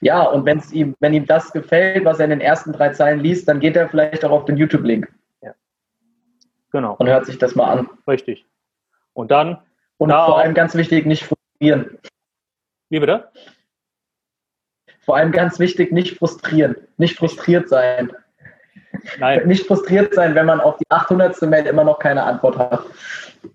Ja, 0.00 0.24
und 0.24 0.44
wenn's 0.44 0.70
ihm, 0.72 0.94
wenn 1.00 1.14
ihm 1.14 1.26
das 1.26 1.52
gefällt, 1.52 2.04
was 2.04 2.18
er 2.18 2.24
in 2.24 2.30
den 2.30 2.40
ersten 2.40 2.72
drei 2.72 2.90
Zeilen 2.90 3.20
liest, 3.20 3.48
dann 3.48 3.58
geht 3.58 3.76
er 3.76 3.88
vielleicht 3.88 4.24
auch 4.24 4.30
auf 4.30 4.44
den 4.44 4.56
YouTube-Link. 4.56 5.10
Ja. 5.40 5.54
Genau. 6.70 6.94
Und 6.98 7.08
hört 7.08 7.24
sich 7.26 7.38
das 7.38 7.54
mal 7.54 7.78
an. 7.78 7.88
Richtig. 8.06 8.46
Und 9.14 9.30
dann. 9.30 9.58
Und 9.96 10.10
vor 10.10 10.38
allem 10.38 10.54
ganz 10.54 10.74
wichtig, 10.74 11.06
nicht 11.06 11.24
frustrieren. 11.24 11.98
Wie 12.90 13.00
bitte? 13.00 13.30
Vor 15.00 15.16
allem 15.16 15.32
ganz 15.32 15.58
wichtig, 15.58 15.90
nicht 15.92 16.18
frustrieren, 16.18 16.76
nicht 16.96 17.16
frustriert 17.16 17.68
sein. 17.68 18.12
Nein. 19.18 19.46
Nicht 19.46 19.66
frustriert 19.66 20.14
sein, 20.14 20.34
wenn 20.34 20.46
man 20.46 20.60
auf 20.60 20.76
die 20.78 20.84
800. 20.88 21.40
Mail 21.42 21.66
immer 21.66 21.84
noch 21.84 21.98
keine 21.98 22.22
Antwort 22.22 22.58
hat. 22.58 22.82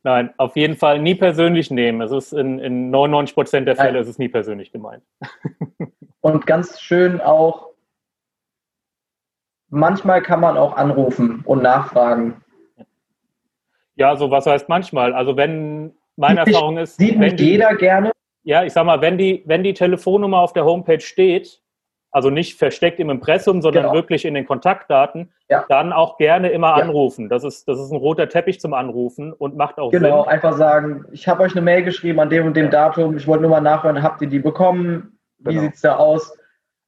Nein, 0.04 0.34
auf 0.38 0.56
jeden 0.56 0.76
Fall 0.76 1.00
nie 1.00 1.16
persönlich 1.16 1.72
nehmen. 1.72 2.02
Es 2.02 2.12
ist 2.12 2.34
in, 2.34 2.60
in 2.60 2.90
99 2.90 3.34
Prozent 3.36 3.68
der 3.68 3.76
Fälle 3.76 3.94
Nein. 3.94 4.02
ist 4.02 4.08
es 4.08 4.18
nie 4.18 4.28
persönlich 4.28 4.72
gemeint. 4.72 5.04
Und 6.22 6.46
ganz 6.46 6.82
schön 6.82 7.22
auch, 7.22 7.70
manchmal 9.70 10.22
kann 10.22 10.42
man 10.42 10.58
auch 10.58 10.76
anrufen 10.76 11.42
und 11.46 11.64
nachfragen. 11.64 12.42
Ja, 13.96 14.16
so 14.16 14.30
was 14.30 14.46
heißt 14.46 14.68
manchmal? 14.68 15.14
Also 15.14 15.38
wenn 15.38 15.96
meine 16.18 16.42
Erfahrung 16.42 16.78
ist, 16.78 16.98
sieht 16.98 17.18
nicht 17.18 17.40
jeder 17.40 17.76
gerne. 17.76 18.12
Ja, 18.44 18.64
ich 18.64 18.74
sag 18.74 18.86
mal, 18.86 19.02
wenn 19.02 19.18
die, 19.18 19.44
wenn 19.46 19.64
die 19.64 19.74
Telefonnummer 19.74 20.40
auf 20.40 20.54
der 20.54 20.66
Homepage 20.66 21.00
steht, 21.00 21.62
also 22.18 22.32
nicht 22.32 22.58
versteckt 22.58 23.00
im 23.00 23.12
Impressum, 23.12 23.62
sondern 23.62 23.84
genau. 23.84 23.94
wirklich 23.94 24.26
in 24.26 24.34
den 24.34 24.48
Kontaktdaten, 24.48 25.32
ja. 25.52 25.66
dann 25.70 25.94
auch 25.94 26.18
gerne 26.18 26.50
immer 26.50 26.76
ja. 26.76 26.84
anrufen. 26.84 27.30
Das 27.30 27.44
ist, 27.44 27.68
das 27.68 27.80
ist 27.80 27.92
ein 27.92 27.98
roter 27.98 28.28
Teppich 28.28 28.60
zum 28.60 28.74
Anrufen 28.74 29.34
und 29.34 29.56
macht 29.56 29.78
auch 29.78 29.92
genau, 29.92 30.04
Sinn. 30.04 30.14
Genau, 30.16 30.24
einfach 30.24 30.58
sagen, 30.58 31.06
ich 31.12 31.28
habe 31.28 31.44
euch 31.44 31.52
eine 31.52 31.62
Mail 31.62 31.84
geschrieben 31.84 32.20
an 32.20 32.32
dem 32.32 32.48
und 32.48 32.58
dem 32.58 32.66
ja. 32.66 32.72
Datum, 32.72 33.18
ich 33.18 33.28
wollte 33.28 33.44
nur 33.44 33.52
mal 33.52 33.62
nachhören, 33.62 34.02
habt 34.02 34.20
ihr 34.24 34.28
die 34.30 34.40
bekommen? 34.40 35.20
Wie 35.38 35.52
genau. 35.52 35.62
sieht 35.62 35.76
es 35.76 35.82
da 35.82 35.98
aus? 35.98 36.36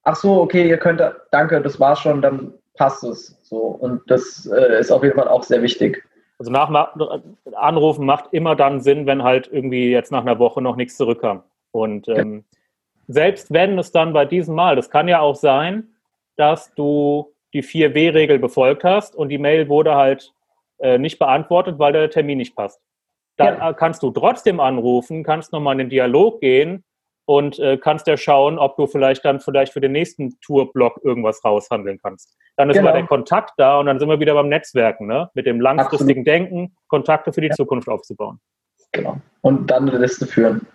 Ach 0.02 0.16
so, 0.16 0.42
okay, 0.42 0.68
ihr 0.68 0.78
könnt, 0.78 1.00
danke, 1.30 1.62
das 1.62 1.80
war's 1.80 2.00
schon, 2.00 2.24
dann 2.24 2.56
passt 2.74 3.04
es. 3.04 3.38
So. 3.44 3.58
Und 3.58 4.02
das 4.10 4.48
äh, 4.52 4.80
ist 4.80 4.92
auf 4.92 5.04
jeden 5.04 5.16
Fall 5.16 5.28
auch 5.28 5.44
sehr 5.44 5.62
wichtig. 5.62 6.04
Also 6.40 6.52
nach 6.52 6.72
Anrufen 7.54 8.04
macht 8.04 8.30
immer 8.32 8.56
dann 8.56 8.82
Sinn, 8.82 9.06
wenn 9.06 9.22
halt 9.22 9.48
irgendwie 9.52 9.92
jetzt 9.92 10.12
nach 10.12 10.22
einer 10.22 10.40
Woche 10.40 10.60
noch 10.60 10.76
nichts 10.76 10.98
zurückkam. 10.98 11.44
Und 11.72 12.08
ähm, 12.08 12.46
selbst 13.10 13.52
wenn 13.52 13.78
es 13.80 13.92
dann 13.92 14.14
bei 14.14 14.24
diesem 14.24 14.54
Mal, 14.54 14.76
das 14.76 14.92
kann 14.92 15.08
ja 15.08 15.20
auch 15.20 15.36
sein, 15.36 15.96
dass 16.38 16.74
du 16.76 17.34
die 17.54 17.64
4W-Regel 17.64 18.38
befolgt 18.38 18.84
hast 18.84 19.16
und 19.16 19.30
die 19.30 19.40
Mail 19.40 19.68
wurde 19.68 19.96
halt 19.96 20.32
äh, 20.78 21.00
nicht 21.00 21.18
beantwortet, 21.18 21.80
weil 21.80 21.92
der 21.92 22.12
Termin 22.12 22.38
nicht 22.38 22.56
passt. 22.56 22.80
Dann 23.36 23.58
ja. 23.58 23.74
kannst 23.74 24.04
du 24.04 24.12
trotzdem 24.12 24.60
anrufen, 24.60 25.24
kannst 25.24 25.52
nochmal 25.52 25.74
in 25.74 25.80
den 25.80 25.90
Dialog 25.90 26.40
gehen 26.40 26.84
und 27.26 27.58
äh, 27.58 27.78
kannst 27.78 28.06
ja 28.06 28.16
schauen, 28.16 28.60
ob 28.60 28.78
du 28.78 28.86
vielleicht 28.86 29.26
dann 29.26 29.40
vielleicht 29.40 29.74
für 29.74 29.82
den 29.82 29.94
nächsten 29.94 30.40
Tourblock 30.42 31.00
irgendwas 31.04 31.44
raushandeln 31.44 32.00
kannst. 32.00 32.38
Dann 32.58 32.70
ist 32.70 32.78
genau. 32.78 32.92
der 32.92 33.08
Kontakt 33.08 33.54
da 33.58 33.80
und 33.80 33.88
dann 33.88 33.98
sind 33.98 34.08
wir 34.08 34.20
wieder 34.20 34.36
beim 34.36 34.50
Netzwerken, 34.50 35.08
ne? 35.08 35.32
mit 35.34 35.48
dem 35.48 35.60
langfristigen 35.60 36.22
Absolut. 36.22 36.28
Denken, 36.28 36.76
Kontakte 36.88 37.34
für 37.34 37.42
die 37.42 37.48
ja. 37.48 37.56
Zukunft 37.56 37.90
aufzubauen. 37.90 38.40
Genau. 38.92 39.18
Und 39.42 39.72
dann 39.72 39.90
eine 39.90 39.98
Liste 39.98 40.28
führen 40.28 40.68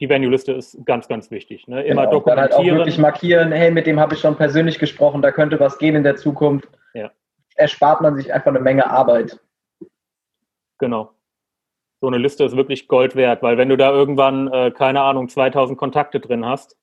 die 0.00 0.08
Venue-Liste 0.08 0.52
ist 0.52 0.78
ganz, 0.84 1.08
ganz 1.08 1.30
wichtig. 1.30 1.68
Ne? 1.68 1.82
Immer 1.84 2.02
genau, 2.02 2.12
dokumentieren. 2.12 2.50
Dann 2.50 2.58
halt 2.58 2.72
auch 2.72 2.76
wirklich 2.76 2.98
markieren, 2.98 3.52
hey, 3.52 3.70
mit 3.70 3.86
dem 3.86 4.00
habe 4.00 4.14
ich 4.14 4.20
schon 4.20 4.36
persönlich 4.36 4.78
gesprochen, 4.78 5.22
da 5.22 5.30
könnte 5.30 5.58
was 5.60 5.78
gehen 5.78 5.94
in 5.94 6.02
der 6.02 6.16
Zukunft. 6.16 6.68
Ja. 6.94 7.10
Erspart 7.56 8.00
man 8.00 8.16
sich 8.16 8.32
einfach 8.32 8.48
eine 8.48 8.60
Menge 8.60 8.90
Arbeit. 8.90 9.40
Genau. 10.78 11.12
So 12.00 12.08
eine 12.08 12.18
Liste 12.18 12.44
ist 12.44 12.56
wirklich 12.56 12.88
Gold 12.88 13.16
wert, 13.16 13.42
weil 13.42 13.56
wenn 13.56 13.68
du 13.68 13.76
da 13.76 13.90
irgendwann, 13.90 14.52
äh, 14.52 14.70
keine 14.72 15.00
Ahnung, 15.00 15.28
2000 15.28 15.78
Kontakte 15.78 16.20
drin 16.20 16.44
hast, 16.44 16.76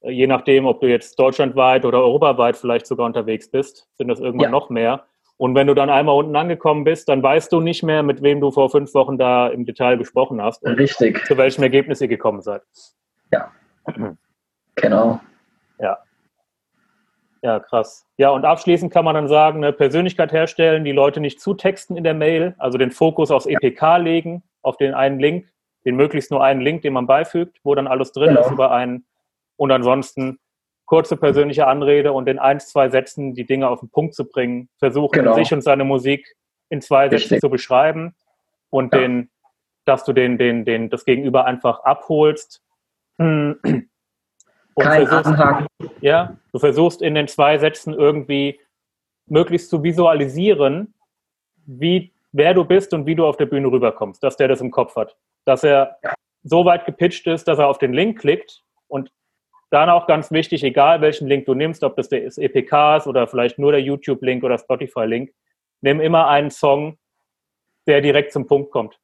äh, 0.00 0.10
je 0.10 0.26
nachdem, 0.26 0.66
ob 0.66 0.80
du 0.80 0.88
jetzt 0.88 1.18
deutschlandweit 1.18 1.84
oder 1.84 2.02
europaweit 2.02 2.56
vielleicht 2.56 2.86
sogar 2.86 3.06
unterwegs 3.06 3.50
bist, 3.50 3.88
sind 3.96 4.08
das 4.08 4.20
irgendwann 4.20 4.46
ja. 4.46 4.50
noch 4.50 4.68
mehr. 4.68 5.06
Und 5.38 5.54
wenn 5.54 5.68
du 5.68 5.74
dann 5.74 5.88
einmal 5.88 6.16
unten 6.16 6.34
angekommen 6.34 6.82
bist, 6.82 7.08
dann 7.08 7.22
weißt 7.22 7.52
du 7.52 7.60
nicht 7.60 7.84
mehr, 7.84 8.02
mit 8.02 8.22
wem 8.22 8.40
du 8.40 8.50
vor 8.50 8.70
fünf 8.70 8.92
Wochen 8.94 9.18
da 9.18 9.46
im 9.46 9.64
Detail 9.64 9.96
gesprochen 9.96 10.42
hast. 10.42 10.64
Und 10.64 10.72
Richtig. 10.72 11.24
Zu 11.26 11.36
welchem 11.36 11.62
Ergebnis 11.62 12.00
ihr 12.00 12.08
gekommen 12.08 12.42
seid. 12.42 12.62
Ja. 13.32 13.52
genau. 14.74 15.20
Ja. 15.78 15.98
Ja, 17.40 17.60
krass. 17.60 18.04
Ja, 18.16 18.30
und 18.30 18.44
abschließend 18.44 18.92
kann 18.92 19.04
man 19.04 19.14
dann 19.14 19.28
sagen, 19.28 19.58
eine 19.58 19.72
Persönlichkeit 19.72 20.32
herstellen, 20.32 20.84
die 20.84 20.90
Leute 20.90 21.20
nicht 21.20 21.40
zutexten 21.40 21.96
in 21.96 22.02
der 22.02 22.14
Mail, 22.14 22.56
also 22.58 22.76
den 22.76 22.90
Fokus 22.90 23.30
aufs 23.30 23.46
EPK 23.46 23.98
legen, 23.98 24.42
auf 24.62 24.76
den 24.76 24.92
einen 24.92 25.20
Link, 25.20 25.46
den 25.84 25.94
möglichst 25.94 26.32
nur 26.32 26.42
einen 26.42 26.60
Link, 26.60 26.82
den 26.82 26.92
man 26.92 27.06
beifügt, 27.06 27.60
wo 27.62 27.76
dann 27.76 27.86
alles 27.86 28.10
drin 28.10 28.30
genau. 28.30 28.40
ist 28.40 28.50
über 28.50 28.72
einen. 28.72 29.06
Und 29.56 29.70
ansonsten 29.70 30.40
kurze 30.88 31.18
persönliche 31.18 31.66
Anrede 31.66 32.12
und 32.12 32.28
in 32.28 32.38
ein, 32.38 32.60
zwei 32.60 32.88
Sätzen 32.88 33.34
die 33.34 33.44
Dinge 33.44 33.68
auf 33.68 33.80
den 33.80 33.90
Punkt 33.90 34.14
zu 34.14 34.26
bringen, 34.26 34.70
versuchen, 34.78 35.12
genau. 35.12 35.34
sich 35.34 35.52
und 35.52 35.60
seine 35.60 35.84
Musik 35.84 36.26
in 36.70 36.80
zwei 36.80 37.10
Sätzen 37.10 37.34
Richtig. 37.34 37.40
zu 37.40 37.50
beschreiben 37.50 38.16
und 38.70 38.94
ja. 38.94 39.00
den, 39.00 39.30
dass 39.84 40.04
du 40.04 40.14
den, 40.14 40.38
den, 40.38 40.64
den, 40.64 40.88
das 40.88 41.04
Gegenüber 41.04 41.44
einfach 41.44 41.80
abholst. 41.80 42.62
Und 43.18 43.58
Kein 44.80 45.06
versuchst, 45.06 45.66
Ja, 46.00 46.38
du 46.52 46.58
versuchst 46.58 47.02
in 47.02 47.14
den 47.14 47.28
zwei 47.28 47.58
Sätzen 47.58 47.92
irgendwie 47.92 48.58
möglichst 49.26 49.68
zu 49.68 49.82
visualisieren, 49.82 50.94
wie, 51.66 52.14
wer 52.32 52.54
du 52.54 52.64
bist 52.64 52.94
und 52.94 53.04
wie 53.04 53.14
du 53.14 53.26
auf 53.26 53.36
der 53.36 53.46
Bühne 53.46 53.70
rüberkommst, 53.70 54.22
dass 54.22 54.38
der 54.38 54.48
das 54.48 54.62
im 54.62 54.70
Kopf 54.70 54.96
hat. 54.96 55.18
Dass 55.44 55.64
er 55.64 55.98
so 56.44 56.64
weit 56.64 56.86
gepitcht 56.86 57.26
ist, 57.26 57.46
dass 57.46 57.58
er 57.58 57.68
auf 57.68 57.76
den 57.76 57.92
Link 57.92 58.18
klickt 58.20 58.62
und 58.86 59.10
dann 59.70 59.90
auch 59.90 60.06
ganz 60.06 60.30
wichtig, 60.30 60.64
egal 60.64 61.00
welchen 61.00 61.28
Link 61.28 61.46
du 61.46 61.54
nimmst, 61.54 61.84
ob 61.84 61.96
das 61.96 62.08
der 62.08 62.24
EPK 62.24 62.96
ist 62.96 63.06
oder 63.06 63.26
vielleicht 63.26 63.58
nur 63.58 63.72
der 63.72 63.82
YouTube-Link 63.82 64.42
oder 64.42 64.58
Spotify-Link, 64.58 65.30
nimm 65.82 66.00
immer 66.00 66.28
einen 66.28 66.50
Song, 66.50 66.96
der 67.86 68.00
direkt 68.00 68.32
zum 68.32 68.46
Punkt 68.46 68.70
kommt, 68.70 68.98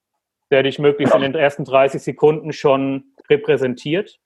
der 0.51 0.63
dich 0.63 0.79
möglichst 0.79 1.15
in 1.15 1.23
den 1.23 1.35
ersten 1.35 1.65
30 1.65 2.03
Sekunden 2.03 2.53
schon 2.53 3.05
repräsentiert, 3.29 4.19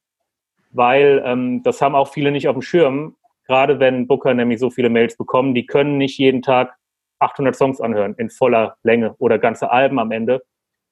weil 0.70 1.22
ähm, 1.24 1.62
das 1.62 1.80
haben 1.82 1.94
auch 1.94 2.12
viele 2.12 2.30
nicht 2.30 2.48
auf 2.48 2.54
dem 2.54 2.62
Schirm, 2.62 3.16
gerade 3.46 3.80
wenn 3.80 4.06
Booker 4.06 4.34
nämlich 4.34 4.60
so 4.60 4.70
viele 4.70 4.90
Mails 4.90 5.16
bekommen, 5.16 5.54
die 5.54 5.66
können 5.66 5.98
nicht 5.98 6.18
jeden 6.18 6.42
Tag 6.42 6.76
800 7.18 7.56
Songs 7.56 7.80
anhören 7.80 8.14
in 8.18 8.30
voller 8.30 8.76
Länge 8.84 9.14
oder 9.18 9.38
ganze 9.38 9.70
Alben 9.70 9.98
am 9.98 10.12
Ende. 10.12 10.42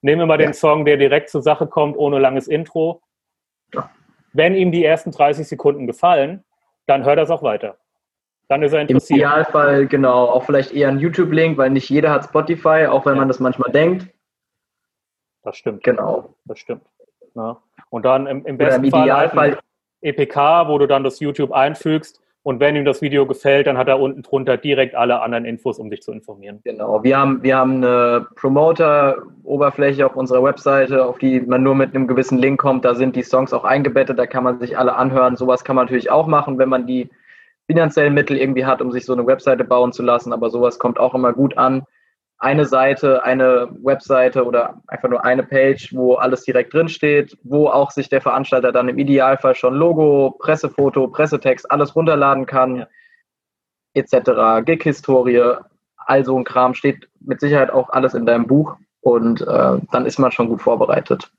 Nimm 0.01 0.19
immer 0.19 0.39
ja. 0.39 0.47
den 0.47 0.53
Song, 0.53 0.83
der 0.83 0.97
direkt 0.97 1.29
zur 1.29 1.41
Sache 1.41 1.67
kommt, 1.67 1.95
ohne 1.97 2.19
langes 2.19 2.47
Intro. 2.47 3.01
Wenn 4.37 4.53
ihm 4.53 4.71
die 4.71 4.85
ersten 4.85 5.09
30 5.09 5.47
Sekunden 5.47 5.87
gefallen, 5.87 6.43
dann 6.85 7.03
hört 7.05 7.17
er 7.17 7.23
es 7.23 7.31
auch 7.31 7.41
weiter. 7.41 7.77
Dann 8.49 8.61
ist 8.61 8.71
er 8.71 8.81
interessiert. 8.81 9.19
Im 9.19 9.25
Idealfall, 9.25 9.87
genau, 9.87 10.25
auch 10.25 10.43
vielleicht 10.43 10.73
eher 10.73 10.89
ein 10.89 10.99
YouTube-Link, 10.99 11.57
weil 11.57 11.71
nicht 11.71 11.89
jeder 11.89 12.11
hat 12.11 12.25
Spotify, 12.25 12.85
auch 12.87 13.05
wenn 13.07 13.15
ja. 13.15 13.19
man 13.19 13.27
das 13.27 13.39
manchmal 13.39 13.71
denkt. 13.71 14.07
Das 15.41 15.57
stimmt. 15.57 15.83
Genau. 15.83 16.35
Das 16.45 16.59
stimmt. 16.59 16.83
Ja. 17.33 17.61
Und 17.89 18.05
dann 18.05 18.27
im, 18.27 18.45
im 18.45 18.59
besten 18.59 18.83
im 18.83 18.91
Fall, 18.91 19.01
Idealfall 19.03 19.59
EPK, 20.01 20.67
wo 20.67 20.77
du 20.77 20.85
dann 20.85 21.03
das 21.03 21.19
YouTube 21.19 21.51
einfügst 21.51 22.21
und 22.47 22.61
wenn 22.61 22.77
ihm 22.77 22.85
das 22.85 23.01
Video 23.01 23.25
gefällt, 23.25 23.67
dann 23.67 23.77
hat 23.77 23.89
er 23.89 23.99
unten 23.99 24.21
drunter 24.21 24.55
direkt 24.55 24.95
alle 24.95 25.19
anderen 25.21 25.43
Infos, 25.43 25.79
um 25.79 25.89
dich 25.89 26.01
zu 26.01 26.13
informieren. 26.13 26.61
Genau. 26.63 27.03
Wir 27.03 27.17
haben, 27.17 27.43
wir 27.43 27.57
haben 27.57 27.83
eine 27.83 28.25
Promoter-Oberfläche 28.35 30.05
auf 30.05 30.15
unserer 30.15 30.41
Webseite, 30.41 31.03
auf 31.03 31.17
die 31.17 31.41
man 31.41 31.61
nur 31.61 31.75
mit 31.75 31.93
einem 31.93 32.07
gewissen 32.07 32.37
Link 32.37 32.57
kommt. 32.57 32.85
Da 32.85 32.95
sind 32.95 33.17
die 33.17 33.23
Songs 33.23 33.51
auch 33.51 33.65
eingebettet, 33.65 34.17
da 34.17 34.25
kann 34.25 34.45
man 34.45 34.59
sich 34.59 34.77
alle 34.77 34.95
anhören. 34.95 35.35
Sowas 35.35 35.65
kann 35.65 35.75
man 35.75 35.87
natürlich 35.87 36.09
auch 36.09 36.25
machen, 36.25 36.57
wenn 36.57 36.69
man 36.69 36.87
die 36.87 37.09
finanziellen 37.65 38.13
Mittel 38.13 38.37
irgendwie 38.37 38.65
hat, 38.65 38.81
um 38.81 38.93
sich 38.93 39.03
so 39.03 39.11
eine 39.11 39.27
Webseite 39.27 39.65
bauen 39.65 39.91
zu 39.91 40.01
lassen. 40.01 40.31
Aber 40.31 40.49
sowas 40.49 40.79
kommt 40.79 41.01
auch 41.01 41.15
immer 41.15 41.33
gut 41.33 41.57
an 41.57 41.83
eine 42.39 42.65
Seite, 42.65 43.23
eine 43.23 43.67
Webseite 43.81 44.45
oder 44.45 44.81
einfach 44.87 45.09
nur 45.09 45.25
eine 45.25 45.43
Page, 45.43 45.93
wo 45.93 46.15
alles 46.15 46.43
direkt 46.43 46.73
drin 46.73 46.87
steht, 46.87 47.37
wo 47.43 47.67
auch 47.67 47.89
sich 47.91 48.09
der 48.09 48.21
Veranstalter 48.21 48.71
dann 48.71 48.89
im 48.89 48.99
Idealfall 48.99 49.55
schon 49.55 49.73
Logo, 49.73 50.35
Pressefoto, 50.39 51.07
Pressetext, 51.07 51.69
alles 51.71 51.95
runterladen 51.95 52.45
kann, 52.45 52.75
ja. 52.77 52.87
etc. 53.95 54.65
Gig-Historie, 54.65 55.55
all 55.97 56.23
so 56.23 56.37
ein 56.37 56.43
Kram 56.43 56.75
steht 56.75 57.09
mit 57.19 57.39
Sicherheit 57.39 57.71
auch 57.71 57.89
alles 57.89 58.13
in 58.13 58.25
deinem 58.25 58.45
Buch 58.45 58.77
und 59.01 59.41
äh, 59.41 59.77
dann 59.91 60.05
ist 60.05 60.19
man 60.19 60.31
schon 60.31 60.47
gut 60.47 60.61
vorbereitet. 60.61 61.31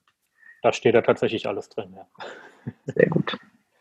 Da 0.62 0.72
steht 0.72 0.96
da 0.96 1.02
tatsächlich 1.02 1.46
alles 1.46 1.68
drin, 1.68 1.94
ja. 1.94 2.06
Sehr 2.86 3.08
gut. 3.08 3.38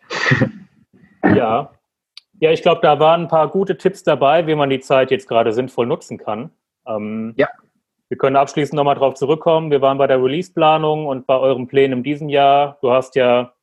ja. 1.23 1.71
Ja, 2.39 2.51
ich 2.51 2.61
glaube, 2.61 2.81
da 2.83 2.99
waren 2.99 3.21
ein 3.23 3.27
paar 3.27 3.49
gute 3.49 3.79
Tipps 3.79 4.03
dabei, 4.03 4.45
wie 4.45 4.53
man 4.53 4.69
die 4.69 4.79
Zeit 4.79 5.09
jetzt 5.09 5.27
gerade 5.27 5.51
sinnvoll 5.51 5.87
nutzen 5.87 6.19
kann. 6.19 6.51
Ähm, 6.87 7.33
ja. 7.37 7.47
Wir 8.09 8.17
können 8.17 8.37
abschließend 8.37 8.75
nochmal 8.75 8.95
darauf 8.95 9.15
zurückkommen. 9.15 9.69
Wir 9.69 9.81
waren 9.81 9.97
bei 9.97 10.07
der 10.07 10.23
Release-Planung 10.23 11.07
und 11.07 11.27
bei 11.27 11.37
euren 11.37 11.67
Plänen 11.67 11.99
in 11.99 12.03
diesem 12.03 12.29
Jahr. 12.29 12.77
Du 12.81 12.91
hast 12.91 13.15
ja 13.15 13.53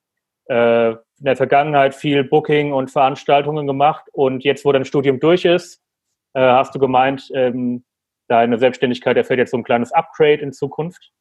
äh, 0.46 0.90
in 0.90 1.24
der 1.24 1.36
Vergangenheit 1.36 1.94
viel 1.94 2.24
Booking 2.24 2.72
und 2.72 2.90
Veranstaltungen 2.90 3.66
gemacht 3.66 4.04
und 4.12 4.44
jetzt, 4.44 4.64
wo 4.64 4.72
dein 4.72 4.84
Studium 4.84 5.20
durch 5.20 5.44
ist, 5.44 5.80
äh, 6.34 6.40
hast 6.40 6.74
du 6.74 6.78
gemeint, 6.78 7.30
ähm, 7.34 7.84
deine 8.28 8.58
Selbstständigkeit 8.58 9.16
erfährt 9.16 9.38
jetzt 9.38 9.52
so 9.52 9.56
ein 9.56 9.64
kleines 9.64 9.92
Upgrade 9.92 10.42
in 10.42 10.52
Zukunft. 10.52 11.12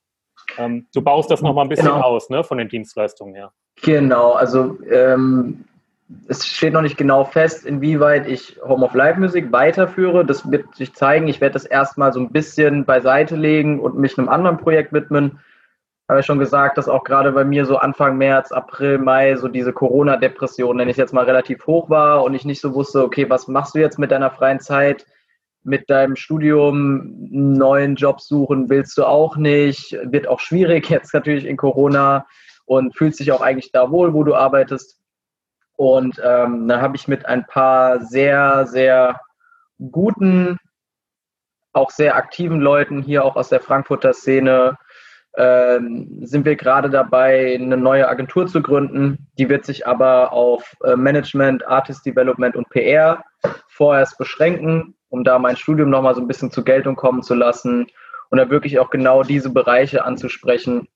Ähm, 0.57 0.88
du 0.93 1.01
baust 1.01 1.31
das 1.31 1.41
nochmal 1.41 1.65
ein 1.65 1.69
bisschen 1.69 1.88
genau. 1.88 2.01
aus, 2.01 2.30
ne, 2.30 2.43
von 2.43 2.57
den 2.57 2.67
Dienstleistungen 2.67 3.35
her. 3.35 3.53
Genau, 3.81 4.34
also 4.34 4.77
ähm, 4.91 5.65
es 6.27 6.45
steht 6.45 6.73
noch 6.73 6.81
nicht 6.81 6.97
genau 6.97 7.25
fest, 7.25 7.65
inwieweit 7.65 8.27
ich 8.27 8.59
Home 8.63 8.85
of 8.85 8.93
Live 8.93 9.17
Musik 9.17 9.51
weiterführe. 9.51 10.25
Das 10.25 10.49
wird 10.51 10.75
sich 10.75 10.93
zeigen. 10.93 11.27
Ich 11.27 11.41
werde 11.41 11.53
das 11.53 11.65
erstmal 11.65 12.13
so 12.13 12.19
ein 12.19 12.31
bisschen 12.31 12.85
beiseite 12.85 13.35
legen 13.35 13.80
und 13.80 13.97
mich 13.97 14.17
einem 14.17 14.30
anderen 14.30 14.57
Projekt 14.57 14.93
widmen. 14.93 15.39
habe 16.09 16.19
ja 16.19 16.23
schon 16.23 16.39
gesagt, 16.39 16.77
dass 16.77 16.89
auch 16.89 17.03
gerade 17.03 17.31
bei 17.31 17.45
mir 17.45 17.65
so 17.65 17.77
Anfang 17.77 18.17
März, 18.17 18.51
April, 18.51 18.97
Mai 18.97 19.35
so 19.35 19.47
diese 19.47 19.73
Corona-Depression, 19.73 20.77
nenne 20.77 20.91
ich 20.91 20.97
jetzt 20.97 21.13
mal, 21.13 21.25
relativ 21.25 21.65
hoch 21.65 21.89
war 21.89 22.23
und 22.23 22.34
ich 22.34 22.45
nicht 22.45 22.61
so 22.61 22.73
wusste, 22.73 23.03
okay, 23.03 23.30
was 23.30 23.47
machst 23.47 23.75
du 23.75 23.80
jetzt 23.80 23.97
mit 23.97 24.11
deiner 24.11 24.31
freien 24.31 24.59
Zeit? 24.59 25.05
Mit 25.63 25.89
deinem 25.89 26.17
Studium 26.17 27.30
einen 27.31 27.53
neuen 27.53 27.95
Job 27.95 28.19
suchen 28.19 28.69
willst 28.69 28.97
du 28.97 29.05
auch 29.05 29.38
nicht. 29.38 29.97
Wird 30.03 30.27
auch 30.27 30.41
schwierig 30.41 30.89
jetzt 30.89 31.13
natürlich 31.13 31.45
in 31.45 31.55
Corona 31.55 32.25
und 32.65 32.95
fühlst 32.95 33.21
dich 33.21 33.31
auch 33.31 33.41
eigentlich 33.41 33.71
da 33.71 33.89
wohl, 33.89 34.13
wo 34.13 34.25
du 34.25 34.35
arbeitest. 34.35 35.02
Und 35.76 36.22
ähm, 36.24 36.68
dann 36.68 36.82
habe 36.82 36.95
ich 36.95 37.08
mit 37.08 37.26
ein 37.26 37.45
paar 37.45 38.02
sehr, 38.02 38.68
sehr 38.68 39.20
guten, 39.91 40.58
auch 41.74 41.90
sehr 41.90 42.16
aktiven 42.16 42.62
Leuten 42.62 43.02
hier 43.02 43.26
auch 43.26 43.36
aus 43.36 43.50
der 43.50 43.60
Frankfurter 43.60 44.14
Szene 44.14 44.78
ähm, 45.36 46.20
sind 46.22 46.45
wir 46.45 46.56
gerade 46.56 46.90
dabei, 46.90 47.56
eine 47.56 47.78
neue 47.78 48.08
Agentur 48.08 48.45
zu 48.45 48.62
gründen. 48.62 49.28
Die 49.38 49.50
wird 49.50 49.66
sich 49.66 49.88
aber 49.88 50.32
auf 50.32 50.76
äh, 50.84 50.95
Management, 50.95 51.66
Artist 51.68 52.06
Development 52.06 52.56
und 52.56 52.70
PR 52.70 53.24
vorerst 53.68 54.18
beschränken, 54.18 54.95
um 55.10 55.24
da 55.24 55.40
mein 55.40 55.58
Studium 55.58 55.90
nochmal 55.90 56.14
so 56.14 56.22
ein 56.22 56.28
bisschen 56.28 56.52
zur 56.52 56.64
Geltung 56.64 56.95
kommen 56.95 57.24
zu 57.24 57.34
lassen 57.34 57.88
und 58.30 58.38
da 58.38 58.50
wirklich 58.50 58.78
auch 58.78 58.91
genau 58.91 59.24
diese 59.24 59.50
Bereiche 59.50 60.06
anzusprechen. 60.06 60.88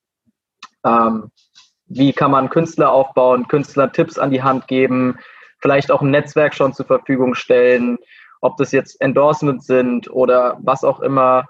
Ähm, 0.85 1.31
wie 1.87 2.13
kann 2.13 2.31
man 2.31 2.49
Künstler 2.49 2.91
aufbauen, 2.91 3.47
Künstler 3.47 3.91
Tipps 3.91 4.17
an 4.17 4.31
die 4.31 4.43
Hand 4.43 4.67
geben, 4.67 5.17
vielleicht 5.59 5.91
auch 5.91 6.01
ein 6.01 6.11
Netzwerk 6.11 6.53
schon 6.53 6.73
zur 6.73 6.85
Verfügung 6.85 7.35
stellen, 7.35 7.97
ob 8.41 8.57
das 8.57 8.71
jetzt 8.71 9.01
Endorsements 9.01 9.65
sind 9.65 10.09
oder 10.11 10.57
was 10.61 10.83
auch 10.83 10.99
immer, 10.99 11.45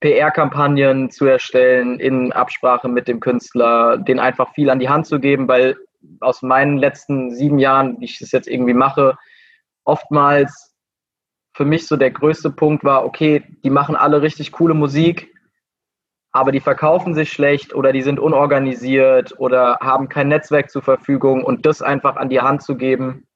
PR-Kampagnen 0.00 1.10
zu 1.10 1.26
erstellen 1.26 2.00
in 2.00 2.32
Absprache 2.32 2.88
mit 2.88 3.06
dem 3.06 3.20
Künstler, 3.20 3.98
den 3.98 4.18
einfach 4.18 4.52
viel 4.54 4.70
an 4.70 4.78
die 4.78 4.88
Hand 4.88 5.06
zu 5.06 5.20
geben, 5.20 5.46
weil 5.46 5.76
aus 6.20 6.40
meinen 6.40 6.78
letzten 6.78 7.34
sieben 7.34 7.58
Jahren, 7.58 8.00
wie 8.00 8.06
ich 8.06 8.18
das 8.18 8.32
jetzt 8.32 8.48
irgendwie 8.48 8.72
mache, 8.74 9.18
oftmals 9.84 10.74
für 11.52 11.64
mich 11.66 11.86
so 11.86 11.96
der 11.96 12.10
größte 12.10 12.50
Punkt 12.50 12.84
war, 12.84 13.04
okay, 13.04 13.42
die 13.62 13.70
machen 13.70 13.96
alle 13.96 14.22
richtig 14.22 14.52
coole 14.52 14.72
Musik, 14.72 15.34
aber 16.32 16.52
die 16.52 16.60
verkaufen 16.60 17.14
sich 17.14 17.32
schlecht 17.32 17.74
oder 17.74 17.92
die 17.92 18.02
sind 18.02 18.20
unorganisiert 18.20 19.34
oder 19.38 19.78
haben 19.80 20.08
kein 20.08 20.28
Netzwerk 20.28 20.70
zur 20.70 20.82
Verfügung 20.82 21.44
und 21.44 21.66
das 21.66 21.82
einfach 21.82 22.16
an 22.16 22.28
die 22.28 22.40
Hand 22.40 22.62
zu 22.62 22.76
geben. 22.76 23.26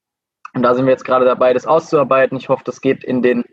Und 0.55 0.63
da 0.63 0.75
sind 0.75 0.87
wir 0.87 0.93
jetzt 0.93 1.05
gerade 1.05 1.25
dabei, 1.25 1.53
das 1.53 1.67
auszuarbeiten. 1.67 2.39
Ich 2.39 2.49
hoffe, 2.49 2.63
das 2.65 2.81
geht 2.81 3.03
in 3.03 3.23
den 3.23 3.45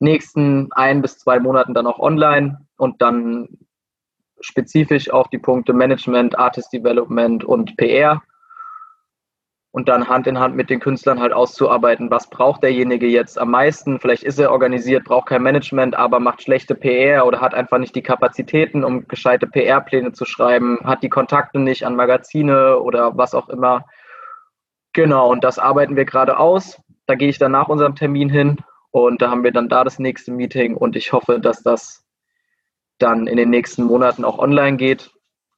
nächsten 0.00 0.72
ein 0.72 1.00
bis 1.00 1.18
zwei 1.18 1.38
Monaten 1.38 1.74
dann 1.74 1.86
auch 1.86 2.00
online 2.00 2.66
und 2.76 3.00
dann 3.00 3.48
spezifisch 4.40 5.10
auf 5.10 5.28
die 5.28 5.38
Punkte 5.38 5.72
Management, 5.72 6.36
Artist 6.36 6.72
Development 6.72 7.44
und 7.44 7.76
PR 7.76 8.20
und 9.72 9.88
dann 9.88 10.08
Hand 10.08 10.26
in 10.26 10.38
Hand 10.38 10.54
mit 10.54 10.68
den 10.68 10.80
Künstlern 10.80 11.18
halt 11.18 11.32
auszuarbeiten, 11.32 12.10
was 12.10 12.28
braucht 12.28 12.62
derjenige 12.62 13.06
jetzt 13.06 13.38
am 13.38 13.50
meisten. 13.50 13.98
Vielleicht 13.98 14.22
ist 14.22 14.38
er 14.38 14.52
organisiert, 14.52 15.04
braucht 15.04 15.28
kein 15.28 15.42
Management, 15.42 15.96
aber 15.96 16.20
macht 16.20 16.42
schlechte 16.42 16.74
PR 16.74 17.26
oder 17.26 17.40
hat 17.40 17.54
einfach 17.54 17.78
nicht 17.78 17.94
die 17.96 18.02
Kapazitäten, 18.02 18.84
um 18.84 19.08
gescheite 19.08 19.46
PR-Pläne 19.46 20.12
zu 20.12 20.26
schreiben, 20.26 20.78
hat 20.84 21.02
die 21.02 21.08
Kontakte 21.08 21.58
nicht 21.58 21.86
an 21.86 21.96
Magazine 21.96 22.78
oder 22.78 23.16
was 23.16 23.34
auch 23.34 23.48
immer. 23.48 23.86
Genau, 24.92 25.30
und 25.32 25.42
das 25.42 25.58
arbeiten 25.58 25.96
wir 25.96 26.04
gerade 26.04 26.38
aus. 26.38 26.78
Da 27.06 27.14
gehe 27.14 27.30
ich 27.30 27.38
dann 27.38 27.52
nach 27.52 27.68
unserem 27.68 27.96
Termin 27.96 28.28
hin 28.28 28.58
und 28.90 29.22
da 29.22 29.30
haben 29.30 29.42
wir 29.42 29.52
dann 29.52 29.70
da 29.70 29.84
das 29.84 29.98
nächste 29.98 30.32
Meeting 30.32 30.76
und 30.76 30.96
ich 30.96 31.14
hoffe, 31.14 31.40
dass 31.40 31.62
das 31.62 32.04
dann 32.98 33.26
in 33.26 33.38
den 33.38 33.48
nächsten 33.48 33.84
Monaten 33.84 34.26
auch 34.26 34.38
online 34.38 34.76
geht. 34.76 35.12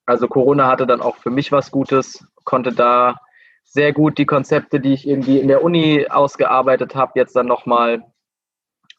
Also 0.06 0.28
Corona 0.28 0.68
hatte 0.68 0.86
dann 0.86 1.00
auch 1.00 1.16
für 1.16 1.30
mich 1.30 1.50
was 1.50 1.72
Gutes, 1.72 2.24
konnte 2.44 2.72
da 2.72 3.16
sehr 3.64 3.92
gut 3.92 4.18
die 4.18 4.26
Konzepte, 4.26 4.80
die 4.80 4.92
ich 4.92 5.06
irgendwie 5.06 5.38
in 5.38 5.48
der 5.48 5.64
Uni 5.64 6.06
ausgearbeitet 6.08 6.94
habe, 6.94 7.12
jetzt 7.16 7.34
dann 7.34 7.46
nochmal 7.46 8.04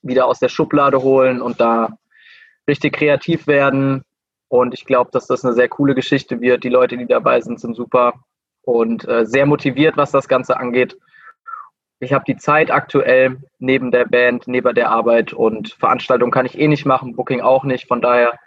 wieder 0.01 0.25
aus 0.27 0.39
der 0.39 0.49
Schublade 0.49 1.01
holen 1.01 1.41
und 1.41 1.59
da 1.59 1.97
richtig 2.67 2.93
kreativ 2.93 3.47
werden. 3.47 4.03
Und 4.47 4.73
ich 4.73 4.85
glaube, 4.85 5.11
dass 5.11 5.27
das 5.27 5.43
eine 5.43 5.53
sehr 5.53 5.69
coole 5.69 5.95
Geschichte 5.95 6.41
wird. 6.41 6.63
Die 6.63 6.69
Leute, 6.69 6.97
die 6.97 7.07
dabei 7.07 7.41
sind, 7.41 7.59
sind 7.59 7.75
super 7.75 8.13
und 8.61 9.07
äh, 9.07 9.25
sehr 9.25 9.45
motiviert, 9.45 9.97
was 9.97 10.11
das 10.11 10.27
Ganze 10.27 10.57
angeht. 10.57 10.97
Ich 11.99 12.13
habe 12.13 12.25
die 12.27 12.35
Zeit 12.35 12.71
aktuell 12.71 13.37
neben 13.59 13.91
der 13.91 14.05
Band, 14.05 14.47
neben 14.47 14.75
der 14.75 14.91
Arbeit 14.91 15.33
und 15.33 15.73
Veranstaltung 15.73 16.29
kann 16.29 16.45
ich 16.45 16.59
eh 16.59 16.67
nicht 16.67 16.85
machen, 16.85 17.15
Booking 17.15 17.41
auch 17.41 17.63
nicht. 17.63 17.87
Von 17.87 18.01
daher 18.01 18.37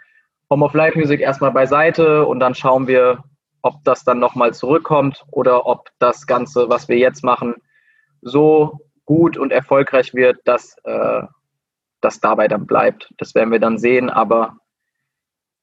Home 0.49 0.65
of 0.65 0.73
Live 0.73 0.95
Music 0.95 1.19
erstmal 1.19 1.51
beiseite 1.51 2.25
und 2.25 2.39
dann 2.39 2.55
schauen 2.55 2.87
wir, 2.87 3.23
ob 3.61 3.83
das 3.83 4.03
dann 4.03 4.19
nochmal 4.19 4.53
zurückkommt 4.53 5.25
oder 5.31 5.65
ob 5.65 5.89
das 5.99 6.27
Ganze, 6.27 6.69
was 6.69 6.87
wir 6.87 6.97
jetzt 6.97 7.23
machen, 7.23 7.55
so 8.21 8.79
gut 9.05 9.37
und 9.37 9.51
erfolgreich 9.51 10.13
wird, 10.13 10.39
dass 10.45 10.77
äh, 10.83 11.23
das 12.01 12.19
dabei 12.19 12.47
dann 12.47 12.65
bleibt. 12.65 13.13
Das 13.17 13.35
werden 13.35 13.51
wir 13.51 13.59
dann 13.59 13.77
sehen, 13.77 14.09
aber 14.09 14.57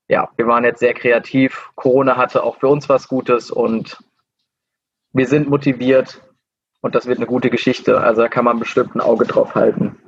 ja, 0.08 0.30
wir 0.36 0.46
waren 0.46 0.64
jetzt 0.64 0.80
sehr 0.80 0.94
kreativ. 0.94 1.70
Corona 1.74 2.16
hatte 2.16 2.42
auch 2.42 2.58
für 2.58 2.68
uns 2.68 2.88
was 2.88 3.08
Gutes 3.08 3.50
und 3.50 3.98
wir 5.12 5.26
sind 5.26 5.48
motiviert 5.48 6.22
und 6.80 6.94
das 6.94 7.06
wird 7.06 7.18
eine 7.18 7.26
gute 7.26 7.50
Geschichte. 7.50 8.00
Also 8.00 8.22
da 8.22 8.28
kann 8.28 8.44
man 8.44 8.58
bestimmt 8.58 8.94
ein 8.94 9.00
Auge 9.00 9.26
drauf 9.26 9.54
halten. 9.54 9.98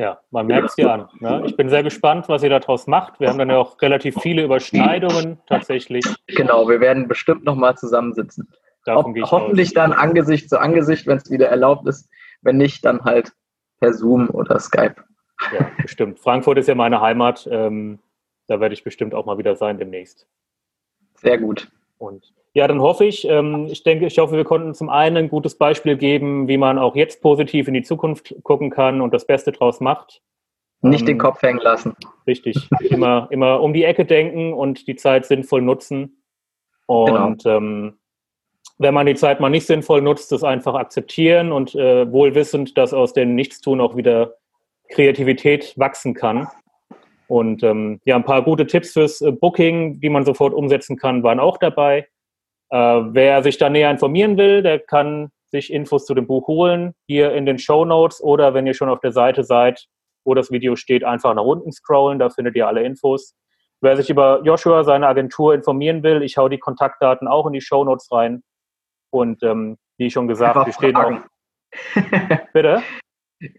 Ja, 0.00 0.18
man 0.30 0.46
merkt 0.46 0.70
es 0.70 0.76
dir 0.76 0.90
an. 0.90 1.08
Ne? 1.18 1.42
Ich 1.44 1.56
bin 1.56 1.68
sehr 1.68 1.82
gespannt, 1.82 2.26
was 2.30 2.42
ihr 2.42 2.48
daraus 2.48 2.86
macht. 2.86 3.20
Wir 3.20 3.28
haben 3.28 3.38
dann 3.38 3.50
ja 3.50 3.58
auch 3.58 3.80
relativ 3.82 4.16
viele 4.22 4.42
Überschneidungen 4.42 5.38
tatsächlich. 5.46 6.06
Genau, 6.26 6.66
wir 6.70 6.80
werden 6.80 7.06
bestimmt 7.06 7.44
nochmal 7.44 7.76
zusammensitzen. 7.76 8.48
Davon 8.86 9.14
Ho 9.14 9.30
hoffentlich 9.30 9.68
aus. 9.68 9.74
dann 9.74 9.92
Angesicht 9.92 10.48
zu 10.48 10.58
Angesicht, 10.58 11.06
wenn 11.06 11.18
es 11.18 11.30
wieder 11.30 11.48
erlaubt 11.48 11.86
ist. 11.86 12.08
Wenn 12.40 12.56
nicht, 12.56 12.82
dann 12.82 13.04
halt 13.04 13.32
per 13.78 13.92
Zoom 13.92 14.30
oder 14.30 14.58
Skype. 14.58 14.96
Ja, 15.52 15.70
bestimmt. 15.82 16.18
Frankfurt 16.18 16.56
ist 16.56 16.68
ja 16.68 16.74
meine 16.74 17.02
Heimat. 17.02 17.46
Ähm, 17.50 17.98
da 18.46 18.58
werde 18.58 18.72
ich 18.72 18.82
bestimmt 18.82 19.14
auch 19.14 19.26
mal 19.26 19.36
wieder 19.36 19.54
sein 19.54 19.76
demnächst. 19.76 20.26
Sehr 21.16 21.36
gut. 21.36 21.70
Und 21.98 22.32
ja, 22.52 22.66
dann 22.66 22.80
hoffe 22.80 23.04
ich, 23.04 23.26
ähm, 23.28 23.66
ich 23.70 23.82
denke, 23.84 24.06
ich 24.06 24.18
hoffe, 24.18 24.36
wir 24.36 24.44
konnten 24.44 24.74
zum 24.74 24.88
einen 24.88 25.16
ein 25.16 25.28
gutes 25.28 25.56
Beispiel 25.56 25.96
geben, 25.96 26.48
wie 26.48 26.56
man 26.56 26.78
auch 26.78 26.96
jetzt 26.96 27.22
positiv 27.22 27.68
in 27.68 27.74
die 27.74 27.82
Zukunft 27.82 28.34
gucken 28.42 28.70
kann 28.70 29.00
und 29.00 29.14
das 29.14 29.26
Beste 29.26 29.52
draus 29.52 29.80
macht. 29.80 30.20
Nicht 30.82 31.02
ähm, 31.02 31.06
den 31.06 31.18
Kopf 31.18 31.42
hängen 31.42 31.60
lassen. 31.60 31.94
Richtig. 32.26 32.68
immer, 32.80 33.28
immer 33.30 33.60
um 33.60 33.72
die 33.72 33.84
Ecke 33.84 34.04
denken 34.04 34.52
und 34.52 34.88
die 34.88 34.96
Zeit 34.96 35.26
sinnvoll 35.26 35.62
nutzen. 35.62 36.22
Und 36.86 37.44
genau. 37.44 37.56
ähm, 37.56 37.98
wenn 38.78 38.94
man 38.94 39.06
die 39.06 39.14
Zeit 39.14 39.40
mal 39.40 39.50
nicht 39.50 39.66
sinnvoll 39.66 40.02
nutzt, 40.02 40.32
das 40.32 40.42
einfach 40.42 40.74
akzeptieren 40.74 41.52
und 41.52 41.74
äh, 41.74 42.10
wohl 42.10 42.34
wissend, 42.34 42.76
dass 42.76 42.92
aus 42.92 43.12
dem 43.12 43.34
Nichtstun 43.34 43.80
auch 43.80 43.94
wieder 43.94 44.34
Kreativität 44.88 45.74
wachsen 45.76 46.14
kann. 46.14 46.48
Und 47.28 47.62
ähm, 47.62 48.00
ja, 48.04 48.16
ein 48.16 48.24
paar 48.24 48.42
gute 48.42 48.66
Tipps 48.66 48.94
fürs 48.94 49.20
äh, 49.20 49.30
Booking, 49.30 50.00
die 50.00 50.08
man 50.08 50.24
sofort 50.24 50.52
umsetzen 50.52 50.96
kann, 50.96 51.22
waren 51.22 51.38
auch 51.38 51.58
dabei. 51.58 52.08
Äh, 52.70 52.76
wer 52.76 53.42
sich 53.42 53.58
da 53.58 53.68
näher 53.68 53.90
informieren 53.90 54.36
will, 54.36 54.62
der 54.62 54.78
kann 54.78 55.30
sich 55.50 55.72
Infos 55.72 56.06
zu 56.06 56.14
dem 56.14 56.26
Buch 56.26 56.46
holen, 56.46 56.94
hier 57.06 57.32
in 57.34 57.44
den 57.44 57.58
Show 57.58 57.84
Notes 57.84 58.22
oder 58.22 58.54
wenn 58.54 58.66
ihr 58.66 58.74
schon 58.74 58.88
auf 58.88 59.00
der 59.00 59.12
Seite 59.12 59.42
seid, 59.42 59.86
wo 60.24 60.34
das 60.34 60.52
Video 60.52 60.76
steht, 60.76 61.02
einfach 61.02 61.34
nach 61.34 61.42
unten 61.42 61.72
scrollen, 61.72 62.20
da 62.20 62.30
findet 62.30 62.54
ihr 62.54 62.68
alle 62.68 62.84
Infos. 62.84 63.34
Wer 63.80 63.96
sich 63.96 64.10
über 64.10 64.42
Joshua, 64.44 64.84
seine 64.84 65.08
Agentur, 65.08 65.54
informieren 65.54 66.02
will, 66.02 66.22
ich 66.22 66.36
hau 66.36 66.48
die 66.48 66.58
Kontaktdaten 66.58 67.26
auch 67.26 67.46
in 67.46 67.54
die 67.54 67.60
Show 67.60 67.82
Notes 67.82 68.12
rein. 68.12 68.42
Und 69.10 69.42
ähm, 69.42 69.78
wie 69.98 70.10
schon 70.10 70.28
gesagt, 70.28 70.56
Einfach 70.56 70.66
wir 70.66 70.72
stehen 70.72 70.94
fragen. 70.94 71.24
auch. 71.96 72.46
Bitte? 72.52 72.82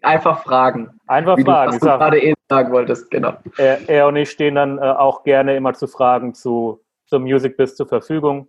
Einfach 0.04 0.44
fragen. 0.44 1.00
Einfach 1.08 1.38
wie 1.38 1.44
fragen. 1.44 1.72
Du, 1.72 1.76
was 1.76 1.82
du 1.82 1.98
gerade 1.98 2.22
eben 2.22 2.36
sagen 2.50 2.72
wolltest, 2.72 3.10
genau. 3.10 3.34
Er, 3.58 3.90
er, 3.90 4.08
und 4.08 4.16
ich 4.16 4.30
stehen 4.30 4.56
dann 4.56 4.78
äh, 4.78 4.82
auch 4.82 5.24
gerne 5.24 5.56
immer 5.56 5.74
zu 5.74 5.88
Fragen 5.88 6.36
zu, 6.36 6.82
zum 7.08 7.24
Music 7.24 7.58
Biz 7.58 7.76
zur 7.76 7.88
Verfügung 7.88 8.48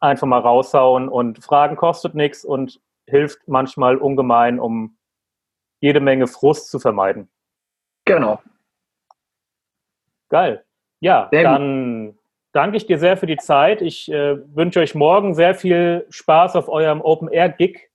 einfach 0.00 0.26
mal 0.26 0.40
raushauen 0.40 1.08
und 1.08 1.42
Fragen 1.42 1.76
kostet 1.76 2.14
nichts 2.14 2.44
und 2.44 2.80
hilft 3.06 3.46
manchmal 3.48 3.96
ungemein, 3.96 4.60
um 4.60 4.96
jede 5.80 6.00
Menge 6.00 6.26
Frust 6.26 6.70
zu 6.70 6.78
vermeiden. 6.78 7.28
Genau. 8.04 8.40
Geil. 10.28 10.64
Ja, 11.00 11.28
sehr 11.30 11.42
dann 11.44 12.06
gut. 12.06 12.18
danke 12.52 12.76
ich 12.76 12.86
dir 12.86 12.98
sehr 12.98 13.16
für 13.16 13.26
die 13.26 13.36
Zeit. 13.36 13.82
Ich 13.82 14.10
äh, 14.10 14.38
wünsche 14.54 14.80
euch 14.80 14.94
morgen 14.94 15.34
sehr 15.34 15.54
viel 15.54 16.06
Spaß 16.10 16.56
auf 16.56 16.68
eurem 16.68 17.00
Open 17.00 17.28
Air 17.28 17.50
Gig. 17.50 17.90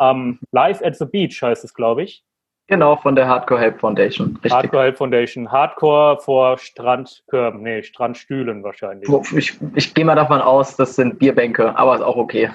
Ähm, 0.00 0.40
Live 0.52 0.82
at 0.82 0.96
the 0.96 1.04
Beach 1.04 1.42
heißt 1.42 1.64
es, 1.64 1.74
glaube 1.74 2.04
ich. 2.04 2.24
Genau, 2.68 2.96
von 2.96 3.16
der 3.16 3.26
Hardcore 3.26 3.60
Help 3.60 3.80
Foundation. 3.80 4.34
Richtig. 4.34 4.52
Hardcore 4.52 4.84
Help 4.84 4.98
Foundation. 4.98 5.50
Hardcore 5.50 6.18
vor 6.20 6.58
Strandkörben, 6.58 7.62
nee, 7.62 7.82
Strandstühlen 7.82 8.62
wahrscheinlich. 8.62 9.08
Ich, 9.34 9.58
ich 9.74 9.94
gehe 9.94 10.04
mal 10.04 10.14
davon 10.14 10.42
aus, 10.42 10.76
das 10.76 10.94
sind 10.94 11.18
Bierbänke, 11.18 11.76
aber 11.78 11.94
ist 11.94 12.02
auch 12.02 12.16
okay. 12.16 12.50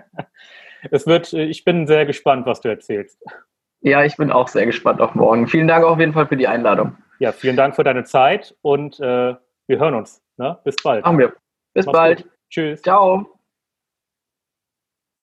es 0.90 1.06
wird, 1.06 1.32
ich 1.32 1.64
bin 1.64 1.86
sehr 1.86 2.04
gespannt, 2.04 2.44
was 2.44 2.60
du 2.60 2.68
erzählst. 2.68 3.18
Ja, 3.80 4.04
ich 4.04 4.16
bin 4.16 4.30
auch 4.30 4.48
sehr 4.48 4.66
gespannt 4.66 5.00
auf 5.00 5.14
morgen. 5.14 5.46
Vielen 5.46 5.66
Dank 5.68 5.82
auf 5.82 5.98
jeden 5.98 6.12
Fall 6.12 6.26
für 6.26 6.36
die 6.36 6.46
Einladung. 6.48 6.96
Ja, 7.18 7.32
vielen 7.32 7.56
Dank 7.56 7.74
für 7.74 7.84
deine 7.84 8.04
Zeit 8.04 8.54
und 8.60 9.00
äh, 9.00 9.34
wir 9.66 9.78
hören 9.78 9.94
uns. 9.94 10.22
Ne? 10.36 10.58
Bis 10.64 10.76
bald. 10.82 11.04
Machen 11.04 11.18
wir. 11.18 11.32
Bis 11.72 11.86
Mach's 11.86 11.98
bald. 11.98 12.22
Gut. 12.22 12.32
Tschüss. 12.50 12.82
Ciao. 12.82 13.37